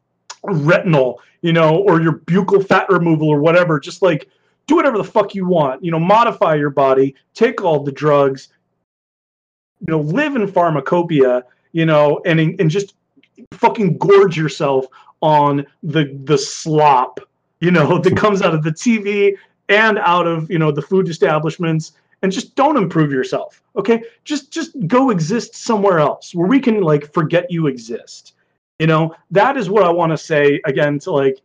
retinol, 0.45 1.17
you 1.43 1.53
know, 1.53 1.79
or 1.87 2.01
your 2.01 2.21
buccal 2.21 2.67
fat 2.67 2.89
removal 2.89 3.29
or 3.29 3.41
whatever. 3.41 3.79
Just 3.81 4.01
like 4.01 4.29
do 4.67 4.77
whatever 4.77 4.97
the 4.97 5.05
fuck 5.05 5.35
you 5.35 5.47
want. 5.47 5.85
You 5.85 5.91
know, 5.91 5.99
modify 5.99 6.55
your 6.55 6.71
body, 6.71 7.15
take 7.35 7.63
all 7.63 7.83
the 7.83 7.93
drugs, 7.93 8.49
you 9.81 9.91
know, 9.91 10.01
live 10.01 10.37
in 10.37 10.47
pharmacopoeia, 10.47 11.45
you 11.73 11.85
know, 11.85 12.21
and 12.25 12.39
and 12.41 12.71
just 12.71 12.95
fucking 13.53 13.99
gorge 13.99 14.37
yourself 14.37 14.87
on 15.21 15.67
the 15.83 16.19
the 16.25 16.39
slop, 16.39 17.21
you 17.61 17.71
know, 17.71 17.99
that 17.99 18.17
comes 18.25 18.43
out 18.43 18.55
of 18.55 18.63
the 18.63 18.71
TV 18.71 19.37
and 19.69 19.99
out 19.99 20.27
of 20.27 20.51
you 20.51 20.59
know 20.59 20.71
the 20.71 20.83
food 20.83 21.09
establishments 21.09 21.93
and 22.23 22.33
just 22.33 22.55
don't 22.57 22.77
improve 22.77 23.13
yourself 23.13 23.63
okay? 23.79 24.03
Just 24.25 24.51
just 24.51 24.73
go 24.87 25.11
exist 25.11 25.55
somewhere 25.55 25.99
else 25.99 26.35
where 26.35 26.49
we 26.49 26.61
can 26.61 26.83
like 26.83 27.13
forget 27.13 27.51
you 27.51 27.69
exist 27.69 28.35
you 28.79 28.87
know? 28.87 29.15
That 29.31 29.57
is 29.57 29.71
what 29.71 29.85
i 29.85 29.91
want 29.91 30.13
to 30.13 30.19
say 30.19 30.61
again 30.65 30.99
to 31.01 31.13
like 31.13 31.41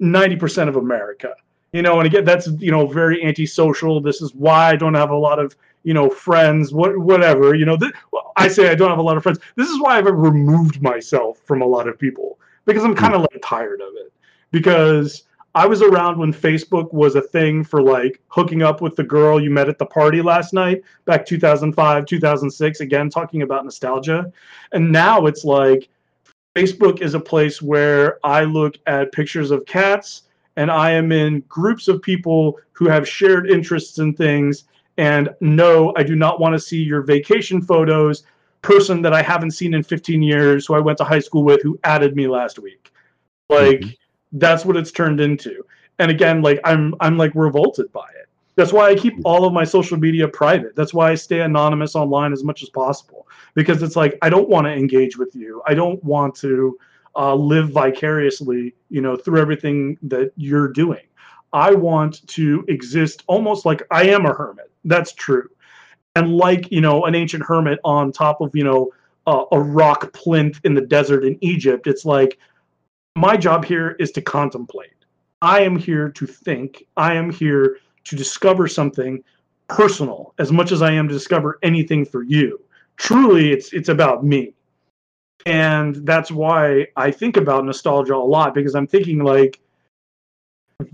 90% 0.00 0.68
of 0.68 0.76
america 0.76 1.34
you 1.72 1.82
know? 1.82 1.98
And 1.98 2.06
again 2.06 2.24
that's 2.24 2.48
you 2.58 2.70
know 2.70 2.86
very 2.86 3.24
antisocial. 3.24 4.00
This 4.00 4.22
is 4.22 4.34
why 4.34 4.70
i 4.70 4.76
don't 4.76 4.94
have 4.94 5.10
a 5.10 5.16
lot 5.16 5.38
of 5.38 5.56
you 5.82 5.94
know 5.94 6.10
friends 6.10 6.72
what 6.72 6.96
whatever 6.98 7.54
you 7.54 7.64
know 7.64 7.76
th- 7.76 7.92
i 8.36 8.46
say 8.48 8.70
i 8.70 8.74
don't 8.74 8.90
have 8.90 8.98
a 8.98 9.02
lot 9.02 9.16
of 9.16 9.22
friends 9.22 9.38
this 9.56 9.68
is 9.68 9.80
why 9.80 9.96
i've 9.96 10.06
removed 10.06 10.82
myself 10.82 11.38
from 11.44 11.62
a 11.62 11.66
lot 11.66 11.88
of 11.88 11.98
people 11.98 12.38
because 12.66 12.84
i'm 12.84 12.94
kind 12.94 13.14
of 13.14 13.20
like 13.22 13.40
tired 13.42 13.80
of 13.80 13.94
it 13.96 14.12
because 14.50 15.24
I 15.54 15.66
was 15.66 15.82
around 15.82 16.16
when 16.16 16.32
Facebook 16.32 16.92
was 16.92 17.16
a 17.16 17.20
thing 17.20 17.64
for 17.64 17.82
like 17.82 18.20
hooking 18.28 18.62
up 18.62 18.80
with 18.80 18.94
the 18.94 19.02
girl 19.02 19.42
you 19.42 19.50
met 19.50 19.68
at 19.68 19.78
the 19.78 19.86
party 19.86 20.22
last 20.22 20.52
night 20.52 20.82
back 21.06 21.26
2005, 21.26 22.06
2006. 22.06 22.80
Again, 22.80 23.10
talking 23.10 23.42
about 23.42 23.64
nostalgia. 23.64 24.32
And 24.72 24.92
now 24.92 25.26
it's 25.26 25.44
like 25.44 25.88
Facebook 26.54 27.00
is 27.00 27.14
a 27.14 27.20
place 27.20 27.60
where 27.60 28.24
I 28.24 28.44
look 28.44 28.76
at 28.86 29.10
pictures 29.10 29.50
of 29.50 29.66
cats 29.66 30.22
and 30.56 30.70
I 30.70 30.92
am 30.92 31.10
in 31.10 31.40
groups 31.48 31.88
of 31.88 32.00
people 32.00 32.58
who 32.72 32.88
have 32.88 33.08
shared 33.08 33.50
interests 33.50 33.98
in 33.98 34.14
things. 34.14 34.64
And 35.00 35.30
no, 35.40 35.94
I 35.96 36.02
do 36.02 36.14
not 36.14 36.40
want 36.40 36.52
to 36.52 36.58
see 36.58 36.82
your 36.82 37.00
vacation 37.00 37.62
photos. 37.62 38.24
Person 38.60 39.00
that 39.00 39.14
I 39.14 39.22
haven't 39.22 39.52
seen 39.52 39.72
in 39.72 39.82
15 39.82 40.22
years, 40.22 40.66
who 40.66 40.74
I 40.74 40.78
went 40.78 40.98
to 40.98 41.04
high 41.04 41.20
school 41.20 41.42
with, 41.42 41.62
who 41.62 41.80
added 41.84 42.14
me 42.14 42.28
last 42.28 42.58
week. 42.58 42.92
Like, 43.48 43.80
mm-hmm. 43.80 43.88
that's 44.32 44.66
what 44.66 44.76
it's 44.76 44.92
turned 44.92 45.18
into. 45.18 45.64
And 45.98 46.10
again 46.10 46.40
like 46.40 46.60
i'm 46.64 46.94
i'm 47.00 47.16
like 47.16 47.32
revolted 47.34 47.90
by 47.92 48.06
it. 48.20 48.28
That's 48.56 48.72
why 48.72 48.88
i 48.90 48.94
keep 48.94 49.14
all 49.24 49.46
of 49.46 49.54
my 49.54 49.64
social 49.64 49.98
media 49.98 50.28
private. 50.28 50.76
That's 50.76 50.92
why 50.92 51.10
i 51.10 51.14
stay 51.14 51.40
anonymous 51.40 51.96
online 51.96 52.34
as 52.34 52.44
much 52.44 52.62
as 52.62 52.68
possible. 52.68 53.26
Because 53.54 53.82
it's 53.82 53.96
like 53.96 54.18
i 54.20 54.28
don't 54.28 54.48
want 54.50 54.66
to 54.66 54.72
engage 54.72 55.16
with 55.16 55.34
you. 55.34 55.62
I 55.66 55.72
don't 55.72 56.02
want 56.04 56.34
to 56.36 56.78
uh, 57.16 57.34
live 57.34 57.70
vicariously 57.70 58.74
you 58.90 59.00
know 59.00 59.16
through 59.16 59.40
everything 59.40 59.98
that 60.02 60.32
you're 60.36 60.68
doing 60.68 61.04
i 61.52 61.72
want 61.72 62.26
to 62.26 62.64
exist 62.68 63.22
almost 63.26 63.64
like 63.66 63.82
i 63.90 64.04
am 64.04 64.26
a 64.26 64.32
hermit 64.32 64.70
that's 64.84 65.12
true 65.12 65.48
and 66.16 66.36
like 66.36 66.70
you 66.70 66.80
know 66.80 67.04
an 67.04 67.14
ancient 67.14 67.42
hermit 67.42 67.78
on 67.84 68.12
top 68.12 68.40
of 68.40 68.50
you 68.54 68.64
know 68.64 68.90
uh, 69.26 69.44
a 69.52 69.60
rock 69.60 70.12
plinth 70.12 70.60
in 70.64 70.74
the 70.74 70.80
desert 70.80 71.24
in 71.24 71.36
egypt 71.42 71.86
it's 71.86 72.04
like 72.04 72.38
my 73.16 73.36
job 73.36 73.64
here 73.64 73.96
is 73.98 74.12
to 74.12 74.22
contemplate. 74.22 74.90
I 75.42 75.60
am 75.60 75.76
here 75.76 76.08
to 76.10 76.26
think. 76.26 76.84
I 76.96 77.14
am 77.14 77.30
here 77.30 77.78
to 78.04 78.16
discover 78.16 78.68
something 78.68 79.22
personal 79.68 80.34
as 80.38 80.52
much 80.52 80.72
as 80.72 80.82
I 80.82 80.92
am 80.92 81.08
to 81.08 81.14
discover 81.14 81.58
anything 81.62 82.04
for 82.04 82.22
you. 82.22 82.60
Truly, 82.96 83.52
it's 83.52 83.72
it's 83.72 83.88
about 83.88 84.24
me. 84.24 84.54
And 85.46 85.96
that's 86.06 86.30
why 86.30 86.86
I 86.96 87.10
think 87.10 87.36
about 87.36 87.64
nostalgia 87.64 88.14
a 88.14 88.16
lot 88.16 88.54
because 88.54 88.74
I'm 88.74 88.86
thinking 88.86 89.20
like 89.20 89.60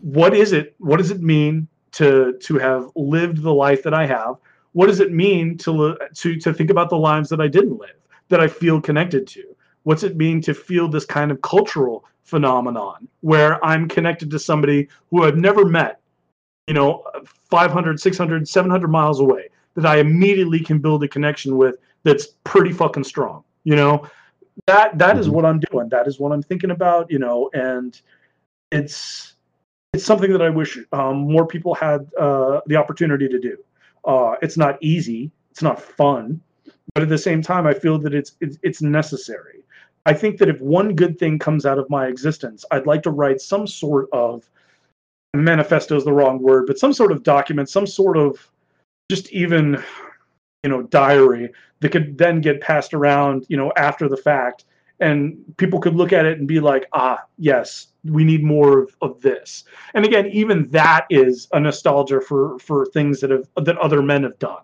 what 0.01 0.35
is 0.35 0.53
it? 0.53 0.75
What 0.79 0.99
does 0.99 1.11
it 1.11 1.23
mean 1.23 1.69
to 1.93 2.35
to 2.41 2.59
have 2.59 2.91
lived 2.95 3.43
the 3.43 3.55
life 3.55 3.83
that 3.83 3.95
I 3.95 4.07
have? 4.07 4.37
What 4.73 4.87
does 4.87 5.01
it 5.01 5.13
mean 5.13 5.57
to 5.59 5.97
to 6.15 6.37
to 6.37 6.53
think 6.53 6.71
about 6.71 6.91
the 6.91 6.99
lives 6.99 7.29
that 7.31 7.41
I 7.41 7.49
didn't 7.49 7.79
live, 7.79 7.97
that 8.29 8.41
I 8.41 8.49
feel 8.49 8.81
connected 8.81 9.27
to? 9.29 9.57
what's 9.87 10.03
it 10.03 10.17
mean 10.17 10.41
to 10.41 10.53
feel 10.53 10.89
this 10.89 11.05
kind 11.05 11.31
of 11.31 11.41
cultural 11.43 12.05
phenomenon 12.25 13.07
where 13.21 13.65
I'm 13.65 13.87
connected 13.87 14.33
to 14.33 14.39
somebody 14.41 14.89
who 15.11 15.23
I've 15.23 15.37
never 15.37 15.65
met, 15.65 16.01
you 16.67 16.75
know, 16.75 17.05
500, 17.51 18.01
600, 18.01 18.49
700 18.49 18.89
miles 18.89 19.21
away 19.21 19.49
that 19.77 19.87
I 19.87 19.99
immediately 19.99 20.59
can 20.59 20.81
build 20.81 21.05
a 21.05 21.09
connection 21.09 21.57
with 21.57 21.77
that's 22.03 22.27
pretty 22.43 22.73
fucking 22.73 23.05
strong, 23.05 23.45
you 23.63 23.77
know? 23.77 24.09
That 24.67 24.99
that 24.99 25.19
is 25.19 25.27
mm-hmm. 25.27 25.37
what 25.37 25.45
I'm 25.45 25.61
doing. 25.61 25.89
That 25.89 26.09
is 26.09 26.19
what 26.19 26.33
I'm 26.33 26.43
thinking 26.43 26.73
about, 26.73 27.09
you 27.09 27.21
know, 27.21 27.49
and 27.55 28.01
it's 28.73 29.36
it's 29.97 30.05
something 30.05 30.31
that 30.31 30.43
I 30.43 30.51
wish 30.51 30.79
um, 30.93 31.33
more 31.33 31.47
people 31.47 31.75
had 31.75 32.07
uh, 32.21 32.61
the 32.67 32.77
opportunity 32.77 33.29
to 33.29 33.39
do. 33.39 33.57
Uh, 34.05 34.35
it's 34.43 34.59
not 34.59 34.77
easy, 34.83 35.31
it's 35.51 35.63
not 35.63 35.81
fun, 35.81 36.39
but 36.93 37.03
at 37.03 37.09
the 37.09 37.17
same 37.17 37.41
time, 37.41 37.67
I 37.67 37.73
feel 37.73 37.99
that 38.01 38.13
it's 38.13 38.33
it's, 38.43 38.59
it's 38.63 38.83
necessary. 38.83 39.65
I 40.05 40.13
think 40.13 40.37
that 40.39 40.51
if 40.51 40.61
one 40.61 40.95
good 40.95 41.19
thing 41.19 41.39
comes 41.39 41.65
out 41.65 41.79
of 41.79 41.89
my 41.89 42.09
existence, 42.09 42.63
I'd 42.71 42.87
like 42.87 43.03
to 43.05 43.11
write 43.11 43.41
some 43.41 43.67
sort 43.67 44.11
of 44.13 44.47
manifesto 45.33 45.97
is 45.97 46.05
the 46.05 46.13
wrong 46.13 46.43
word, 46.43 46.67
but 46.67 46.79
some 46.79 46.93
sort 46.93 47.11
of 47.11 47.23
document, 47.23 47.71
some 47.71 47.87
sort 47.87 48.19
of 48.19 48.51
just 49.11 49.31
even 49.31 49.83
you 50.63 50.69
know 50.69 50.83
diary 50.83 51.51
that 51.81 51.89
could 51.89 52.19
then 52.19 52.43
get 52.43 52.61
passed 52.61 52.93
around 52.93 53.47
you 53.49 53.57
know 53.57 53.73
after 53.79 54.11
the 54.11 54.17
fact 54.19 54.67
and 55.01 55.37
people 55.57 55.79
could 55.79 55.95
look 55.95 56.13
at 56.13 56.25
it 56.25 56.39
and 56.39 56.49
be 56.49 56.61
like 56.61 56.87
ah 56.93 57.23
yes 57.39 57.89
we 58.05 58.25
need 58.25 58.43
more 58.43 58.79
of, 58.79 58.97
of 59.03 59.21
this 59.21 59.65
and 59.95 60.05
again 60.05 60.27
even 60.27 60.69
that 60.71 61.07
is 61.11 61.49
a 61.53 61.61
nostalgia 61.61 62.21
for 62.21 62.59
for 62.59 62.87
things 62.87 63.21
that 63.21 63.31
have 63.31 63.47
that 63.57 63.77
other 63.79 64.03
men 64.03 64.23
have 64.23 64.39
done 64.39 64.63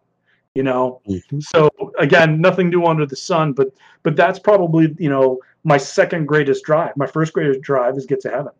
you 0.54 0.62
know 0.62 1.00
mm-hmm. 1.08 1.40
so 1.40 1.68
again 1.98 2.40
nothing 2.40 2.70
new 2.70 2.84
under 2.86 3.04
the 3.04 3.16
sun 3.16 3.52
but 3.52 3.68
but 4.02 4.16
that's 4.16 4.38
probably 4.38 4.94
you 4.98 5.10
know 5.10 5.38
my 5.64 5.76
second 5.76 6.26
greatest 6.26 6.64
drive. 6.64 6.96
My 6.96 7.06
first 7.06 7.32
greatest 7.32 7.60
drive 7.60 7.96
is 7.96 8.06
get 8.06 8.20
to 8.22 8.30
heaven. 8.30 8.52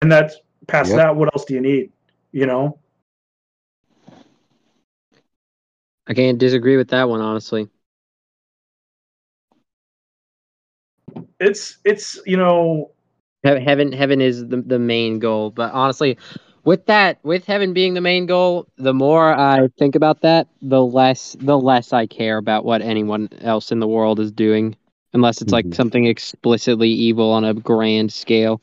And 0.00 0.10
that's 0.10 0.36
past 0.66 0.90
Yep. 0.90 0.96
that, 0.96 1.16
what 1.16 1.32
else 1.34 1.44
do 1.44 1.54
you 1.54 1.60
need? 1.60 1.92
You 2.32 2.46
know? 2.46 2.78
I 6.06 6.14
can't 6.14 6.38
disagree 6.38 6.76
with 6.76 6.88
that 6.88 7.08
one, 7.08 7.20
honestly. 7.20 7.68
It's 11.40 11.78
it's 11.84 12.20
you 12.26 12.36
know 12.36 12.90
Heaven, 13.42 13.90
heaven 13.92 14.20
is 14.20 14.46
the 14.48 14.58
the 14.58 14.78
main 14.78 15.18
goal. 15.18 15.50
But 15.50 15.72
honestly, 15.72 16.18
with 16.64 16.84
that, 16.86 17.18
with 17.22 17.46
heaven 17.46 17.72
being 17.72 17.94
the 17.94 18.02
main 18.02 18.26
goal, 18.26 18.66
the 18.76 18.92
more 18.92 19.32
I 19.32 19.68
think 19.78 19.94
about 19.94 20.20
that, 20.20 20.46
the 20.60 20.84
less 20.84 21.36
the 21.40 21.58
less 21.58 21.94
I 21.94 22.06
care 22.06 22.36
about 22.36 22.66
what 22.66 22.82
anyone 22.82 23.30
else 23.40 23.72
in 23.72 23.80
the 23.80 23.88
world 23.88 24.20
is 24.20 24.30
doing, 24.30 24.76
unless 25.14 25.40
it's 25.40 25.52
like 25.52 25.64
Mhm. 25.66 25.74
something 25.74 26.04
explicitly 26.06 26.90
evil 26.90 27.32
on 27.32 27.44
a 27.44 27.54
grand 27.54 28.12
scale. 28.12 28.60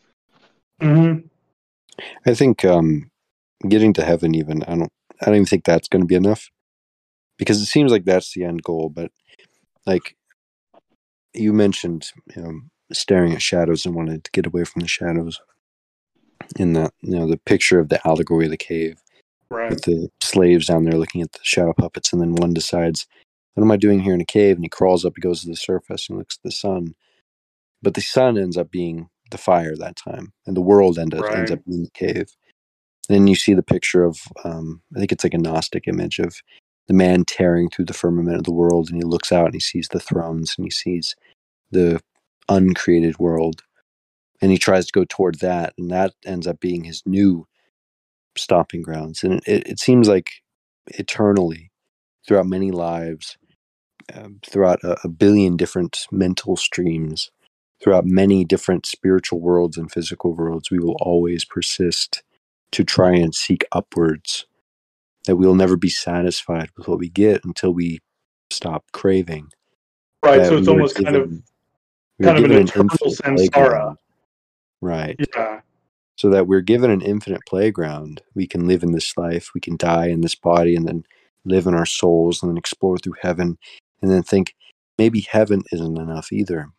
mhm. 0.80 1.28
I 2.28 2.36
think 2.36 2.64
um, 2.64 3.10
getting 3.68 3.94
to 3.94 4.04
heaven, 4.06 4.36
even 4.36 4.62
I 4.64 4.76
don't, 4.76 4.92
I 5.22 5.26
don't 5.26 5.36
even 5.36 5.46
think 5.48 5.64
that's 5.64 5.88
going 5.88 6.02
to 6.04 6.08
be 6.08 6.14
enough, 6.14 6.52
because 7.40 7.60
it 7.62 7.66
seems 7.66 7.92
like 7.92 8.06
that's 8.06 8.34
the 8.34 8.44
end 8.44 8.62
goal. 8.62 8.90
But 8.90 9.12
like 9.88 10.17
you 11.38 11.54
mentioned, 11.54 12.12
you 12.36 12.42
know, 12.42 12.62
staring 12.92 13.34
at 13.34 13.42
shadows 13.42 13.86
and 13.86 13.96
wanted 13.96 14.24
to 14.24 14.32
get 14.32 14.46
away 14.46 14.64
from 14.64 14.82
the 14.82 14.88
shadows. 14.88 15.40
In 16.58 16.74
that, 16.74 16.94
you 17.02 17.18
know, 17.18 17.28
the 17.28 17.38
picture 17.38 17.80
of 17.80 17.90
the 17.90 18.00
allegory 18.08 18.46
of 18.46 18.52
the 18.52 18.58
cave 18.58 19.02
right. 19.50 19.70
with 19.70 19.84
the 19.84 20.10
slaves 20.22 20.68
down 20.68 20.84
there 20.84 20.98
looking 20.98 21.22
at 21.22 21.32
the 21.32 21.40
shadow 21.44 21.74
puppets, 21.74 22.14
and 22.14 22.22
then 22.22 22.36
one 22.36 22.54
decides, 22.54 23.08
"What 23.54 23.64
am 23.64 23.72
I 23.72 23.78
doing 23.78 24.00
here 24.00 24.14
in 24.14 24.22
a 24.22 24.26
cave?" 24.26 24.56
And 24.56 24.64
he 24.64 24.70
crawls 24.70 25.04
up, 25.04 25.14
he 25.16 25.22
goes 25.22 25.42
to 25.42 25.50
the 25.50 25.56
surface, 25.56 26.08
and 26.08 26.18
looks 26.18 26.38
at 26.38 26.44
the 26.44 26.52
sun. 26.52 26.96
But 27.82 27.96
the 27.96 28.02
sun 28.02 28.38
ends 28.38 28.56
up 28.56 28.72
being 28.72 29.10
the 29.32 29.38
fire 29.38 29.76
that 29.76 29.96
time, 29.96 30.32
and 30.46 30.56
the 30.56 30.62
world 30.62 30.98
end 30.98 31.14
up, 31.14 31.26
ends 31.34 31.52
up 31.52 31.60
being 31.66 31.84
the 31.84 31.90
cave. 31.92 32.30
Then 33.10 33.28
you 33.28 33.36
see 33.36 33.54
the 33.54 33.64
picture 33.64 34.04
of, 34.04 34.20
um, 34.44 34.82
I 34.96 35.00
think 35.00 35.12
it's 35.12 35.24
like 35.24 35.34
a 35.34 35.38
Gnostic 35.38 35.88
image 35.88 36.20
of 36.20 36.36
the 36.88 36.94
man 36.94 37.26
tearing 37.26 37.70
through 37.70 37.86
the 37.86 37.94
firmament 37.94 38.38
of 38.38 38.44
the 38.44 38.54
world, 38.54 38.90
and 38.90 38.98
he 38.98 39.04
looks 39.04 39.32
out 39.32 39.46
and 39.46 39.54
he 39.54 39.60
sees 39.60 39.90
the 39.90 40.00
thrones 40.00 40.56
and 40.58 40.66
he 40.66 40.72
sees 40.72 41.16
the 41.72 42.02
uncreated 42.50 43.20
world, 43.20 43.64
and 44.42 44.52
he 44.52 44.58
tries 44.58 44.86
to 44.88 44.94
go 44.94 45.06
toward 45.08 45.40
that, 45.40 45.74
and 45.78 45.92
that 45.92 46.14
ends 46.26 46.48
up 46.48 46.60
being 46.60 46.84
his 46.86 47.04
new 47.06 47.48
stopping 48.38 48.82
grounds. 48.82 49.24
And 49.24 49.42
it, 49.48 49.68
it 49.68 49.80
seems 49.80 50.08
like 50.08 50.32
eternally, 50.88 51.72
throughout 52.28 52.48
many 52.48 52.72
lives, 52.72 53.38
um, 54.14 54.40
throughout 54.46 54.84
a, 54.84 54.98
a 55.04 55.10
billion 55.10 55.58
different 55.58 56.08
mental 56.12 56.56
streams, 56.56 57.32
throughout 57.84 58.06
many 58.06 58.46
different 58.46 58.86
spiritual 58.86 59.40
worlds 59.40 59.78
and 59.78 59.92
physical 59.92 60.34
worlds, 60.36 60.72
we 60.72 60.80
will 60.80 60.98
always 61.02 61.46
persist 61.46 62.24
to 62.72 62.84
try 62.84 63.14
and 63.14 63.36
seek 63.36 63.66
upwards. 63.72 64.46
That 65.28 65.36
we'll 65.36 65.56
never 65.56 65.78
be 65.78 65.90
satisfied 65.90 66.70
with 66.76 66.88
what 66.88 67.00
we 67.00 67.10
get 67.10 67.46
until 67.46 67.74
we 67.74 68.00
stop 68.50 68.86
craving. 68.92 69.50
Right. 70.24 70.38
That 70.38 70.48
So 70.48 70.58
it's 70.58 70.68
we 70.68 70.74
almost 70.74 70.96
kind 70.96 71.16
of 71.16 71.32
we 72.18 72.26
kind 72.26 72.38
of 72.38 72.44
an 72.46 72.50
given 72.50 72.68
eternal 72.68 72.90
samsara. 72.90 73.96
Right. 74.82 75.20
yeah. 75.36 75.62
so 76.18 76.30
that 76.30 76.48
we're 76.48 76.62
given 76.62 76.92
an 76.92 77.02
infinite 77.02 77.42
playground. 77.48 78.22
We 78.36 78.48
can 78.48 78.68
live 78.68 78.84
in 78.84 78.92
this 78.92 79.18
life, 79.18 79.52
we 79.54 79.62
can 79.62 79.78
die 79.78 80.08
in 80.08 80.22
this 80.22 80.36
body, 80.36 80.76
and 80.76 80.88
then 80.88 81.04
live 81.46 81.68
in 81.68 81.74
our 81.74 81.86
souls, 81.86 82.42
and 82.42 82.50
then 82.50 82.58
explore 82.58 82.98
through 82.98 83.16
heaven, 83.22 83.58
and 84.02 84.12
then 84.12 84.24
think 84.24 84.56
maybe 84.98 85.22
heaven 85.22 85.64
isn't 85.72 85.98
enough 85.98 86.32
either. 86.32 86.70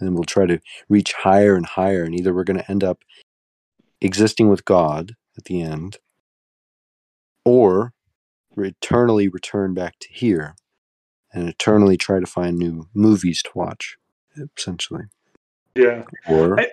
And 0.00 0.14
we'll 0.14 0.24
try 0.24 0.46
to 0.46 0.60
reach 0.88 1.12
higher 1.12 1.56
and 1.56 1.66
higher, 1.66 2.04
and 2.04 2.14
either 2.14 2.34
we're 2.34 2.44
going 2.44 2.58
to 2.58 2.70
end 2.70 2.84
up 2.84 3.04
existing 4.00 4.48
with 4.48 4.64
God 4.64 5.14
at 5.36 5.44
the 5.44 5.62
end, 5.62 5.98
or 7.44 7.92
eternally 8.56 9.28
return 9.28 9.74
back 9.74 9.96
to 10.00 10.08
here 10.12 10.56
and 11.32 11.48
eternally 11.48 11.96
try 11.96 12.20
to 12.20 12.26
find 12.26 12.58
new 12.58 12.88
movies 12.94 13.42
to 13.42 13.50
watch, 13.54 13.96
essentially 14.58 15.04
Yeah. 15.76 16.04
or 16.28 16.60
I- 16.60 16.72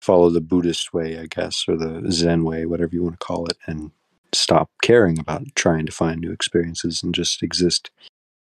follow 0.00 0.30
the 0.30 0.40
Buddhist 0.42 0.94
way, 0.94 1.18
I 1.18 1.26
guess, 1.26 1.64
or 1.68 1.76
the 1.76 2.10
Zen 2.12 2.44
way, 2.44 2.66
whatever 2.66 2.94
you 2.94 3.02
want 3.04 3.20
to 3.20 3.26
call 3.26 3.46
it, 3.46 3.58
and 3.66 3.92
stop 4.34 4.70
caring 4.82 5.18
about 5.18 5.44
trying 5.56 5.86
to 5.86 5.92
find 5.92 6.20
new 6.20 6.32
experiences 6.32 7.02
and 7.02 7.14
just 7.14 7.42
exist 7.42 7.90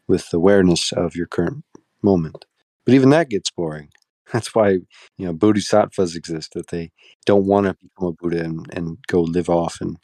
with 0.08 0.32
awareness 0.34 0.92
of 0.92 1.16
your 1.16 1.26
current 1.26 1.64
moment. 2.02 2.44
But 2.84 2.94
even 2.94 3.10
that 3.10 3.30
gets 3.30 3.50
boring. 3.50 3.90
That's 4.32 4.54
why 4.54 4.70
you 4.70 5.26
know 5.26 5.32
bodhisattvas 5.32 6.16
exist. 6.16 6.54
That 6.54 6.68
they 6.68 6.90
don't 7.26 7.46
want 7.46 7.66
to 7.66 7.76
become 7.82 8.08
a 8.08 8.12
Buddha 8.12 8.44
and, 8.44 8.66
and 8.74 8.98
go 9.06 9.22
live 9.22 9.50
off 9.50 9.80
in 9.80 9.98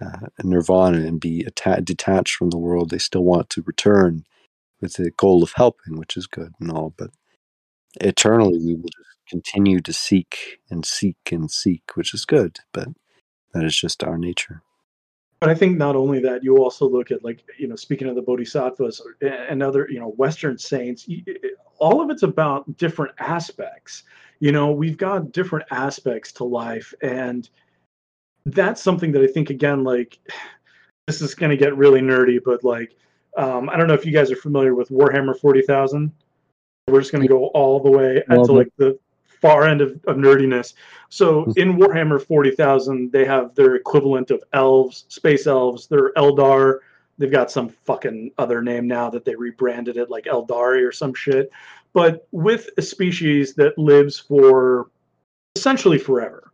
uh, 0.00 0.28
nirvana 0.42 0.98
and 0.98 1.20
be 1.20 1.44
atta- 1.46 1.82
detached 1.82 2.36
from 2.36 2.50
the 2.50 2.58
world. 2.58 2.90
They 2.90 2.98
still 2.98 3.24
want 3.24 3.50
to 3.50 3.62
return 3.62 4.24
with 4.80 4.94
the 4.94 5.10
goal 5.10 5.42
of 5.42 5.52
helping, 5.54 5.98
which 5.98 6.16
is 6.16 6.26
good 6.26 6.52
and 6.60 6.70
all. 6.70 6.94
But 6.96 7.10
eternally 8.00 8.58
we 8.58 8.74
will 8.74 8.88
just 8.88 9.18
continue 9.28 9.80
to 9.80 9.92
seek 9.92 10.60
and 10.70 10.84
seek 10.84 11.16
and 11.30 11.50
seek, 11.50 11.82
which 11.94 12.14
is 12.14 12.24
good, 12.24 12.58
but 12.72 12.88
that 13.52 13.64
is 13.64 13.76
just 13.76 14.02
our 14.04 14.18
nature. 14.18 14.62
But 15.40 15.48
I 15.48 15.54
think 15.54 15.78
not 15.78 15.96
only 15.96 16.20
that, 16.20 16.44
you 16.44 16.58
also 16.58 16.86
look 16.88 17.10
at 17.10 17.24
like 17.24 17.42
you 17.58 17.66
know, 17.66 17.76
speaking 17.76 18.08
of 18.08 18.14
the 18.14 18.22
bodhisattvas 18.22 19.02
and 19.22 19.62
other 19.62 19.88
you 19.90 19.98
know 19.98 20.10
Western 20.10 20.58
saints, 20.58 21.08
all 21.78 22.02
of 22.02 22.10
it's 22.10 22.22
about 22.22 22.76
different 22.76 23.14
aspects. 23.18 24.02
You 24.40 24.52
know, 24.52 24.70
we've 24.70 24.98
got 24.98 25.32
different 25.32 25.66
aspects 25.70 26.32
to 26.32 26.44
life, 26.44 26.92
and 27.00 27.48
that's 28.46 28.82
something 28.82 29.12
that 29.12 29.22
I 29.22 29.26
think 29.26 29.50
again, 29.50 29.84
like 29.84 30.18
this 31.06 31.20
is 31.20 31.34
going 31.34 31.50
to 31.50 31.56
get 31.56 31.76
really 31.76 32.00
nerdy, 32.00 32.40
but 32.44 32.64
like 32.64 32.96
um, 33.36 33.68
I 33.68 33.76
don't 33.76 33.86
know 33.86 33.94
if 33.94 34.04
you 34.04 34.12
guys 34.12 34.30
are 34.30 34.36
familiar 34.36 34.74
with 34.74 34.90
Warhammer 34.90 35.38
Forty 35.38 35.62
Thousand. 35.62 36.12
We're 36.88 37.00
just 37.00 37.12
going 37.12 37.22
to 37.22 37.28
go 37.28 37.46
all 37.48 37.80
the 37.80 37.90
way 37.90 38.22
Well, 38.28 38.40
into 38.40 38.52
but- 38.52 38.58
like 38.58 38.72
the 38.76 38.98
far 39.40 39.66
end 39.66 39.80
of, 39.80 39.92
of 40.06 40.16
nerdiness. 40.16 40.74
So 41.08 41.44
in 41.56 41.76
Warhammer 41.76 42.24
40,000, 42.24 43.10
they 43.10 43.24
have 43.24 43.54
their 43.54 43.74
equivalent 43.74 44.30
of 44.30 44.42
elves, 44.52 45.06
space 45.08 45.46
elves. 45.46 45.86
They're 45.86 46.12
Eldar. 46.12 46.80
They've 47.18 47.30
got 47.30 47.50
some 47.50 47.70
fucking 47.70 48.32
other 48.38 48.62
name 48.62 48.86
now 48.86 49.10
that 49.10 49.24
they 49.24 49.34
rebranded 49.34 49.96
it 49.96 50.10
like 50.10 50.24
Eldari 50.24 50.86
or 50.86 50.92
some 50.92 51.14
shit. 51.14 51.50
But 51.92 52.26
with 52.32 52.68
a 52.78 52.82
species 52.82 53.54
that 53.54 53.76
lives 53.76 54.18
for 54.18 54.88
essentially 55.56 55.98
forever, 55.98 56.49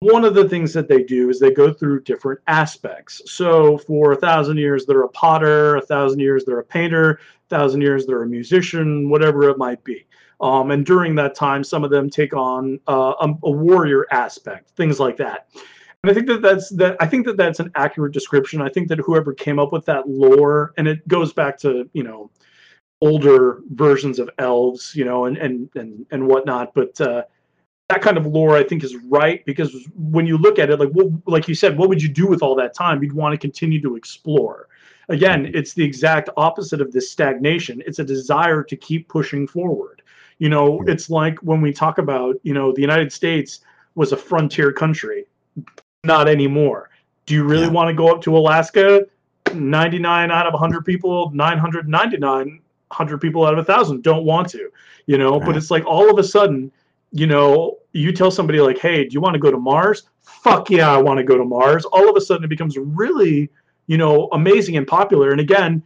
one 0.00 0.24
of 0.24 0.34
the 0.34 0.48
things 0.48 0.72
that 0.72 0.88
they 0.88 1.02
do 1.02 1.28
is 1.28 1.38
they 1.38 1.52
go 1.52 1.72
through 1.72 2.02
different 2.02 2.40
aspects. 2.46 3.20
So 3.26 3.76
for 3.76 4.12
a 4.12 4.16
thousand 4.16 4.56
years, 4.56 4.86
they're 4.86 5.02
a 5.02 5.08
potter. 5.08 5.76
A 5.76 5.82
thousand 5.82 6.20
years, 6.20 6.44
they're 6.44 6.58
a 6.58 6.64
painter. 6.64 7.12
A 7.12 7.48
thousand 7.50 7.82
years, 7.82 8.06
they're 8.06 8.22
a 8.22 8.26
musician, 8.26 9.10
whatever 9.10 9.48
it 9.50 9.58
might 9.58 9.84
be. 9.84 10.06
Um, 10.40 10.70
and 10.70 10.86
during 10.86 11.14
that 11.16 11.34
time, 11.34 11.62
some 11.62 11.84
of 11.84 11.90
them 11.90 12.08
take 12.08 12.32
on 12.32 12.80
uh, 12.88 13.12
a, 13.20 13.28
a 13.44 13.50
warrior 13.50 14.06
aspect, 14.10 14.70
things 14.70 14.98
like 14.98 15.18
that. 15.18 15.48
And 16.02 16.10
I 16.10 16.14
think 16.14 16.28
that 16.28 16.40
that's 16.40 16.70
that. 16.70 16.96
I 16.98 17.06
think 17.06 17.26
that 17.26 17.36
that's 17.36 17.60
an 17.60 17.70
accurate 17.74 18.14
description. 18.14 18.62
I 18.62 18.70
think 18.70 18.88
that 18.88 18.98
whoever 19.00 19.34
came 19.34 19.58
up 19.58 19.70
with 19.70 19.84
that 19.84 20.08
lore, 20.08 20.72
and 20.78 20.88
it 20.88 21.06
goes 21.08 21.34
back 21.34 21.58
to 21.58 21.90
you 21.92 22.02
know 22.02 22.30
older 23.02 23.60
versions 23.74 24.18
of 24.18 24.30
elves, 24.38 24.94
you 24.96 25.04
know, 25.04 25.26
and 25.26 25.36
and 25.36 25.68
and 25.74 26.06
and 26.10 26.26
whatnot. 26.26 26.72
But 26.72 26.98
uh, 27.02 27.24
that 27.90 28.02
kind 28.02 28.16
of 28.16 28.26
lore, 28.26 28.56
I 28.56 28.62
think, 28.62 28.84
is 28.84 28.96
right 29.08 29.44
because 29.44 29.88
when 29.96 30.26
you 30.26 30.38
look 30.38 30.58
at 30.58 30.70
it, 30.70 30.78
like 30.78 30.90
what, 30.90 31.08
like 31.26 31.48
you 31.48 31.54
said, 31.54 31.76
what 31.76 31.88
would 31.88 32.02
you 32.02 32.08
do 32.08 32.26
with 32.26 32.42
all 32.42 32.54
that 32.56 32.72
time? 32.72 33.02
You'd 33.02 33.12
want 33.12 33.32
to 33.32 33.38
continue 33.38 33.80
to 33.82 33.96
explore. 33.96 34.68
Again, 35.08 35.44
mm-hmm. 35.44 35.56
it's 35.56 35.74
the 35.74 35.84
exact 35.84 36.30
opposite 36.36 36.80
of 36.80 36.92
this 36.92 37.10
stagnation. 37.10 37.82
It's 37.86 37.98
a 37.98 38.04
desire 38.04 38.62
to 38.62 38.76
keep 38.76 39.08
pushing 39.08 39.46
forward. 39.46 40.02
You 40.38 40.48
know, 40.48 40.82
it's 40.86 41.10
like 41.10 41.38
when 41.40 41.60
we 41.60 41.72
talk 41.72 41.98
about, 41.98 42.36
you 42.44 42.54
know, 42.54 42.72
the 42.72 42.80
United 42.80 43.12
States 43.12 43.60
was 43.96 44.12
a 44.12 44.16
frontier 44.16 44.72
country. 44.72 45.26
Not 46.04 46.28
anymore. 46.28 46.90
Do 47.26 47.34
you 47.34 47.44
really 47.44 47.66
Yeah. 47.66 47.72
want 47.72 47.88
to 47.88 47.94
go 47.94 48.08
up 48.08 48.22
to 48.22 48.36
Alaska? 48.36 49.06
99 49.52 50.30
out 50.30 50.46
of 50.46 50.54
100 50.54 50.84
people, 50.84 51.30
999, 51.34 52.60
100 52.88 53.20
people 53.20 53.44
out 53.44 53.52
of 53.52 53.58
a 53.58 53.64
1,000 53.64 54.02
don't 54.02 54.24
want 54.24 54.48
to, 54.50 54.70
you 55.06 55.18
know, 55.18 55.40
but 55.40 55.56
it's 55.56 55.70
like 55.70 55.84
all 55.84 56.08
of 56.08 56.18
a 56.18 56.24
sudden, 56.24 56.70
you 57.12 57.26
know, 57.26 57.78
you 57.92 58.12
tell 58.12 58.30
somebody 58.30 58.60
like, 58.60 58.78
hey, 58.78 59.04
do 59.04 59.14
you 59.14 59.20
want 59.20 59.34
to 59.34 59.40
go 59.40 59.50
to 59.50 59.58
Mars? 59.58 60.04
Fuck 60.22 60.70
yeah, 60.70 60.90
I 60.90 60.96
want 60.98 61.18
to 61.18 61.24
go 61.24 61.36
to 61.36 61.44
Mars. 61.44 61.84
All 61.86 62.08
of 62.08 62.16
a 62.16 62.20
sudden 62.20 62.44
it 62.44 62.48
becomes 62.48 62.76
really, 62.78 63.50
you 63.86 63.98
know, 63.98 64.28
amazing 64.32 64.76
and 64.76 64.86
popular. 64.86 65.32
And 65.32 65.40
again, 65.40 65.82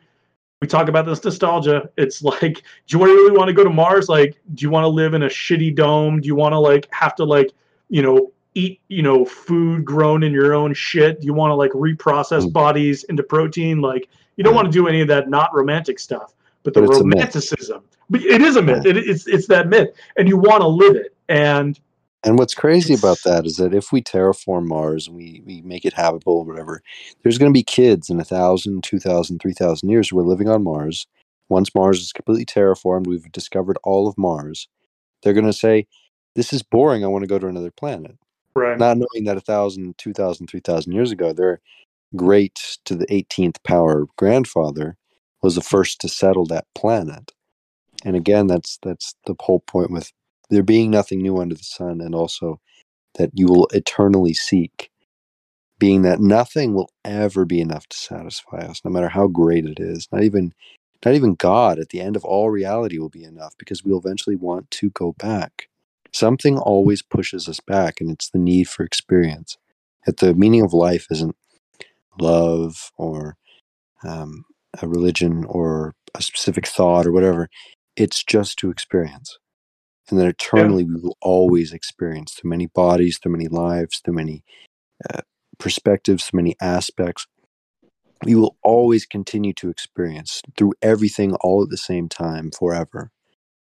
we 0.60 0.68
talk 0.68 0.88
about 0.88 1.06
this 1.06 1.24
nostalgia. 1.24 1.88
It's 1.96 2.22
like, 2.22 2.40
do 2.86 2.98
you 2.98 3.04
really 3.04 3.36
want 3.36 3.48
to 3.48 3.54
go 3.54 3.64
to 3.64 3.70
Mars? 3.70 4.08
Like, 4.08 4.38
do 4.54 4.62
you 4.64 4.70
want 4.70 4.84
to 4.84 4.88
live 4.88 5.14
in 5.14 5.22
a 5.24 5.28
shitty 5.28 5.74
dome? 5.74 6.20
Do 6.20 6.26
you 6.26 6.34
want 6.34 6.52
to 6.52 6.58
like 6.58 6.88
have 6.92 7.14
to 7.16 7.24
like, 7.24 7.52
you 7.88 8.02
know, 8.02 8.32
eat, 8.54 8.80
you 8.88 9.02
know, 9.02 9.24
food 9.24 9.84
grown 9.84 10.22
in 10.22 10.32
your 10.32 10.54
own 10.54 10.74
shit? 10.74 11.20
Do 11.20 11.26
you 11.26 11.34
want 11.34 11.50
to 11.50 11.54
like 11.54 11.72
reprocess 11.72 12.44
Mm. 12.46 12.52
bodies 12.52 13.04
into 13.04 13.22
protein? 13.22 13.80
Like, 13.80 14.08
you 14.36 14.44
don't 14.44 14.52
Mm. 14.52 14.56
want 14.56 14.66
to 14.68 14.72
do 14.72 14.88
any 14.88 15.00
of 15.00 15.08
that 15.08 15.28
not 15.28 15.54
romantic 15.54 15.98
stuff. 15.98 16.34
but 16.62 16.72
the 16.72 16.80
But 16.80 16.90
it's 16.90 17.00
a 17.00 17.04
myth. 17.04 17.14
romanticism. 17.18 17.82
But 18.08 18.22
it 18.22 18.40
is 18.40 18.56
a 18.56 18.62
myth. 18.62 18.86
It, 18.86 18.96
it's 18.96 19.26
it's 19.26 19.46
that 19.48 19.68
myth, 19.68 19.90
and 20.16 20.26
you 20.26 20.38
want 20.38 20.62
to 20.62 20.66
live 20.66 20.96
it. 20.96 21.13
And 21.28 21.78
And 22.22 22.38
what's 22.38 22.54
crazy 22.54 22.94
about 22.94 23.22
that 23.24 23.46
is 23.46 23.56
that 23.56 23.74
if 23.74 23.92
we 23.92 24.02
terraform 24.02 24.66
Mars 24.66 25.06
and 25.08 25.16
we, 25.16 25.42
we 25.46 25.62
make 25.62 25.84
it 25.86 25.94
habitable 25.94 26.34
or 26.38 26.44
whatever, 26.44 26.82
there's 27.22 27.38
going 27.38 27.50
to 27.50 27.58
be 27.58 27.62
kids 27.62 28.10
in 28.10 28.20
a 28.20 28.24
thousand, 28.24 28.84
two 28.84 28.98
thousand, 28.98 29.38
three 29.40 29.54
thousand 29.54 29.88
years 29.88 30.08
who 30.10 30.18
are 30.18 30.24
living 30.26 30.48
on 30.48 30.64
Mars. 30.64 31.06
Once 31.48 31.74
Mars 31.74 32.00
is 32.00 32.12
completely 32.12 32.44
terraformed, 32.46 33.06
we've 33.06 33.30
discovered 33.32 33.78
all 33.84 34.06
of 34.08 34.18
Mars. 34.18 34.68
They're 35.22 35.34
going 35.34 35.46
to 35.46 35.52
say, 35.54 35.86
"This 36.36 36.52
is 36.52 36.62
boring. 36.62 37.04
I 37.04 37.08
want 37.08 37.22
to 37.24 37.28
go 37.28 37.38
to 37.38 37.48
another 37.48 37.72
planet." 37.72 38.16
right, 38.56 38.80
Not 38.80 38.98
knowing 38.98 39.24
that 39.26 39.38
a 39.38 39.42
thousand, 39.42 39.98
two 39.98 40.12
thousand, 40.14 40.48
three 40.48 40.60
thousand 40.60 40.92
years 40.94 41.12
ago, 41.12 41.32
their 41.32 41.60
great 42.16 42.78
to 42.84 42.94
the 42.96 43.06
18th 43.06 43.62
power 43.64 44.06
grandfather 44.16 44.96
was 45.42 45.54
the 45.56 45.62
first 45.62 46.00
to 46.00 46.08
settle 46.08 46.46
that 46.46 46.66
planet. 46.74 47.32
And 48.04 48.16
again, 48.16 48.48
that's 48.48 48.78
that's 48.82 49.14
the 49.26 49.34
whole 49.40 49.60
point 49.60 49.90
with 49.90 50.12
there 50.50 50.62
being 50.62 50.90
nothing 50.90 51.22
new 51.22 51.38
under 51.38 51.54
the 51.54 51.64
sun, 51.64 52.00
and 52.00 52.14
also 52.14 52.60
that 53.16 53.30
you 53.34 53.46
will 53.46 53.68
eternally 53.72 54.34
seek, 54.34 54.90
being 55.78 56.02
that 56.02 56.20
nothing 56.20 56.74
will 56.74 56.90
ever 57.04 57.44
be 57.44 57.60
enough 57.60 57.86
to 57.88 57.96
satisfy 57.96 58.58
us, 58.58 58.80
no 58.84 58.90
matter 58.90 59.08
how 59.08 59.26
great 59.28 59.64
it 59.66 59.80
is. 59.80 60.08
Not 60.12 60.24
even 60.24 60.52
not 61.04 61.14
even 61.14 61.34
God 61.34 61.78
at 61.78 61.90
the 61.90 62.00
end 62.00 62.16
of 62.16 62.24
all 62.24 62.50
reality 62.50 62.98
will 62.98 63.10
be 63.10 63.24
enough 63.24 63.54
because 63.58 63.84
we'll 63.84 63.98
eventually 63.98 64.36
want 64.36 64.70
to 64.72 64.90
go 64.90 65.12
back. 65.18 65.68
Something 66.12 66.58
always 66.58 67.02
pushes 67.02 67.48
us 67.48 67.60
back, 67.60 68.00
and 68.00 68.10
it's 68.10 68.30
the 68.30 68.38
need 68.38 68.68
for 68.68 68.84
experience. 68.84 69.58
That 70.06 70.18
the 70.18 70.34
meaning 70.34 70.62
of 70.62 70.72
life 70.72 71.06
isn't 71.10 71.36
love 72.20 72.90
or 72.96 73.36
um, 74.04 74.44
a 74.82 74.88
religion 74.88 75.44
or 75.46 75.94
a 76.14 76.22
specific 76.22 76.66
thought 76.66 77.06
or 77.06 77.12
whatever. 77.12 77.48
It's 77.96 78.24
just 78.24 78.58
to 78.58 78.70
experience. 78.70 79.38
And 80.10 80.18
then 80.18 80.26
eternally, 80.26 80.84
we 80.84 80.96
will 81.00 81.16
always 81.22 81.72
experience 81.72 82.34
through 82.34 82.50
many 82.50 82.66
bodies, 82.66 83.18
through 83.18 83.32
many 83.32 83.48
lives, 83.48 84.00
through 84.04 84.14
many 84.14 84.44
uh, 85.12 85.22
perspectives, 85.58 86.24
through 86.24 86.38
many 86.38 86.56
aspects. 86.60 87.26
We 88.24 88.34
will 88.34 88.56
always 88.62 89.06
continue 89.06 89.52
to 89.54 89.70
experience 89.70 90.42
through 90.56 90.74
everything 90.82 91.34
all 91.36 91.62
at 91.62 91.70
the 91.70 91.76
same 91.76 92.08
time 92.08 92.50
forever. 92.50 93.10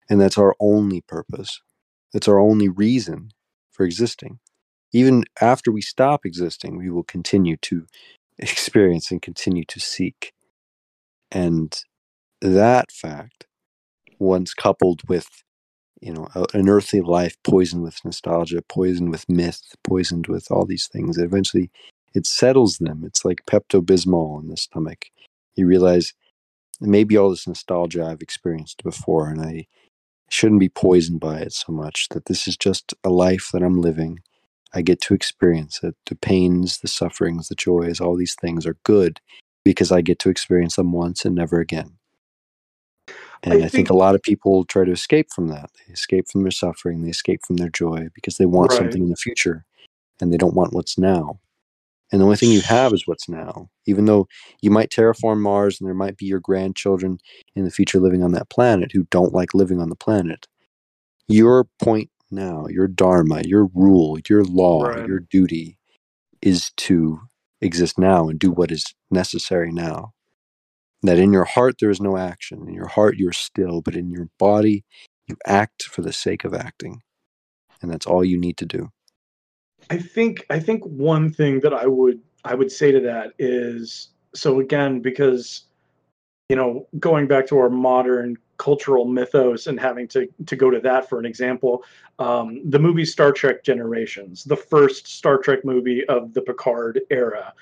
And 0.08 0.20
that's 0.20 0.38
our 0.38 0.54
only 0.60 1.00
purpose. 1.00 1.60
That's 2.12 2.28
our 2.28 2.38
only 2.38 2.68
reason 2.68 3.30
for 3.72 3.84
existing. 3.84 4.38
Even 4.92 5.24
after 5.40 5.72
we 5.72 5.82
stop 5.82 6.24
existing, 6.24 6.78
we 6.78 6.90
will 6.90 7.02
continue 7.02 7.56
to 7.62 7.86
experience 8.38 9.10
and 9.10 9.20
continue 9.20 9.64
to 9.68 9.80
seek. 9.80 10.32
And 11.30 11.74
that 12.40 12.92
fact, 12.92 13.46
once 14.18 14.54
coupled 14.54 15.02
with 15.08 15.28
you 16.00 16.12
know 16.12 16.28
an 16.54 16.68
earthly 16.68 17.00
life 17.02 17.36
poisoned 17.44 17.82
with 17.82 18.04
nostalgia 18.04 18.62
poisoned 18.62 19.10
with 19.10 19.28
myth 19.28 19.62
poisoned 19.84 20.28
with 20.28 20.50
all 20.50 20.66
these 20.66 20.88
things. 20.88 21.18
Eventually 21.18 21.70
it 22.14 22.26
settles 22.26 22.78
them. 22.78 23.04
It's 23.06 23.24
like 23.24 23.40
pepto-bismol 23.50 24.42
in 24.42 24.48
the 24.48 24.56
stomach. 24.56 25.06
You 25.56 25.66
realize 25.66 26.14
maybe 26.80 27.18
all 27.18 27.30
this 27.30 27.48
nostalgia 27.48 28.04
i've 28.06 28.22
experienced 28.22 28.84
before 28.84 29.30
and 29.30 29.42
i 29.42 29.66
shouldn't 30.30 30.60
be 30.60 30.68
poisoned 30.70 31.20
by 31.20 31.38
it 31.40 31.52
so 31.52 31.72
much 31.72 32.08
that 32.10 32.26
this 32.26 32.48
is 32.48 32.56
just 32.56 32.94
a 33.04 33.10
life 33.10 33.50
that 33.52 33.62
i'm 33.62 33.80
living. 33.80 34.20
I 34.74 34.82
get 34.82 35.00
to 35.02 35.14
experience 35.14 35.80
it. 35.84 35.96
The 36.06 36.16
pains 36.16 36.78
the 36.80 36.88
sufferings 36.88 37.48
the 37.48 37.56
joys 37.56 38.00
all 38.00 38.16
these 38.16 38.36
things 38.36 38.66
are 38.66 38.78
good 38.84 39.20
because 39.64 39.92
i 39.92 40.02
get 40.02 40.18
to 40.20 40.30
experience 40.30 40.76
them 40.76 40.92
once 40.92 41.24
and 41.26 41.34
never 41.36 41.60
again 41.60 41.95
and 43.42 43.54
I, 43.54 43.58
think, 43.58 43.72
think- 43.72 43.90
a 43.90 43.94
lot 43.94 44.14
of 44.14 44.22
people 44.22 44.64
try 44.64 44.84
to 44.84 44.92
escape 44.92 45.28
from 45.34 45.48
that. 45.48 45.70
They 45.86 45.92
escape 45.92 46.26
from 46.30 46.42
their 46.42 46.50
suffering, 46.50 47.02
they 47.02 47.10
escape 47.10 47.40
from 47.46 47.56
their 47.56 47.70
joy 47.70 48.08
because 48.14 48.36
they 48.38 48.46
want 48.46 48.70
Right. 48.70 48.78
something 48.78 49.02
in 49.02 49.10
the 49.10 49.16
future 49.16 49.64
and 50.20 50.32
they 50.32 50.36
don't 50.38 50.54
want 50.54 50.72
what's 50.72 50.98
now. 50.98 51.40
And 52.12 52.20
the 52.20 52.24
only 52.24 52.36
thing 52.36 52.52
you 52.52 52.60
have 52.62 52.92
is 52.92 53.06
what's 53.06 53.28
now. 53.28 53.68
Even 53.86 54.04
though 54.06 54.28
you 54.62 54.70
might 54.70 54.90
terraform 54.90 55.40
Mars 55.40 55.80
and 55.80 55.86
there 55.88 55.94
might 55.94 56.16
be 56.16 56.26
your 56.26 56.40
grandchildren 56.40 57.18
in 57.56 57.64
the 57.64 57.70
future 57.70 58.00
living 58.00 58.22
on 58.22 58.32
that 58.32 58.50
planet 58.50 58.92
who 58.92 59.04
don't 59.10 59.34
like 59.34 59.54
living 59.54 59.80
on 59.80 59.90
the 59.90 59.96
planet, 59.96 60.46
your 61.28 61.66
point 61.80 62.10
now, 62.30 62.66
your 62.68 62.88
dharma, 62.88 63.42
your 63.44 63.66
rule, 63.74 64.18
your 64.28 64.44
law, 64.44 64.82
Right. 64.86 65.06
your 65.06 65.20
duty 65.20 65.78
is 66.42 66.70
to 66.78 67.20
exist 67.60 67.98
now 67.98 68.28
and 68.28 68.38
do 68.38 68.50
what 68.52 68.70
is 68.72 68.84
necessary 69.10 69.72
now 69.72 70.12
that 71.02 71.18
in 71.18 71.32
your 71.32 71.44
heart 71.44 71.76
there 71.80 71.90
is 71.90 72.00
no 72.00 72.16
action 72.16 72.64
in 72.66 72.74
your 72.74 72.88
heart 72.88 73.16
you're 73.16 73.32
still 73.32 73.80
but 73.80 73.94
in 73.96 74.10
your 74.10 74.28
body 74.38 74.84
you 75.26 75.36
act 75.46 75.84
for 75.84 76.02
the 76.02 76.12
sake 76.12 76.44
of 76.44 76.54
acting 76.54 77.00
and 77.82 77.90
that's 77.90 78.06
all 78.06 78.24
you 78.24 78.38
need 78.38 78.56
to 78.58 78.66
do. 78.66 78.90
I 79.90 79.98
think 79.98 80.44
I 80.50 80.58
think 80.58 80.84
one 80.84 81.30
thing 81.30 81.60
that 81.60 81.72
I 81.72 81.86
would 81.86 82.20
I 82.44 82.54
would 82.54 82.72
say 82.72 82.90
to 82.92 83.00
that 83.00 83.32
is 83.38 84.08
so 84.34 84.60
again 84.60 85.00
because 85.00 85.64
you 86.48 86.56
know 86.56 86.86
going 86.98 87.26
back 87.26 87.46
to 87.48 87.58
our 87.58 87.70
modern 87.70 88.36
cultural 88.56 89.04
mythos 89.04 89.66
and 89.66 89.78
having 89.78 90.08
to 90.08 90.26
to 90.46 90.56
go 90.56 90.70
to 90.70 90.80
that 90.80 91.08
for 91.08 91.18
an 91.18 91.26
example 91.26 91.84
um, 92.18 92.60
the 92.68 92.78
movie 92.78 93.04
Star 93.04 93.30
Trek 93.30 93.62
Generations 93.62 94.44
the 94.44 94.56
first 94.56 95.06
Star 95.06 95.38
Trek 95.38 95.64
movie 95.64 96.04
of 96.06 96.34
the 96.34 96.42
Picard 96.42 97.00
era 97.10 97.52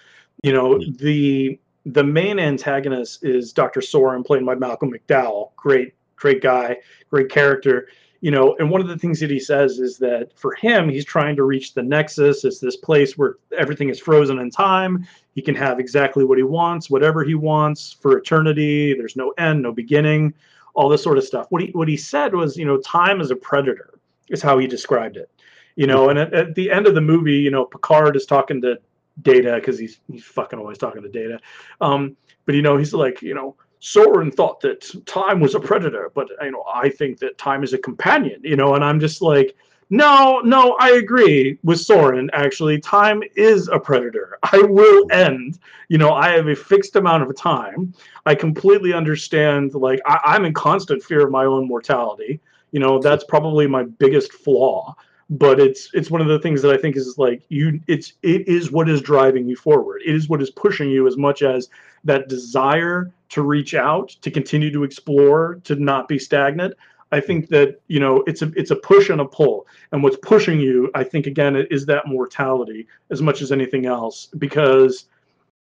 you 0.43 0.53
know 0.53 0.79
the 0.79 1.59
the 1.87 2.05
main 2.05 2.39
antagonist 2.39 3.25
is 3.25 3.53
Dr. 3.53 3.81
Soran 3.81 4.25
played 4.25 4.45
by 4.45 4.55
Malcolm 4.55 4.93
McDowell. 4.93 5.55
Great 5.57 5.95
great 6.17 6.41
guy 6.41 6.79
great 7.11 7.29
character. 7.29 7.89
You 8.21 8.31
know 8.31 8.57
and 8.59 8.71
one 8.71 8.81
of 8.81 8.89
the 8.89 8.97
things 8.97 9.21
that 9.21 9.31
he 9.31 9.41
says 9.41 9.79
is 9.79 9.99
that 9.99 10.37
for 10.39 10.55
him 10.55 10.89
he's 10.89 11.05
trying 11.05 11.37
to 11.37 11.45
reach 11.45 11.75
the 11.75 11.83
nexus. 11.83 12.45
It's 12.45 12.59
this 12.59 12.77
place 12.77 13.19
where 13.19 13.37
everything 13.57 13.91
is 13.91 14.01
frozen 14.01 14.39
in 14.39 14.51
time. 14.51 15.07
He 15.35 15.43
can 15.43 15.55
have 15.57 15.79
exactly 15.79 16.25
what 16.25 16.39
he 16.39 16.45
wants 16.45 16.89
whatever 16.89 17.23
he 17.23 17.35
wants 17.35 17.93
for 17.93 18.17
eternity. 18.17 18.95
There's 18.95 19.17
no 19.17 19.35
end 19.37 19.63
no 19.63 19.73
beginning 19.73 20.35
all 20.75 20.89
this 20.89 21.03
sort 21.03 21.19
of 21.19 21.25
stuff. 21.25 21.47
What 21.51 21.63
he 21.63 21.69
what 21.73 21.89
he 21.89 21.97
said 21.97 22.35
was 22.35 22.57
you 22.57 22.65
know 22.65 22.79
time 22.79 23.21
is 23.21 23.31
a 23.31 23.37
predator 23.37 23.99
is 24.31 24.41
how 24.41 24.59
he 24.59 24.67
described 24.67 25.19
it. 25.19 25.31
You 25.77 25.87
know 25.87 26.09
and 26.09 26.19
at, 26.19 26.33
at 26.33 26.55
the 26.55 26.71
end 26.71 26.87
of 26.87 26.95
the 26.95 27.03
movie 27.03 27.35
you 27.35 27.51
know 27.51 27.67
picard 27.67 28.17
is 28.17 28.25
talking 28.25 28.63
to 28.63 28.79
data 29.23 29.55
because 29.57 29.79
he's 29.79 30.01
he's 30.11 30.25
fucking 30.25 30.59
always 30.59 30.79
talking 30.79 31.03
to 31.03 31.09
data 31.09 31.39
um 31.81 32.17
but 32.47 32.55
you 32.55 32.63
know 32.63 32.77
he's 32.77 32.93
like 32.93 33.23
you 33.23 33.35
know 33.35 33.55
Soran 33.85 34.35
thought 34.35 34.61
that 34.61 34.91
time 35.05 35.41
was 35.41 35.55
a 35.55 35.61
predator, 35.61 36.11
but 36.15 36.29
you 36.41 36.53
know, 36.53 36.65
I 36.73 36.89
think 36.89 37.19
that 37.19 37.37
time 37.37 37.63
is 37.63 37.75
a 37.75 37.79
companion, 37.79 38.41
you 38.43 38.57
know, 38.57 38.77
and 38.77 38.83
I'm 38.83 38.99
just 38.99 39.21
like, 39.21 39.55
no, 39.91 40.41
no, 40.41 40.77
I 40.81 40.93
agree 40.93 41.59
with 41.63 41.79
Soran. 41.79 42.31
Actually, 42.33 42.81
time 42.81 43.23
is 43.37 43.69
a 43.69 43.79
predator. 43.79 44.39
I 44.43 44.59
will 44.63 45.07
end. 45.13 45.59
You 45.89 45.99
know, 45.99 46.15
I 46.15 46.31
have 46.31 46.49
a 46.49 46.57
fixed 46.57 46.97
amount 46.97 47.25
of 47.25 47.37
time. 47.37 47.93
I 48.25 48.35
completely 48.35 48.95
understand. 48.95 49.75
Like, 49.75 50.01
I, 50.07 50.19
I'm 50.25 50.47
in 50.47 50.55
constant 50.55 51.03
fear 51.03 51.21
of 51.21 51.31
my 51.31 51.45
own 51.45 51.69
mortality. 51.69 52.41
You 52.73 52.81
know, 52.81 52.99
that's 52.99 53.25
probably 53.25 53.67
my 53.67 53.83
biggest 53.85 54.33
flaw. 54.33 54.97
But 55.31 55.59
it's 55.59 55.91
it's 55.95 56.11
one 56.11 56.21
of 56.21 56.29
the 56.29 56.39
things 56.39 56.61
that 56.63 56.73
I 56.73 56.77
think 56.77 56.97
is 56.97 57.17
like 57.17 57.43
you. 57.49 57.81
It's 57.87 58.13
it 58.23 58.47
is 58.47 58.71
what 58.71 58.89
is 58.89 59.01
driving 59.01 59.49
you 59.49 59.57
forward. 59.57 60.03
It 60.05 60.15
is 60.15 60.29
what 60.29 60.43
is 60.43 60.51
pushing 60.51 60.91
you 60.91 61.07
as 61.07 61.17
much 61.17 61.43
as 61.43 61.71
that 62.05 62.29
desire 62.29 63.11
to 63.31 63.43
reach 63.43 63.75
out, 63.75 64.11
to 64.21 64.31
continue 64.31 64.71
to 64.71 64.85
explore, 64.85 65.61
to 65.65 65.77
not 65.77 66.09
be 66.09 66.19
stagnant. 66.19 66.75
I 67.11 67.21
think 67.21 67.49
that 67.49 67.81
you 67.87 68.01
know 68.01 68.23
it's 68.27 68.43
a 68.43 68.53
it's 68.57 68.71
a 68.71 68.77
push 68.77 69.09
and 69.09 69.21
a 69.21 69.25
pull, 69.25 69.67
and 69.93 70.03
what's 70.03 70.17
pushing 70.23 70.61
you, 70.61 70.91
I 70.95 71.05
think, 71.05 71.27
again, 71.27 71.57
is 71.71 71.87
that 71.87 72.07
mortality 72.07 72.87
as 73.11 73.23
much 73.23 73.41
as 73.41 73.53
anything 73.53 73.87
else, 73.87 74.29
because 74.39 75.07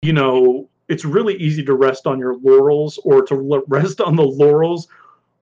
you 0.01 0.13
know 0.13 0.69
it's 0.87 1.03
really 1.03 1.35
easy 1.35 1.63
to 1.65 1.73
rest 1.73 2.07
on 2.07 2.19
your 2.19 2.35
laurels 2.37 2.99
or 3.03 3.21
to 3.23 3.63
rest 3.67 4.01
on 4.01 4.15
the 4.15 4.23
laurels 4.23 4.87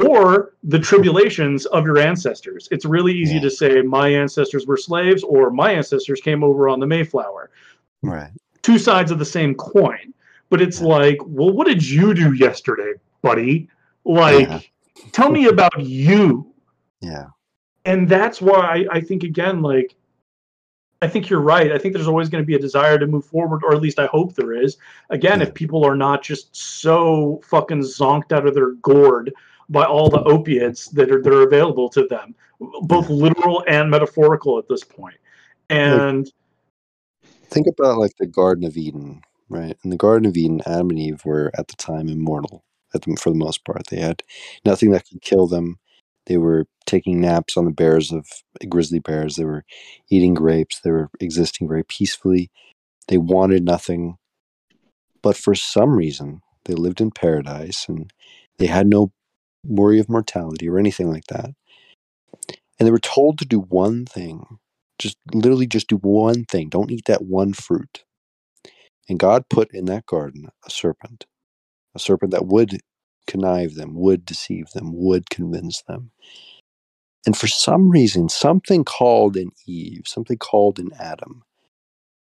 or 0.04 0.54
the 0.64 0.78
tribulations 0.78 1.66
of 1.66 1.84
your 1.84 1.98
ancestors. 1.98 2.68
It's 2.70 2.84
really 2.84 3.12
easy 3.12 3.34
Yeah. 3.34 3.40
to 3.42 3.50
say 3.50 3.82
my 3.82 4.08
ancestors 4.08 4.66
were 4.66 4.76
slaves 4.76 5.22
or 5.22 5.50
my 5.50 5.72
ancestors 5.72 6.20
came 6.20 6.42
over 6.44 6.68
on 6.68 6.80
the 6.80 6.86
Mayflower 6.86 7.50
right 8.02 8.30
two 8.62 8.78
sides 8.78 9.10
of 9.10 9.18
the 9.18 9.24
same 9.24 9.54
coin. 9.54 10.14
But 10.48 10.60
it's 10.62 10.80
Yeah. 10.80 10.86
like, 10.88 11.18
well, 11.26 11.50
what 11.50 11.66
did 11.66 11.88
you 11.88 12.14
do 12.14 12.32
yesterday, 12.32 12.94
buddy? 13.22 13.68
Like, 14.04 14.48
Yeah. 14.48 14.60
tell 15.12 15.30
me 15.30 15.46
about 15.46 15.80
you. 15.80 16.46
yeah 17.00 17.26
And 17.84 18.08
that's 18.08 18.40
why 18.40 18.86
I, 18.90 18.96
I 18.98 19.00
think, 19.00 19.24
again, 19.24 19.60
like, 19.62 19.96
I 21.00 21.08
think 21.08 21.28
you're 21.28 21.40
right. 21.40 21.72
I 21.72 21.78
think 21.78 21.94
there's 21.94 22.06
always 22.06 22.28
going 22.28 22.44
to 22.44 22.46
be 22.46 22.54
a 22.54 22.58
desire 22.60 22.96
to 22.96 23.08
move 23.08 23.24
forward, 23.24 23.62
or 23.64 23.74
at 23.74 23.80
least 23.82 23.98
I 23.98 24.06
hope 24.06 24.34
there 24.34 24.52
is. 24.52 24.76
Again, 25.10 25.42
if 25.42 25.52
people 25.52 25.84
are 25.84 25.96
not 25.96 26.22
just 26.22 26.54
so 26.54 27.40
fucking 27.44 27.80
zonked 27.80 28.30
out 28.30 28.46
of 28.46 28.54
their 28.54 28.74
gourd 28.74 29.34
by 29.68 29.84
all 29.84 30.08
the 30.08 30.22
opiates 30.22 30.88
that 30.88 31.10
are 31.10 31.22
that 31.22 31.32
are 31.32 31.42
available 31.42 31.88
to 31.90 32.06
them, 32.06 32.34
both 32.82 33.08
literal 33.08 33.64
and 33.68 33.90
metaphorical 33.90 34.58
at 34.58 34.68
this 34.68 34.84
point. 34.84 35.16
And 35.70 36.30
think 37.50 37.66
about 37.66 37.98
like 37.98 38.12
the 38.18 38.26
garden 38.26 38.64
of 38.64 38.76
eden 38.76 39.22
right 39.48 39.76
in 39.84 39.90
the 39.90 39.96
garden 39.96 40.26
of 40.26 40.36
eden 40.36 40.62
adam 40.64 40.90
and 40.90 40.98
eve 40.98 41.22
were 41.24 41.50
at 41.58 41.68
the 41.68 41.76
time 41.76 42.08
immortal 42.08 42.64
at 42.94 43.02
them 43.02 43.16
for 43.16 43.30
the 43.30 43.38
most 43.38 43.64
part. 43.64 43.86
They 43.88 44.00
had 44.00 44.22
nothing 44.64 44.90
that 44.90 45.08
could 45.08 45.22
kill 45.22 45.46
them. 45.46 45.78
They 46.26 46.36
were 46.36 46.66
taking 46.86 47.20
naps 47.20 47.56
on 47.56 47.64
the 47.64 47.70
bears 47.70 48.12
of 48.12 48.26
grizzly 48.68 48.98
bears. 48.98 49.36
They 49.36 49.44
were 49.44 49.64
eating 50.10 50.34
grapes. 50.34 50.80
They 50.80 50.90
were 50.90 51.10
existing 51.20 51.68
very 51.68 51.84
peacefully. 51.84 52.50
They 53.08 53.18
wanted 53.18 53.64
nothing. 53.64 54.16
But 55.22 55.36
for 55.36 55.54
some 55.54 55.96
reason, 55.96 56.42
they 56.64 56.74
lived 56.74 57.00
in 57.00 57.10
paradise 57.10 57.86
and 57.88 58.12
they 58.58 58.66
had 58.66 58.86
no 58.86 59.12
worry 59.64 59.98
of 59.98 60.08
mortality 60.08 60.68
or 60.68 60.78
anything 60.78 61.10
like 61.10 61.26
that. 61.26 61.50
And 62.78 62.86
they 62.86 62.90
were 62.90 62.98
told 62.98 63.38
to 63.38 63.44
do 63.44 63.60
one 63.60 64.04
thing 64.06 64.58
just 64.98 65.18
literally 65.34 65.66
just 65.66 65.88
do 65.88 65.96
one 65.96 66.44
thing. 66.44 66.68
Don't 66.68 66.90
eat 66.90 67.06
that 67.06 67.24
one 67.24 67.52
fruit. 67.52 68.04
And 69.08 69.18
God 69.18 69.48
put 69.50 69.74
in 69.74 69.86
that 69.86 70.06
garden 70.06 70.48
a 70.64 70.70
serpent, 70.70 71.26
a 71.94 71.98
serpent 71.98 72.30
that 72.32 72.46
would 72.46 72.78
connive 73.26 73.74
them, 73.74 73.94
would 73.94 74.24
deceive 74.24 74.70
them, 74.70 74.92
would 74.94 75.28
convince 75.28 75.82
them. 75.82 76.12
And 77.26 77.36
for 77.36 77.48
some 77.48 77.90
reason, 77.90 78.28
something 78.28 78.84
called 78.84 79.36
in 79.36 79.50
Eve, 79.66 80.02
something 80.06 80.38
called 80.38 80.78
in 80.78 80.90
Adam 80.98 81.42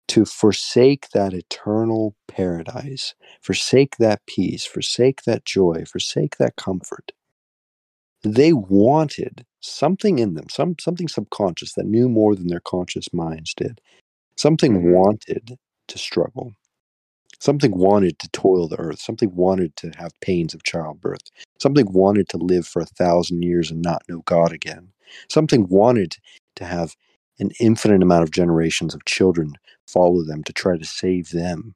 to 0.08 0.24
forsake 0.24 1.10
that 1.10 1.34
eternal 1.34 2.16
paradise, 2.28 3.14
forsake 3.42 3.96
that 3.98 4.24
peace, 4.26 4.64
forsake 4.64 5.22
that 5.24 5.44
joy, 5.44 5.84
forsake 5.84 6.36
that 6.38 6.56
comfort. 6.56 7.12
They 8.22 8.52
wanted 8.52 9.46
something 9.60 10.18
in 10.18 10.34
them, 10.34 10.48
some 10.50 10.76
something 10.80 11.08
subconscious 11.08 11.74
that 11.74 11.86
knew 11.86 12.08
more 12.08 12.34
than 12.36 12.48
their 12.48 12.60
conscious 12.60 13.12
minds 13.12 13.54
did. 13.54 13.80
Something 14.36 14.74
Mhm. 14.74 14.92
wanted 14.92 15.58
to 15.88 15.98
struggle. 15.98 16.54
Something 17.40 17.76
wanted 17.76 18.18
to 18.20 18.28
toil 18.30 18.68
the 18.68 18.80
earth. 18.80 19.00
Something 19.00 19.34
wanted 19.36 19.76
to 19.76 19.90
have 19.98 20.18
pains 20.20 20.54
of 20.54 20.62
childbirth. 20.64 21.22
Something 21.60 21.92
wanted 21.92 22.28
to 22.30 22.38
live 22.38 22.66
for 22.66 22.82
a 22.82 22.86
thousand 22.86 23.42
years 23.44 23.70
and 23.70 23.82
not 23.82 24.02
know 24.08 24.22
God 24.26 24.52
again. 24.52 24.92
Something 25.30 25.68
wanted 25.68 26.16
to 26.56 26.64
have 26.64 26.96
an 27.38 27.50
infinite 27.60 28.02
amount 28.02 28.24
of 28.24 28.30
generations 28.32 28.94
of 28.94 29.04
children 29.04 29.54
follow 29.86 30.24
them 30.24 30.44
to 30.44 30.52
try 30.52 30.76
to 30.78 30.84
save 30.86 31.30
them. 31.30 31.74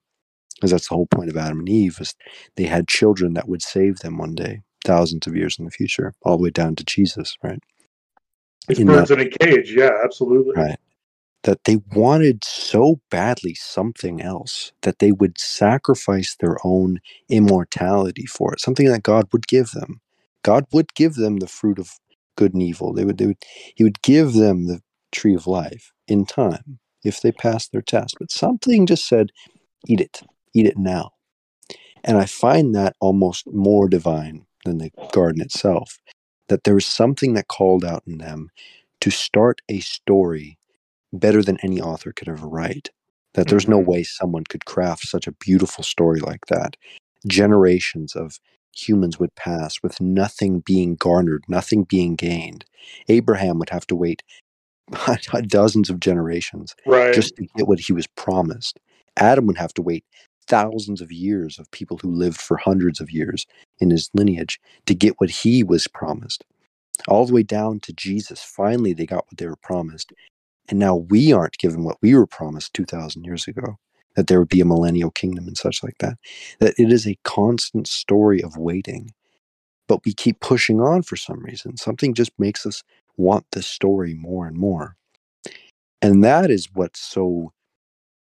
Because 0.57 0.73
that's 0.73 0.89
the 0.89 0.95
whole 0.97 1.07
point 1.07 1.31
of 1.31 1.37
Adam 1.37 1.61
and 1.61 1.69
Eve 1.69 1.99
is 2.01 2.15
they 2.57 2.65
had 2.65 2.89
children 2.89 3.35
that 3.35 3.49
would 3.49 3.63
save 3.63 4.01
them 4.01 4.19
one 4.19 4.35
day, 4.35 4.61
thousands 4.85 5.27
of 5.27 5.37
years 5.37 5.59
in 5.59 5.65
the 5.65 5.71
future, 5.71 6.15
all 6.23 6.37
the 6.37 6.43
way 6.43 6.51
down 6.51 6.77
to 6.77 6.85
Jesus, 6.85 7.37
right? 7.43 7.63
It's 8.69 8.81
in 8.81 8.87
birds 8.87 9.11
in 9.11 9.21
a 9.21 9.29
cage. 9.29 9.73
Yeah, 9.75 9.91
absolutely. 10.05 10.55
Right. 10.55 10.79
That 11.43 11.65
they 11.65 11.79
wanted 11.93 12.45
so 12.45 13.01
badly 13.11 13.55
something 13.55 14.21
else 14.21 14.73
that 14.83 15.01
they 15.01 15.11
would 15.11 15.39
sacrifice 15.39 16.37
their 16.39 16.57
own 16.65 17.01
immortality 17.29 18.27
for 18.27 18.53
it, 18.53 18.61
something 18.61 18.87
that 18.87 19.03
God 19.03 19.29
would 19.33 19.49
give 19.49 19.73
them. 19.73 20.01
God 20.45 20.67
would 20.73 20.95
give 20.95 21.15
them 21.15 21.39
the 21.39 21.49
fruit 21.49 21.79
of 21.79 21.91
good 22.37 22.55
and 22.55 22.63
evil. 22.63 22.93
They 22.93 23.05
would, 23.05 23.19
they 23.19 23.27
would, 23.27 23.43
He 23.75 23.83
would 23.83 24.03
give 24.03 24.35
them 24.35 24.67
the 24.67 24.81
tree 25.11 25.35
of 25.35 25.47
life 25.47 25.93
in 26.07 26.25
time 26.25 26.79
if 27.05 27.21
they 27.21 27.33
passed 27.33 27.73
their 27.73 27.83
test. 27.83 28.17
But 28.19 28.31
something 28.31 28.87
just 28.87 29.07
said, 29.07 29.31
eat 29.87 30.01
it, 30.01 30.23
eat 30.55 30.67
it 30.67 30.79
now. 30.79 31.11
And 32.05 32.17
I 32.17 32.27
find 32.27 32.75
that 32.75 32.97
almost 33.01 33.47
more 33.53 33.89
divine 33.89 34.47
than 34.65 34.79
the 34.79 34.91
garden 35.13 35.43
itself. 35.43 35.99
That 36.49 36.65
there 36.65 36.75
was 36.75 36.87
something 36.87 37.35
that 37.35 37.49
called 37.49 37.85
out 37.85 38.05
in 38.07 38.19
them 38.19 38.51
to 39.01 39.11
start 39.11 39.61
a 39.69 39.81
story 39.81 40.59
better 41.13 41.43
than 41.43 41.59
any 41.63 41.81
author 41.81 42.13
could 42.13 42.29
ever 42.29 42.49
write. 42.49 42.91
That 43.35 43.49
there's 43.49 43.69
no 43.69 43.81
Mhm. 43.81 43.87
way 43.87 44.03
someone 44.05 44.45
could 44.45 44.65
craft 44.67 45.07
such 45.09 45.27
a 45.29 45.33
beautiful 45.33 45.85
story 45.85 46.21
like 46.21 46.47
that. 46.49 46.77
Generations 47.27 48.17
of 48.17 48.41
humans 48.77 49.19
would 49.21 49.35
pass 49.37 49.83
with 49.83 50.01
nothing 50.01 50.61
being 50.61 50.97
garnered, 50.97 51.45
nothing 51.49 51.85
being 51.85 52.17
gained. 52.17 52.65
Abraham 53.09 53.59
would 53.61 53.71
have 53.71 53.87
to 53.89 53.97
wait 53.97 54.23
dozens 55.49 55.91
of 55.91 56.01
generations 56.01 56.75
Right. 56.87 57.13
just 57.15 57.37
to 57.37 57.47
get 57.57 57.69
what 57.69 57.81
he 57.81 57.93
was 57.93 58.07
promised. 58.09 58.81
Adam 59.17 59.47
would 59.47 59.59
have 59.59 59.75
to 59.75 59.83
wait 59.83 60.05
thousands 60.49 61.01
of 61.01 61.13
years 61.13 61.59
of 61.59 61.71
people 61.71 61.99
who 61.99 62.11
lived 62.11 62.41
for 62.41 62.57
hundreds 62.57 63.01
of 63.01 63.11
years 63.11 63.47
in 63.79 63.91
his 63.91 64.11
lineage 64.15 64.61
to 64.87 64.95
get 64.95 65.21
what 65.21 65.31
he 65.31 65.63
was 65.63 65.87
promised. 65.89 66.45
All 67.09 67.27
the 67.27 67.35
way 67.35 67.43
down 67.43 67.81
to 67.81 67.93
Jesus. 67.93 68.43
Finally, 68.43 68.93
they 68.93 69.07
got 69.07 69.27
what 69.27 69.39
they 69.39 69.47
were 69.47 69.57
promised. 69.57 70.13
And 70.69 70.79
now 70.79 70.97
we 70.97 71.33
aren't 71.33 71.59
given 71.59 71.85
what 71.85 71.99
we 72.03 72.15
were 72.15 72.27
promised 72.27 72.75
2,000 72.75 73.25
years 73.25 73.49
ago 73.49 73.79
that 74.17 74.27
there 74.27 74.39
would 74.39 74.49
be 74.49 74.61
a 74.61 74.67
millennial 74.67 75.11
kingdom 75.11 75.47
and 75.47 75.57
such 75.57 75.83
like 75.83 75.97
that. 75.99 76.19
That 76.61 76.75
it 76.79 76.93
is 76.93 77.07
a 77.07 77.19
constant 77.25 77.89
story 77.89 78.43
of 78.43 78.57
waiting. 78.57 79.11
But 79.89 80.05
we 80.05 80.15
keep 80.15 80.41
pushing 80.41 80.81
on 80.81 81.03
for 81.03 81.17
some 81.17 81.41
reason. 81.41 81.77
Something 81.77 82.15
just 82.15 82.33
makes 82.39 82.67
us 82.67 82.83
want 83.17 83.47
this 83.53 83.67
story 83.67 84.15
more 84.15 84.47
and 84.47 84.57
more. 84.57 84.97
And 86.01 86.23
that 86.25 86.51
is 86.51 86.69
what's 86.73 87.01
so 87.01 87.53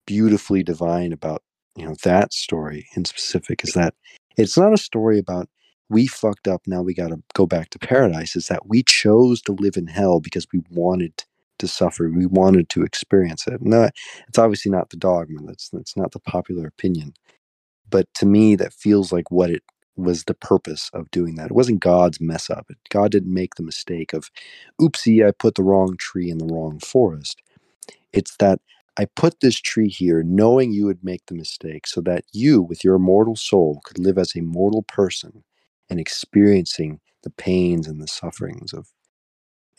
beautifully 0.06 0.64
divine 0.64 1.14
about 1.14 1.44
you 1.76 1.86
know 1.86 1.96
that 2.04 2.34
story 2.34 2.88
in 2.96 3.06
specific 3.06 3.64
is 3.64 3.74
that 3.74 3.94
it's 4.38 4.58
not 4.58 4.74
a 4.74 4.78
story 4.78 5.20
about 5.20 5.50
we 5.90 6.08
fucked 6.08 6.48
up 6.48 6.62
now 6.68 6.82
we 6.82 6.94
got 6.94 7.10
to 7.10 7.22
go 7.34 7.46
back 7.46 7.70
to 7.72 7.80
paradise 7.80 8.36
is 8.36 8.48
that 8.48 8.68
we 8.68 8.84
chose 8.84 9.42
to 9.42 9.54
live 9.54 9.78
in 9.78 9.88
hell 9.88 10.20
because 10.20 10.48
we 10.54 10.62
wanted 10.72 11.26
to 11.60 11.68
suffer 11.68 12.10
we 12.10 12.26
wanted 12.26 12.70
to 12.70 12.84
experience 12.84 13.48
it. 13.48 13.62
No 13.62 13.90
it's 14.28 14.40
obviously 14.40 14.72
not 14.72 14.90
the 14.90 14.98
dogma 14.98 15.42
that's 15.46 15.70
that's 15.70 15.98
not 15.98 16.12
the 16.12 16.20
popular 16.20 16.68
opinion 16.68 17.14
but 17.90 18.08
to 18.16 18.26
me 18.26 18.56
that 18.56 18.74
feels 18.74 19.12
like 19.14 19.32
what 19.32 19.50
it 19.50 19.64
was 19.98 20.26
the 20.26 20.34
purpose 20.34 20.90
of 20.94 21.12
doing 21.12 21.36
that. 21.36 21.48
It 21.48 21.54
wasn't 21.56 21.82
god's 21.82 22.22
mess 22.22 22.50
up 22.50 22.70
god 22.90 23.12
didn't 23.12 23.34
make 23.34 23.56
the 23.56 23.64
mistake 23.64 24.14
of 24.14 24.30
oopsie 24.82 25.28
i 25.28 25.32
put 25.32 25.56
the 25.56 25.64
wrong 25.64 25.96
tree 25.98 26.30
in 26.30 26.38
the 26.40 26.46
wrong 26.48 26.80
forest. 26.80 27.42
It's 28.14 28.36
that 28.38 28.60
I 28.98 29.06
put 29.16 29.42
this 29.42 29.60
tree 29.60 29.90
here 29.90 30.24
knowing 30.24 30.72
you 30.74 30.86
would 30.86 31.04
make 31.04 31.26
the 31.28 31.36
mistake 31.36 31.88
so 31.88 32.02
that 32.02 32.26
you, 32.34 32.62
with 32.62 32.84
your 32.84 32.96
immortal 32.96 33.36
soul, 33.36 33.82
could 33.86 34.00
live 34.00 34.18
as 34.18 34.36
a 34.36 34.42
mortal 34.42 34.84
person 34.84 35.44
and 35.90 36.00
experiencing 36.00 37.00
the 37.24 37.32
pains 37.32 37.88
and 37.88 38.02
the 38.02 38.08
sufferings 38.08 38.74
of. 38.74 38.88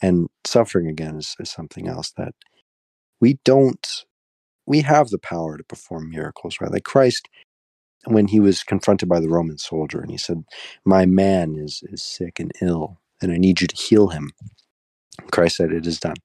And 0.01 0.29
suffering, 0.45 0.87
again, 0.87 1.17
is, 1.17 1.35
is 1.39 1.51
something 1.51 1.87
else 1.87 2.11
that 2.17 2.33
we 3.21 3.39
don't, 3.45 3.87
we 4.67 4.81
have 4.81 5.09
the 5.09 5.19
power 5.19 5.57
to 5.57 5.63
perform 5.63 6.11
miracles, 6.11 6.57
right? 6.61 6.71
Like 6.71 6.83
Christ, 6.85 7.29
when 8.05 8.27
he 8.27 8.39
was 8.39 8.63
confronted 8.63 9.09
by 9.09 9.19
the 9.19 9.29
Roman 9.29 9.57
soldier 9.57 10.01
and 10.01 10.11
he 10.11 10.17
said, 10.17 10.43
My 10.85 11.05
man 11.05 11.55
is, 11.57 11.83
is 11.91 12.03
sick 12.03 12.39
and 12.39 12.51
ill, 12.61 12.99
and 13.21 13.31
I 13.31 13.37
need 13.37 13.61
you 13.61 13.67
to 13.67 13.75
heal 13.75 14.09
him. 14.09 14.31
Christ 15.31 15.57
said, 15.57 15.71
It 15.73 15.87
is 15.87 15.99
done. 15.99 16.15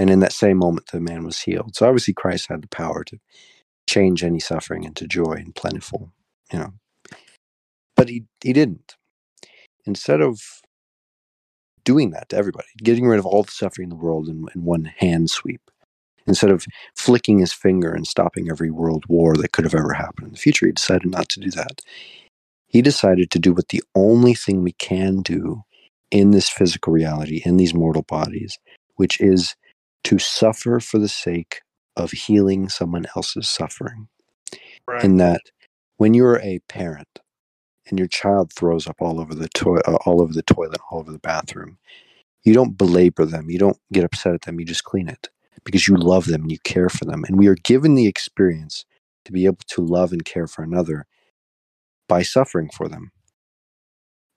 And 0.00 0.08
in 0.08 0.20
that 0.20 0.32
same 0.32 0.56
moment, 0.56 0.86
the 0.86 0.98
man 0.98 1.24
was 1.24 1.40
healed. 1.40 1.76
So 1.76 1.86
obviously, 1.86 2.14
Christ 2.14 2.48
had 2.48 2.62
the 2.62 2.68
power 2.68 3.04
to 3.04 3.18
change 3.86 4.24
any 4.24 4.40
suffering 4.40 4.84
into 4.84 5.06
joy 5.06 5.34
and 5.34 5.54
plentiful, 5.54 6.10
you 6.50 6.58
know. 6.58 6.72
But 7.96 8.08
he, 8.08 8.24
he 8.42 8.54
didn't. 8.54 8.96
Instead 9.84 10.22
of 10.22 10.40
doing 11.84 12.12
that 12.12 12.30
to 12.30 12.36
everybody, 12.36 12.68
getting 12.82 13.06
rid 13.06 13.18
of 13.18 13.26
all 13.26 13.42
the 13.42 13.50
suffering 13.50 13.84
in 13.84 13.90
the 13.90 14.02
world 14.02 14.26
in, 14.26 14.46
in 14.54 14.64
one 14.64 14.86
hand 14.86 15.28
sweep, 15.28 15.60
instead 16.26 16.50
of 16.50 16.64
flicking 16.96 17.40
his 17.40 17.52
finger 17.52 17.92
and 17.92 18.06
stopping 18.06 18.50
every 18.50 18.70
world 18.70 19.04
war 19.06 19.36
that 19.36 19.52
could 19.52 19.66
have 19.66 19.74
ever 19.74 19.92
happened 19.92 20.28
in 20.28 20.32
the 20.32 20.38
future, 20.38 20.64
he 20.64 20.72
decided 20.72 21.10
not 21.10 21.28
to 21.28 21.40
do 21.40 21.50
that. 21.50 21.82
He 22.68 22.80
decided 22.80 23.30
to 23.32 23.38
do 23.38 23.52
what 23.52 23.68
the 23.68 23.82
only 23.94 24.32
thing 24.32 24.62
we 24.62 24.72
can 24.72 25.20
do 25.20 25.60
in 26.10 26.30
this 26.30 26.48
physical 26.48 26.90
reality, 26.90 27.42
in 27.44 27.58
these 27.58 27.74
mortal 27.74 28.02
bodies, 28.02 28.58
which 28.96 29.20
is 29.20 29.56
to 30.04 30.18
suffer 30.18 30.80
for 30.80 30.98
the 30.98 31.08
sake 31.08 31.60
of 31.96 32.10
healing 32.12 32.68
someone 32.68 33.06
else's 33.16 33.48
suffering. 33.48 34.08
Right. 34.86 35.04
In 35.04 35.18
that, 35.18 35.42
when 35.98 36.14
you're 36.14 36.40
a 36.40 36.60
parent 36.68 37.20
and 37.88 37.98
your 37.98 38.08
child 38.08 38.52
throws 38.52 38.86
up 38.86 38.96
all 39.00 39.20
over 39.20 39.34
the 39.34 39.48
to- 39.48 39.82
uh, 39.86 39.98
all 40.06 40.20
over 40.20 40.32
the 40.32 40.42
toilet, 40.42 40.80
all 40.90 41.00
over 41.00 41.12
the 41.12 41.18
bathroom, 41.18 41.78
you 42.44 42.54
don't 42.54 42.78
belabor 42.78 43.26
them. 43.26 43.50
You 43.50 43.58
don't 43.58 43.78
get 43.92 44.04
upset 44.04 44.34
at 44.34 44.42
them. 44.42 44.58
You 44.58 44.66
just 44.66 44.84
clean 44.84 45.08
it 45.08 45.28
because 45.64 45.86
you 45.86 45.96
love 45.96 46.26
them 46.26 46.42
and 46.42 46.52
you 46.52 46.58
care 46.64 46.88
for 46.88 47.04
them. 47.04 47.24
And 47.24 47.38
we 47.38 47.48
are 47.48 47.56
given 47.56 47.94
the 47.94 48.06
experience 48.06 48.84
to 49.24 49.32
be 49.32 49.44
able 49.46 49.58
to 49.68 49.82
love 49.82 50.12
and 50.12 50.24
care 50.24 50.46
for 50.46 50.62
another 50.62 51.06
by 52.08 52.22
suffering 52.22 52.70
for 52.74 52.88
them. 52.88 53.12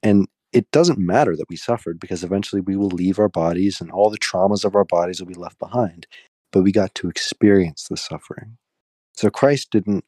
And 0.02 0.28
it 0.54 0.70
doesn't 0.72 1.00
matter 1.00 1.36
that 1.36 1.50
we 1.50 1.56
suffered 1.56 2.00
because 2.00 2.24
eventually 2.24 2.62
we 2.62 2.78
will 2.78 2.90
leave 2.90 3.20
our 3.20 3.30
bodies 3.30 3.82
and 3.82 3.92
all 3.92 4.10
the 4.10 4.18
traumas 4.20 4.64
of 4.64 4.76
our 4.76 4.86
bodies 4.86 5.20
will 5.20 5.28
be 5.28 5.34
left 5.34 5.60
behind. 5.60 6.08
But 6.52 6.64
we 6.64 6.72
got 6.72 6.94
to 6.96 7.10
experience 7.10 7.88
the 7.90 7.98
suffering. 7.98 8.58
So 9.14 9.30
Christ 9.30 9.72
didn't, 9.72 10.06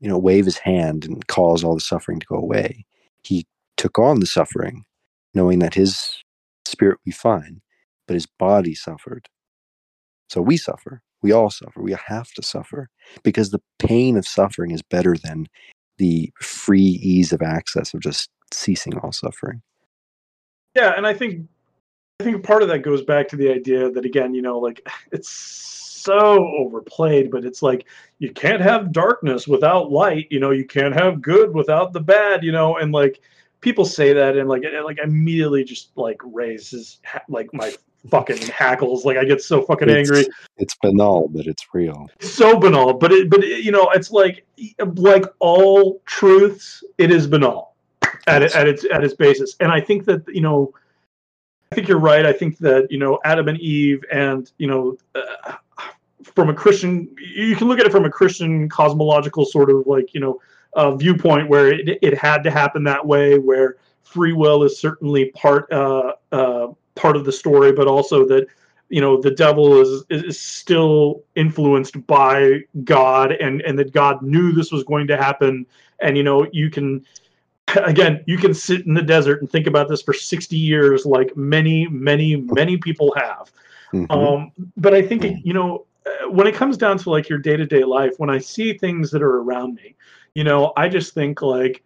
you 0.00 0.08
know, 0.08 0.18
wave 0.18 0.44
his 0.44 0.58
hand 0.58 1.04
and 1.04 1.26
cause 1.26 1.64
all 1.64 1.74
the 1.74 1.80
suffering 1.80 2.20
to 2.20 2.26
go 2.26 2.36
away. 2.36 2.86
He 3.24 3.46
took 3.76 3.98
on 3.98 4.20
the 4.20 4.26
suffering, 4.26 4.84
knowing 5.34 5.58
that 5.60 5.74
his 5.74 6.24
spirit 6.64 6.98
would 7.00 7.10
be 7.10 7.12
fine, 7.12 7.60
but 8.06 8.14
his 8.14 8.26
body 8.26 8.74
suffered. 8.74 9.28
So 10.28 10.40
we 10.40 10.56
suffer. 10.56 11.02
We 11.22 11.32
all 11.32 11.50
suffer. 11.50 11.82
We 11.82 11.94
have 12.08 12.30
to 12.32 12.42
suffer 12.42 12.88
because 13.24 13.50
the 13.50 13.62
pain 13.78 14.16
of 14.16 14.26
suffering 14.26 14.70
is 14.70 14.82
better 14.82 15.16
than 15.16 15.48
the 15.98 16.32
free 16.40 16.98
ease 17.02 17.32
of 17.32 17.42
access 17.42 17.92
of 17.92 18.00
just 18.00 18.30
ceasing 18.52 18.96
all 18.98 19.12
suffering. 19.12 19.62
Yeah, 20.74 20.94
and 20.96 21.06
I 21.06 21.14
think 21.14 21.46
I 22.20 22.24
think 22.24 22.44
part 22.44 22.62
of 22.62 22.68
that 22.68 22.80
goes 22.80 23.02
back 23.02 23.28
to 23.28 23.36
the 23.36 23.50
idea 23.50 23.90
that 23.90 24.04
again, 24.04 24.34
you 24.34 24.42
know, 24.42 24.58
like 24.58 24.86
it's 25.12 25.28
so 25.30 26.46
overplayed, 26.58 27.30
but 27.30 27.44
it's 27.44 27.62
like 27.62 27.86
you 28.18 28.32
can't 28.32 28.62
have 28.62 28.92
darkness 28.92 29.46
without 29.48 29.90
light, 29.90 30.26
you 30.30 30.40
know, 30.40 30.50
you 30.50 30.64
can't 30.64 30.94
have 30.94 31.20
good 31.22 31.54
without 31.54 31.92
the 31.92 32.00
bad, 32.00 32.42
you 32.42 32.52
know, 32.52 32.76
and 32.76 32.92
like 32.92 33.20
people 33.60 33.84
say 33.84 34.12
that 34.14 34.36
and 34.38 34.48
like 34.48 34.62
it 34.64 34.82
like 34.84 34.98
immediately 34.98 35.62
just 35.64 35.90
like 35.96 36.18
raises 36.24 36.98
like 37.28 37.52
my 37.52 37.70
fucking 38.10 38.38
hackles 38.48 39.04
like 39.04 39.18
i 39.18 39.24
get 39.26 39.42
so 39.42 39.60
fucking 39.60 39.86
It's- 39.90 40.08
angry 40.08 40.26
It's 40.56 40.74
banal, 40.82 41.28
but 41.28 41.46
it's 41.46 41.66
real. 41.74 42.08
so 42.20 42.58
banal 42.58 42.94
but 42.94 43.12
it 43.12 43.28
but 43.28 43.44
it, 43.44 43.62
you 43.62 43.70
know 43.70 43.90
it's 43.90 44.10
like 44.10 44.46
like 44.94 45.24
all 45.40 46.00
truths 46.06 46.82
it 46.96 47.10
is 47.10 47.26
banal 47.26 47.69
at 48.26 48.42
at 48.42 48.68
its 48.68 48.84
at 48.92 49.04
its 49.04 49.14
basis. 49.14 49.56
And 49.60 49.70
i 49.72 49.80
think 49.80 50.04
that 50.06 50.22
you 50.28 50.40
know 50.40 50.72
i 51.72 51.74
think 51.74 51.88
you're 51.88 51.98
right. 51.98 52.26
I 52.26 52.32
think 52.32 52.58
that 52.58 52.90
you 52.90 52.98
know 52.98 53.18
adam 53.24 53.48
and 53.48 53.58
eve 53.60 54.04
and 54.12 54.50
you 54.58 54.66
know 54.66 54.96
uh, 55.14 55.54
from 56.22 56.50
a 56.50 56.54
christian 56.54 57.08
you 57.18 57.56
can 57.56 57.66
look 57.66 57.78
at 57.78 57.86
it 57.86 57.92
from 57.92 58.04
a 58.04 58.10
christian 58.10 58.68
cosmological 58.68 59.46
sort 59.46 59.70
of 59.70 59.86
like 59.86 60.12
you 60.12 60.20
know 60.20 60.40
uh, 60.74 60.94
viewpoint 60.94 61.48
where 61.48 61.72
it, 61.72 61.98
it 62.02 62.16
had 62.16 62.44
to 62.44 62.50
happen 62.50 62.84
that 62.84 63.04
way 63.04 63.38
where 63.38 63.76
free 64.02 64.32
will 64.32 64.62
is 64.62 64.78
certainly 64.78 65.30
part 65.30 65.70
uh, 65.72 66.12
uh, 66.30 66.68
part 66.94 67.16
of 67.16 67.24
the 67.24 67.32
story 67.32 67.72
but 67.72 67.86
also 67.86 68.26
that 68.26 68.46
you 68.90 69.00
know 69.00 69.20
the 69.20 69.30
devil 69.30 69.80
is 69.80 70.04
is 70.10 70.38
still 70.38 71.22
influenced 71.36 72.06
by 72.06 72.58
god 72.84 73.32
and 73.32 73.62
and 73.62 73.78
that 73.78 73.92
god 73.92 74.20
knew 74.20 74.52
this 74.52 74.70
was 74.70 74.84
going 74.84 75.06
to 75.06 75.16
happen. 75.16 75.64
And 76.02 76.16
you 76.16 76.22
know 76.22 76.46
you 76.52 76.68
can 76.70 77.06
again 77.84 78.22
you 78.26 78.36
can 78.36 78.52
sit 78.54 78.86
in 78.86 78.94
the 78.94 79.02
desert 79.02 79.40
and 79.40 79.50
think 79.50 79.66
about 79.66 79.88
this 79.88 80.02
for 80.02 80.12
60 80.12 80.56
years 80.56 81.06
like 81.06 81.36
many 81.36 81.86
many 81.88 82.36
many 82.36 82.76
people 82.76 83.12
have 83.16 83.52
Mhm. 83.92 84.10
um 84.10 84.52
but 84.76 84.94
i 84.94 85.02
think 85.02 85.24
you 85.44 85.52
know 85.52 85.84
uh, 86.06 86.30
when 86.30 86.46
it 86.46 86.54
comes 86.54 86.76
down 86.76 86.96
to 86.98 87.10
like 87.10 87.28
your 87.28 87.38
day-to-day 87.38 87.84
life 87.84 88.12
when 88.18 88.30
i 88.30 88.38
see 88.38 88.72
things 88.72 89.10
that 89.10 89.22
are 89.22 89.38
around 89.40 89.74
me 89.74 89.96
you 90.34 90.44
know 90.44 90.72
i 90.76 90.88
just 90.88 91.12
think 91.12 91.42
like 91.42 91.82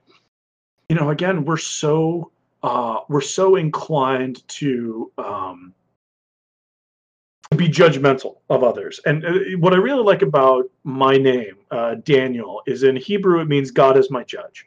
you 0.88 0.96
know 0.96 1.10
again 1.10 1.44
we're 1.44 1.56
so 1.56 2.30
uh 2.62 3.00
we're 3.08 3.20
so 3.22 3.56
inclined 3.56 4.46
to 4.48 5.10
um 5.18 5.74
be 7.56 7.68
judgmental 7.68 8.36
of 8.50 8.64
others. 8.64 9.00
And 9.06 9.24
uh, 9.24 9.32
what 9.58 9.72
I 9.72 9.76
really 9.76 10.02
like 10.02 10.22
about 10.22 10.64
my 10.82 11.16
name, 11.16 11.54
uh, 11.70 11.96
Daniel, 11.96 12.62
is 12.66 12.82
in 12.82 12.96
Hebrew 12.96 13.40
it 13.40 13.46
means 13.48 13.70
God 13.70 13.96
is 13.96 14.10
my 14.10 14.24
judge, 14.24 14.66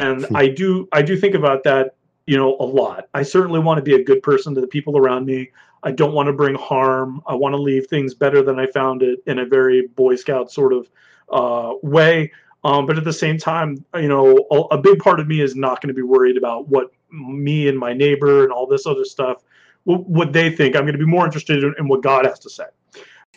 and 0.00 0.24
Hmm. 0.24 0.36
I 0.36 0.48
do 0.48 0.88
I 0.92 1.02
do 1.02 1.16
think 1.16 1.34
about 1.34 1.64
that 1.64 1.94
you 2.26 2.36
know 2.36 2.56
a 2.60 2.64
lot. 2.64 3.08
I 3.14 3.22
certainly 3.22 3.60
want 3.60 3.78
to 3.78 3.82
be 3.82 3.94
a 3.94 4.02
good 4.02 4.22
person 4.22 4.54
to 4.54 4.60
the 4.60 4.66
people 4.66 4.96
around 4.96 5.26
me. 5.26 5.50
I 5.82 5.92
don't 5.92 6.12
want 6.12 6.26
to 6.26 6.32
bring 6.32 6.54
harm. 6.56 7.22
I 7.26 7.34
want 7.34 7.52
to 7.54 7.56
leave 7.56 7.86
things 7.86 8.14
better 8.14 8.42
than 8.42 8.58
I 8.58 8.66
found 8.66 9.02
it 9.02 9.20
in 9.26 9.38
a 9.38 9.46
very 9.46 9.86
Boy 9.88 10.16
Scout 10.16 10.50
sort 10.50 10.72
of 10.72 10.90
uh, 11.30 11.74
way. 11.82 12.32
Um, 12.64 12.86
but 12.86 12.98
at 12.98 13.04
the 13.04 13.12
same 13.12 13.38
time, 13.38 13.84
you 13.94 14.08
know, 14.08 14.46
a, 14.50 14.74
a 14.74 14.78
big 14.78 14.98
part 14.98 15.20
of 15.20 15.28
me 15.28 15.40
is 15.40 15.54
not 15.54 15.80
going 15.80 15.88
to 15.88 15.94
be 15.94 16.02
worried 16.02 16.36
about 16.36 16.68
what 16.68 16.90
me 17.10 17.68
and 17.68 17.78
my 17.78 17.92
neighbor 17.92 18.42
and 18.42 18.52
all 18.52 18.66
this 18.66 18.86
other 18.86 19.04
stuff 19.04 19.44
what, 19.88 20.06
what 20.06 20.32
they 20.32 20.50
think. 20.50 20.76
I'm 20.76 20.82
going 20.82 20.92
to 20.92 20.98
be 20.98 21.06
more 21.06 21.24
interested 21.24 21.64
in, 21.64 21.74
in 21.78 21.88
what 21.88 22.02
God 22.02 22.26
has 22.26 22.38
to 22.40 22.50
say. 22.50 22.64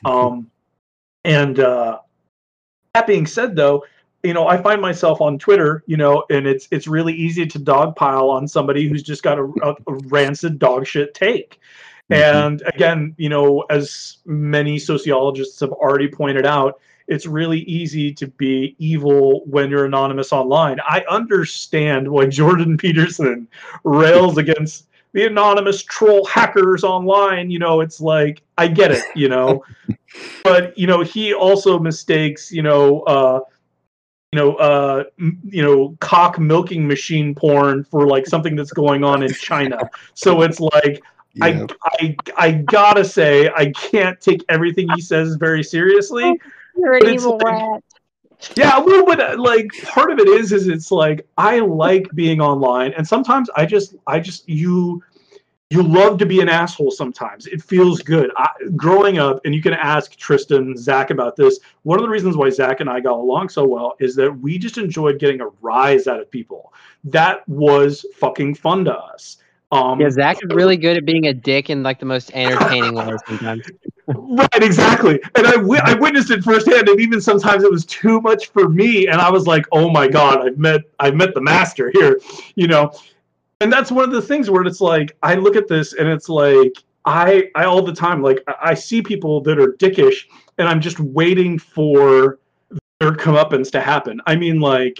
Um, 0.03 0.51
and 1.23 1.59
uh, 1.59 1.99
that 2.93 3.07
being 3.07 3.25
said, 3.25 3.55
though, 3.55 3.85
you 4.23 4.33
know, 4.33 4.47
I 4.47 4.61
find 4.61 4.81
myself 4.81 5.21
on 5.21 5.39
Twitter, 5.39 5.83
you 5.87 5.97
know, 5.97 6.23
and 6.29 6.45
it's 6.45 6.67
it's 6.71 6.87
really 6.87 7.13
easy 7.13 7.45
to 7.45 7.59
dogpile 7.59 8.29
on 8.29 8.47
somebody 8.47 8.87
who's 8.87 9.03
just 9.03 9.23
got 9.23 9.39
a, 9.39 9.43
a, 9.63 9.71
a 9.87 9.93
rancid 10.07 10.59
dog 10.59 10.85
shit 10.85 11.13
take. 11.13 11.59
Mhm. 12.09 12.17
And 12.17 12.63
again, 12.65 13.15
you 13.17 13.29
know, 13.29 13.61
as 13.69 14.17
many 14.25 14.77
sociologists 14.77 15.59
have 15.61 15.71
already 15.71 16.07
pointed 16.07 16.45
out, 16.45 16.79
it's 17.07 17.25
really 17.25 17.61
easy 17.61 18.13
to 18.13 18.27
be 18.27 18.75
evil 18.77 19.43
when 19.45 19.69
you're 19.69 19.85
anonymous 19.85 20.31
online. 20.31 20.79
I 20.85 21.03
understand 21.09 22.07
why 22.07 22.25
Jordan 22.39 22.77
Peterson 22.77 23.47
rails 23.83 24.37
against 24.37 24.87
the 25.13 25.25
anonymous 25.25 25.83
troll 25.83 26.25
hackers 26.25 26.83
online. 26.83 27.49
You 27.49 27.59
know, 27.59 27.81
it's 27.81 28.01
like 28.01 28.43
I 28.57 28.67
get 28.67 28.91
it, 28.91 29.03
you 29.15 29.29
know, 29.29 29.63
but 30.43 30.77
you 30.77 30.87
know, 30.87 31.01
he 31.01 31.33
also 31.33 31.79
mistakes, 31.79 32.51
you 32.51 32.61
know, 32.61 33.01
uh, 33.01 33.39
you 34.31 34.39
know, 34.39 34.55
uh, 34.55 35.03
m- 35.19 35.39
you 35.43 35.61
know, 35.61 35.95
cock 35.99 36.39
milking 36.39 36.87
machine 36.87 37.35
porn 37.35 37.83
for 37.83 38.07
like 38.07 38.25
something 38.25 38.55
that's 38.55 38.71
going 38.71 39.03
on 39.03 39.23
in 39.23 39.33
China. 39.33 39.77
So 40.13 40.41
it's 40.41 40.59
like 40.61 41.03
Yeah. 41.33 41.67
I, 41.83 41.85
I 41.99 42.15
I 42.37 42.51
gotta 42.51 43.03
say 43.03 43.49
I 43.55 43.71
can't 43.71 44.19
take 44.21 44.43
everything 44.47 44.87
he 44.95 45.01
says 45.01 45.35
very 45.35 45.63
seriously. 45.63 46.39
You're 46.77 46.99
But 46.99 47.07
an 47.09 47.13
evil 47.13 47.37
like- 47.43 47.45
rat. 47.45 47.83
Yeah, 48.55 48.79
well, 48.79 49.05
but 49.05 49.19
uh, 49.19 49.35
like 49.37 49.67
part 49.83 50.11
of 50.11 50.17
it 50.17 50.27
is 50.27 50.51
is 50.51 50.67
it's 50.67 50.91
like 50.91 51.27
I 51.37 51.59
like 51.59 52.07
being 52.15 52.41
online, 52.41 52.91
and 52.97 53.07
sometimes 53.07 53.49
I 53.55 53.67
just 53.67 53.95
I 54.07 54.19
just 54.19 54.49
you 54.49 55.03
you 55.71 55.81
love 55.81 56.17
to 56.17 56.25
be 56.25 56.41
an 56.41 56.49
asshole. 56.49 56.91
Sometimes 56.91 57.47
it 57.47 57.63
feels 57.63 58.01
good. 58.01 58.29
I, 58.35 58.49
growing 58.75 59.19
up, 59.19 59.39
and 59.45 59.55
you 59.55 59.61
can 59.61 59.73
ask 59.73 60.17
Tristan, 60.17 60.75
Zach 60.75 61.11
about 61.11 61.37
this. 61.37 61.59
One 61.83 61.97
of 61.97 62.03
the 62.03 62.09
reasons 62.09 62.35
why 62.35 62.49
Zach 62.49 62.81
and 62.81 62.89
I 62.89 62.99
got 62.99 63.13
along 63.13 63.49
so 63.49 63.65
well 63.65 63.95
is 63.99 64.13
that 64.15 64.31
we 64.31 64.57
just 64.57 64.77
enjoyed 64.77 65.17
getting 65.17 65.39
a 65.39 65.47
rise 65.61 66.07
out 66.07 66.19
of 66.19 66.29
people. 66.29 66.73
That 67.05 67.47
was 67.47 68.05
fucking 68.17 68.55
fun 68.55 68.83
to 68.85 68.93
us. 68.93 69.37
Um, 69.71 70.01
Yeah, 70.01 70.09
Zach 70.09 70.43
is 70.43 70.53
really 70.53 70.75
good 70.75 70.97
at 70.97 71.05
being 71.05 71.27
a 71.27 71.33
dick 71.33 71.69
in 71.69 71.83
like 71.83 71.99
the 71.99 72.05
most 72.05 72.31
entertaining 72.33 72.93
ways 72.93 73.21
sometimes. 73.25 73.65
Right, 74.07 74.63
exactly. 74.63 75.21
And 75.35 75.47
I 75.47 75.51
wi- 75.51 75.81
I 75.85 75.93
witnessed 75.93 76.31
it 76.31 76.43
firsthand, 76.43 76.89
and 76.89 76.99
even 76.99 77.21
sometimes 77.21 77.63
it 77.63 77.71
was 77.71 77.85
too 77.85 78.19
much 78.19 78.49
for 78.49 78.67
me. 78.67 79.07
And 79.07 79.21
I 79.21 79.29
was 79.29 79.47
like, 79.47 79.65
"Oh 79.71 79.89
my 79.89 80.09
god, 80.09 80.45
I've 80.45 80.57
met 80.57 80.81
I've 80.99 81.15
met 81.15 81.33
the 81.33 81.39
master 81.39 81.91
here," 81.93 82.19
you 82.55 82.67
know. 82.67 82.91
And 83.61 83.71
that's 83.71 83.91
one 83.91 84.03
of 84.03 84.11
the 84.11 84.21
things 84.21 84.49
where 84.49 84.63
it's 84.63 84.81
like 84.81 85.15
I 85.21 85.35
look 85.35 85.55
at 85.55 85.67
this 85.67 85.93
and 85.93 86.09
it's 86.09 86.27
like 86.27 86.73
I 87.05 87.49
I 87.55 87.65
all 87.65 87.83
the 87.83 87.93
time 87.93 88.23
like 88.23 88.43
I, 88.47 88.55
I 88.61 88.73
see 88.73 89.03
people 89.03 89.39
that 89.41 89.59
are 89.59 89.73
dickish, 89.73 90.25
and 90.57 90.67
I'm 90.67 90.81
just 90.81 90.99
waiting 90.99 91.59
for 91.59 92.39
their 92.99 93.11
comeuppance 93.11 93.71
to 93.71 93.81
happen. 93.81 94.19
I 94.25 94.35
mean, 94.35 94.59
like 94.59 94.99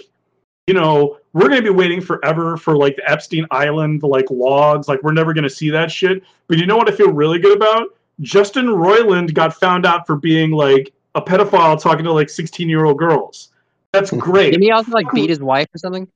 you 0.68 0.74
know, 0.74 1.18
we're 1.32 1.48
gonna 1.48 1.60
be 1.60 1.70
waiting 1.70 2.00
forever 2.00 2.56
for 2.56 2.76
like 2.76 2.94
the 2.94 3.10
Epstein 3.10 3.46
Island 3.50 4.04
like 4.04 4.30
logs. 4.30 4.86
Like 4.86 5.02
we're 5.02 5.12
never 5.12 5.34
gonna 5.34 5.50
see 5.50 5.70
that 5.70 5.90
shit. 5.90 6.22
But 6.46 6.58
you 6.58 6.66
know 6.66 6.76
what 6.76 6.88
I 6.88 6.92
feel 6.92 7.10
really 7.10 7.40
good 7.40 7.56
about? 7.56 7.88
Justin 8.20 8.66
Roiland 8.66 9.34
got 9.34 9.54
found 9.54 9.84
out 9.84 10.06
for 10.06 10.14
being 10.14 10.52
like 10.52 10.92
a 11.16 11.20
pedophile 11.20 11.80
talking 11.80 12.04
to 12.04 12.12
like 12.12 12.30
16 12.30 12.68
year 12.68 12.84
old 12.84 12.98
girls. 12.98 13.48
That's 13.92 14.10
hmm. 14.10 14.18
great. 14.18 14.52
Didn't 14.52 14.62
he 14.62 14.70
also 14.70 14.92
like 14.92 15.10
beat 15.12 15.30
his 15.30 15.40
wife 15.40 15.68
or 15.74 15.78
something? 15.78 16.06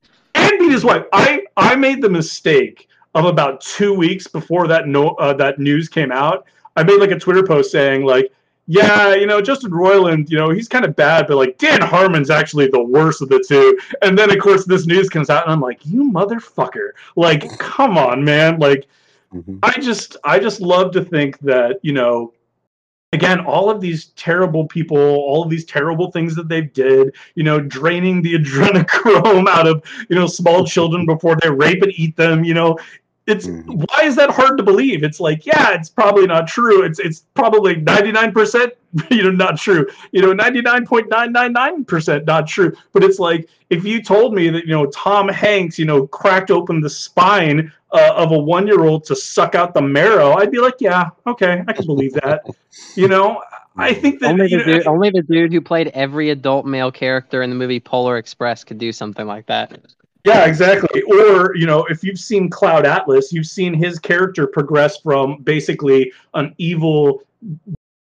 And 0.49 0.59
beat 0.59 0.71
his 0.71 0.83
wife. 0.85 1.05
I 1.13 1.43
I 1.57 1.75
made 1.75 2.01
the 2.01 2.09
mistake 2.09 2.87
of 3.15 3.25
about 3.25 3.61
two 3.61 3.93
weeks 3.93 4.27
before 4.27 4.67
that 4.67 4.87
no 4.87 5.09
uh, 5.15 5.33
that 5.33 5.59
news 5.59 5.89
came 5.89 6.11
out. 6.11 6.45
I 6.75 6.83
made 6.83 6.99
like 6.99 7.11
a 7.11 7.19
Twitter 7.19 7.43
post 7.43 7.71
saying 7.71 8.03
like, 8.03 8.31
yeah, 8.67 9.15
you 9.15 9.25
know, 9.25 9.41
Justin 9.41 9.71
Roiland, 9.71 10.29
you 10.29 10.37
know, 10.37 10.49
he's 10.49 10.67
kind 10.67 10.85
of 10.85 10.95
bad, 10.95 11.25
but 11.27 11.37
like 11.37 11.57
Dan 11.57 11.81
Harmon's 11.81 12.29
actually 12.29 12.67
the 12.67 12.83
worst 12.83 13.21
of 13.21 13.29
the 13.29 13.43
two. 13.47 13.77
And 14.01 14.17
then 14.17 14.29
of 14.29 14.39
course 14.39 14.65
this 14.65 14.85
news 14.85 15.09
comes 15.09 15.29
out, 15.29 15.43
and 15.43 15.51
I'm 15.51 15.61
like, 15.61 15.79
you 15.85 16.11
motherfucker! 16.11 16.89
Like, 17.15 17.57
come 17.59 17.97
on, 17.97 18.23
man! 18.23 18.59
Like, 18.59 18.87
Mhm. 19.33 19.59
I 19.61 19.71
just 19.81 20.15
I 20.23 20.39
just 20.39 20.61
love 20.61 20.91
to 20.93 21.03
think 21.03 21.37
that 21.39 21.79
you 21.81 21.91
know 21.91 22.31
again 23.13 23.39
all 23.41 23.69
of 23.69 23.79
these 23.79 24.07
terrible 24.17 24.67
people 24.67 24.97
all 24.97 25.43
of 25.43 25.49
these 25.49 25.65
terrible 25.65 26.11
things 26.11 26.35
that 26.35 26.49
they 26.49 26.61
did 26.61 27.15
you 27.35 27.43
know 27.43 27.59
draining 27.59 28.21
the 28.21 28.33
adrenochrome 28.37 29.47
out 29.47 29.67
of 29.67 29.81
you 30.09 30.15
know 30.15 30.27
small 30.27 30.65
children 30.65 31.05
before 31.05 31.37
they 31.41 31.49
rape 31.49 31.81
and 31.81 31.93
eat 31.95 32.15
them 32.17 32.43
you 32.43 32.53
know 32.53 32.77
it's 33.27 33.47
Mhm. 33.47 33.85
why 33.89 34.03
is 34.05 34.15
that 34.15 34.29
hard 34.31 34.57
to 34.57 34.63
believe? 34.63 35.03
It's 35.03 35.19
like 35.19 35.45
yeah 35.45 35.73
it's 35.73 35.89
probably 35.89 36.25
not 36.27 36.47
true. 36.47 36.83
It's 36.83 36.99
it's 36.99 37.25
probably 37.35 37.75
99% 37.75 38.71
you 39.11 39.23
know 39.23 39.31
not 39.31 39.57
true. 39.59 39.85
You 40.11 40.21
know 40.21 40.33
99.999% 40.33 42.25
not 42.25 42.47
true. 42.47 42.73
But 42.93 43.03
it's 43.03 43.19
like 43.19 43.47
if 43.69 43.83
you 43.83 44.01
told 44.01 44.33
me 44.33 44.49
that 44.49 44.65
you 44.65 44.71
know 44.71 44.85
tom 44.87 45.27
hanks 45.27 45.77
you 45.77 45.85
know 45.85 46.07
cracked 46.07 46.51
open 46.51 46.79
the 46.81 46.89
spine 46.89 47.71
uh, 47.91 48.13
of 48.15 48.31
a 48.31 48.37
one 48.37 48.67
year 48.67 48.83
old 48.85 49.03
to 49.05 49.15
suck 49.15 49.55
out 49.55 49.73
the 49.73 49.81
marrow 49.81 50.33
i'd 50.35 50.51
be 50.51 50.59
like 50.59 50.75
yeah 50.79 51.09
okay 51.25 51.63
i 51.67 51.73
can 51.73 51.85
believe 51.85 52.13
that. 52.13 52.43
You 52.95 53.07
know 53.07 53.41
i 53.77 53.93
think 53.93 54.19
that 54.21 54.31
Only 54.31 54.51
you 54.51 54.57
the 54.59 54.65
know, 54.65 54.77
dude, 54.77 54.87
only 54.87 55.09
the 55.09 55.21
dude 55.23 55.51
who 55.53 55.61
played 55.61 55.87
every 55.93 56.29
adult 56.29 56.65
male 56.65 56.91
character 56.91 57.41
in 57.41 57.49
the 57.49 57.55
movie 57.55 57.79
Polar 57.79 58.17
Express 58.17 58.63
could 58.63 58.77
do 58.77 58.91
something 58.91 59.25
like 59.25 59.47
that. 59.47 59.79
Yeah, 60.25 60.45
exactly. 60.45 61.01
Or, 61.03 61.55
you 61.55 61.65
know, 61.65 61.85
if 61.85 62.03
you've 62.03 62.19
seen 62.19 62.49
Cloud 62.49 62.85
Atlas, 62.85 63.31
you've 63.31 63.47
seen 63.47 63.73
his 63.73 63.99
character 63.99 64.47
progress 64.47 64.97
from 64.97 65.41
basically 65.43 66.11
an 66.33 66.53
evil, 66.57 67.23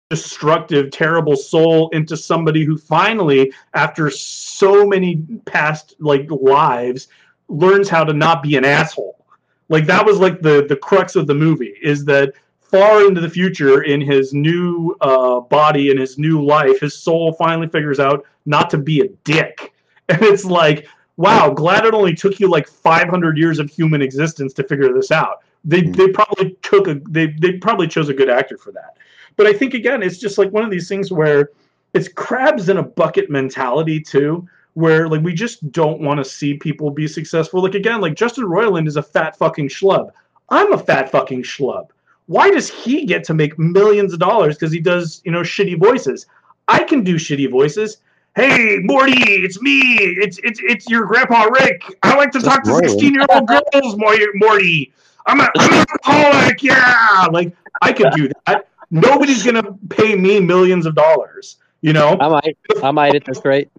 destructive, 0.09 0.91
terrible 0.91 1.35
soul 1.35 1.89
into 1.89 2.15
somebody 2.15 2.63
who 2.63 2.77
finally, 2.77 3.51
after 3.73 4.09
so 4.09 4.85
many 4.85 5.23
past 5.45 5.95
like 5.99 6.27
lives, 6.29 7.07
learns 7.47 7.89
how 7.89 8.03
to 8.03 8.13
not 8.13 8.43
be 8.43 8.55
an 8.55 8.65
asshole. 8.65 9.25
Like 9.69 9.85
that 9.85 10.05
was 10.05 10.19
like 10.19 10.41
the 10.41 10.65
the 10.67 10.75
crux 10.75 11.15
of 11.15 11.27
the 11.27 11.33
movie 11.33 11.73
is 11.81 12.03
that 12.05 12.33
far 12.59 13.05
into 13.05 13.21
the 13.21 13.29
future 13.29 13.83
in 13.83 14.01
his 14.01 14.33
new 14.33 14.95
uh, 15.01 15.39
body 15.39 15.91
in 15.91 15.97
his 15.97 16.17
new 16.17 16.43
life, 16.43 16.79
his 16.79 16.93
soul 16.97 17.33
finally 17.33 17.67
figures 17.67 17.99
out 17.99 18.25
not 18.45 18.69
to 18.69 18.77
be 18.77 19.01
a 19.01 19.07
dick, 19.23 19.73
and 20.09 20.21
it's 20.23 20.45
like, 20.45 20.87
wow, 21.21 21.51
glad 21.51 21.85
it 21.85 21.93
only 21.93 22.15
took 22.15 22.39
you 22.39 22.49
like 22.49 22.67
500 22.67 23.37
years 23.37 23.59
of 23.59 23.69
human 23.69 24.01
existence 24.01 24.53
to 24.53 24.63
figure 24.63 24.91
this 24.93 25.11
out. 25.11 25.43
They 25.63 25.83
Mm. 25.83 25.95
they 25.95 26.07
probably 26.07 26.57
took 26.63 26.87
a 26.87 26.95
they 27.09 27.27
they 27.27 27.53
probably 27.53 27.87
chose 27.87 28.09
a 28.09 28.13
good 28.13 28.29
actor 28.29 28.57
for 28.57 28.71
that. 28.71 28.97
But 29.37 29.45
I 29.47 29.53
think 29.53 29.73
again, 29.73 30.01
it's 30.03 30.17
just 30.17 30.37
like 30.37 30.51
one 30.51 30.63
of 30.63 30.71
these 30.71 30.89
things 30.89 31.11
where 31.11 31.51
it's 31.93 32.07
crabs 32.07 32.69
in 32.69 32.77
a 32.77 32.83
bucket 32.83 33.29
mentality 33.29 33.99
too 33.99 34.47
where 34.73 35.07
like 35.09 35.21
we 35.21 35.33
just 35.33 35.71
don't 35.71 36.01
want 36.01 36.17
to 36.17 36.25
see 36.25 36.55
people 36.55 36.89
be 36.89 37.07
successful. 37.07 37.61
Like 37.61 37.75
again, 37.75 38.01
like 38.01 38.15
Justin 38.15 38.45
Roiland 38.45 38.87
is 38.87 38.95
a 38.97 39.03
fat 39.03 39.37
fucking 39.37 39.69
schlub. 39.69 40.09
I'm 40.49 40.73
a 40.73 40.77
fat 40.77 41.11
fucking 41.11 41.43
schlub. 41.43 41.87
Why 42.27 42.49
does 42.49 42.69
he 42.69 43.05
get 43.05 43.23
to 43.25 43.33
make 43.33 43.59
millions 43.59 44.13
of 44.13 44.19
dollars 44.19 44.55
because 44.55 44.71
he 44.71 44.79
does, 44.79 45.21
you 45.25 45.31
know, 45.31 45.41
shitty 45.41 45.77
voices? 45.77 46.25
I 46.67 46.83
can 46.83 47.03
do 47.03 47.15
shitty 47.15 47.51
voices. 47.51 47.97
Hey, 48.35 48.79
Morty, 48.83 49.13
it's 49.13 49.61
me. 49.61 49.81
It's 49.97 50.37
it's 50.39 50.61
it's 50.63 50.89
your 50.89 51.05
grandpa 51.05 51.43
Rick. 51.43 51.83
I 52.01 52.15
like 52.15 52.31
to 52.31 52.39
That's 52.39 52.55
talk 52.55 52.63
to 52.63 52.73
16 52.75 53.13
year 53.13 53.25
old 53.29 53.47
girls, 53.47 53.97
Morty. 53.97 54.25
Morty. 54.35 54.93
I'm, 55.25 55.41
a, 55.41 55.49
I'm 55.57 55.73
an 55.73 55.85
alcoholic. 56.03 56.63
Yeah, 56.63 57.27
like 57.31 57.53
I 57.81 57.91
could 57.91 58.11
do 58.15 58.29
that. 58.45 58.67
Nobody's 58.89 59.43
gonna 59.43 59.77
pay 59.89 60.15
me 60.15 60.39
millions 60.39 60.85
of 60.85 60.95
dollars. 60.95 61.57
You 61.81 61.91
know, 61.91 62.17
I 62.21 62.29
might. 62.29 62.57
I 62.81 62.91
might 62.91 63.15
at 63.15 63.25
this 63.25 63.43
rate. 63.43 63.69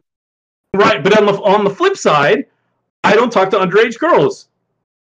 Right, 0.74 1.02
but 1.02 1.16
on 1.18 1.26
the 1.26 1.32
on 1.42 1.64
the 1.64 1.70
flip 1.70 1.96
side, 1.96 2.44
I 3.04 3.14
don't 3.14 3.32
talk 3.32 3.48
to 3.50 3.58
underage 3.58 3.98
girls. 3.98 4.48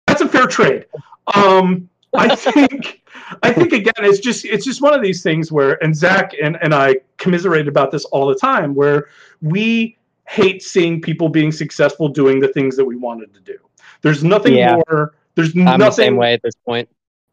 That's 0.09 0.23
a 0.23 0.29
fair 0.29 0.47
trade. 0.47 0.87
Um, 1.35 1.89
I 2.17 2.35
think 2.35 3.03
I 3.43 3.53
think 3.53 3.73
again, 3.73 3.95
it's 3.99 4.19
just 4.19 4.45
it's 4.45 4.65
just 4.65 4.83
one 4.83 4.95
of 4.95 5.03
these 5.03 5.23
things 5.23 5.51
where, 5.51 5.83
and 5.83 5.95
Zach 5.95 6.33
and 6.43 6.59
and 6.63 6.75
I 6.75 6.97
commiserate 7.17 7.69
about 7.69 7.91
this 7.91 8.05
all 8.07 8.27
the 8.27 8.35
time, 8.35 8.75
where 8.75 9.09
we 9.43 9.97
hate 10.29 10.63
seeing 10.63 11.01
people 11.01 11.29
being 11.29 11.53
successful 11.53 12.09
doing 12.09 12.41
the 12.41 12.49
things 12.49 12.77
that 12.77 12.85
we 12.85 12.97
wanted 12.97 13.33
to 13.35 13.41
do. 13.41 13.57
There's 14.03 14.25
nothing 14.25 14.55
Yeah. 14.55 14.77
more. 14.89 15.15
There's 15.35 15.55
I'm 15.57 15.65
nothing 15.65 15.79
the 15.79 15.91
same 15.91 16.17
way 16.17 16.35
at 16.35 16.43
this 16.43 16.55
point. 16.65 16.89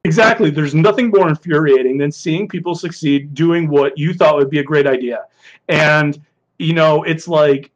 Exactly. 0.05 0.49
There's 0.49 0.75
nothing 0.75 1.09
more 1.09 1.29
infuriating 1.29 1.97
than 1.97 2.11
seeing 2.11 2.47
people 2.47 2.75
succeed 2.75 3.33
doing 3.33 3.69
what 3.69 3.97
you 3.97 4.13
thought 4.13 4.35
would 4.35 4.49
be 4.49 4.59
a 4.59 4.63
great 4.63 4.85
idea. 4.85 5.25
And, 5.69 6.19
you 6.59 6.73
know, 6.73 7.03
it's 7.03 7.27
like 7.27 7.71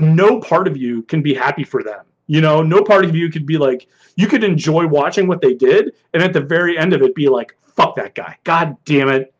no 0.00 0.40
part 0.40 0.66
of 0.66 0.76
you 0.78 1.02
can 1.02 1.20
be 1.20 1.34
happy 1.34 1.64
for 1.64 1.82
them. 1.82 2.04
You 2.28 2.40
know, 2.40 2.62
no 2.62 2.84
part 2.84 3.04
of 3.04 3.16
you 3.16 3.30
could 3.30 3.46
be 3.46 3.58
like, 3.58 3.88
you 4.16 4.26
could 4.26 4.44
enjoy 4.44 4.86
watching 4.86 5.26
what 5.26 5.40
they 5.40 5.54
did. 5.54 5.94
And 6.14 6.22
at 6.22 6.32
the 6.32 6.40
very 6.40 6.78
end 6.78 6.92
of 6.92 7.02
it, 7.02 7.14
be 7.14 7.28
like, 7.28 7.56
fuck 7.76 7.96
that 7.96 8.14
guy. 8.14 8.36
God 8.44 8.76
damn 8.84 9.08
it. 9.08 9.34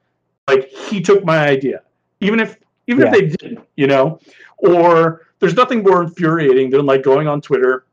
Like, 0.49 0.69
he 0.69 1.01
took 1.01 1.25
my 1.25 1.47
idea. 1.47 1.83
Even 2.21 2.41
if, 2.41 2.59
even 2.87 3.07
if 3.07 3.13
they 3.13 3.27
didn't, 3.27 3.61
you 3.77 3.87
know, 3.87 4.19
or 4.57 5.27
there's 5.39 5.55
nothing 5.55 5.83
more 5.83 6.03
infuriating 6.03 6.71
than 6.71 6.87
like 6.87 7.03
going 7.03 7.29
on 7.29 7.41
Twitter, 7.41 7.85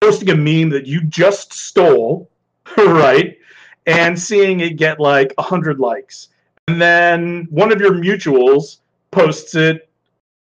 posting 0.00 0.30
a 0.30 0.36
meme 0.36 0.70
that 0.70 0.86
you 0.86 1.02
just 1.02 1.52
stole 1.52 2.30
right? 2.76 3.38
And 3.86 4.18
seeing 4.18 4.60
it 4.60 4.76
get 4.76 5.00
like 5.00 5.32
100 5.36 5.78
likes. 5.78 6.28
And 6.68 6.80
then 6.80 7.48
one 7.50 7.72
of 7.72 7.80
your 7.80 7.92
mutuals 7.92 8.78
posts 9.10 9.54
it 9.54 9.88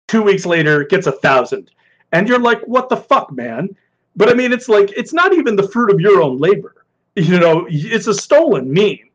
two 0.07 0.21
weeks 0.21 0.45
later, 0.45 0.83
gets 0.83 1.07
a 1.07 1.11
thousand. 1.11 1.71
And 2.13 2.27
you're 2.27 2.39
like, 2.39 2.61
what 2.61 2.87
the 2.87 2.97
fuck, 2.97 3.31
man? 3.31 3.75
But 4.15 4.29
I 4.29 4.33
mean, 4.33 4.53
it's 4.53 4.69
like, 4.69 4.91
it's 4.95 5.11
not 5.11 5.33
even 5.33 5.55
the 5.55 5.67
fruit 5.67 5.91
of 5.91 5.99
your 5.99 6.21
own 6.21 6.37
labor. 6.37 6.85
You 7.15 7.39
know, 7.39 7.67
it's 7.69 8.07
a 8.07 8.13
stolen 8.13 8.71
meme. 8.71 9.09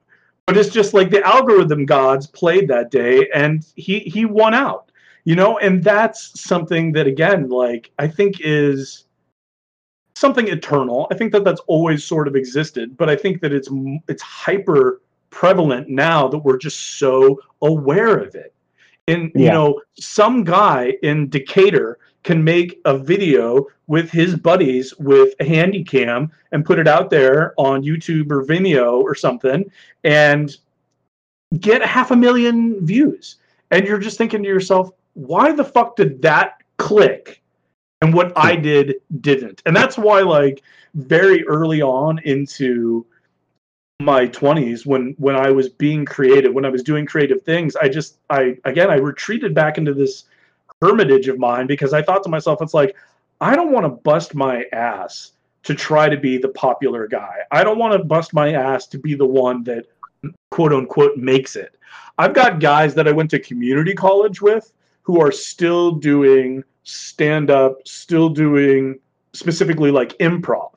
But 0.47 0.57
it's 0.57 0.69
just 0.69 0.95
like 0.95 1.11
the 1.11 1.27
algorithm 1.27 1.87
gods 1.87 2.27
played 2.27 2.69
that 2.69 2.91
day 2.91 3.29
and 3.35 3.67
he, 3.77 4.01
he 4.01 4.25
won 4.25 4.55
out, 4.55 4.91
you 5.25 5.35
know? 5.35 5.59
And 5.59 5.83
that's 5.83 6.41
something 6.41 6.93
that, 6.93 7.07
again, 7.07 7.49
like, 7.49 7.91
I 7.99 8.09
think 8.09 8.37
is 8.41 9.05
something 10.19 10.49
eternal. 10.49 11.07
I 11.11 11.15
think 11.15 11.33
that 11.33 11.45
that's 11.45 11.61
always 11.69 12.03
sort 12.05 12.27
of 12.29 12.35
existed, 12.35 12.97
but 12.97 13.09
I 13.09 13.17
think 13.17 13.41
that 13.41 13.53
it's 13.53 13.69
it's 14.09 14.23
hyper 14.23 15.01
prevalent 15.31 15.89
now 15.89 16.27
that 16.29 16.39
we're 16.39 16.59
just 16.59 16.99
so 16.99 17.41
aware 17.63 18.19
of 18.19 18.35
it. 18.35 18.53
And 19.09 19.33
you 19.35 19.49
know, 19.49 19.81
some 19.99 20.45
guy 20.45 20.95
in 21.03 21.29
Decatur 21.29 21.99
can 22.23 22.45
make 22.45 22.81
a 22.85 22.97
video 22.97 23.67
with 23.87 24.11
his 24.11 24.37
buddies 24.37 24.95
with 24.99 25.35
a 25.41 25.45
handy 25.45 25.83
cam 25.83 26.31
and 26.53 26.65
put 26.65 26.79
it 26.79 26.87
out 26.87 27.11
there 27.11 27.55
on 27.57 27.83
YouTube 27.83 28.31
or 28.31 28.45
Vimeo 28.45 29.01
or 29.03 29.15
something 29.15 29.65
and 30.05 30.57
get 31.59 31.83
half 31.83 32.11
a 32.11 32.17
million 32.17 32.85
views. 32.85 33.37
And 33.71 33.87
you're 33.87 33.99
just 33.99 34.19
thinking 34.19 34.43
to 34.43 34.49
yourself, 34.49 34.91
why 35.15 35.53
the 35.53 35.65
fuck 35.65 35.97
did 35.97 36.21
that 36.23 36.63
click? 36.77 37.43
and 38.01 38.15
what 38.15 38.33
I 38.37 38.57
hmm. 38.57 38.63
did 38.63 38.95
didn't. 39.21 39.63
And 39.67 39.75
that's 39.75 39.99
why, 39.99 40.21
like, 40.21 40.63
very 40.95 41.47
early 41.47 41.83
on 41.83 42.19
into 42.25 43.07
my 44.01 44.27
20s 44.29 44.87
when 44.87 45.15
when 45.19 45.35
i 45.35 45.51
was 45.51 45.69
being 45.69 46.05
creative 46.05 46.55
when 46.55 46.65
i 46.65 46.69
was 46.69 46.85
doing 46.85 47.05
creative 47.05 47.43
things 47.43 47.75
i 47.77 47.89
just 47.89 48.19
i 48.31 48.57
again 48.65 48.91
i 48.91 48.95
retreated 48.95 49.55
back 49.55 49.77
into 49.77 49.93
this 49.93 50.25
hermitage 50.81 51.27
of 51.27 51.39
mine 51.39 51.67
because 51.67 51.93
i 51.93 52.01
thought 52.01 52.23
to 52.23 52.29
myself 52.29 52.63
it's 52.63 52.75
like 52.75 52.95
i 53.41 53.57
don't 53.57 53.73
want 53.73 53.85
to 53.85 53.89
bust 53.89 54.37
my 54.37 54.65
ass 54.73 55.33
to 55.65 55.75
try 55.75 56.09
to 56.09 56.17
be 56.17 56.39
the 56.39 56.49
popular 56.51 57.09
guy 57.09 57.39
i 57.51 57.65
don't 57.65 57.79
want 57.79 57.93
to 57.93 58.05
bust 58.05 58.33
my 58.33 58.53
ass 58.53 58.87
to 58.87 58.99
be 58.99 59.15
the 59.15 59.27
one 59.27 59.65
that 59.65 59.85
quote 60.53 60.73
unquote 60.73 61.17
makes 61.17 61.57
it 61.57 61.77
i've 62.19 62.35
got 62.35 62.61
guys 62.61 62.95
that 62.95 63.09
i 63.09 63.13
went 63.13 63.29
to 63.29 63.39
community 63.41 63.95
college 63.95 64.41
with 64.41 64.73
who 65.03 65.21
are 65.21 65.33
still 65.33 65.91
doing 65.93 66.63
stand 66.89 67.51
up, 67.51 67.87
still 67.87 68.31
doing 68.31 68.99
specifically 69.35 69.91
like 69.91 70.17
improv. 70.19 70.71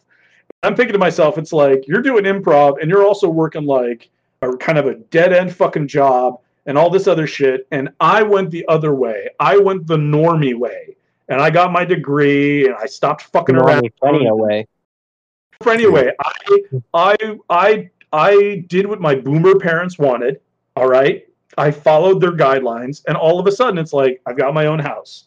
I'm 0.63 0.75
thinking 0.75 0.93
to 0.93 0.99
myself, 0.99 1.38
it's 1.38 1.53
like 1.53 1.88
you're 1.88 2.01
doing 2.01 2.25
improv 2.25 2.81
and 2.81 2.89
you're 2.89 3.05
also 3.05 3.27
working 3.29 3.65
like 3.65 4.09
a 4.41 4.55
kind 4.57 4.77
of 4.77 4.88
a 4.88 4.95
dead 4.95 5.33
end 5.33 5.55
fucking 5.55 5.88
job 5.88 6.39
and 6.65 6.77
all 6.77 6.89
this 6.89 7.07
other 7.07 7.27
shit. 7.27 7.67
And 7.71 7.89
I 7.99 8.21
went 8.23 8.51
the 8.51 8.67
other 8.67 8.93
way. 8.93 9.29
I 9.39 9.57
went 9.57 9.88
the 9.88 9.97
normie 9.97 10.57
way. 10.57 10.95
And 11.29 11.41
I 11.41 11.49
got 11.49 11.71
my 11.71 11.85
degree 11.85 12.65
and 12.65 12.75
I 12.75 12.85
stopped 12.85 13.23
fucking 13.23 13.55
around. 13.55 13.67
Normally 13.67 13.93
plenty 14.01 14.25
away. 14.27 14.67
For 15.63 15.71
anyway, 15.71 16.11
I 16.19 16.59
I 16.93 17.15
I 17.49 17.89
I 18.11 18.65
did 18.67 18.85
what 18.85 18.99
my 18.99 19.15
boomer 19.15 19.57
parents 19.57 19.97
wanted. 19.97 20.41
All 20.75 20.88
right. 20.88 21.25
I 21.57 21.71
followed 21.71 22.21
their 22.21 22.31
guidelines, 22.31 23.03
and 23.07 23.17
all 23.17 23.39
of 23.39 23.45
a 23.45 23.51
sudden 23.51 23.77
it's 23.77 23.93
like 23.93 24.21
I've 24.25 24.38
got 24.38 24.53
my 24.53 24.67
own 24.67 24.79
house. 24.79 25.25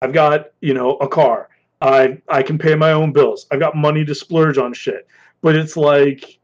I've 0.00 0.12
got, 0.12 0.50
you 0.60 0.74
know, 0.74 0.96
a 0.96 1.08
car. 1.08 1.48
I 1.82 2.18
I 2.28 2.42
can 2.42 2.58
pay 2.58 2.74
my 2.74 2.92
own 2.92 3.12
bills. 3.12 3.46
I've 3.50 3.60
got 3.60 3.76
money 3.76 4.04
to 4.04 4.14
splurge 4.14 4.56
on 4.56 4.72
shit. 4.72 5.06
But 5.42 5.56
it's 5.56 5.76
like 5.76 6.38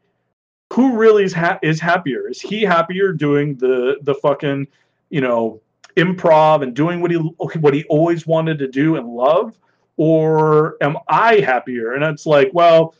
who 0.73 0.97
really 0.97 1.23
is 1.23 1.33
ha- 1.33 1.59
is 1.63 1.79
happier? 1.79 2.27
Is 2.27 2.41
he 2.41 2.61
happier 2.61 3.13
doing 3.13 3.55
the 3.55 3.97
the 4.01 4.13
fucking, 4.15 4.67
you 5.09 5.21
know, 5.21 5.61
improv 5.95 6.61
and 6.61 6.75
doing 6.75 7.01
what 7.01 7.11
he 7.11 7.17
what 7.17 7.73
he 7.73 7.85
always 7.85 8.27
wanted 8.27 8.59
to 8.59 8.67
do 8.67 8.97
and 8.97 9.07
love 9.07 9.57
or 9.97 10.77
am 10.81 10.97
I 11.07 11.39
happier? 11.39 11.93
And 11.93 12.03
it's 12.03 12.25
like, 12.25 12.49
well, 12.53 12.95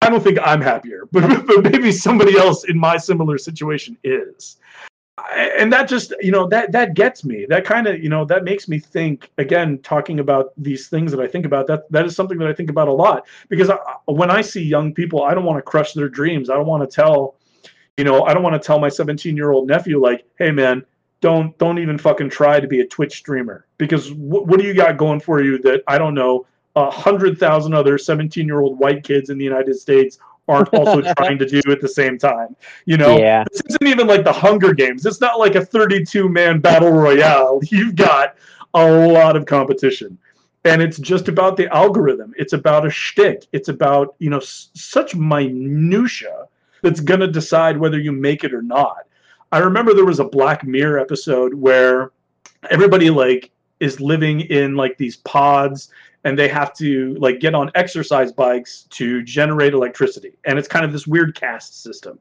I 0.00 0.08
don't 0.08 0.22
think 0.22 0.38
I'm 0.42 0.60
happier, 0.60 1.08
but, 1.12 1.46
but 1.46 1.62
maybe 1.64 1.92
somebody 1.92 2.36
else 2.36 2.64
in 2.64 2.78
my 2.78 2.96
similar 2.96 3.38
situation 3.38 3.96
is. 4.04 4.56
And 5.18 5.70
that 5.72 5.88
just, 5.88 6.14
you 6.22 6.32
know, 6.32 6.46
that 6.48 6.72
that 6.72 6.94
gets 6.94 7.22
me. 7.22 7.44
That 7.46 7.64
kind 7.64 7.86
of, 7.86 8.02
you 8.02 8.08
know, 8.08 8.24
that 8.24 8.44
makes 8.44 8.66
me 8.66 8.78
think. 8.78 9.30
Again, 9.36 9.78
talking 9.78 10.20
about 10.20 10.52
these 10.56 10.88
things 10.88 11.12
that 11.12 11.20
I 11.20 11.26
think 11.26 11.44
about, 11.44 11.66
that 11.66 11.90
that 11.92 12.06
is 12.06 12.16
something 12.16 12.38
that 12.38 12.48
I 12.48 12.54
think 12.54 12.70
about 12.70 12.88
a 12.88 12.92
lot. 12.92 13.26
Because 13.48 13.68
I, 13.68 13.76
when 14.06 14.30
I 14.30 14.40
see 14.40 14.62
young 14.62 14.94
people, 14.94 15.22
I 15.22 15.34
don't 15.34 15.44
want 15.44 15.58
to 15.58 15.62
crush 15.62 15.92
their 15.92 16.08
dreams. 16.08 16.48
I 16.48 16.54
don't 16.54 16.66
want 16.66 16.88
to 16.88 16.94
tell, 16.94 17.36
you 17.98 18.04
know, 18.04 18.22
I 18.24 18.32
don't 18.32 18.42
want 18.42 18.60
to 18.60 18.66
tell 18.66 18.78
my 18.78 18.88
17 18.88 19.36
year 19.36 19.50
old 19.50 19.68
nephew 19.68 20.00
like, 20.00 20.24
hey 20.38 20.50
man, 20.50 20.82
don't 21.20 21.56
don't 21.58 21.78
even 21.78 21.98
fucking 21.98 22.30
try 22.30 22.58
to 22.58 22.66
be 22.66 22.80
a 22.80 22.86
Twitch 22.86 23.18
streamer 23.18 23.66
because 23.76 24.08
wh- 24.08 24.46
what 24.46 24.58
do 24.58 24.64
you 24.64 24.74
got 24.74 24.96
going 24.96 25.20
for 25.20 25.42
you 25.42 25.58
that 25.58 25.82
I 25.86 25.98
don't 25.98 26.14
know 26.14 26.46
a 26.74 26.90
hundred 26.90 27.38
thousand 27.38 27.74
other 27.74 27.98
17 27.98 28.46
year 28.46 28.60
old 28.60 28.78
white 28.78 29.04
kids 29.04 29.28
in 29.28 29.36
the 29.36 29.44
United 29.44 29.74
States 29.74 30.18
aren't 30.52 30.72
also 30.74 31.00
trying 31.18 31.38
to 31.38 31.46
do 31.46 31.60
at 31.70 31.80
the 31.80 31.88
same 31.88 32.18
time. 32.18 32.54
You 32.84 32.96
know, 32.96 33.18
Yeah. 33.18 33.44
this 33.50 33.62
isn't 33.70 33.86
even 33.86 34.06
like 34.06 34.24
the 34.24 34.32
Hunger 34.32 34.72
Games. 34.74 35.06
It's 35.06 35.20
not 35.20 35.38
like 35.38 35.54
a 35.54 35.64
32 35.64 36.28
man 36.28 36.60
battle 36.60 36.90
royale. 36.92 37.60
You've 37.70 37.96
got 37.96 38.36
a 38.74 38.90
lot 39.08 39.36
of 39.36 39.46
competition. 39.46 40.18
And 40.64 40.80
it's 40.80 40.98
just 40.98 41.26
about 41.28 41.56
the 41.56 41.66
algorithm. 41.74 42.32
It's 42.36 42.52
about 42.52 42.86
a 42.86 42.90
shtick. 42.90 43.46
It's 43.52 43.68
about, 43.68 44.14
you 44.20 44.30
know, 44.30 44.38
s- 44.38 44.70
such 44.74 45.14
minutia 45.16 46.46
that's 46.82 47.00
going 47.00 47.20
to 47.20 47.26
decide 47.26 47.76
whether 47.78 47.98
you 47.98 48.12
make 48.12 48.44
it 48.44 48.54
or 48.54 48.62
not. 48.62 49.06
I 49.50 49.58
remember 49.58 49.92
there 49.92 50.04
was 50.04 50.20
a 50.20 50.24
Black 50.24 50.64
Mirror 50.64 50.98
episode 51.00 51.52
where 51.54 52.12
everybody 52.70 53.10
like 53.10 53.50
is 53.80 54.00
living 54.00 54.42
in 54.42 54.76
like 54.76 54.96
these 54.96 55.16
pods 55.16 55.90
and 56.24 56.38
they 56.38 56.48
have 56.48 56.74
to 56.74 57.14
like 57.14 57.40
get 57.40 57.54
on 57.54 57.70
exercise 57.74 58.32
bikes 58.32 58.86
to 58.90 59.22
generate 59.22 59.74
electricity. 59.74 60.32
And 60.44 60.58
it's 60.58 60.68
kind 60.68 60.84
of 60.84 60.92
this 60.92 61.06
weird 61.06 61.34
caste 61.34 61.82
system. 61.82 62.18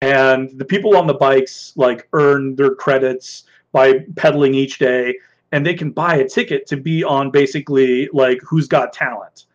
And 0.00 0.56
the 0.58 0.64
people 0.64 0.96
on 0.96 1.06
the 1.06 1.14
bikes 1.14 1.72
like 1.76 2.08
earn 2.12 2.56
their 2.56 2.74
credits 2.74 3.44
by 3.72 4.04
pedaling 4.16 4.54
each 4.54 4.78
day 4.78 5.16
and 5.52 5.66
they 5.66 5.74
can 5.74 5.90
buy 5.90 6.16
a 6.16 6.28
ticket 6.28 6.66
to 6.68 6.76
be 6.76 7.02
on 7.02 7.30
basically 7.30 8.08
like 8.12 8.40
who's 8.42 8.68
got 8.68 8.92
talent. 8.92 9.46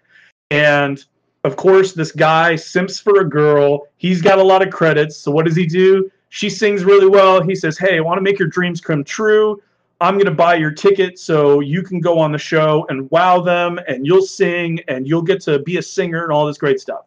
And 0.51 1.03
of 1.43 1.55
course 1.55 1.93
this 1.93 2.11
guy 2.11 2.55
simps 2.55 2.99
for 2.99 3.21
a 3.21 3.29
girl. 3.29 3.87
He's 3.97 4.21
got 4.21 4.39
a 4.39 4.43
lot 4.43 4.65
of 4.65 4.71
credits. 4.73 5.17
So 5.17 5.31
what 5.31 5.45
does 5.45 5.55
he 5.55 5.65
do? 5.65 6.11
She 6.29 6.49
sings 6.49 6.83
really 6.83 7.07
well. 7.07 7.41
He 7.41 7.55
says 7.55 7.77
hey 7.77 7.97
i 7.97 8.01
want 8.01 8.17
to 8.17 8.21
make 8.21 8.37
your 8.37 8.49
dreams 8.49 8.81
come 8.81 9.03
true 9.03 9.61
i'm 10.01 10.15
going 10.15 10.25
to 10.25 10.31
buy 10.31 10.55
your 10.55 10.71
ticket 10.71 11.17
so 11.19 11.59
you 11.59 11.81
can 11.81 11.99
go 11.99 12.19
on 12.19 12.31
the 12.31 12.37
show 12.37 12.85
and 12.89 13.09
wow 13.11 13.39
them 13.39 13.79
and 13.87 14.05
you'll 14.05 14.21
sing 14.21 14.79
and 14.87 15.07
you'll 15.07 15.21
get 15.21 15.41
to 15.41 15.59
be 15.59 15.77
a 15.77 15.81
singer 15.81 16.23
and 16.23 16.31
all 16.31 16.45
this 16.45 16.57
great 16.57 16.79
stuff. 16.79 17.05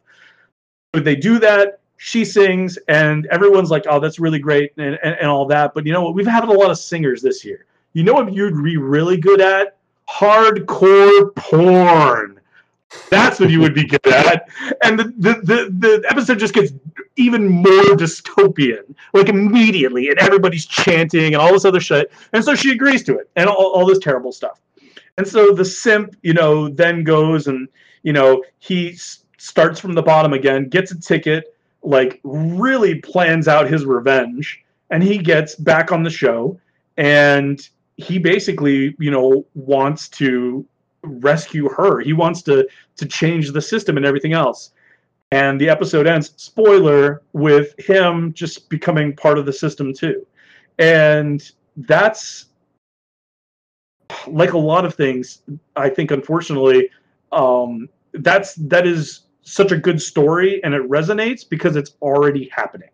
But 0.92 1.04
they 1.04 1.16
do 1.16 1.38
that 1.40 1.80
she 1.98 2.24
sings 2.24 2.78
and 2.88 3.26
everyone's 3.26 3.70
like 3.70 3.84
oh 3.88 4.00
that's 4.00 4.18
really 4.18 4.38
great 4.38 4.72
and, 4.78 4.98
and, 5.02 5.16
and 5.20 5.28
all 5.28 5.46
that. 5.46 5.74
But 5.74 5.86
you 5.86 5.92
know 5.92 6.02
what? 6.02 6.14
We've 6.14 6.26
had 6.26 6.44
a 6.44 6.52
lot 6.52 6.70
of 6.70 6.78
singers 6.78 7.22
this 7.22 7.44
year. 7.44 7.66
You 7.92 8.04
know 8.04 8.14
what 8.14 8.32
you'd 8.32 8.62
be 8.62 8.76
really 8.76 9.16
good 9.16 9.40
at? 9.40 9.76
Hardcore 10.08 11.34
porn 11.34 12.37
that's 13.10 13.38
what 13.38 13.50
you 13.50 13.60
would 13.60 13.74
be 13.74 13.84
good 13.84 14.06
at. 14.06 14.48
And 14.82 14.98
the, 14.98 15.04
the, 15.04 15.32
the, 15.42 15.70
the 15.78 16.06
episode 16.08 16.38
just 16.38 16.54
gets 16.54 16.72
even 17.16 17.48
more 17.48 17.96
dystopian 17.96 18.94
like 19.12 19.28
immediately 19.28 20.08
and 20.08 20.18
everybody's 20.18 20.66
chanting 20.66 21.34
and 21.34 21.36
all 21.36 21.52
this 21.52 21.64
other 21.64 21.80
shit. 21.80 22.10
And 22.32 22.44
so 22.44 22.54
she 22.54 22.70
agrees 22.70 23.02
to 23.04 23.18
it 23.18 23.30
and 23.36 23.48
all, 23.48 23.72
all 23.72 23.86
this 23.86 23.98
terrible 23.98 24.32
stuff. 24.32 24.60
And 25.18 25.26
so 25.26 25.52
the 25.52 25.64
simp 25.64 26.16
you 26.22 26.32
know 26.32 26.68
then 26.68 27.04
goes 27.04 27.48
and 27.48 27.68
you 28.02 28.12
know 28.12 28.42
he 28.58 28.92
s- 28.92 29.24
starts 29.36 29.80
from 29.80 29.94
the 29.94 30.02
bottom 30.02 30.32
again 30.32 30.68
gets 30.68 30.92
a 30.92 30.98
ticket 30.98 31.56
like 31.82 32.20
really 32.22 32.96
plans 32.96 33.48
out 33.48 33.68
his 33.68 33.84
revenge 33.84 34.62
and 34.90 35.02
he 35.02 35.18
gets 35.18 35.56
back 35.56 35.90
on 35.90 36.02
the 36.04 36.10
show 36.10 36.58
and 36.96 37.68
he 37.96 38.18
basically 38.18 38.94
you 39.00 39.10
know 39.10 39.44
wants 39.54 40.08
to 40.08 40.64
rescue 41.02 41.68
her. 41.70 42.00
He 42.00 42.12
wants 42.12 42.42
to 42.42 42.66
to 42.96 43.06
change 43.06 43.52
the 43.52 43.60
system 43.62 43.96
and 43.96 44.06
everything 44.06 44.32
else. 44.32 44.72
And 45.30 45.60
the 45.60 45.68
episode 45.68 46.06
ends 46.06 46.32
spoiler 46.36 47.22
with 47.32 47.78
him 47.78 48.32
just 48.32 48.68
becoming 48.70 49.14
part 49.14 49.38
of 49.38 49.46
the 49.46 49.52
system 49.52 49.92
too. 49.92 50.26
And 50.78 51.50
that's 51.76 52.46
like 54.26 54.52
a 54.54 54.58
lot 54.58 54.84
of 54.86 54.94
things 54.94 55.42
i 55.76 55.88
think 55.88 56.10
unfortunately 56.10 56.88
um 57.32 57.88
that's 58.14 58.54
that 58.54 58.86
is 58.86 59.26
such 59.42 59.70
a 59.72 59.76
good 59.76 60.00
story 60.00 60.62
and 60.64 60.74
it 60.74 60.82
resonates 60.88 61.48
because 61.48 61.76
it's 61.76 61.92
already 62.02 62.48
happening. 62.54 62.90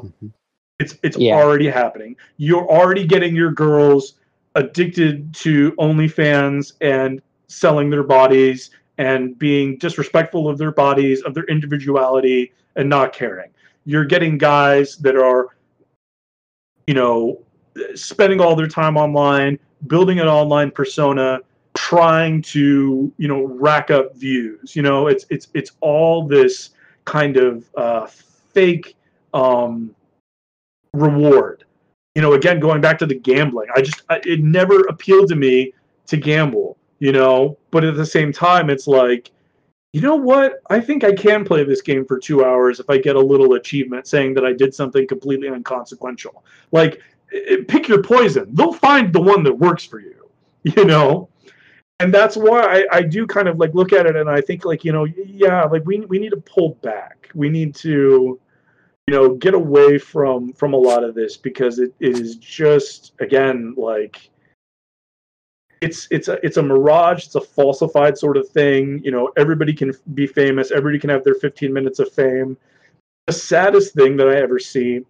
Mhm. 0.00 0.32
it's 0.78 0.96
it's 1.02 1.16
Yeah. 1.16 1.34
already 1.34 1.68
happening. 1.68 2.16
You're 2.36 2.66
already 2.68 3.06
getting 3.06 3.34
your 3.34 3.52
girls 3.52 4.14
addicted 4.58 5.32
to 5.32 5.72
OnlyFans 5.72 6.72
and 6.80 7.22
selling 7.46 7.90
their 7.90 8.02
bodies 8.02 8.70
and 8.98 9.38
being 9.38 9.78
disrespectful 9.78 10.48
of 10.48 10.58
their 10.58 10.72
bodies, 10.72 11.22
of 11.22 11.32
their 11.32 11.44
individuality, 11.44 12.52
and 12.74 12.88
not 12.88 13.12
caring. 13.12 13.50
You're 13.84 14.04
getting 14.04 14.36
guys 14.36 14.96
that 14.96 15.16
are, 15.16 15.56
you 16.88 16.94
know, 16.94 17.40
spending 17.94 18.40
all 18.40 18.56
their 18.56 18.66
time 18.66 18.96
online, 18.96 19.58
building 19.86 20.18
an 20.18 20.26
online 20.26 20.72
persona, 20.72 21.38
trying 21.74 22.42
to, 22.42 23.12
you 23.16 23.28
know, 23.28 23.44
rack 23.44 23.92
up 23.92 24.16
views. 24.16 24.74
You 24.74 24.82
know, 24.82 25.06
it's 25.06 25.24
it's 25.30 25.46
it's 25.54 25.70
all 25.80 26.26
this 26.26 26.70
kind 27.04 27.36
of 27.36 27.64
uh, 27.76 28.06
fake 28.06 28.96
um, 29.32 29.94
reward 30.92 31.64
you 32.18 32.22
know, 32.22 32.32
again, 32.32 32.58
going 32.58 32.80
back 32.80 32.98
to 32.98 33.06
the 33.06 33.14
gambling, 33.14 33.68
I 33.76 33.80
just, 33.80 34.02
I, 34.08 34.20
it 34.24 34.40
never 34.42 34.80
appealed 34.88 35.28
to 35.28 35.36
me 35.36 35.72
to 36.08 36.16
gamble, 36.16 36.76
you 36.98 37.12
know, 37.12 37.56
but 37.70 37.84
at 37.84 37.94
the 37.94 38.04
same 38.04 38.32
time, 38.32 38.70
it's 38.70 38.88
like, 38.88 39.30
you 39.92 40.00
know 40.00 40.16
what? 40.16 40.54
I 40.68 40.80
think 40.80 41.04
I 41.04 41.12
can 41.14 41.44
play 41.44 41.62
this 41.62 41.80
game 41.80 42.04
for 42.04 42.18
two 42.18 42.44
hours 42.44 42.80
if 42.80 42.90
I 42.90 42.98
get 42.98 43.14
a 43.14 43.20
little 43.20 43.52
achievement 43.52 44.08
saying 44.08 44.34
that 44.34 44.44
I 44.44 44.52
did 44.52 44.74
something 44.74 45.06
completely 45.06 45.46
inconsequential. 45.46 46.42
Like, 46.72 47.00
i- 47.32 47.64
pick 47.68 47.86
your 47.86 48.02
poison. 48.02 48.48
They'll 48.52 48.72
find 48.72 49.12
the 49.12 49.22
one 49.22 49.44
that 49.44 49.54
works 49.54 49.84
for 49.84 50.00
you, 50.00 50.28
you 50.64 50.86
know? 50.86 51.28
And 52.00 52.12
that's 52.12 52.36
why 52.36 52.62
I, 52.90 52.96
I 52.98 53.02
do 53.02 53.28
kind 53.28 53.46
of 53.46 53.58
like 53.60 53.74
look 53.74 53.92
at 53.92 54.06
it 54.06 54.16
and 54.16 54.28
I 54.28 54.40
think 54.40 54.64
like, 54.64 54.84
you 54.84 54.90
know, 54.90 55.04
yeah, 55.04 55.62
like 55.66 55.84
we, 55.84 56.00
we 56.00 56.18
need 56.18 56.30
to 56.30 56.40
pull 56.40 56.70
back. 56.82 57.30
We 57.36 57.48
need 57.48 57.76
to, 57.76 58.40
you 59.08 59.14
know 59.14 59.30
get 59.36 59.54
away 59.54 59.96
from 59.96 60.52
from 60.52 60.74
a 60.74 60.76
lot 60.76 61.02
of 61.02 61.14
this 61.14 61.34
because 61.34 61.78
it, 61.78 61.94
is 61.98 62.36
just 62.36 63.14
again 63.20 63.72
like 63.78 64.28
it's 65.80 66.06
it's 66.10 66.28
a 66.28 66.38
it's 66.44 66.58
a 66.58 66.62
mirage 66.62 67.24
it's 67.24 67.34
a 67.34 67.40
falsified 67.40 68.18
sort 68.18 68.36
of 68.36 68.46
thing 68.50 69.00
you 69.02 69.10
know 69.10 69.32
everybody 69.38 69.72
can 69.72 69.94
be 70.12 70.26
famous 70.26 70.70
everybody 70.70 70.98
can 70.98 71.08
have 71.08 71.24
their 71.24 71.36
15 71.36 71.72
minutes 71.72 72.00
of 72.00 72.12
fame. 72.12 72.54
The 73.28 73.32
saddest 73.32 73.94
thing 73.94 74.14
that 74.18 74.28
i 74.28 74.36
ever 74.36 74.58
see 74.58 75.00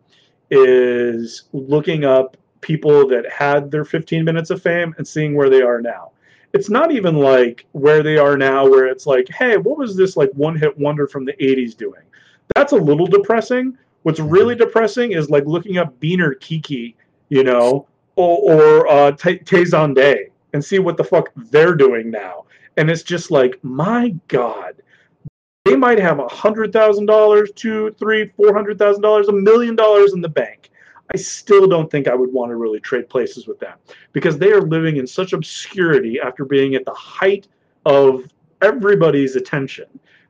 is 0.52 1.48
looking 1.52 2.04
up 2.04 2.36
people 2.60 3.04
that 3.08 3.28
had 3.28 3.68
their 3.68 3.84
15 3.84 4.24
minutes 4.24 4.50
of 4.50 4.62
fame 4.62 4.94
and 4.98 5.08
seeing 5.08 5.34
where 5.34 5.50
they 5.50 5.62
are 5.62 5.80
now. 5.80 6.12
It's 6.52 6.70
not 6.70 6.92
even 6.92 7.16
like 7.16 7.66
where 7.72 8.04
they 8.04 8.16
are 8.16 8.36
now 8.36 8.64
where 8.64 8.86
it's 8.86 9.06
like 9.06 9.28
hey 9.30 9.56
what 9.56 9.76
was 9.76 9.96
this 9.96 10.16
like 10.16 10.30
one 10.34 10.54
hit 10.56 10.78
wonder 10.78 11.08
from 11.08 11.24
the 11.24 11.32
80s 11.32 11.76
doing? 11.76 12.02
That's 12.54 12.72
a 12.72 12.76
little 12.76 13.08
depressing 13.08 13.76
What's 14.08 14.20
really 14.20 14.54
depressing 14.54 15.12
is 15.12 15.28
like 15.28 15.44
looking 15.44 15.76
up 15.76 16.00
Beaner 16.00 16.40
Kiki, 16.40 16.96
you 17.28 17.44
know, 17.44 17.86
or, 18.16 18.54
or 18.54 18.88
uh, 18.88 19.10
Day 19.10 20.30
and 20.54 20.64
see 20.64 20.78
what 20.78 20.96
the 20.96 21.04
fuck 21.04 21.28
they're 21.36 21.74
doing 21.74 22.10
now. 22.10 22.46
And 22.78 22.90
it's 22.90 23.02
just 23.02 23.30
like, 23.30 23.62
my 23.62 24.14
God, 24.28 24.76
they 25.66 25.76
might 25.76 25.98
have 25.98 26.20
a 26.20 26.26
hundred 26.26 26.72
thousand 26.72 27.04
dollars, 27.04 27.50
two, 27.54 27.94
three, 27.98 28.32
four 28.34 28.54
hundred 28.54 28.78
thousand 28.78 29.02
dollars, 29.02 29.28
a 29.28 29.32
million 29.32 29.76
dollars 29.76 30.14
in 30.14 30.22
the 30.22 30.28
bank. 30.30 30.70
I 31.12 31.18
still 31.18 31.66
don't 31.66 31.90
think 31.90 32.08
I 32.08 32.14
would 32.14 32.32
want 32.32 32.50
to 32.50 32.56
really 32.56 32.80
trade 32.80 33.10
places 33.10 33.46
with 33.46 33.60
them 33.60 33.76
because 34.14 34.38
they 34.38 34.52
are 34.52 34.62
living 34.62 34.96
in 34.96 35.06
such 35.06 35.34
obscurity 35.34 36.18
after 36.18 36.46
being 36.46 36.76
at 36.76 36.86
the 36.86 36.94
height 36.94 37.46
of 37.84 38.24
everybody's 38.62 39.36
attention 39.36 39.84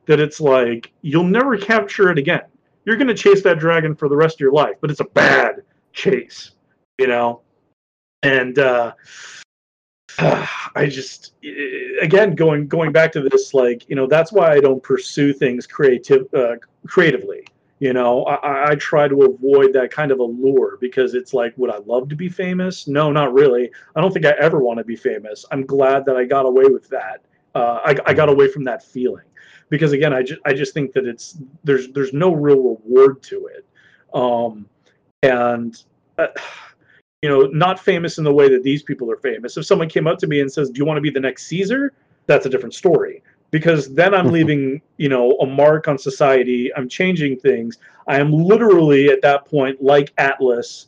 that 0.05 0.19
it's 0.19 0.41
like 0.41 0.91
you'll 1.01 1.23
never 1.23 1.55
capture 1.55 2.11
it 2.11 2.17
again 2.17 2.41
you're 2.89 2.97
going 2.97 3.07
to 3.07 3.13
chase 3.13 3.43
that 3.43 3.59
dragon 3.59 3.93
for 3.93 4.09
the 4.09 4.15
rest 4.15 4.37
of 4.37 4.39
your 4.39 4.51
life, 4.51 4.73
but 4.81 4.89
it's 4.89 4.99
a 4.99 5.05
bad 5.05 5.61
chase, 5.93 6.53
you 6.97 7.05
know? 7.05 7.41
And 8.23 8.57
uh, 8.57 8.93
I 10.17 10.87
just, 10.87 11.35
again, 12.01 12.33
going 12.33 12.67
going 12.67 12.91
back 12.91 13.11
to 13.11 13.21
this, 13.21 13.53
like, 13.53 13.87
you 13.87 13.95
know, 13.95 14.07
that's 14.07 14.31
why 14.31 14.53
I 14.53 14.59
don't 14.59 14.81
pursue 14.81 15.33
things 15.33 15.67
creative, 15.67 16.33
uh, 16.33 16.55
creatively. 16.87 17.45
You 17.77 17.93
know, 17.93 18.23
I, 18.23 18.71
I 18.71 18.75
try 18.75 19.07
to 19.07 19.21
avoid 19.21 19.71
that 19.73 19.91
kind 19.91 20.11
of 20.11 20.17
allure 20.17 20.77
because 20.81 21.13
it's 21.13 21.31
like, 21.31 21.53
would 21.57 21.69
I 21.69 21.77
love 21.85 22.09
to 22.09 22.15
be 22.15 22.27
famous? 22.27 22.87
No, 22.87 23.11
not 23.11 23.33
really. 23.33 23.69
I 23.95 24.01
don't 24.01 24.11
think 24.11 24.25
I 24.25 24.33
ever 24.39 24.59
want 24.61 24.79
to 24.79 24.83
be 24.83 24.95
famous. 24.95 25.45
I'm 25.51 25.63
glad 25.63 26.05
that 26.05 26.17
I 26.17 26.25
got 26.25 26.47
away 26.47 26.65
with 26.65 26.89
that. 26.89 27.21
Uh, 27.53 27.81
I, 27.85 27.95
I 28.07 28.13
got 28.15 28.29
away 28.29 28.47
from 28.47 28.63
that 28.63 28.83
feeling 28.83 29.28
because 29.69 29.91
again, 29.91 30.13
I 30.13 30.23
just 30.23 30.41
I 30.45 30.53
just 30.53 30.73
think 30.73 30.93
that 30.93 31.05
it's 31.05 31.37
there's 31.63 31.89
there's 31.89 32.13
no 32.13 32.33
real 32.33 32.77
reward 32.85 33.21
to 33.23 33.47
it, 33.47 33.65
um, 34.13 34.65
and 35.23 35.81
uh, 36.17 36.27
you 37.21 37.29
know, 37.29 37.47
not 37.47 37.79
famous 37.79 38.17
in 38.17 38.23
the 38.23 38.33
way 38.33 38.49
that 38.49 38.63
these 38.63 38.81
people 38.81 39.11
are 39.11 39.17
famous. 39.17 39.57
If 39.57 39.65
someone 39.65 39.89
came 39.89 40.07
up 40.07 40.17
to 40.19 40.27
me 40.27 40.41
and 40.41 40.51
says, 40.51 40.69
"Do 40.69 40.79
you 40.79 40.85
want 40.85 40.97
to 40.97 41.01
be 41.01 41.09
the 41.09 41.19
next 41.19 41.47
Caesar?" 41.47 41.93
That's 42.25 42.45
a 42.45 42.49
different 42.49 42.73
story 42.73 43.23
because 43.51 43.93
then 43.93 44.13
I'm 44.13 44.27
leaving 44.31 44.81
you 44.97 45.09
know 45.09 45.31
a 45.39 45.45
mark 45.45 45.87
on 45.87 45.97
society. 45.97 46.71
I'm 46.75 46.89
changing 46.89 47.37
things. 47.39 47.77
I 48.07 48.19
am 48.19 48.31
literally 48.31 49.09
at 49.09 49.21
that 49.21 49.45
point 49.45 49.83
like 49.83 50.13
Atlas, 50.17 50.87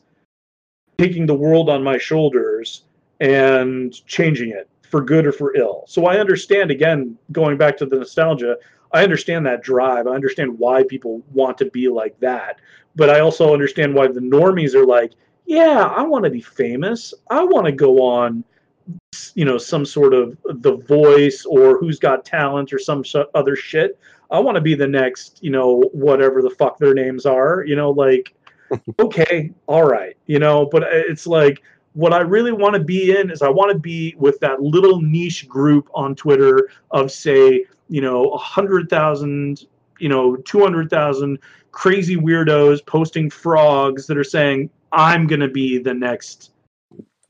taking 0.98 1.26
the 1.26 1.36
world 1.36 1.70
on 1.70 1.84
my 1.84 1.98
shoulders 1.98 2.84
and 3.20 3.94
changing 4.08 4.50
it 4.50 4.68
for 4.92 5.02
good 5.02 5.26
or 5.26 5.32
for 5.32 5.56
ill. 5.56 5.86
So 5.88 6.06
I 6.06 6.20
understand 6.20 6.70
again, 6.70 7.18
going 7.32 7.58
back 7.58 7.78
to 7.78 7.86
the 7.86 7.98
nostalgia, 7.98 8.58
I 8.92 9.04
understand 9.04 9.46
that 9.46 9.64
drive. 9.64 10.06
I 10.06 10.12
understand 10.12 10.60
why 10.60 10.84
people 10.84 11.24
want 11.32 11.58
to 11.60 11.66
be 11.66 11.88
like 11.88 12.20
that. 12.20 12.60
But 12.96 13.10
I 13.10 13.22
also 13.22 13.54
understand 13.54 13.96
why 13.96 14.08
the 14.08 14.20
normies 14.20 14.76
are 14.76 14.86
like, 14.86 15.14
yeah, 15.46 15.86
I 15.96 16.04
want 16.04 16.26
to 16.26 16.30
be 16.30 16.42
famous. 16.42 17.14
I 17.30 17.44
want 17.44 17.66
to 17.66 17.72
go 17.72 18.04
on 18.04 18.44
you 19.36 19.46
know 19.46 19.58
some 19.58 19.86
sort 19.86 20.14
of 20.14 20.38
the 20.46 20.78
voice 20.78 21.46
or 21.46 21.78
who's 21.78 22.00
got 22.00 22.26
talent 22.26 22.74
or 22.74 22.80
some 22.80 23.04
sh- 23.04 23.16
other 23.34 23.56
shit. 23.56 24.00
I 24.30 24.40
want 24.40 24.56
to 24.56 24.62
be 24.62 24.76
the 24.76 24.88
next, 24.88 25.40
you 25.42 25.50
know, 25.50 25.82
whatever 25.92 26.42
the 26.42 26.50
fuck 26.50 26.78
their 26.78 26.94
names 26.94 27.26
are, 27.26 27.64
you 27.66 27.76
know, 27.76 27.92
like 27.92 28.34
okay, 29.00 29.52
all 29.68 29.84
right, 29.84 30.16
you 30.28 30.40
know, 30.40 30.66
but 30.66 30.84
uh, 30.84 30.88
it's 30.92 31.28
like 31.28 31.62
what 31.94 32.14
I 32.14 32.20
really 32.20 32.52
want 32.52 32.76
to 32.76 32.80
be 32.80 33.18
in 33.18 33.30
is 33.32 33.42
I 33.42 33.50
want 33.50 33.72
to 33.72 33.78
be 33.78 34.16
with 34.18 34.40
that 34.40 34.62
little 34.62 35.02
niche 35.02 35.48
group 35.48 35.90
on 35.94 36.16
Twitter 36.16 36.70
of 36.92 37.12
say, 37.12 37.66
you 37.90 38.02
know, 38.02 38.30
a 38.32 38.38
hundred 38.38 38.90
thousand, 38.90 39.66
you 40.00 40.10
know, 40.10 40.36
two 40.38 40.62
hundred 40.62 40.90
thousand 40.90 41.40
crazy 41.72 42.16
weirdos 42.16 42.86
posting 42.86 43.30
frogs 43.30 44.08
that 44.08 44.18
are 44.18 44.24
saying, 44.24 44.70
I'm 44.92 45.28
gonna 45.28 45.48
be 45.48 45.78
the 45.78 45.94
next 45.94 46.52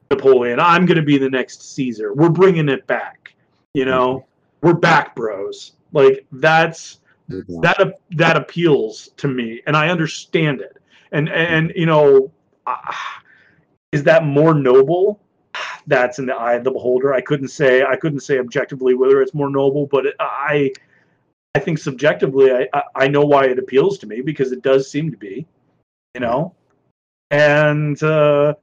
Napoleon. 0.09 0.59
I'm 0.59 0.85
gonna 0.85 1.01
be 1.01 1.17
the 1.17 1.29
next 1.29 1.73
Caesar. 1.73 2.13
We're 2.13 2.29
bringing 2.29 2.69
it 2.69 2.85
back. 2.87 3.33
You 3.73 3.85
know, 3.85 4.25
we're 4.61 4.73
back, 4.73 5.15
bros. 5.15 5.73
Like 5.93 6.25
that's 6.31 6.99
that 7.29 7.99
that 8.11 8.37
appeals 8.37 9.09
to 9.17 9.27
me, 9.27 9.61
and 9.65 9.75
I 9.75 9.89
understand 9.89 10.61
it. 10.61 10.77
And 11.11 11.29
and 11.29 11.71
you 11.75 11.85
know, 11.85 12.31
uh, 12.67 12.75
is 13.91 14.03
that 14.03 14.25
more 14.25 14.53
noble? 14.53 15.19
That's 15.87 16.19
in 16.19 16.25
the 16.25 16.35
eye 16.35 16.53
of 16.53 16.63
the 16.63 16.71
beholder. 16.71 17.13
I 17.13 17.21
couldn't 17.21 17.49
say 17.49 17.83
I 17.83 17.95
couldn't 17.95 18.21
say 18.21 18.39
objectively 18.39 18.93
whether 18.93 19.21
it's 19.21 19.33
more 19.33 19.49
noble, 19.49 19.87
but 19.87 20.05
I 20.19 20.71
I 21.55 21.59
think 21.59 21.77
subjectively 21.77 22.51
I 22.51 22.67
I 22.95 23.07
know 23.07 23.25
why 23.25 23.45
it 23.45 23.59
appeals 23.59 23.97
to 23.99 24.07
me 24.07 24.21
because 24.21 24.51
it 24.51 24.61
does 24.61 24.89
seem 24.89 25.11
to 25.11 25.17
be, 25.17 25.45
you 26.15 26.21
know, 26.21 26.53
and. 27.31 28.01
uh 28.03 28.53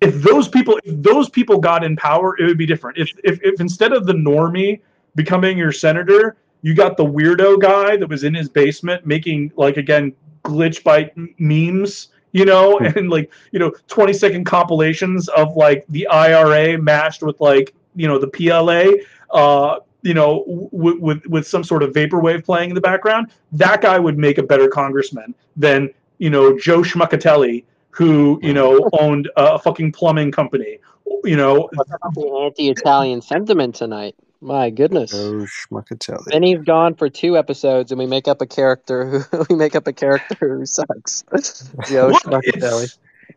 if 0.00 0.22
those 0.22 0.48
people 0.48 0.78
if 0.84 1.02
those 1.02 1.28
people 1.28 1.58
got 1.58 1.84
in 1.84 1.96
power, 1.96 2.36
it 2.38 2.44
would 2.44 2.58
be 2.58 2.66
different. 2.66 2.98
If 2.98 3.10
if, 3.24 3.40
if 3.42 3.60
instead 3.60 3.92
of 3.92 4.06
the 4.06 4.12
normie 4.12 4.80
becoming 5.14 5.58
your 5.58 5.72
senator, 5.72 6.36
you 6.62 6.74
got 6.74 6.96
the 6.96 7.04
weirdo 7.04 7.60
guy 7.60 7.96
that 7.96 8.08
was 8.08 8.24
in 8.24 8.34
his 8.34 8.48
basement 8.48 9.06
making 9.06 9.52
like 9.56 9.76
again 9.76 10.14
glitch 10.44 10.84
bite 10.84 11.12
memes 11.38 12.08
you 12.32 12.44
know 12.44 12.78
and 12.78 13.10
like 13.10 13.30
you 13.52 13.58
know 13.58 13.72
20 13.88 14.12
second 14.12 14.44
compilations 14.44 15.28
of 15.28 15.56
like 15.56 15.84
the 15.88 16.06
ira 16.08 16.78
matched 16.78 17.22
with 17.22 17.40
like 17.40 17.74
you 17.94 18.06
know 18.06 18.18
the 18.18 18.28
pla 18.28 18.84
uh 19.30 19.78
you 20.02 20.14
know 20.14 20.44
w- 20.72 21.00
with 21.00 21.24
with 21.26 21.46
some 21.46 21.64
sort 21.64 21.82
of 21.82 21.92
vaporwave 21.92 22.44
playing 22.44 22.70
in 22.70 22.74
the 22.74 22.80
background 22.80 23.30
that 23.52 23.80
guy 23.80 23.98
would 23.98 24.18
make 24.18 24.38
a 24.38 24.42
better 24.42 24.68
congressman 24.68 25.34
than 25.56 25.92
you 26.18 26.30
know 26.30 26.58
joe 26.58 26.82
schmuckatelli 26.82 27.64
who 27.90 28.38
you 28.42 28.52
know 28.52 28.88
owned 29.00 29.28
a 29.36 29.58
fucking 29.58 29.90
plumbing 29.92 30.30
company 30.30 30.78
you 31.24 31.36
know. 31.36 31.68
The 31.72 32.40
anti-italian 32.44 33.22
sentiment 33.22 33.74
tonight 33.74 34.14
my 34.40 34.70
goodness. 34.70 35.12
Oh, 35.14 35.46
Schmuckatelli. 35.46 36.30
Benny's 36.30 36.64
gone 36.64 36.94
for 36.94 37.08
two 37.08 37.36
episodes, 37.36 37.90
and 37.90 37.98
we 37.98 38.06
make 38.06 38.28
up 38.28 38.40
a 38.40 38.46
character 38.46 39.06
who 39.06 39.44
we 39.50 39.56
make 39.56 39.74
up 39.74 39.86
a 39.86 39.92
character 39.92 40.58
who 40.58 40.66
sucks. 40.66 41.22
Joe 41.88 42.12
Schmuckatelli. 42.12 42.84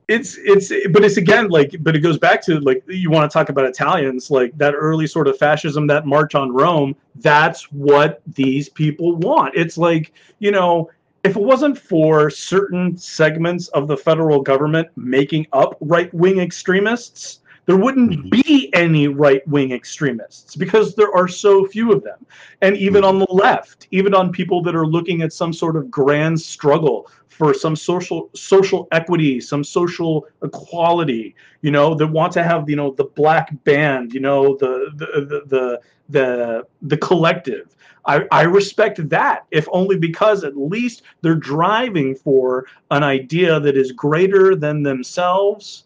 It's, 0.08 0.38
it's 0.44 0.72
it's 0.72 0.88
but 0.90 1.04
it's 1.04 1.18
again 1.18 1.50
like 1.50 1.76
but 1.80 1.96
it 1.96 2.00
goes 2.00 2.18
back 2.18 2.42
to 2.46 2.60
like 2.60 2.84
you 2.88 3.10
want 3.10 3.30
to 3.30 3.34
talk 3.34 3.50
about 3.50 3.66
Italians 3.66 4.32
like 4.32 4.58
that 4.58 4.74
early 4.74 5.08
sort 5.08 5.28
of 5.28 5.38
fascism 5.38 5.88
that 5.88 6.06
march 6.06 6.34
on 6.36 6.52
Rome 6.52 6.96
that's 7.16 7.72
what 7.72 8.22
these 8.28 8.70
people 8.70 9.16
want 9.18 9.54
it's 9.56 9.78
like 9.78 10.14
you 10.40 10.52
know 10.52 10.90
if 11.24 11.36
it 11.36 11.42
wasn't 11.42 11.78
for 11.78 12.30
certain 12.30 12.98
segments 12.98 13.68
of 13.70 13.88
the 13.88 13.98
federal 13.98 14.42
government 14.42 14.88
making 14.96 15.46
up 15.54 15.78
right 15.82 16.14
wing 16.14 16.40
extremists 16.40 17.40
there 17.72 17.80
wouldn't 17.80 18.12
mm-hmm. 18.12 18.30
be 18.30 18.70
any 18.74 19.08
right 19.08 19.48
wing 19.48 19.72
extremists 19.72 20.58
because 20.58 20.94
there 20.94 21.16
are 21.16 21.30
so 21.30 21.66
few 21.66 21.94
of 21.94 22.04
them. 22.04 22.26
And 22.62 22.76
even 22.76 23.06
on 23.06 23.18
the 23.18 23.28
left, 23.30 23.88
even 23.92 24.14
on 24.14 24.34
people 24.34 24.62
that 24.64 24.76
are 24.76 24.86
looking 24.86 25.22
at 25.22 25.32
some 25.32 25.54
sort 25.54 25.78
of 25.78 25.90
grand 25.90 26.42
struggle 26.42 27.10
for 27.30 27.54
some 27.54 27.78
social 27.78 28.30
social 28.34 28.90
equity, 28.92 29.40
some 29.40 29.64
social 29.64 30.28
equality, 30.44 31.34
you 31.62 31.72
know, 31.72 31.96
that 31.96 32.08
want 32.08 32.34
to 32.34 32.44
have, 32.44 32.70
you 32.70 32.76
know, 32.76 32.92
the 32.92 33.06
black 33.06 33.52
band, 33.64 34.14
you 34.14 34.20
know, 34.20 34.58
the 34.58 34.92
the 34.98 35.06
the 35.22 35.42
the 35.46 35.82
the, 36.10 36.68
the 36.82 36.98
collective. 36.98 37.74
I, 38.06 38.26
I 38.34 38.42
respect 38.42 39.08
that, 39.08 39.46
if 39.52 39.66
only 39.72 39.98
because 39.98 40.44
at 40.44 40.58
least 40.58 41.04
they're 41.22 41.36
driving 41.36 42.16
for 42.16 42.66
an 42.90 43.04
idea 43.04 43.62
that 43.62 43.78
is 43.78 43.94
greater 43.94 44.58
than 44.58 44.84
themselves 44.84 45.86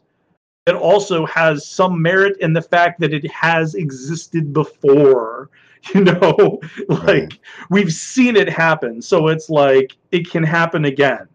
it 0.65 0.75
also 0.75 1.25
has 1.25 1.67
some 1.67 2.01
merit 2.01 2.37
in 2.39 2.53
the 2.53 2.61
fact 2.61 2.99
that 2.99 3.13
it 3.13 3.29
has 3.31 3.75
existed 3.75 4.51
before 4.51 5.49
you 5.93 6.03
know? 6.03 6.59
Like 6.87 7.07
right. 7.07 7.39
we've 7.69 7.93
seen 7.93 8.35
it 8.35 8.49
happen 8.49 9.01
so 9.01 9.27
it's 9.27 9.49
like 9.49 9.95
it 10.11 10.29
can 10.29 10.43
happen 10.43 10.85
again. 10.85 11.27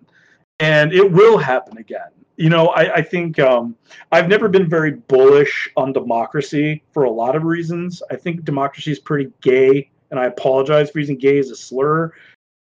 And 0.58 0.92
it 0.92 1.10
will 1.10 1.38
happen 1.38 1.78
again. 1.78 2.10
You 2.36 2.48
know 2.48 2.68
i, 2.68 2.94
I 2.94 3.02
think 3.02 3.38
um, 3.38 3.76
i've 4.12 4.26
never 4.26 4.48
been 4.48 4.66
very 4.66 4.92
bullish 4.92 5.70
on 5.76 5.92
democracy 5.92 6.82
for 6.90 7.04
a 7.04 7.10
lot 7.10 7.36
of 7.36 7.44
reasons. 7.44 8.02
I 8.10 8.16
think 8.16 8.44
democracy 8.44 8.92
is 8.92 8.98
pretty 8.98 9.30
gay 9.42 9.90
and 10.10 10.18
i 10.18 10.24
apologize 10.24 10.90
for 10.90 11.00
using 11.00 11.18
gay 11.18 11.38
as 11.38 11.50
a 11.50 11.56
slur. 11.56 12.14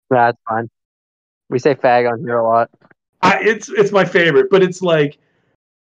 That's 0.10 0.38
fine. 0.48 0.70
We 1.50 1.58
say 1.58 1.74
fag 1.74 2.12
on 2.12 2.20
here 2.20 2.40
a 2.40 2.44
lot. 2.44 2.70
I, 3.22 3.40
it's 3.42 3.70
it's 3.70 3.94
my 3.94 4.04
favorite 4.04 4.50
but 4.50 4.62
it's 4.62 4.82
like 4.82 5.18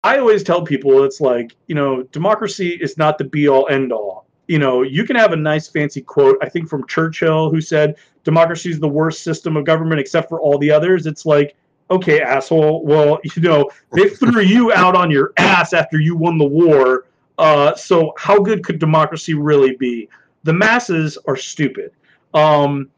I 0.03 0.19
always 0.19 0.43
tell 0.43 0.63
people 0.63 1.05
it's 1.05 1.21
like, 1.21 1.55
you 1.67 1.75
know, 1.75 2.03
democracy 2.05 2.71
is 2.71 2.97
not 2.97 3.19
the 3.19 3.25
be 3.25 3.49
all 3.49 3.69
end 3.69 3.93
all. 3.93 4.27
You 4.49 4.59
know, 4.59 4.83
you 4.83 5.05
can 5.05 5.17
have 5.17 5.33
a 5.33 5.37
nice 5.37 5.69
fancy 5.69 6.01
quote, 6.01 6.39
I 6.43 6.49
think 6.49 6.69
from 6.69 6.87
Churchill, 6.87 7.51
who 7.51 7.61
said, 7.61 7.97
democracy 8.25 8.71
is 8.71 8.81
the 8.81 8.89
worst 8.89 9.23
system 9.23 9.57
of 9.57 9.65
government 9.65 10.01
except 10.01 10.29
for 10.29 10.41
all 10.41 10.59
the 10.59 10.71
others. 10.71 11.07
It's 11.07 11.27
like, 11.27 11.55
okay, 11.91 12.21
asshole. 12.21 12.85
Well, 12.85 13.21
you 13.25 13.43
know, 13.43 13.71
they 13.93 14.09
threw 14.09 14.41
you 14.41 14.73
out 14.73 14.97
on 14.97 15.11
your 15.11 15.33
ass 15.37 15.73
after 15.73 16.01
you 16.01 16.17
won 16.17 16.39
the 16.39 16.45
war. 16.45 17.07
Uh, 17.39 17.75
so 17.75 18.13
how 18.19 18.39
good 18.39 18.65
could 18.65 18.79
democracy 18.79 19.35
really 19.35 19.77
be? 19.77 20.09
The 20.45 20.53
masses 20.53 21.19
are 21.27 21.37
stupid. 21.37 21.93
Um, 22.33 22.91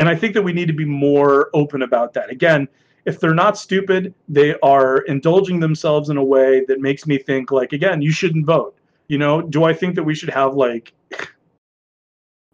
and 0.00 0.08
I 0.08 0.16
think 0.16 0.34
that 0.34 0.42
we 0.42 0.52
need 0.52 0.66
to 0.66 0.72
be 0.72 0.84
more 0.84 1.50
open 1.54 1.82
about 1.82 2.14
that. 2.14 2.30
Again, 2.30 2.66
if 3.04 3.20
they're 3.20 3.34
not 3.34 3.56
stupid, 3.58 4.14
they 4.28 4.54
are 4.62 4.98
indulging 5.02 5.60
themselves 5.60 6.10
in 6.10 6.16
a 6.16 6.24
way 6.24 6.64
that 6.66 6.80
makes 6.80 7.06
me 7.06 7.18
think 7.18 7.50
like 7.50 7.72
again, 7.72 8.02
you 8.02 8.12
shouldn't 8.12 8.46
vote. 8.46 8.76
You 9.08 9.18
know, 9.18 9.42
do 9.42 9.64
I 9.64 9.74
think 9.74 9.94
that 9.96 10.04
we 10.04 10.14
should 10.14 10.30
have 10.30 10.54
like 10.54 10.92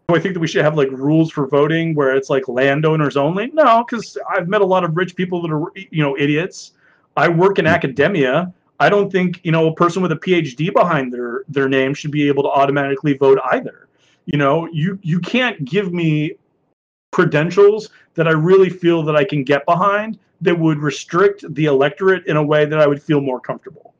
do 0.07 0.15
I 0.15 0.19
think 0.19 0.35
that 0.35 0.39
we 0.39 0.47
should 0.47 0.63
have 0.63 0.77
like 0.77 0.89
rules 0.91 1.31
for 1.31 1.47
voting 1.47 1.93
where 1.93 2.15
it's 2.15 2.29
like 2.29 2.47
landowners 2.47 3.17
only? 3.17 3.47
No, 3.47 3.83
because 3.83 4.17
I've 4.29 4.47
met 4.47 4.61
a 4.61 4.65
lot 4.65 4.85
of 4.85 4.95
rich 4.95 5.15
people 5.15 5.41
that 5.41 5.51
are 5.51 5.71
you 5.75 6.01
know 6.01 6.17
idiots. 6.17 6.71
I 7.17 7.27
work 7.27 7.59
in 7.59 7.65
hmm. 7.65 7.71
academia. 7.71 8.53
I 8.79 8.89
don't 8.89 9.11
think 9.11 9.41
you 9.43 9.51
know 9.51 9.67
a 9.67 9.75
person 9.75 10.01
with 10.01 10.11
a 10.13 10.15
PhD 10.15 10.73
behind 10.73 11.13
their 11.13 11.43
their 11.49 11.67
name 11.67 11.93
should 11.93 12.11
be 12.11 12.27
able 12.27 12.43
to 12.43 12.49
automatically 12.49 13.17
vote 13.17 13.39
either. 13.51 13.89
You 14.25 14.37
know, 14.37 14.67
you 14.71 14.97
you 15.01 15.19
can't 15.19 15.65
give 15.65 15.91
me 15.91 16.37
credentials 17.11 17.89
that 18.17 18.27
I 18.27 18.31
really 18.31 18.69
feel 18.69 19.03
that 19.03 19.15
I 19.15 19.23
can 19.23 19.43
get 19.43 19.65
behind 19.65 20.19
that 20.41 20.57
would 20.59 20.79
restrict 20.79 21.45
the 21.55 21.65
electorate 21.65 22.25
in 22.27 22.35
a 22.35 22.43
way 22.43 22.65
that 22.65 22.79
I 22.79 22.87
would 22.87 23.01
feel 23.01 23.21
more 23.21 23.39
comfortable. 23.39 23.93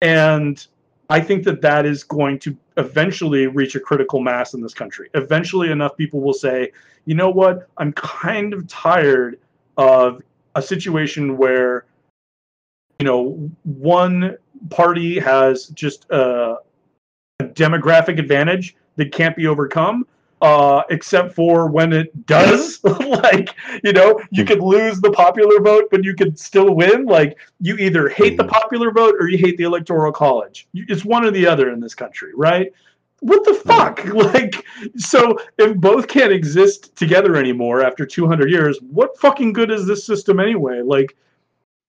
And 0.00 0.64
I 1.10 1.20
think 1.20 1.44
that 1.44 1.60
that 1.62 1.84
is 1.84 2.04
going 2.04 2.38
to 2.40 2.56
eventually 2.76 3.46
reach 3.46 3.74
a 3.74 3.80
critical 3.80 4.20
mass 4.20 4.54
in 4.54 4.60
this 4.60 4.74
country. 4.74 5.10
Eventually, 5.14 5.70
enough 5.70 5.96
people 5.96 6.20
will 6.20 6.34
say, 6.34 6.72
you 7.04 7.14
know 7.14 7.30
what, 7.30 7.68
I'm 7.78 7.92
kind 7.94 8.54
of 8.54 8.66
tired 8.68 9.38
of 9.76 10.22
a 10.54 10.62
situation 10.62 11.36
where, 11.36 11.86
you 12.98 13.06
know, 13.06 13.50
one 13.64 14.36
party 14.70 15.18
has 15.18 15.66
just 15.68 16.08
a, 16.10 16.56
a 17.40 17.44
demographic 17.44 18.18
advantage 18.18 18.76
that 18.96 19.12
can't 19.12 19.36
be 19.36 19.46
overcome 19.46 20.06
uh, 20.40 20.82
except 20.90 21.34
for 21.34 21.68
when 21.68 21.92
it 21.92 22.26
does. 22.26 22.82
like, 22.84 23.54
you 23.82 23.92
know, 23.92 24.20
you 24.30 24.44
could 24.44 24.60
lose 24.60 25.00
the 25.00 25.10
popular 25.10 25.60
vote, 25.60 25.84
but 25.90 26.04
you 26.04 26.14
could 26.14 26.38
still 26.38 26.74
win. 26.74 27.06
Like, 27.06 27.38
you 27.60 27.76
either 27.76 28.08
hate 28.08 28.36
the 28.36 28.44
mm-hmm. 28.44 28.52
popular 28.52 28.90
vote 28.90 29.14
or 29.18 29.28
you 29.28 29.38
hate 29.38 29.56
the 29.56 29.64
electoral 29.64 30.12
college. 30.12 30.68
It's 30.74 31.04
one 31.04 31.24
or 31.24 31.30
the 31.30 31.46
other 31.46 31.70
in 31.70 31.80
this 31.80 31.94
country, 31.94 32.32
right? 32.34 32.72
What 33.20 33.44
the 33.44 33.54
fuck? 33.54 34.04
Like, 34.28 34.64
so 34.96 35.38
if 35.58 35.76
both 35.76 36.06
can't 36.06 36.32
exist 36.32 36.94
together 36.96 37.36
anymore 37.36 37.82
after 37.82 38.04
200 38.04 38.50
years, 38.50 38.78
what 38.90 39.18
fucking 39.18 39.52
good 39.52 39.70
is 39.70 39.86
this 39.86 40.04
system 40.04 40.38
anyway? 40.38 40.82
Like, 40.82 41.16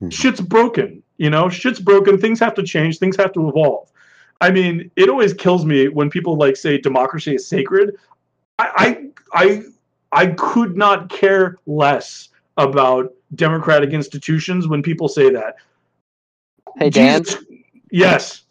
mm-hmm. 0.01 0.09
shit's 0.09 0.41
broken, 0.41 1.03
you 1.17 1.29
know, 1.29 1.49
shit's 1.49 1.79
broken. 1.79 2.17
Things 2.17 2.39
have 2.39 2.55
to 2.55 2.63
change, 2.63 2.97
things 2.97 3.17
have 3.17 3.33
to 3.33 3.49
evolve. 3.49 3.91
I 4.41 4.51
mean, 4.51 4.89
it 4.95 5.09
always 5.09 5.33
kills 5.33 5.65
me 5.65 5.89
when 5.89 6.09
people 6.09 6.37
like 6.37 6.55
say 6.55 6.77
democracy 6.77 7.35
is 7.35 7.47
sacred. 7.47 7.97
I, 8.59 9.09
I, 9.33 9.63
I 10.11 10.27
could 10.27 10.75
not 10.75 11.09
care 11.09 11.57
less 11.65 12.29
about 12.57 13.13
democratic 13.35 13.91
institutions 13.91 14.67
when 14.67 14.81
people 14.81 15.07
say 15.07 15.29
that. 15.29 15.55
Hey 16.77 16.89
Dan. 16.89 17.23
Jesus, 17.23 17.43
yes. 17.91 18.41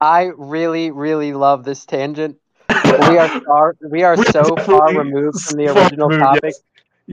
I 0.00 0.30
really, 0.36 0.90
really 0.90 1.34
love 1.34 1.64
this 1.64 1.84
tangent. 1.84 2.38
we 2.68 3.18
are 3.18 3.40
far, 3.46 3.76
we 3.90 4.02
are 4.02 4.16
so 4.16 4.56
far 4.56 4.96
removed 4.96 5.40
from 5.42 5.58
the 5.58 5.66
original 5.66 6.08
removed, 6.08 6.24
topic. 6.24 6.54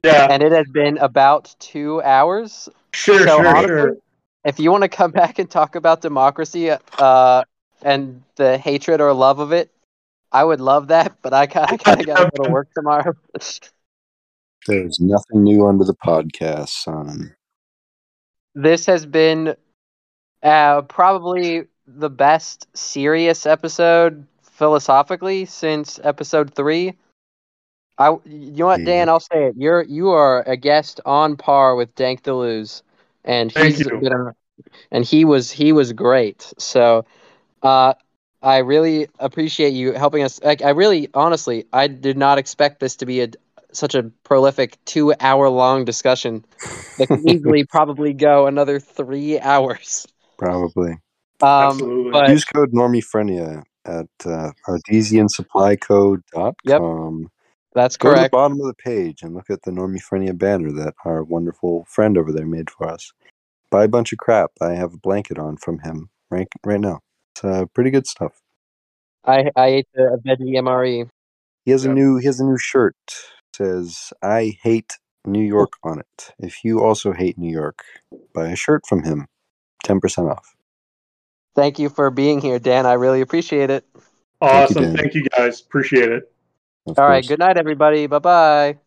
Yes. 0.02 0.14
Yeah. 0.14 0.28
And 0.30 0.42
it 0.42 0.52
has 0.52 0.66
been 0.68 0.96
about 0.98 1.54
two 1.58 2.02
hours. 2.02 2.68
Sure, 2.94 3.18
so 3.18 3.26
sure, 3.26 3.46
honestly, 3.46 3.66
sure. 3.68 3.96
if 4.44 4.58
you 4.58 4.70
want 4.70 4.82
to 4.82 4.88
come 4.88 5.10
back 5.22 5.38
and 5.38 5.50
talk 5.50 5.74
about 5.76 6.00
democracy 6.00 6.70
uh, 6.70 7.44
and 7.82 8.22
the 8.36 8.56
hatred 8.56 9.00
or 9.00 9.12
love 9.12 9.38
of 9.38 9.52
it, 9.52 9.70
I 10.32 10.44
would 10.44 10.60
love 10.60 10.88
that. 10.88 11.16
But 11.22 11.32
I 11.34 11.46
kind 11.46 11.72
of 11.72 11.78
got 11.84 11.96
to 11.96 12.04
go 12.04 12.44
to 12.44 12.50
work 12.50 12.68
tomorrow. 12.74 13.14
There's 14.66 14.98
nothing 15.00 15.44
new 15.44 15.66
under 15.66 15.84
the 15.84 15.94
podcast, 15.94 16.68
son. 16.68 17.34
this 18.54 18.86
has 18.86 19.06
been 19.06 19.54
uh, 20.42 20.82
probably 20.82 21.64
the 21.86 22.10
best 22.10 22.66
serious 22.76 23.46
episode 23.46 24.26
philosophically 24.42 25.44
since 25.44 26.00
episode 26.02 26.52
three. 26.54 26.94
I, 27.98 28.10
you 28.24 28.52
know 28.52 28.66
what, 28.66 28.84
Dan? 28.84 29.08
I'll 29.08 29.20
say 29.20 29.46
it. 29.46 29.54
You're 29.56 29.82
you 29.82 30.10
are 30.10 30.42
a 30.42 30.56
guest 30.56 31.00
on 31.06 31.36
par 31.36 31.74
with 31.74 31.94
Dank 31.94 32.22
Deleuze, 32.22 32.82
and 33.24 33.52
Thank 33.52 33.78
you. 33.78 33.98
been 34.00 34.12
a- 34.12 34.34
and 34.90 35.04
he 35.04 35.24
was 35.24 35.50
he 35.50 35.72
was 35.72 35.92
great. 35.92 36.52
So, 36.58 37.04
uh, 37.62 37.94
I 38.42 38.58
really 38.58 39.08
appreciate 39.18 39.72
you 39.72 39.92
helping 39.92 40.22
us. 40.22 40.40
Like, 40.42 40.62
I 40.62 40.70
really, 40.70 41.08
honestly, 41.14 41.64
I 41.72 41.88
did 41.88 42.16
not 42.16 42.38
expect 42.38 42.80
this 42.80 42.96
to 42.96 43.06
be 43.06 43.22
a 43.22 43.28
such 43.72 43.94
a 43.94 44.04
prolific 44.24 44.76
two 44.86 45.14
hour 45.20 45.48
long 45.48 45.84
discussion 45.84 46.44
that 46.96 47.06
could 47.08 47.20
easily 47.28 47.64
probably 47.64 48.12
go 48.12 48.46
another 48.46 48.80
three 48.80 49.38
hours. 49.40 50.06
Probably. 50.38 50.92
Um, 51.40 51.70
Absolutely. 51.70 52.10
but 52.12 52.28
Use 52.30 52.44
code 52.44 52.72
Normiephrenia 52.72 53.62
at 53.84 54.08
uh, 54.24 54.50
artesiansupplycode.com. 54.68 57.30
that's 57.74 57.96
Go 57.96 58.14
to 58.14 58.22
the 58.22 58.28
bottom 58.30 58.60
of 58.60 58.66
the 58.66 58.74
page 58.74 59.22
and 59.22 59.34
look 59.34 59.50
at 59.50 59.62
the 59.62 59.70
Normiephrenia 59.70 60.36
banner 60.36 60.72
that 60.72 60.94
our 61.04 61.22
wonderful 61.22 61.86
friend 61.88 62.18
over 62.18 62.32
there 62.32 62.46
made 62.46 62.70
for 62.70 62.88
us. 62.88 63.12
Buy 63.70 63.84
a 63.84 63.88
bunch 63.88 64.12
of 64.12 64.18
crap. 64.18 64.50
I 64.60 64.72
have 64.72 64.94
a 64.94 64.98
blanket 64.98 65.38
on 65.38 65.58
from 65.58 65.78
him 65.80 66.08
right 66.30 66.48
right 66.64 66.80
now. 66.80 67.00
It's 67.38 67.44
uh, 67.44 67.66
pretty 67.66 67.90
good 67.90 68.06
stuff. 68.06 68.32
I 69.24 69.50
I 69.54 69.66
ate 69.66 69.88
the 69.94 70.20
veggie 70.26 70.58
MRE. 70.58 71.08
He 71.64 71.70
has 71.70 71.84
a 71.84 71.92
new 71.92 72.16
he 72.16 72.26
has 72.26 72.40
a 72.40 72.44
new 72.44 72.58
shirt. 72.58 72.96
says 73.54 74.12
I 74.22 74.56
hate 74.62 74.94
New 75.24 75.44
York 75.44 75.74
on 75.84 76.00
it. 76.00 76.32
If 76.38 76.64
you 76.64 76.82
also 76.82 77.12
hate 77.12 77.38
New 77.38 77.50
York, 77.50 77.84
buy 78.34 78.48
a 78.48 78.56
shirt 78.56 78.86
from 78.88 79.04
him. 79.04 79.26
Ten 79.84 80.00
percent 80.00 80.28
off. 80.28 80.56
Thank 81.54 81.78
you 81.78 81.88
for 81.88 82.10
being 82.10 82.40
here, 82.40 82.58
Dan. 82.58 82.86
I 82.86 82.94
really 82.94 83.20
appreciate 83.20 83.70
it. 83.70 83.84
Thank 83.94 84.70
you, 84.70 84.76
awesome. 84.76 84.96
Thank 84.96 85.14
you 85.14 85.24
guys. 85.24 85.60
Appreciate 85.60 86.10
it. 86.10 86.32
Of 86.86 86.96
All 86.96 87.04
right. 87.04 87.16
course. 87.16 87.28
Good 87.28 87.38
night, 87.40 87.56
everybody. 87.56 88.06
Bye 88.06 88.18
bye. 88.18 88.78